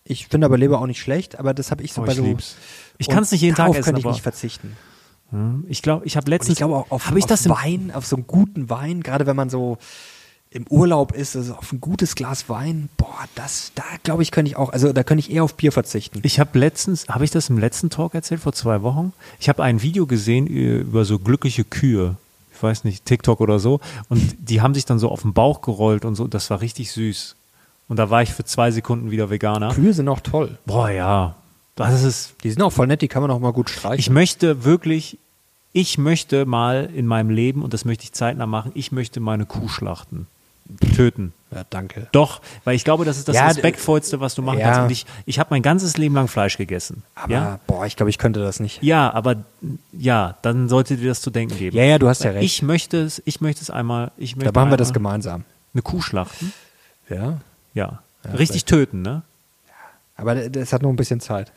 Ich 0.04 0.28
finde 0.28 0.46
aber 0.46 0.58
Leber 0.58 0.80
auch 0.80 0.86
nicht 0.86 1.00
schlecht, 1.02 1.40
aber 1.40 1.54
das 1.54 1.72
habe 1.72 1.82
ich 1.82 1.94
so 1.94 2.02
Oh, 2.02 2.06
bei 2.06 2.12
ich 2.12 2.18
so. 2.18 2.24
lieb's. 2.26 2.56
Ich 2.98 3.08
Und 3.08 3.14
kann 3.14 3.24
es 3.24 3.32
nicht 3.32 3.42
jeden 3.42 3.56
Tag 3.56 3.70
essen, 3.72 3.84
könnte 3.84 4.00
ich 4.00 4.06
aber 4.06 4.14
nicht 4.14 4.22
verzichten. 4.22 4.76
Ich 5.68 5.82
glaube, 5.82 6.06
ich 6.06 6.16
habe 6.18 6.26
Und 6.26 6.30
letztens, 6.30 6.54
ich 6.54 6.58
glaube 6.58 6.76
auch 6.76 6.92
auf, 6.92 7.12
ich 7.16 7.24
auf 7.24 7.30
das 7.30 7.50
Wein, 7.50 7.92
auf 7.94 8.06
so 8.06 8.16
einen 8.16 8.28
guten 8.28 8.70
Wein, 8.70 9.02
gerade 9.02 9.26
wenn 9.26 9.36
man 9.36 9.50
so 9.50 9.78
im 10.56 10.66
Urlaub 10.70 11.12
ist, 11.12 11.36
also 11.36 11.56
auf 11.56 11.74
ein 11.74 11.82
gutes 11.82 12.16
Glas 12.16 12.48
Wein, 12.48 12.88
boah, 12.96 13.26
das, 13.36 13.74
da 13.76 13.84
glaube 14.04 14.24
ich, 14.24 14.32
könnte 14.32 14.50
ich 14.50 14.56
auch, 14.56 14.72
also 14.72 14.94
da 14.94 15.04
könnte 15.04 15.20
ich 15.20 15.32
eher 15.32 15.44
auf 15.44 15.56
Bier 15.56 15.74
verzichten. 15.74 16.22
Ich 16.24 16.40
habe 16.40 16.58
letztens, 16.58 17.10
habe 17.10 17.26
ich 17.26 17.32
das 17.32 17.50
im 17.50 17.58
letzten 17.58 17.90
Talk 17.90 18.16
erzählt, 18.16 18.40
vor 18.40 18.54
zwei 18.54 18.82
Wochen? 18.82 19.12
Ich 19.38 19.50
habe 19.50 19.62
ein 19.62 19.82
Video 19.82 20.06
gesehen 20.06 20.48
über 20.48 21.04
so 21.04 21.20
glückliche 21.20 21.66
Kühe. 21.66 22.16
Ich 22.54 22.64
weiß 22.64 22.86
nicht, 22.86 23.06
TikTok 23.06 23.42
oder 23.42 23.60
so. 23.60 23.82
Und 24.08 24.38
die 24.40 24.62
haben 24.62 24.74
sich 24.74 24.86
dann 24.86 24.98
so 24.98 25.10
auf 25.10 25.24
den 25.24 25.34
Bauch 25.34 25.60
gerollt 25.62 26.06
und 26.06 26.16
so. 26.16 26.26
Das 26.26 26.50
war 26.50 26.62
richtig 26.62 26.90
süß. 26.94 27.36
Und 27.90 27.98
da 27.98 28.10
war 28.10 28.22
ich 28.22 28.32
für 28.32 28.46
zwei 28.46 28.72
Sekunden 28.72 29.12
wieder 29.12 29.30
Veganer. 29.30 29.74
Kühe 29.74 29.94
sind 29.94 30.08
auch 30.08 30.22
toll. 30.22 30.58
Boah, 30.66 30.90
ja. 30.90 31.36
Das 31.76 32.02
ist, 32.02 32.36
Die 32.46 32.50
sind 32.50 32.62
auch 32.62 32.72
voll 32.72 32.88
nett, 32.88 33.02
die 33.02 33.10
kann 33.10 33.22
man 33.22 33.30
auch 33.30 33.40
mal 33.40 33.52
gut 33.52 33.70
streichen. 33.70 34.00
ich 34.00 34.10
möchte 34.10 34.64
wirklich, 34.64 35.20
ich 35.74 35.98
möchte 35.98 36.46
mal 36.46 36.90
in 36.96 37.06
meinem 37.08 37.30
Leben, 37.30 37.62
und 37.62 37.74
das 37.74 37.84
möchte 37.84 38.06
ich 38.06 38.14
zeitnah 38.14 38.46
machen, 38.46 38.72
ich 38.74 38.94
möchte 38.94 39.20
meine 39.20 39.46
Kuh 39.46 39.68
schlachten. 39.68 40.28
Töten. 40.96 41.34
ja, 41.52 41.64
danke. 41.70 42.08
Doch, 42.12 42.42
weil 42.64 42.76
ich 42.76 42.84
glaube, 42.84 43.06
das 43.06 43.18
ist 43.18 43.28
das 43.28 43.36
Ja, 43.36 43.48
respektvollste, 43.48 44.20
was 44.20 44.34
du 44.36 44.42
machen 44.42 44.60
ja. 44.60 44.66
kannst. 44.66 44.82
Und 44.82 44.92
ich, 44.92 45.06
ich 45.26 45.38
habe 45.40 45.50
mein 45.52 45.62
ganzes 45.62 45.96
Leben 45.98 46.16
lang 46.16 46.28
Fleisch 46.28 46.58
gegessen. 46.58 47.04
Aber, 47.14 47.32
ja? 47.32 47.60
boah, 47.68 47.86
ich 47.86 47.96
glaube, 47.96 48.10
ich 48.10 48.18
könnte 48.18 48.40
das 48.40 48.60
nicht. 48.60 48.82
Ja, 48.82 49.14
aber 49.14 49.38
ja, 49.94 50.38
dann 50.42 50.68
sollte 50.70 50.98
dir 50.98 51.10
das 51.10 51.22
zu 51.22 51.30
denken 51.30 51.58
geben. 51.58 51.78
Ja, 51.78 51.84
ja, 51.84 52.00
du 52.00 52.08
hast 52.08 52.24
ja 52.24 52.32
recht. 52.32 52.44
Ich 52.46 52.62
möchte 52.62 53.02
es, 53.02 53.22
ich 53.26 53.42
möchte 53.42 53.62
es 53.62 53.70
einmal, 53.70 54.12
ich 54.18 54.36
möchte 54.36 54.52
da 54.52 54.60
machen 54.60 54.72
wir 54.72 54.78
das 54.78 54.92
gemeinsam. 54.94 55.44
eine 55.74 55.82
Kuh 55.84 56.02
schlachten. 56.02 56.52
Ja. 57.10 57.40
Ja. 57.74 58.00
Richtig 58.38 58.66
töten, 58.66 59.02
ne? 59.04 59.22
Aber 60.18 60.34
das 60.36 60.72
hat 60.74 60.82
noch 60.82 60.90
ein 60.90 60.96
bisschen 60.96 61.20
Zeit. 61.20 61.52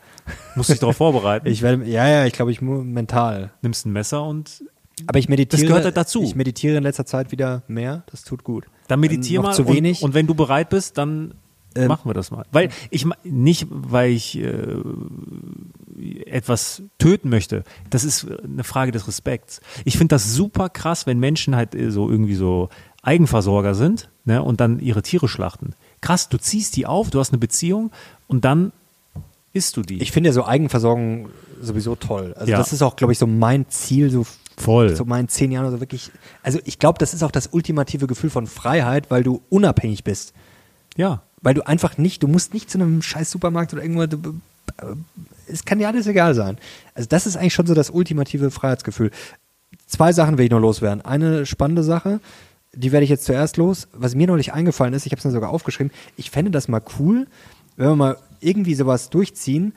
Musst 0.55 0.69
dich 0.69 0.79
darauf 0.79 0.97
vorbereiten. 0.97 1.47
Ich 1.47 1.61
werde, 1.61 1.85
ja, 1.85 2.07
ja, 2.07 2.25
ich 2.25 2.33
glaube, 2.33 2.51
ich 2.51 2.61
muss 2.61 2.83
mental. 2.83 3.51
Nimmst 3.61 3.85
ein 3.85 3.93
Messer 3.93 4.23
und 4.23 4.63
Aber 5.07 5.17
ich 5.17 5.29
meditiere. 5.29 5.61
Das 5.61 5.67
gehört 5.67 5.85
halt 5.85 5.97
dazu. 5.97 6.21
Ich 6.21 6.35
meditiere 6.35 6.77
in 6.77 6.83
letzter 6.83 7.05
Zeit 7.05 7.31
wieder 7.31 7.63
mehr. 7.67 8.03
Das 8.11 8.23
tut 8.23 8.43
gut. 8.43 8.65
Dann 8.89 8.99
meditier 8.99 9.39
noch 9.39 9.49
mal 9.49 9.53
zu 9.53 9.63
und, 9.63 9.73
wenig. 9.73 10.01
und 10.03 10.13
wenn 10.13 10.27
du 10.27 10.33
bereit 10.35 10.69
bist, 10.69 10.97
dann 10.97 11.33
Ähm, 11.75 11.87
machen 11.87 12.09
wir 12.09 12.13
das 12.15 12.31
mal. 12.31 12.45
Weil 12.51 12.69
ich 12.89 13.05
nicht, 13.23 13.67
weil 13.69 14.09
ich 14.11 14.37
äh, 14.37 14.75
etwas 16.25 16.81
töten 16.97 17.29
möchte. 17.29 17.63
Das 17.89 18.03
ist 18.03 18.27
eine 18.43 18.63
Frage 18.63 18.91
des 18.91 19.07
Respekts. 19.07 19.61
Ich 19.85 19.97
finde 19.97 20.15
das 20.15 20.33
super 20.33 20.69
krass, 20.69 21.05
wenn 21.05 21.19
Menschen 21.19 21.55
halt 21.55 21.75
äh, 21.75 21.91
so 21.91 22.09
irgendwie 22.09 22.35
so 22.35 22.69
Eigenversorger 23.01 23.75
sind 23.75 24.09
ne, 24.25 24.41
und 24.43 24.59
dann 24.59 24.79
ihre 24.79 25.01
Tiere 25.01 25.27
schlachten. 25.27 25.73
Krass, 26.01 26.29
du 26.29 26.37
ziehst 26.37 26.75
die 26.75 26.85
auf, 26.85 27.09
du 27.11 27.19
hast 27.19 27.31
eine 27.31 27.37
Beziehung 27.39 27.91
und 28.27 28.45
dann 28.45 28.71
isst 29.53 29.77
du 29.77 29.81
die. 29.81 30.01
Ich 30.01 30.11
finde 30.11 30.29
ja 30.29 30.33
so 30.33 30.45
Eigenversorgung 30.45 31.29
sowieso 31.61 31.95
toll. 31.95 32.33
Also 32.37 32.51
Ja. 32.51 32.57
das 32.57 32.71
ist 32.73 32.81
auch, 32.81 32.95
glaube 32.95 33.13
ich, 33.13 33.19
so 33.19 33.27
mein 33.27 33.67
Ziel, 33.69 34.09
so 34.09 34.25
Voll. 34.59 34.95
so 34.95 35.05
meinen 35.05 35.27
zehn 35.29 35.51
Jahren 35.51 35.67
oder 35.67 35.79
wirklich. 35.79 36.11
Also 36.43 36.59
ich 36.65 36.79
glaube, 36.79 36.99
das 36.99 37.13
ist 37.13 37.23
auch 37.23 37.31
das 37.31 37.47
ultimative 37.47 38.07
Gefühl 38.07 38.29
von 38.29 38.47
Freiheit, 38.47 39.09
weil 39.09 39.23
du 39.23 39.41
unabhängig 39.49 40.03
bist. 40.03 40.33
ja. 40.95 41.21
Weil 41.41 41.53
du 41.53 41.65
einfach 41.65 41.97
nicht, 41.97 42.21
du 42.21 42.27
musst 42.27 42.53
nicht 42.53 42.69
zu 42.69 42.77
einem 42.77 43.01
scheiß 43.01 43.31
Supermarkt 43.31 43.71
oder 43.71 43.81
irgendwo, 43.81 44.05
du, 44.07 44.41
es 45.47 45.63
kann 45.63 45.79
dir 45.79 45.87
alles 45.87 46.05
egal 46.05 46.35
sein. 46.35 46.57
Also 46.93 47.07
das 47.07 47.25
ist 47.25 47.37
eigentlich 47.37 47.53
schon 47.53 47.65
so 47.65 47.73
das 47.73 47.89
ultimative 47.89 48.51
Freiheitsgefühl. 48.51 49.11
Zwei 49.87 50.11
Sachen 50.11 50.37
will 50.37 50.45
ich 50.45 50.51
noch 50.51 50.59
loswerden. 50.59 51.01
Eine 51.01 51.45
spannende 51.45 51.83
Sache, 51.83 52.19
die 52.73 52.91
werde 52.91 53.03
ich 53.03 53.09
jetzt 53.09 53.25
zuerst 53.25 53.57
los. 53.57 53.87
Was 53.93 54.15
mir 54.15 54.27
neulich 54.27 54.53
eingefallen 54.53 54.93
ist, 54.93 55.05
ich 55.05 55.11
habe 55.11 55.19
es 55.19 55.25
mir 55.25 55.31
sogar 55.31 55.49
aufgeschrieben, 55.49 55.91
ich 56.17 56.29
fände 56.29 56.51
das 56.51 56.67
mal 56.67 56.81
cool, 56.99 57.27
wenn 57.77 57.87
wir 57.87 57.95
mal 57.95 58.17
irgendwie 58.41 58.75
sowas 58.75 59.09
durchziehen. 59.09 59.73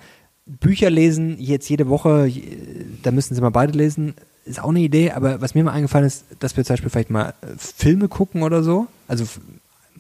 Bücher 0.46 0.90
lesen, 0.90 1.36
jetzt 1.38 1.68
jede 1.68 1.88
Woche, 1.88 2.30
da 3.02 3.10
müssen 3.10 3.34
sie 3.34 3.40
mal 3.40 3.50
beide 3.50 3.76
lesen, 3.76 4.14
ist 4.44 4.60
auch 4.60 4.70
eine 4.70 4.80
Idee, 4.80 5.12
aber 5.12 5.40
was 5.40 5.54
mir 5.54 5.64
mal 5.64 5.72
eingefallen 5.72 6.06
ist, 6.06 6.24
dass 6.40 6.56
wir 6.56 6.64
zum 6.64 6.74
Beispiel 6.74 6.90
vielleicht 6.90 7.10
mal 7.10 7.34
äh, 7.42 7.56
Filme 7.56 8.08
gucken 8.08 8.42
oder 8.42 8.62
so. 8.62 8.86
Also 9.06 9.24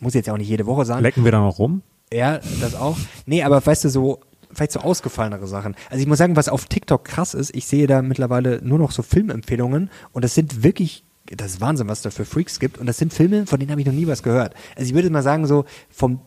muss 0.00 0.14
jetzt 0.14 0.28
auch 0.28 0.36
nicht 0.36 0.48
jede 0.48 0.66
Woche 0.66 0.84
sein. 0.84 1.02
Lecken 1.02 1.24
wir 1.24 1.30
da 1.30 1.40
noch 1.40 1.58
rum? 1.58 1.82
Ja, 2.12 2.40
das 2.60 2.74
auch. 2.74 2.98
Nee, 3.24 3.42
aber 3.44 3.64
weißt 3.64 3.84
du, 3.84 3.88
so, 3.88 4.20
vielleicht 4.52 4.72
so 4.72 4.80
ausgefallenere 4.80 5.46
Sachen. 5.46 5.76
Also 5.90 6.02
ich 6.02 6.08
muss 6.08 6.18
sagen, 6.18 6.36
was 6.36 6.48
auf 6.48 6.66
TikTok 6.66 7.04
krass 7.04 7.34
ist, 7.34 7.54
ich 7.54 7.66
sehe 7.66 7.86
da 7.86 8.02
mittlerweile 8.02 8.60
nur 8.62 8.78
noch 8.78 8.90
so 8.90 9.02
Filmempfehlungen 9.02 9.90
und 10.12 10.24
das 10.24 10.34
sind 10.34 10.64
wirklich, 10.64 11.04
das 11.26 11.52
ist 11.52 11.60
Wahnsinn, 11.60 11.88
was 11.88 12.02
da 12.02 12.10
für 12.10 12.24
Freaks 12.24 12.58
gibt 12.58 12.78
und 12.78 12.86
das 12.86 12.98
sind 12.98 13.14
Filme, 13.14 13.46
von 13.46 13.60
denen 13.60 13.70
habe 13.70 13.80
ich 13.80 13.86
noch 13.86 13.94
nie 13.94 14.08
was 14.08 14.22
gehört. 14.22 14.54
Also 14.76 14.88
ich 14.88 14.94
würde 14.94 15.08
mal 15.08 15.22
sagen, 15.22 15.46
so 15.46 15.64
vom 15.88 16.20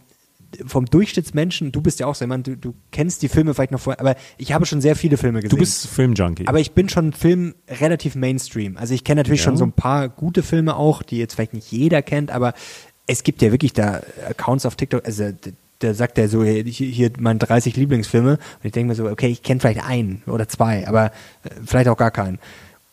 vom 0.65 0.85
Durchschnittsmenschen, 0.85 1.71
du 1.71 1.81
bist 1.81 1.99
ja 1.99 2.07
auch 2.07 2.15
so 2.15 2.23
jemand, 2.25 2.47
du, 2.47 2.55
du 2.57 2.73
kennst 2.91 3.21
die 3.21 3.29
Filme 3.29 3.53
vielleicht 3.53 3.71
noch 3.71 3.79
vorher, 3.79 3.99
aber 3.99 4.15
ich 4.37 4.53
habe 4.53 4.65
schon 4.65 4.81
sehr 4.81 4.95
viele 4.95 5.17
Filme 5.17 5.39
gesehen. 5.39 5.49
Du 5.49 5.57
bist 5.57 5.87
Filmjunkie. 5.87 6.47
Aber 6.47 6.59
ich 6.59 6.71
bin 6.71 6.89
schon 6.89 7.13
Film 7.13 7.55
relativ 7.67 8.15
Mainstream. 8.15 8.77
Also 8.77 8.93
ich 8.93 9.03
kenne 9.03 9.21
natürlich 9.21 9.41
Ja. 9.41 9.45
schon 9.45 9.57
so 9.57 9.65
ein 9.65 9.71
paar 9.71 10.09
gute 10.09 10.43
Filme 10.43 10.75
auch, 10.75 11.03
die 11.03 11.17
jetzt 11.17 11.35
vielleicht 11.35 11.53
nicht 11.53 11.71
jeder 11.71 12.01
kennt, 12.01 12.31
aber 12.31 12.53
es 13.07 13.23
gibt 13.23 13.41
ja 13.41 13.51
wirklich 13.51 13.73
da 13.73 14.01
Accounts 14.27 14.65
auf 14.65 14.75
TikTok, 14.75 15.05
also 15.05 15.31
da 15.79 15.93
sagt 15.93 16.17
er 16.17 16.29
so, 16.29 16.43
hier, 16.43 16.63
hier 16.63 17.11
meine 17.19 17.37
30 17.39 17.75
Lieblingsfilme 17.75 18.31
und 18.33 18.39
ich 18.63 18.71
denke 18.71 18.89
mir 18.89 18.95
so, 18.95 19.07
okay, 19.09 19.27
ich 19.27 19.43
kenne 19.43 19.59
vielleicht 19.59 19.83
einen 19.85 20.23
oder 20.25 20.47
zwei, 20.47 20.87
aber 20.87 21.07
äh, 21.43 21.49
vielleicht 21.65 21.89
auch 21.89 21.97
gar 21.97 22.11
keinen. 22.11 22.39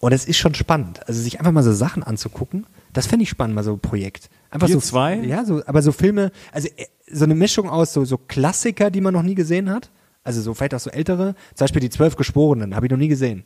Und 0.01 0.13
es 0.13 0.25
ist 0.25 0.37
schon 0.39 0.55
spannend, 0.55 1.07
also 1.07 1.21
sich 1.23 1.39
einfach 1.39 1.53
mal 1.53 1.63
so 1.63 1.73
Sachen 1.73 2.03
anzugucken, 2.03 2.67
das 2.93 3.07
fände 3.07 3.23
ich 3.23 3.29
spannend, 3.31 3.55
mal 3.55 3.63
so 3.63 3.73
ein 3.75 3.79
Projekt. 3.81 4.29
Einfach 4.51 4.67
Wir 4.69 4.75
so 4.75 4.81
zwei? 4.81 5.15
Ja, 5.15 5.45
so, 5.45 5.63
aber 5.65 5.81
so 5.81 5.93
Filme, 5.93 6.33
also 6.51 6.69
äh, 6.77 6.87
so 7.11 7.25
eine 7.25 7.35
Mischung 7.35 7.69
aus 7.69 7.93
so, 7.93 8.05
so 8.05 8.19
Klassiker, 8.19 8.91
die 8.91 9.01
man 9.01 9.13
noch 9.15 9.23
nie 9.23 9.35
gesehen 9.35 9.71
hat, 9.71 9.91
also 10.25 10.41
so 10.41 10.55
vielleicht 10.55 10.75
auch 10.75 10.81
so 10.81 10.91
ältere, 10.91 11.35
zum 11.55 11.65
Beispiel 11.65 11.81
die 11.81 11.91
Zwölf 11.91 12.17
Geschworenen, 12.17 12.75
habe 12.77 12.87
ich 12.87 12.91
noch 12.91 12.99
nie 12.99 13.09
gesehen. 13.09 13.45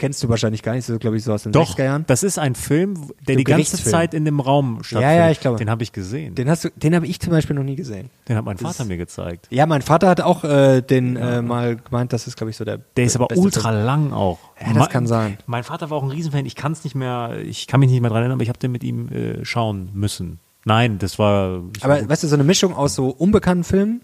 Kennst 0.00 0.22
du 0.22 0.28
wahrscheinlich 0.28 0.62
gar 0.62 0.74
nicht, 0.74 0.84
so 0.84 0.96
glaube 0.96 1.16
ich 1.16 1.24
so 1.24 1.32
aus 1.32 1.42
den 1.42 1.50
Doch, 1.50 1.76
60er 1.76 1.82
Jahren. 1.84 2.04
das 2.06 2.22
ist 2.22 2.38
ein 2.38 2.54
Film, 2.54 2.94
der 3.26 3.34
So 3.34 3.38
die 3.38 3.42
ganze. 3.42 3.82
Zeit 3.82 4.14
in 4.14 4.24
dem 4.24 4.38
Raum 4.38 4.84
stattfindet. 4.84 5.18
ja, 5.18 5.30
ich 5.32 5.40
glaube. 5.40 5.58
Den 5.58 5.68
habe 5.68 5.82
ich 5.82 5.90
gesehen. 5.90 6.36
Den, 6.36 6.44
Den 6.44 6.50
hast 6.50 6.62
du, 6.66 6.68
den 6.76 6.94
habe 6.94 7.04
ich 7.08 7.18
zum 7.18 7.32
Beispiel 7.32 7.56
noch 7.56 7.64
nie 7.64 7.74
gesehen. 7.74 8.08
hat 8.28 8.44
mein 8.44 8.56
Das 8.56 8.76
Vater 8.76 8.84
mir 8.88 8.96
gezeigt. 8.96 9.48
Ja, 9.50 9.66
mein 9.66 9.82
Vater 9.82 10.08
hat 10.08 10.20
auch 10.20 10.44
äh, 10.44 10.82
den 10.82 11.16
äh, 11.16 11.42
mal 11.42 11.74
gemeint, 11.74 12.12
das 12.12 12.28
ist 12.28 12.36
glaube 12.36 12.50
ich 12.50 12.56
so 12.56 12.64
der. 12.64 12.78
Der 12.96 13.06
ist 13.06 13.16
aber 13.16 13.26
ultra 13.36 13.72
Film. 13.72 13.84
lang 13.86 14.12
auch. 14.12 14.38
Ja, 14.60 14.68
das 14.68 14.76
Mein- 14.76 14.88
kann 14.88 15.06
sein. 15.08 15.38
Mein 15.46 15.64
Vater 15.64 15.90
war 15.90 15.98
auch 15.98 16.04
ein 16.04 16.10
Riesenfan. 16.10 16.46
Ich 16.46 16.54
kann 16.54 16.70
es 16.70 16.84
nicht 16.84 16.94
mehr, 16.94 17.32
ich 17.44 17.66
kann 17.66 17.80
mich 17.80 17.90
nicht 17.90 18.00
mehr 18.00 18.10
dran 18.10 18.18
erinnern, 18.20 18.36
aber 18.36 18.44
ich 18.44 18.50
habe 18.50 18.60
den 18.60 18.70
mit 18.70 18.84
ihm 18.84 19.08
äh, 19.08 19.44
schauen 19.44 19.90
müssen. 19.94 20.38
Nein, 20.68 20.98
das 20.98 21.18
war. 21.18 21.62
Aber 21.80 22.08
weißt 22.08 22.22
du, 22.24 22.28
so 22.28 22.34
eine 22.34 22.44
Mischung 22.44 22.74
aus 22.74 22.94
so 22.94 23.08
unbekannten 23.08 23.64
Filmen, 23.64 24.02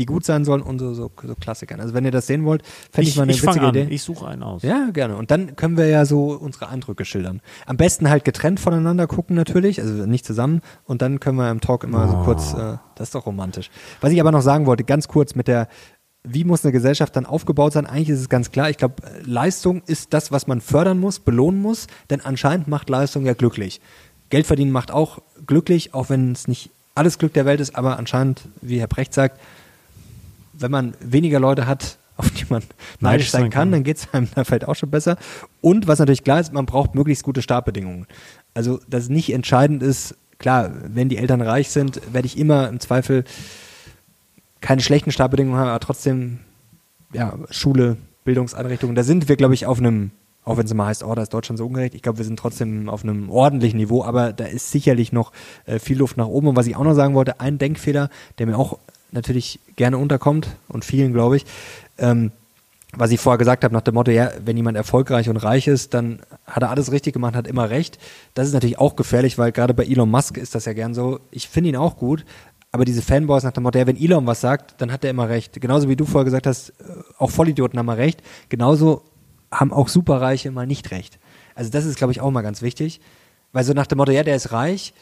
die 0.00 0.06
gut 0.06 0.24
sein 0.24 0.44
sollen 0.44 0.60
und 0.60 0.80
so, 0.80 0.92
so, 0.92 1.10
so 1.22 1.34
Klassikern. 1.36 1.80
Also 1.80 1.94
wenn 1.94 2.04
ihr 2.04 2.10
das 2.10 2.26
sehen 2.26 2.44
wollt, 2.44 2.62
fände 2.90 3.08
ich, 3.08 3.16
mal 3.16 3.22
eine 3.22 3.32
ich 3.32 3.42
witzige 3.42 3.66
an. 3.66 3.74
Idee. 3.74 3.86
Ich 3.90 4.02
suche 4.02 4.26
einen 4.26 4.42
aus. 4.42 4.62
Ja, 4.64 4.90
gerne. 4.92 5.16
Und 5.16 5.30
dann 5.30 5.54
können 5.54 5.76
wir 5.76 5.86
ja 5.86 6.04
so 6.04 6.32
unsere 6.32 6.68
Eindrücke 6.68 7.04
schildern. 7.04 7.40
Am 7.64 7.76
besten 7.76 8.10
halt 8.10 8.24
getrennt 8.24 8.58
voneinander 8.58 9.06
gucken 9.06 9.36
natürlich, 9.36 9.80
also 9.80 10.04
nicht 10.04 10.24
zusammen. 10.24 10.62
Und 10.84 11.00
dann 11.00 11.20
können 11.20 11.38
wir 11.38 11.48
im 11.48 11.60
Talk 11.60 11.84
immer 11.84 12.08
so 12.08 12.16
kurz, 12.18 12.54
äh, 12.54 12.78
das 12.96 13.08
ist 13.08 13.14
doch 13.14 13.26
romantisch. 13.26 13.70
Was 14.00 14.12
ich 14.12 14.20
aber 14.20 14.32
noch 14.32 14.42
sagen 14.42 14.66
wollte, 14.66 14.82
ganz 14.82 15.06
kurz 15.06 15.36
mit 15.36 15.46
der, 15.46 15.68
wie 16.24 16.42
muss 16.42 16.64
eine 16.64 16.72
Gesellschaft 16.72 17.14
dann 17.14 17.24
aufgebaut 17.24 17.72
sein? 17.72 17.86
Eigentlich 17.86 18.10
ist 18.10 18.20
es 18.20 18.28
ganz 18.28 18.50
klar. 18.50 18.68
Ich 18.68 18.78
glaube, 18.78 18.96
Leistung 19.24 19.82
ist 19.86 20.12
das, 20.12 20.32
was 20.32 20.48
man 20.48 20.60
fördern 20.60 20.98
muss, 20.98 21.20
belohnen 21.20 21.62
muss, 21.62 21.86
denn 22.10 22.20
anscheinend 22.20 22.66
macht 22.66 22.90
Leistung 22.90 23.24
ja 23.24 23.34
glücklich. 23.34 23.80
Geld 24.30 24.46
verdienen 24.46 24.70
macht 24.70 24.90
auch 24.90 25.20
glücklich, 25.46 25.94
auch 25.94 26.10
wenn 26.10 26.32
es 26.32 26.48
nicht 26.48 26.70
alles 26.94 27.18
Glück 27.18 27.32
der 27.32 27.46
Welt 27.46 27.60
ist, 27.60 27.76
aber 27.76 27.98
anscheinend, 27.98 28.42
wie 28.60 28.80
Herr 28.80 28.88
Brecht 28.88 29.14
sagt, 29.14 29.40
wenn 30.52 30.70
man 30.70 30.94
weniger 31.00 31.40
Leute 31.40 31.66
hat, 31.66 31.98
auf 32.18 32.30
die 32.30 32.46
man 32.48 32.64
neidisch 32.98 33.30
sein 33.30 33.48
kann, 33.48 33.70
dann 33.70 33.84
geht 33.84 33.98
es 33.98 34.12
einem 34.12 34.28
da 34.34 34.42
vielleicht 34.42 34.66
auch 34.66 34.74
schon 34.74 34.90
besser. 34.90 35.16
Und 35.60 35.86
was 35.86 36.00
natürlich 36.00 36.24
klar 36.24 36.40
ist, 36.40 36.52
man 36.52 36.66
braucht 36.66 36.96
möglichst 36.96 37.22
gute 37.22 37.42
Startbedingungen. 37.42 38.08
Also, 38.54 38.80
dass 38.88 39.08
nicht 39.08 39.32
entscheidend 39.32 39.84
ist, 39.84 40.16
klar, 40.38 40.72
wenn 40.82 41.08
die 41.08 41.16
Eltern 41.16 41.40
reich 41.40 41.70
sind, 41.70 42.00
werde 42.12 42.26
ich 42.26 42.36
immer 42.36 42.68
im 42.68 42.80
Zweifel 42.80 43.24
keine 44.60 44.80
schlechten 44.80 45.12
Startbedingungen 45.12 45.60
haben, 45.60 45.68
aber 45.68 45.78
trotzdem, 45.78 46.40
ja, 47.12 47.38
Schule, 47.50 47.96
Bildungseinrichtungen, 48.24 48.96
da 48.96 49.04
sind 49.04 49.28
wir, 49.28 49.36
glaube 49.36 49.54
ich, 49.54 49.66
auf 49.66 49.78
einem, 49.78 50.10
auch 50.48 50.56
wenn 50.56 50.64
es 50.64 50.72
immer 50.72 50.86
heißt, 50.86 51.04
oh, 51.04 51.14
da 51.14 51.22
ist 51.22 51.34
Deutschland 51.34 51.58
so 51.58 51.66
ungerecht, 51.66 51.94
ich 51.94 52.00
glaube, 52.00 52.18
wir 52.18 52.24
sind 52.24 52.38
trotzdem 52.38 52.88
auf 52.88 53.04
einem 53.04 53.28
ordentlichen 53.28 53.76
Niveau, 53.76 54.02
aber 54.02 54.32
da 54.32 54.46
ist 54.46 54.70
sicherlich 54.72 55.12
noch 55.12 55.32
äh, 55.66 55.78
viel 55.78 55.98
Luft 55.98 56.16
nach 56.16 56.26
oben. 56.26 56.48
Und 56.48 56.56
was 56.56 56.66
ich 56.66 56.74
auch 56.74 56.84
noch 56.84 56.94
sagen 56.94 57.14
wollte, 57.14 57.38
ein 57.40 57.58
Denkfehler, 57.58 58.08
der 58.38 58.46
mir 58.46 58.58
auch 58.58 58.78
natürlich 59.12 59.60
gerne 59.76 59.98
unterkommt 59.98 60.48
und 60.68 60.86
vielen, 60.86 61.12
glaube 61.12 61.36
ich, 61.36 61.44
ähm, 61.98 62.32
was 62.96 63.10
ich 63.10 63.20
vorher 63.20 63.36
gesagt 63.36 63.62
habe, 63.64 63.74
nach 63.74 63.82
dem 63.82 63.94
Motto, 63.94 64.10
ja, 64.10 64.30
wenn 64.42 64.56
jemand 64.56 64.78
erfolgreich 64.78 65.28
und 65.28 65.36
reich 65.36 65.68
ist, 65.68 65.92
dann 65.92 66.20
hat 66.46 66.62
er 66.62 66.70
alles 66.70 66.90
richtig 66.92 67.12
gemacht, 67.12 67.36
hat 67.36 67.46
immer 67.46 67.68
recht. 67.68 67.98
Das 68.32 68.46
ist 68.46 68.54
natürlich 68.54 68.78
auch 68.78 68.96
gefährlich, 68.96 69.36
weil 69.36 69.52
gerade 69.52 69.74
bei 69.74 69.84
Elon 69.84 70.10
Musk 70.10 70.38
ist 70.38 70.54
das 70.54 70.64
ja 70.64 70.72
gern 70.72 70.94
so. 70.94 71.20
Ich 71.30 71.48
finde 71.48 71.68
ihn 71.68 71.76
auch 71.76 71.98
gut, 71.98 72.24
aber 72.72 72.86
diese 72.86 73.02
Fanboys 73.02 73.42
nach 73.42 73.52
dem 73.52 73.64
Motto, 73.64 73.78
ja, 73.78 73.86
wenn 73.86 74.00
Elon 74.00 74.26
was 74.26 74.40
sagt, 74.40 74.80
dann 74.80 74.90
hat 74.90 75.04
er 75.04 75.10
immer 75.10 75.28
recht. 75.28 75.60
Genauso 75.60 75.90
wie 75.90 75.96
du 75.96 76.06
vorher 76.06 76.24
gesagt 76.24 76.46
hast, 76.46 76.70
äh, 76.70 76.72
auch 77.18 77.30
Vollidioten 77.30 77.78
haben 77.78 77.86
mal 77.86 77.96
recht. 77.96 78.22
Genauso 78.48 79.02
haben 79.52 79.72
auch 79.72 79.88
Superreiche 79.88 80.50
mal 80.50 80.66
nicht 80.66 80.90
recht. 80.90 81.18
Also 81.54 81.70
das 81.70 81.84
ist, 81.84 81.96
glaube 81.96 82.12
ich, 82.12 82.20
auch 82.20 82.30
mal 82.30 82.42
ganz 82.42 82.62
wichtig. 82.62 83.00
Weil 83.52 83.64
so 83.64 83.72
nach 83.72 83.86
dem 83.86 83.98
Motto, 83.98 84.12
ja, 84.12 84.22
der 84.22 84.36
ist 84.36 84.52
reich. 84.52 84.92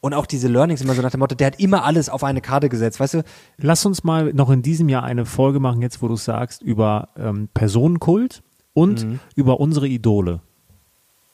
Und 0.00 0.12
auch 0.14 0.26
diese 0.26 0.48
Learnings 0.48 0.82
immer 0.82 0.94
so 0.94 1.02
nach 1.02 1.10
dem 1.10 1.20
Motto, 1.20 1.34
der 1.34 1.46
hat 1.48 1.58
immer 1.60 1.84
alles 1.84 2.08
auf 2.10 2.22
eine 2.24 2.40
Karte 2.40 2.68
gesetzt. 2.68 3.00
Weißt 3.00 3.14
du, 3.14 3.24
Lass 3.56 3.84
uns 3.86 4.04
mal 4.04 4.32
noch 4.34 4.50
in 4.50 4.60
diesem 4.62 4.88
Jahr 4.88 5.02
eine 5.02 5.24
Folge 5.26 5.60
machen, 5.60 5.80
jetzt 5.82 6.02
wo 6.02 6.08
du 6.08 6.16
sagst, 6.16 6.62
über 6.62 7.08
ähm, 7.16 7.48
Personenkult 7.54 8.42
und 8.74 9.04
Mhm. 9.04 9.20
über 9.34 9.60
unsere 9.60 9.88
Idole 9.88 10.40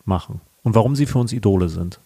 machen 0.05 0.41
und 0.63 0.75
warum 0.75 0.95
sie 0.95 1.07
für 1.07 1.19
uns 1.19 1.33
Idole 1.33 1.69
sind. 1.69 2.01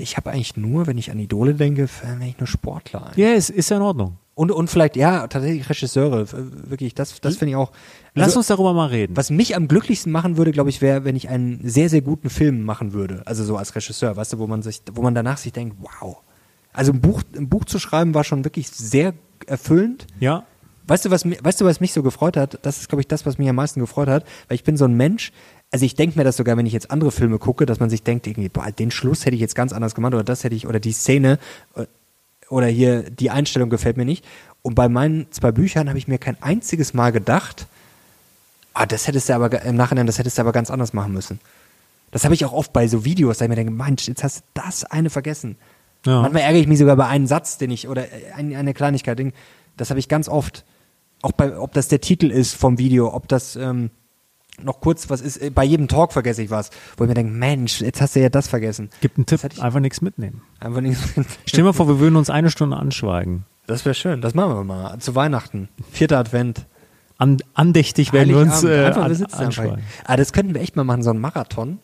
Ich 0.00 0.16
habe 0.16 0.30
eigentlich 0.30 0.56
nur, 0.56 0.86
wenn 0.86 0.98
ich 0.98 1.10
an 1.10 1.18
Idole 1.18 1.54
denke, 1.54 1.88
wenn 2.02 2.22
ich 2.22 2.38
nur 2.38 2.46
Sportler. 2.46 3.06
ein. 3.06 3.12
Ja, 3.16 3.28
es 3.28 3.50
ist 3.50 3.70
ja 3.70 3.76
in 3.76 3.82
Ordnung. 3.82 4.16
Und, 4.34 4.50
und 4.50 4.70
vielleicht, 4.70 4.96
ja, 4.96 5.26
tatsächlich 5.26 5.68
Regisseure. 5.68 6.22
äh, 6.22 6.70
Wirklich, 6.70 6.94
das, 6.94 7.20
das 7.20 7.36
finde 7.36 7.50
ich 7.50 7.56
auch. 7.56 7.72
Lass 8.14 8.28
Also, 8.28 8.38
uns 8.38 8.46
darüber 8.46 8.72
mal 8.72 8.86
reden. 8.86 9.16
Was 9.16 9.30
mich 9.30 9.54
am 9.54 9.68
glücklichsten 9.68 10.10
machen 10.10 10.36
würde, 10.38 10.52
glaube 10.52 10.70
ich, 10.70 10.80
wäre, 10.80 11.04
wenn 11.04 11.14
ich 11.16 11.28
einen 11.28 11.60
sehr, 11.68 11.90
sehr 11.90 12.00
guten 12.00 12.30
Film 12.30 12.64
machen 12.64 12.92
würde. 12.94 13.22
Also 13.26 13.44
so 13.44 13.56
als 13.56 13.74
Regisseur, 13.74 14.16
weißt 14.16 14.32
du, 14.32 14.38
wo 14.38 14.46
man 14.46 14.62
sich, 14.62 14.80
wo 14.92 15.02
man 15.02 15.14
danach 15.14 15.36
sich 15.36 15.52
denkt, 15.52 15.76
wow. 15.80 16.16
Also 16.72 16.92
ein 16.92 17.00
Buch, 17.00 17.22
ein 17.36 17.48
Buch 17.48 17.64
zu 17.66 17.78
schreiben 17.78 18.14
war 18.14 18.24
schon 18.24 18.44
wirklich 18.44 18.68
sehr 18.68 19.12
erfüllend. 19.46 20.06
Ja, 20.20 20.44
Weißt 20.86 21.04
du, 21.04 21.10
was, 21.12 21.24
weißt 21.24 21.60
du, 21.60 21.66
was 21.66 21.78
mich 21.78 21.92
so 21.92 22.02
gefreut 22.02 22.36
hat? 22.36 22.58
Das 22.62 22.78
ist, 22.80 22.88
glaube 22.88 23.00
ich, 23.02 23.06
das, 23.06 23.24
was 23.24 23.38
mich 23.38 23.48
am 23.48 23.54
meisten 23.54 23.78
gefreut 23.78 24.08
hat, 24.08 24.24
weil 24.48 24.56
ich 24.56 24.64
bin 24.64 24.76
so 24.76 24.86
ein 24.86 24.94
Mensch, 24.94 25.30
also 25.70 25.84
ich 25.84 25.94
denke 25.94 26.18
mir 26.18 26.24
das 26.24 26.36
sogar, 26.36 26.56
wenn 26.56 26.66
ich 26.66 26.72
jetzt 26.72 26.90
andere 26.90 27.12
Filme 27.12 27.38
gucke, 27.38 27.64
dass 27.64 27.78
man 27.78 27.90
sich 27.90 28.02
denkt, 28.02 28.26
irgendwie, 28.26 28.48
boah, 28.48 28.70
den 28.72 28.90
Schluss 28.90 29.24
hätte 29.24 29.34
ich 29.34 29.40
jetzt 29.40 29.54
ganz 29.54 29.72
anders 29.72 29.94
gemacht 29.94 30.14
oder 30.14 30.24
das 30.24 30.42
hätte 30.42 30.56
ich, 30.56 30.66
oder 30.66 30.80
die 30.80 30.92
Szene 30.92 31.38
äh, 31.76 31.86
oder 32.48 32.66
hier 32.66 33.08
die 33.08 33.30
Einstellung 33.30 33.70
gefällt 33.70 33.96
mir 33.96 34.04
nicht. 34.04 34.24
Und 34.62 34.74
bei 34.74 34.88
meinen 34.88 35.30
zwei 35.30 35.52
Büchern 35.52 35.88
habe 35.88 35.98
ich 35.98 36.08
mir 36.08 36.18
kein 36.18 36.42
einziges 36.42 36.92
Mal 36.92 37.12
gedacht, 37.12 37.66
ah, 38.74 38.86
das 38.86 39.06
hättest 39.06 39.28
du 39.28 39.34
aber 39.34 39.62
im 39.62 39.76
Nachhinein, 39.76 40.06
das 40.06 40.18
hättest 40.18 40.38
du 40.38 40.42
aber 40.42 40.52
ganz 40.52 40.70
anders 40.70 40.92
machen 40.92 41.12
müssen. 41.12 41.38
Das 42.10 42.24
habe 42.24 42.34
ich 42.34 42.44
auch 42.44 42.52
oft 42.52 42.72
bei 42.72 42.88
so 42.88 43.04
Videos, 43.04 43.38
da 43.38 43.44
ich 43.44 43.48
mir 43.48 43.54
denke, 43.54 43.72
Mensch, 43.72 44.08
jetzt 44.08 44.24
hast 44.24 44.40
du 44.40 44.42
das 44.54 44.84
eine 44.84 45.10
vergessen. 45.10 45.56
Ja. 46.04 46.22
Manchmal 46.22 46.42
ärgere 46.42 46.60
ich 46.60 46.66
mich 46.66 46.78
sogar 46.78 46.96
bei 46.96 47.06
einem 47.06 47.26
Satz, 47.26 47.58
den 47.58 47.70
ich, 47.70 47.88
oder 47.88 48.04
äh, 48.04 48.32
ein, 48.34 48.54
eine 48.56 48.74
Kleinigkeit, 48.74 49.22
das 49.76 49.90
habe 49.90 50.00
ich 50.00 50.08
ganz 50.08 50.28
oft. 50.28 50.64
Auch 51.22 51.32
bei, 51.32 51.56
ob 51.56 51.74
das 51.74 51.88
der 51.88 52.00
Titel 52.00 52.30
ist 52.30 52.54
vom 52.54 52.78
Video, 52.78 53.14
ob 53.14 53.28
das 53.28 53.54
ähm, 53.54 53.90
noch 54.64 54.80
kurz 54.80 55.10
was 55.10 55.20
ist, 55.20 55.36
äh, 55.38 55.50
bei 55.50 55.64
jedem 55.64 55.88
Talk 55.88 56.12
vergesse 56.12 56.42
ich 56.42 56.50
was, 56.50 56.70
wo 56.96 57.04
ich 57.04 57.08
mir 57.08 57.14
denke, 57.14 57.32
Mensch, 57.32 57.80
jetzt 57.80 58.00
hast 58.00 58.16
du 58.16 58.20
ja 58.20 58.28
das 58.28 58.48
vergessen. 58.48 58.90
gibt 59.00 59.18
einen 59.18 59.26
Tipp, 59.26 59.40
Das 59.42 59.60
einfach 59.60 59.80
nichts 59.80 60.00
mitnehmen. 60.00 60.42
Einfach 60.60 60.80
nicht. 60.80 60.98
Stell 61.46 61.58
dir 61.58 61.64
mal 61.64 61.72
vor, 61.72 61.88
wir 61.88 61.98
würden 62.00 62.16
uns 62.16 62.30
eine 62.30 62.50
Stunde 62.50 62.76
anschweigen. 62.76 63.44
Das 63.66 63.84
wäre 63.84 63.94
schön, 63.94 64.20
das 64.20 64.34
machen 64.34 64.54
wir 64.54 64.64
mal. 64.64 64.98
Zu 64.98 65.14
Weihnachten. 65.14 65.68
Vierter 65.92 66.18
Advent. 66.18 66.66
An, 67.18 67.36
andächtig 67.54 68.12
werden 68.12 68.30
wir 68.30 68.38
uns 68.38 68.64
äh, 68.64 68.86
einfach, 68.86 69.08
wir 69.08 69.26
an, 69.34 69.44
anschweigen. 69.44 69.80
Ah, 70.04 70.16
das 70.16 70.32
könnten 70.32 70.54
wir 70.54 70.62
echt 70.62 70.74
mal 70.76 70.84
machen, 70.84 71.02
so 71.02 71.10
ein 71.10 71.18
Marathon. 71.18 71.78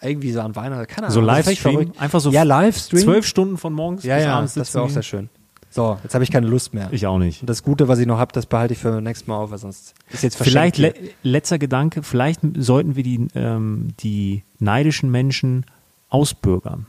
Irgendwie 0.00 0.32
so 0.32 0.40
an 0.40 0.56
Weihnachten. 0.56 0.86
Keine 0.88 1.06
Ahnung. 1.08 1.14
So 1.14 1.20
das 1.26 1.46
Livestream, 1.46 1.92
einfach 1.98 2.20
so 2.20 2.30
Ja, 2.30 2.42
Livestream. 2.42 3.02
Zwölf 3.02 3.26
Stunden 3.26 3.56
von 3.58 3.72
morgens 3.72 4.02
Ja, 4.02 4.16
bis 4.16 4.24
ja, 4.24 4.34
abends 4.36 4.54
das 4.54 4.68
sitzen 4.68 4.74
wäre 4.78 4.84
auch 4.86 4.90
sehr 4.90 5.02
schön. 5.02 5.28
So, 5.72 5.98
jetzt 6.02 6.12
habe 6.14 6.22
ich 6.22 6.30
keine 6.30 6.46
Lust 6.46 6.74
mehr. 6.74 6.88
Ich 6.92 7.06
auch 7.06 7.18
nicht. 7.18 7.40
Und 7.40 7.48
das 7.48 7.62
Gute, 7.62 7.88
was 7.88 7.98
ich 7.98 8.06
noch 8.06 8.18
habe, 8.18 8.30
das 8.32 8.44
behalte 8.46 8.74
ich 8.74 8.78
für 8.78 9.00
nächstes 9.00 9.26
Mal 9.26 9.36
auf, 9.36 9.50
weil 9.50 9.58
sonst 9.58 9.94
ist 10.10 10.22
jetzt 10.22 10.36
Vielleicht 10.36 10.76
le 10.76 10.92
letzter 11.22 11.58
Gedanke, 11.58 12.02
vielleicht 12.02 12.40
sollten 12.58 12.94
wir 12.94 13.02
die, 13.02 13.26
ähm, 13.34 13.88
die 14.00 14.42
neidischen 14.58 15.10
Menschen 15.10 15.64
ausbürgern. 16.10 16.86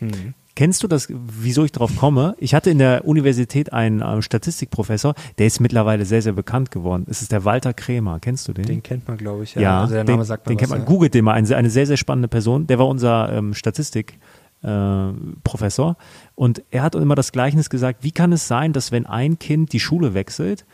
hier. 0.00 0.08
Hm. 0.10 0.34
Kennst 0.56 0.82
du 0.82 0.88
das, 0.88 1.06
wieso 1.08 1.64
ich 1.64 1.72
darauf 1.72 1.96
komme? 1.96 2.34
Ich 2.38 2.54
hatte 2.54 2.68
in 2.70 2.78
der 2.78 3.06
Universität 3.06 3.72
einen 3.72 4.02
äh, 4.02 4.20
Statistikprofessor, 4.20 5.14
der 5.38 5.46
ist 5.46 5.60
mittlerweile 5.60 6.04
sehr, 6.04 6.20
sehr 6.20 6.32
bekannt 6.34 6.70
geworden. 6.70 7.06
Es 7.08 7.22
ist 7.22 7.32
der 7.32 7.46
Walter 7.46 7.72
Krämer. 7.72 8.18
Kennst 8.20 8.46
du 8.46 8.52
den? 8.52 8.66
Den 8.66 8.82
kennt 8.82 9.08
man, 9.08 9.16
glaube 9.16 9.44
ich. 9.44 9.54
Ja, 9.54 9.60
Ja, 9.62 9.80
also 9.82 9.94
der 9.94 10.04
Name 10.04 10.18
den, 10.18 10.24
sagt 10.24 10.46
mir 10.46 10.56
den 10.56 10.56
was, 10.56 10.60
kennt 10.60 10.70
man. 10.70 10.80
ja. 10.80 10.84
Googelt 10.84 11.14
den 11.14 11.24
mal, 11.24 11.32
eine, 11.32 11.56
eine 11.56 11.70
sehr, 11.70 11.86
sehr 11.86 11.96
spannende 11.96 12.28
Person. 12.28 12.66
Der 12.66 12.78
war 12.78 12.88
unser 12.88 13.32
ähm, 13.32 13.54
Statistik. 13.54 14.18
Äh, 14.62 15.12
Professor 15.42 15.96
und 16.34 16.62
er 16.70 16.82
hat 16.82 16.94
immer 16.94 17.14
das 17.14 17.32
Gleichnis 17.32 17.70
gesagt, 17.70 18.04
wie 18.04 18.12
kann 18.12 18.30
es 18.30 18.46
sein, 18.46 18.74
dass 18.74 18.92
wenn 18.92 19.06
ein 19.06 19.38
Kind 19.38 19.72
die 19.72 19.80
Schule 19.80 20.12
wechselt, 20.12 20.66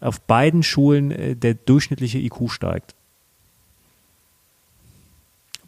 auf 0.00 0.20
beiden 0.20 0.64
Schulen 0.64 1.12
äh, 1.12 1.36
der 1.36 1.54
durchschnittliche 1.54 2.18
IQ 2.18 2.50
steigt? 2.50 2.96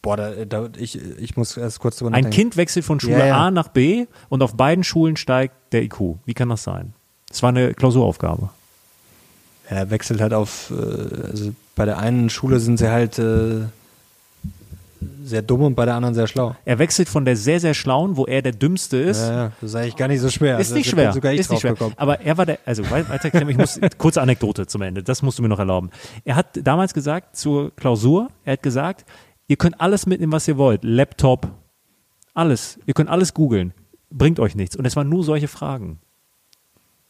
Boah, 0.02 0.16
da, 0.16 0.44
da, 0.46 0.68
ich, 0.78 0.98
ich 0.98 1.36
muss 1.36 1.56
erst 1.56 1.78
kurz 1.78 1.98
drüber 1.98 2.08
Ein 2.08 2.24
nachdenken. 2.24 2.34
Kind 2.34 2.56
wechselt 2.56 2.84
von 2.84 3.00
Schule 3.00 3.18
Ja, 3.18 3.26
ja. 3.26 3.36
A 3.36 3.50
nach 3.50 3.68
B 3.68 4.06
und 4.30 4.42
auf 4.42 4.54
beiden 4.54 4.82
Schulen 4.82 5.16
steigt 5.16 5.54
der 5.72 5.82
IQ. 5.82 6.16
Wie 6.24 6.34
kann 6.34 6.48
das 6.48 6.62
sein? 6.62 6.94
Das 7.28 7.42
war 7.42 7.50
eine 7.50 7.74
Klausuraufgabe. 7.74 8.48
Er 9.68 9.90
wechselt 9.90 10.20
halt 10.20 10.32
auf, 10.32 10.72
äh, 10.72 11.30
also 11.30 11.54
bei 11.76 11.84
der 11.84 11.98
einen 11.98 12.30
Schule 12.30 12.58
sind 12.60 12.78
sie 12.78 12.90
halt 12.90 13.18
äh, 13.18 13.66
sehr 15.22 15.42
dumm 15.42 15.62
und 15.62 15.74
bei 15.74 15.84
der 15.84 15.94
anderen 15.94 16.14
sehr 16.14 16.26
schlau. 16.26 16.54
Er 16.64 16.78
wechselt 16.78 17.08
von 17.08 17.24
der 17.24 17.36
sehr, 17.36 17.60
sehr 17.60 17.74
schlauen, 17.74 18.16
wo 18.16 18.26
er 18.26 18.42
der 18.42 18.52
Dümmste 18.52 18.96
ist. 18.98 19.20
Ja, 19.20 19.32
ja, 19.32 19.52
das 19.60 19.70
ist 19.70 19.76
eigentlich 19.76 19.96
gar 19.96 20.08
nicht 20.08 20.20
so 20.20 20.28
schwer. 20.30 20.58
Ist 20.58 20.66
Also, 20.68 20.74
nicht 20.76 20.90
schwer. 20.90 21.12
Sogar 21.12 21.32
ich 21.32 21.40
ist 21.40 21.50
nicht 21.50 21.60
schwer. 21.60 21.70
draufgekommen. 21.72 21.98
Aber 21.98 22.20
er 22.20 22.36
war 22.38 22.46
der, 22.46 22.58
also 22.66 22.82
wei- 22.90 23.08
weiter, 23.08 23.34
ich 23.48 23.56
muss, 23.56 23.80
kurze 23.98 24.20
Anekdote 24.20 24.66
zum 24.66 24.82
Ende, 24.82 25.02
das 25.02 25.22
musst 25.22 25.38
du 25.38 25.42
mir 25.42 25.48
noch 25.48 25.58
erlauben. 25.58 25.90
Er 26.24 26.36
hat 26.36 26.58
damals 26.62 26.92
gesagt 26.94 27.36
zur 27.36 27.74
Klausur, 27.76 28.28
er 28.44 28.54
hat 28.54 28.62
gesagt, 28.62 29.04
ihr 29.48 29.56
könnt 29.56 29.80
alles 29.80 30.06
mitnehmen, 30.06 30.32
was 30.32 30.46
ihr 30.48 30.56
wollt. 30.58 30.84
Laptop, 30.84 31.48
alles. 32.34 32.78
Ihr 32.86 32.94
könnt 32.94 33.10
alles 33.10 33.34
googeln. 33.34 33.72
Bringt 34.10 34.40
euch 34.40 34.54
nichts. 34.54 34.76
Und 34.76 34.84
es 34.86 34.96
waren 34.96 35.08
nur 35.08 35.24
solche 35.24 35.48
Fragen. 35.48 36.00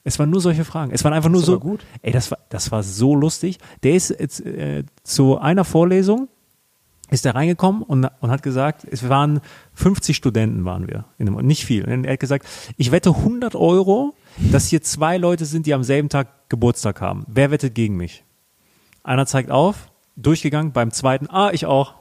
Es 0.02 0.18
waren 0.18 0.30
nur 0.30 0.40
solche 0.40 0.64
Fragen. 0.64 0.92
Es 0.92 1.04
waren 1.04 1.12
einfach 1.12 1.28
nur 1.28 1.40
ist 1.40 1.46
so. 1.46 1.60
gut. 1.60 1.80
Ey, 2.02 2.12
das 2.12 2.30
war, 2.30 2.38
das 2.48 2.72
war 2.72 2.82
so 2.82 3.14
lustig. 3.14 3.58
Der 3.82 3.92
ist 3.94 4.10
jetzt, 4.10 4.40
äh, 4.40 4.84
zu 5.02 5.38
einer 5.38 5.64
Vorlesung 5.64 6.28
ist 7.10 7.26
er 7.26 7.34
reingekommen 7.34 7.82
und, 7.82 8.08
und 8.20 8.30
hat 8.30 8.42
gesagt, 8.42 8.86
es 8.90 9.08
waren 9.08 9.40
50 9.74 10.16
Studenten 10.16 10.64
waren 10.64 10.88
wir, 10.88 11.04
in 11.18 11.26
dem, 11.26 11.34
nicht 11.46 11.64
viel. 11.64 11.84
Und 11.84 12.04
er 12.04 12.12
hat 12.12 12.20
gesagt, 12.20 12.46
ich 12.76 12.92
wette 12.92 13.10
100 13.10 13.54
Euro, 13.54 14.14
dass 14.52 14.68
hier 14.68 14.82
zwei 14.82 15.16
Leute 15.16 15.44
sind, 15.44 15.66
die 15.66 15.74
am 15.74 15.82
selben 15.82 16.08
Tag 16.08 16.48
Geburtstag 16.48 17.00
haben. 17.00 17.24
Wer 17.28 17.50
wettet 17.50 17.74
gegen 17.74 17.96
mich? 17.96 18.24
Einer 19.02 19.26
zeigt 19.26 19.50
auf, 19.50 19.90
durchgegangen, 20.16 20.72
beim 20.72 20.90
zweiten, 20.92 21.28
ah, 21.28 21.50
ich 21.52 21.66
auch. 21.66 21.99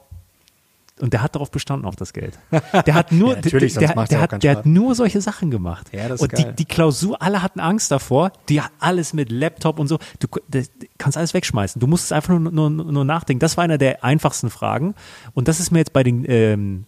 Und 1.00 1.12
der 1.12 1.22
hat 1.22 1.34
darauf 1.34 1.50
bestanden, 1.50 1.86
auf 1.86 1.96
das 1.96 2.12
Geld. 2.12 2.38
Der 2.86 2.94
hat 2.94 3.12
nur, 3.12 3.34
Ja, 3.36 3.40
der, 3.40 3.50
der, 3.50 3.90
auch 3.90 4.20
hat, 4.20 4.42
der 4.42 4.56
hat 4.56 4.66
nur 4.66 4.94
solche 4.94 5.20
Sachen 5.20 5.50
gemacht. 5.50 5.88
Ja, 5.92 6.08
das 6.08 6.20
ist 6.20 6.22
und 6.22 6.38
die, 6.38 6.42
geil. 6.44 6.54
die 6.58 6.64
Klausur, 6.64 7.20
alle 7.22 7.42
hatten 7.42 7.60
Angst 7.60 7.90
davor. 7.90 8.32
Die 8.48 8.60
hat 8.60 8.70
alles 8.78 9.12
mit 9.12 9.30
Laptop 9.30 9.78
und 9.78 9.88
so. 9.88 9.98
Du 10.18 10.28
das, 10.48 10.70
kannst 10.98 11.16
alles 11.16 11.34
wegschmeißen. 11.34 11.80
Du 11.80 11.86
musst 11.86 12.04
es 12.04 12.12
einfach 12.12 12.38
nur, 12.38 12.50
nur, 12.50 12.70
nur 12.70 13.04
nachdenken. 13.04 13.40
Das 13.40 13.56
war 13.56 13.64
einer 13.64 13.78
der 13.78 14.04
einfachsten 14.04 14.50
Fragen. 14.50 14.94
Und 15.32 15.48
das 15.48 15.60
ist 15.60 15.70
mir 15.70 15.78
jetzt 15.78 15.92
bei 15.92 16.02
den, 16.02 16.24
ähm, 16.28 16.84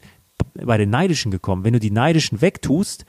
bei 0.54 0.76
den 0.76 0.90
Neidischen 0.90 1.30
gekommen. 1.30 1.64
Wenn 1.64 1.72
du 1.72 1.80
die 1.80 1.90
Neidischen 1.90 2.40
wegtust, 2.40 3.04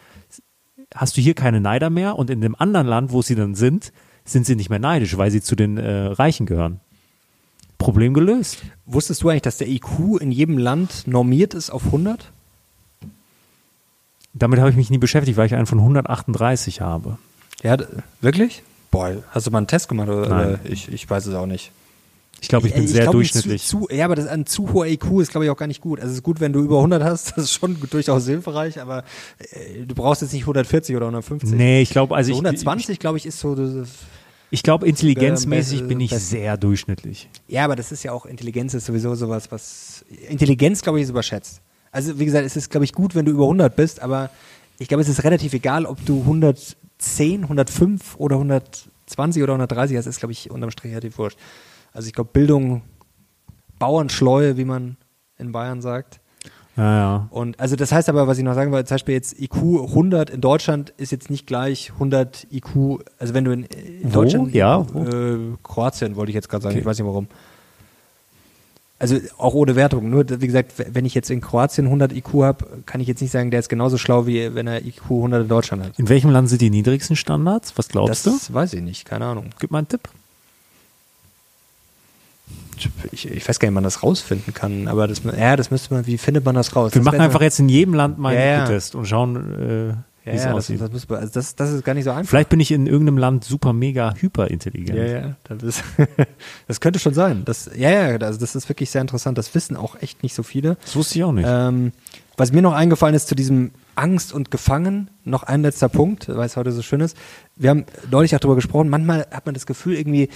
hast 0.95 1.17
du 1.17 1.21
hier 1.21 1.33
keine 1.33 1.59
Neider 1.59 1.89
mehr. 1.89 2.17
Und 2.17 2.29
in 2.29 2.41
dem 2.41 2.55
anderen 2.55 2.87
Land, 2.87 3.11
wo 3.11 3.21
sie 3.21 3.35
dann 3.35 3.55
sind, 3.55 3.91
sind 4.25 4.45
sie 4.45 4.55
nicht 4.55 4.69
mehr 4.69 4.79
neidisch, 4.79 5.17
weil 5.17 5.31
sie 5.31 5.41
zu 5.41 5.55
den 5.55 5.77
äh, 5.77 6.05
Reichen 6.05 6.45
gehören. 6.45 6.79
Problem 7.83 8.13
gelöst. 8.13 8.57
Wusstest 8.85 9.21
du 9.23 9.29
eigentlich, 9.29 9.41
dass 9.41 9.57
der 9.57 9.67
IQ 9.67 10.19
in 10.19 10.31
jedem 10.31 10.57
Land 10.57 11.07
normiert 11.07 11.53
ist 11.53 11.69
auf 11.69 11.85
100? 11.85 12.31
Damit 14.33 14.59
habe 14.59 14.69
ich 14.69 14.75
mich 14.75 14.89
nie 14.89 14.97
beschäftigt, 14.97 15.37
weil 15.37 15.45
ich 15.45 15.55
einen 15.55 15.65
von 15.65 15.79
138 15.79 16.81
habe. 16.81 17.17
Ja, 17.61 17.77
wirklich? 18.21 18.63
Boah, 18.89 19.11
hast 19.31 19.47
du 19.47 19.51
mal 19.51 19.59
einen 19.59 19.67
Test 19.67 19.89
gemacht? 19.89 20.09
Oder, 20.09 20.27
Nein. 20.27 20.59
ich, 20.63 20.91
ich 20.91 21.09
weiß 21.09 21.25
es 21.27 21.35
auch 21.35 21.45
nicht. 21.45 21.71
Ich 22.41 22.49
glaube, 22.49 22.67
ich 22.67 22.73
bin 22.73 22.83
Äh, 22.83 22.87
sehr 22.87 23.03
glaub, 23.03 23.13
durchschnittlich. 23.13 23.63
Zu, 23.63 23.87
zu, 23.87 23.95
ja, 23.95 24.05
aber 24.05 24.15
das, 24.15 24.27
ein 24.27 24.45
zu 24.45 24.73
hoher 24.73 24.85
IQ 24.87 25.21
ist, 25.21 25.31
glaube 25.31 25.45
ich, 25.45 25.51
auch 25.51 25.57
gar 25.57 25.67
nicht 25.67 25.81
gut. 25.81 25.99
Also 25.99 26.11
es 26.11 26.17
ist 26.17 26.23
gut, 26.23 26.41
wenn 26.41 26.51
du 26.51 26.61
über 26.61 26.77
100 26.77 27.01
hast, 27.01 27.31
das 27.37 27.45
ist 27.45 27.53
schon 27.53 27.77
durchaus 27.89 28.25
hilfreich, 28.25 28.81
aber 28.81 29.03
äh, 29.39 29.85
du 29.85 29.95
brauchst 29.95 30.21
jetzt 30.21 30.33
nicht 30.33 30.43
140 30.43 30.95
oder 30.95 31.05
150. 31.05 31.51
nee, 31.51 31.81
ich 31.81 31.91
glaube, 31.91 32.15
also 32.15 32.27
so 32.27 32.33
ich, 32.33 32.45
120, 32.45 32.99
glaube 32.99 33.17
ich, 33.17 33.25
ist 33.25 33.39
so. 33.39 33.55
Das, 33.55 33.87
Ich 34.53 34.61
glaube, 34.61 34.87
intelligenzmäßig 34.87 35.87
bin 35.87 35.99
ich 35.99 36.11
sehr 36.11 36.57
durchschnittlich. 36.57 37.27
ja, 37.47 37.65
aber 37.65 37.75
das 37.75 37.91
ist 37.91 38.03
ja 38.03 38.11
auch, 38.11 38.27
Intelligenz 38.27 38.75
ist 38.75 38.85
sowieso 38.85 39.15
sowas, 39.15 39.51
was. 39.51 40.05
Intelligenz, 40.29 40.83
glaube 40.83 40.99
ich, 40.99 41.05
ist 41.05 41.09
überschätzt. 41.09 41.63
Also, 41.91 42.19
wie 42.19 42.25
gesagt, 42.25 42.45
es 42.45 42.55
ist, 42.55 42.69
glaube 42.69 42.85
ich, 42.85 42.93
gut, 42.93 43.15
wenn 43.15 43.25
du 43.25 43.31
über 43.31 43.45
100 43.45 43.75
bist, 43.75 43.99
aber 43.99 44.29
ich 44.77 44.87
glaube, 44.87 45.01
es 45.01 45.09
ist 45.09 45.23
relativ 45.23 45.53
egal, 45.53 45.87
ob 45.87 46.05
du 46.05 46.19
110, 46.19 47.41
105 47.41 48.15
oder 48.17 48.35
120 48.35 49.41
oder 49.41 49.53
130 49.53 49.97
hast, 49.97 50.05
ist, 50.05 50.19
glaube 50.19 50.33
ich, 50.33 50.51
unterm 50.51 50.69
Strich 50.69 50.91
relativ 50.91 51.17
wurscht. 51.17 51.39
Also, 51.91 52.05
ich 52.05 52.13
glaube, 52.13 52.29
Bildung, 52.31 52.83
Bauernschleue, 53.79 54.55
wie 54.55 54.65
man 54.65 54.97
in 55.39 55.51
Bayern 55.51 55.81
sagt. 55.81 56.19
Ja, 56.75 56.83
ja. 56.95 57.27
Und 57.29 57.59
also 57.59 57.75
das 57.75 57.91
heißt 57.91 58.09
aber, 58.09 58.27
was 58.27 58.37
ich 58.39 58.43
noch 58.43 58.55
sagen 58.55 58.71
wollte, 58.71 58.87
zum 58.87 58.95
Beispiel 58.95 59.13
jetzt 59.15 59.39
IQ 59.39 59.55
100 59.57 60.31
in 60.31 60.41
Deutschland 60.41 60.91
ist 60.97 61.11
jetzt 61.11 61.29
nicht 61.29 61.45
gleich 61.45 61.91
100 61.93 62.47
IQ, 62.51 63.03
also 63.19 63.33
wenn 63.35 63.45
du 63.45 63.51
in, 63.51 63.63
in 63.65 63.99
Wo? 64.13 64.21
Deutschland, 64.21 64.53
Ja? 64.55 64.81
Äh, 64.95 65.37
Kroatien 65.63 66.15
wollte 66.15 66.31
ich 66.31 66.35
jetzt 66.35 66.49
gerade 66.49 66.63
sagen, 66.63 66.73
Okay. 66.73 66.79
ich 66.81 66.85
weiß 66.85 66.97
nicht 66.97 67.05
warum. 67.07 67.27
Also 68.99 69.17
auch 69.37 69.53
ohne 69.53 69.75
Wertung, 69.75 70.09
nur 70.09 70.25
wie 70.39 70.47
gesagt, 70.47 70.71
wenn 70.77 71.03
ich 71.05 71.13
jetzt 71.13 71.29
in 71.29 71.41
Kroatien 71.41 71.85
100 71.87 72.13
IQ 72.13 72.35
habe, 72.43 72.65
kann 72.85 73.01
ich 73.01 73.07
jetzt 73.07 73.21
nicht 73.21 73.31
sagen, 73.31 73.51
der 73.51 73.59
ist 73.59 73.67
genauso 73.67 73.97
schlau, 73.97 74.25
wie 74.27 74.55
wenn 74.55 74.65
er 74.65 74.83
IQ 74.85 75.03
100 75.11 75.41
in 75.43 75.49
Deutschland 75.49 75.83
hat. 75.83 75.99
In 75.99 76.07
welchem 76.09 76.29
Land 76.31 76.47
sind 76.49 76.61
die 76.61 76.69
niedrigsten 76.69 77.15
Standards? 77.17 77.73
Was 77.77 77.89
glaubst 77.89 78.25
das 78.25 78.47
du? 78.47 78.53
weiß 78.53 78.73
ich 78.73 78.81
nicht, 78.81 79.03
keine 79.05 79.25
Ahnung. 79.25 79.47
Gib 79.59 79.71
mal 79.71 79.79
einen 79.79 79.89
Tipp. 79.89 80.07
Ich, 83.11 83.29
ich 83.29 83.47
weiß 83.47 83.59
gar 83.59 83.67
nicht, 83.67 83.73
wie 83.73 83.75
man 83.75 83.83
das 83.83 84.03
rausfinden 84.03 84.53
kann, 84.53 84.87
aber 84.87 85.07
das, 85.07 85.21
ja, 85.23 85.55
das 85.55 85.71
müsste 85.71 85.93
man, 85.93 86.07
wie 86.07 86.17
findet 86.17 86.43
man 86.43 86.55
das 86.55 86.75
raus? 86.75 86.93
Wir 86.93 86.99
Das 86.99 87.05
machen 87.05 87.21
einfach 87.21 87.41
jetzt 87.41 87.59
in 87.59 87.69
jedem 87.69 87.93
Land 87.93 88.17
mal 88.17 88.35
einen 88.35 88.47
ja. 88.47 88.63
IQ-Test 88.63 88.95
und 88.95 89.05
schauen, 89.05 89.35
äh, 89.35 89.93
wie 90.25 90.29
es 90.29 90.43
ja 90.43 90.49
das, 90.49 90.57
aussieht. 90.57 90.81
das, 90.81 90.91
muss, 90.91 91.09
also 91.09 91.33
das, 91.33 91.55
das 91.55 91.71
ist 91.71 91.83
gar 91.83 91.93
nicht 91.93 92.05
so 92.05 92.11
einfach. 92.11 92.29
Vielleicht 92.29 92.49
bin 92.49 92.59
ich 92.59 92.71
in 92.71 92.87
irgendeinem 92.87 93.17
Land 93.17 93.43
super 93.43 93.73
mega 93.73 94.13
hyperintelligent. 94.15 94.97
Ja, 94.97 95.05
ja, 95.05 95.35
das, 95.43 95.63
ist, 95.63 95.83
das 96.67 96.79
könnte 96.79 96.99
schon 96.99 97.13
sein. 97.13 97.43
Das, 97.45 97.69
ja, 97.75 97.89
ja, 97.89 98.17
also 98.17 98.39
das 98.39 98.55
ist 98.55 98.69
wirklich 98.69 98.89
sehr 98.89 99.01
interessant. 99.01 99.37
Das 99.37 99.53
wissen 99.53 99.75
auch 99.75 100.01
echt 100.01 100.23
nicht 100.23 100.33
so 100.33 100.43
viele. 100.43 100.77
Das 100.83 100.95
wusste 100.95 101.19
ich 101.19 101.23
auch 101.23 101.33
nicht. 101.33 101.47
Ähm, 101.47 101.91
was 102.37 102.51
mir 102.51 102.61
noch 102.61 102.73
eingefallen 102.73 103.15
ist 103.15 103.27
zu 103.27 103.35
diesem 103.35 103.71
Angst 103.95 104.33
und 104.33 104.49
Gefangen, 104.49 105.09
noch 105.23 105.43
ein 105.43 105.61
letzter 105.61 105.89
Punkt, 105.89 106.27
weil 106.29 106.45
es 106.45 106.57
heute 106.57 106.71
so 106.71 106.81
schön 106.81 107.01
ist. 107.01 107.15
Wir 107.55 107.69
haben 107.69 107.85
neulich 108.09 108.35
auch 108.35 108.39
darüber 108.39 108.55
gesprochen, 108.55 108.89
manchmal 108.89 109.27
hat 109.29 109.45
man 109.45 109.53
das 109.53 109.65
Gefühl 109.65 109.95
irgendwie, 109.95 110.29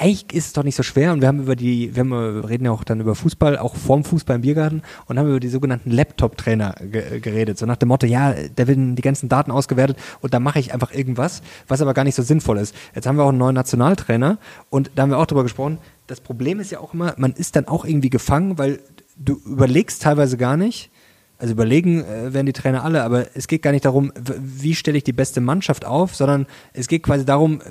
eigentlich 0.00 0.32
ist 0.32 0.46
es 0.46 0.52
doch 0.54 0.62
nicht 0.62 0.76
so 0.76 0.82
schwer 0.82 1.12
und 1.12 1.20
wir 1.20 1.28
haben 1.28 1.40
über 1.40 1.54
die, 1.54 1.94
wir, 1.94 2.00
haben, 2.00 2.10
wir 2.10 2.48
reden 2.48 2.64
ja 2.64 2.70
auch 2.70 2.84
dann 2.84 3.00
über 3.00 3.14
Fußball, 3.14 3.58
auch 3.58 3.76
vorm 3.76 4.02
Fußball 4.02 4.36
im 4.36 4.42
Biergarten 4.42 4.80
und 5.04 5.18
haben 5.18 5.28
über 5.28 5.40
die 5.40 5.48
sogenannten 5.48 5.90
Laptop-Trainer 5.90 6.74
ge 6.80 7.20
geredet. 7.20 7.58
So 7.58 7.66
nach 7.66 7.76
dem 7.76 7.88
Motto, 7.88 8.06
ja, 8.06 8.34
da 8.56 8.66
werden 8.66 8.96
die 8.96 9.02
ganzen 9.02 9.28
Daten 9.28 9.50
ausgewertet 9.50 9.98
und 10.22 10.32
da 10.32 10.40
mache 10.40 10.58
ich 10.58 10.72
einfach 10.72 10.92
irgendwas, 10.92 11.42
was 11.68 11.82
aber 11.82 11.92
gar 11.92 12.04
nicht 12.04 12.14
so 12.14 12.22
sinnvoll 12.22 12.56
ist. 12.56 12.74
Jetzt 12.94 13.06
haben 13.06 13.16
wir 13.16 13.24
auch 13.24 13.28
einen 13.28 13.38
neuen 13.38 13.54
Nationaltrainer 13.54 14.38
und 14.70 14.90
da 14.94 15.02
haben 15.02 15.10
wir 15.10 15.18
auch 15.18 15.26
drüber 15.26 15.42
gesprochen. 15.42 15.78
Das 16.06 16.22
Problem 16.22 16.60
ist 16.60 16.70
ja 16.70 16.80
auch 16.80 16.94
immer, 16.94 17.14
man 17.18 17.32
ist 17.32 17.54
dann 17.56 17.68
auch 17.68 17.84
irgendwie 17.84 18.10
gefangen, 18.10 18.56
weil 18.56 18.80
du 19.16 19.38
überlegst 19.44 20.02
teilweise 20.02 20.38
gar 20.38 20.56
nicht, 20.56 20.90
also 21.40 21.52
überlegen 21.52 22.04
äh, 22.04 22.34
werden 22.34 22.46
die 22.46 22.52
Trainer 22.52 22.84
alle, 22.84 23.02
aber 23.02 23.26
es 23.34 23.48
geht 23.48 23.62
gar 23.62 23.72
nicht 23.72 23.86
darum, 23.86 24.12
wie 24.38 24.74
stelle 24.74 24.98
ich 24.98 25.04
die 25.04 25.14
beste 25.14 25.40
Mannschaft 25.40 25.86
auf, 25.86 26.14
sondern 26.14 26.46
es 26.74 26.86
geht 26.86 27.02
quasi 27.02 27.24
darum, 27.24 27.62
äh, 27.62 27.64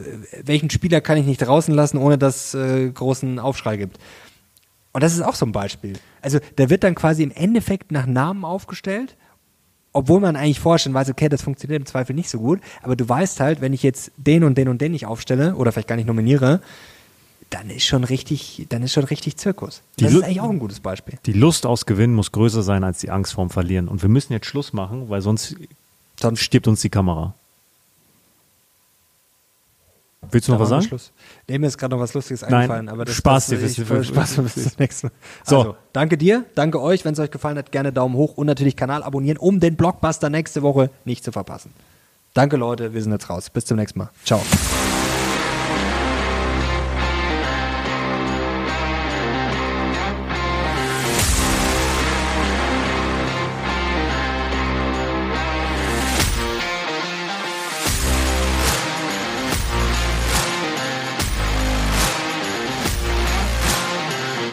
welchen 0.44 0.72
Spieler 0.72 1.02
kann 1.02 1.18
ich 1.18 1.26
nicht 1.28 1.38
draußen 1.38 1.74
lassen, 1.74 1.98
ohne 1.98 2.18
dass 2.18 2.56
äh, 2.56 2.90
großen 2.90 3.38
Aufschrei 3.38 3.78
gibt. 3.78 4.00
Und 4.92 5.04
das 5.04 5.14
ist 5.14 5.22
auch 5.22 5.36
so 5.36 5.46
ein 5.46 5.52
Beispiel. 5.52 5.94
Also 6.22 6.40
der 6.58 6.72
wird 6.72 6.84
dann 6.84 6.96
quasi 6.96 7.22
im 7.22 7.32
Endeffekt 7.32 7.92
nach 7.92 8.08
Namen 8.08 8.44
aufgestellt, 8.44 9.16
obwohl 9.94 10.20
man 10.20 10.36
eigentlich 10.36 10.60
schon 10.82 10.94
weiß, 10.94 11.10
okay, 11.10 11.30
das 11.30 11.44
funktioniert 11.44 11.80
im 11.80 11.86
Zweifel 11.86 12.16
nicht 12.16 12.30
so 12.30 12.40
gut, 12.40 12.62
aber 12.82 12.96
du 12.96 13.08
weißt 13.08 13.40
halt, 13.40 13.62
wenn 13.62 13.74
ich 13.74 13.84
jetzt 13.84 14.12
den 14.18 14.44
und 14.44 14.58
den 14.58 14.68
und 14.68 14.82
den 14.82 14.94
nicht 14.94 15.06
aufstelle 15.06 15.56
oder 15.56 15.72
vielleicht 15.72 15.88
gar 15.88 15.96
nicht 15.96 16.08
nominiere, 16.08 16.62
dann 17.50 17.70
ist 17.70 17.86
schon 17.86 18.04
richtig, 18.04 18.66
dann 18.70 18.84
ist 18.84 18.94
schon 18.94 19.06
richtig 19.06 19.38
Zirkus. 19.38 19.82
Die 20.00 20.04
Das 20.04 20.14
ist 20.14 20.24
eigentlich 20.24 20.42
auch 20.42 20.50
ein 20.50 20.60
gutes 20.60 20.80
Beispiel. 20.80 21.18
die 21.26 21.34
Lust 21.34 21.66
aufs 21.66 21.86
Gewinnen 21.86 22.14
muss 22.14 22.32
größer 22.32 22.62
sein 22.64 22.84
als 22.84 23.00
die 23.00 23.10
Angst 23.10 23.34
vorm 23.34 23.50
Verlieren. 23.50 23.88
Und 23.88 24.02
wir 24.02 24.10
müssen 24.10 24.34
jetzt 24.34 24.46
Schluss 24.46 24.74
machen, 24.74 25.10
weil 25.10 25.22
sonst 25.22 25.56
Sonst 26.22 26.42
stirbt 26.42 26.68
uns 26.68 26.82
die 26.82 26.90
Kamera. 26.90 27.34
Willst 30.32 30.48
du 30.48 30.52
noch 30.52 30.60
was 30.60 30.68
sagen? 30.70 30.84
Schluss. 30.84 31.12
Nee, 31.48 31.58
mir 31.58 31.68
ist 31.68 31.78
gerade 31.78 31.96
noch 31.96 32.02
was 32.02 32.14
Lustiges 32.14 32.42
Nein, 32.42 32.54
eingefallen. 32.54 32.90
Aber 32.90 33.06
das, 33.06 33.16
Spaß 33.16 33.48
dir, 33.48 33.58
bis- 33.58 33.76
Spaß 33.78 34.36
bis 34.36 34.54
zum 34.54 34.72
nächsten 34.80 35.08
Mal. 35.08 35.14
So. 35.46 35.58
Also, 35.60 35.76
danke 35.94 36.18
dir, 36.18 36.44
danke 36.56 36.82
euch. 36.82 37.06
Wenn 37.06 37.14
es 37.14 37.20
euch 37.20 37.32
gefallen 37.32 37.58
hat, 37.58 37.72
gerne 37.72 37.94
Daumen 37.94 38.16
hoch 38.16 38.36
und 38.38 38.46
natürlich 38.48 38.76
Kanal 38.76 39.02
abonnieren, 39.02 39.38
um 39.38 39.60
den 39.62 39.76
Blockbuster 39.78 40.30
nächste 40.30 40.62
Woche 40.62 40.90
nicht 41.06 41.24
zu 41.24 41.32
verpassen. 41.32 41.72
Danke 42.34 42.58
Leute, 42.58 42.94
wir 42.94 43.02
sind 43.02 43.14
jetzt 43.14 43.30
raus. 43.30 43.50
Bis 43.50 43.66
zum 43.66 43.78
nächsten 43.78 43.98
Mal. 44.00 44.10
Ciao. 44.26 44.42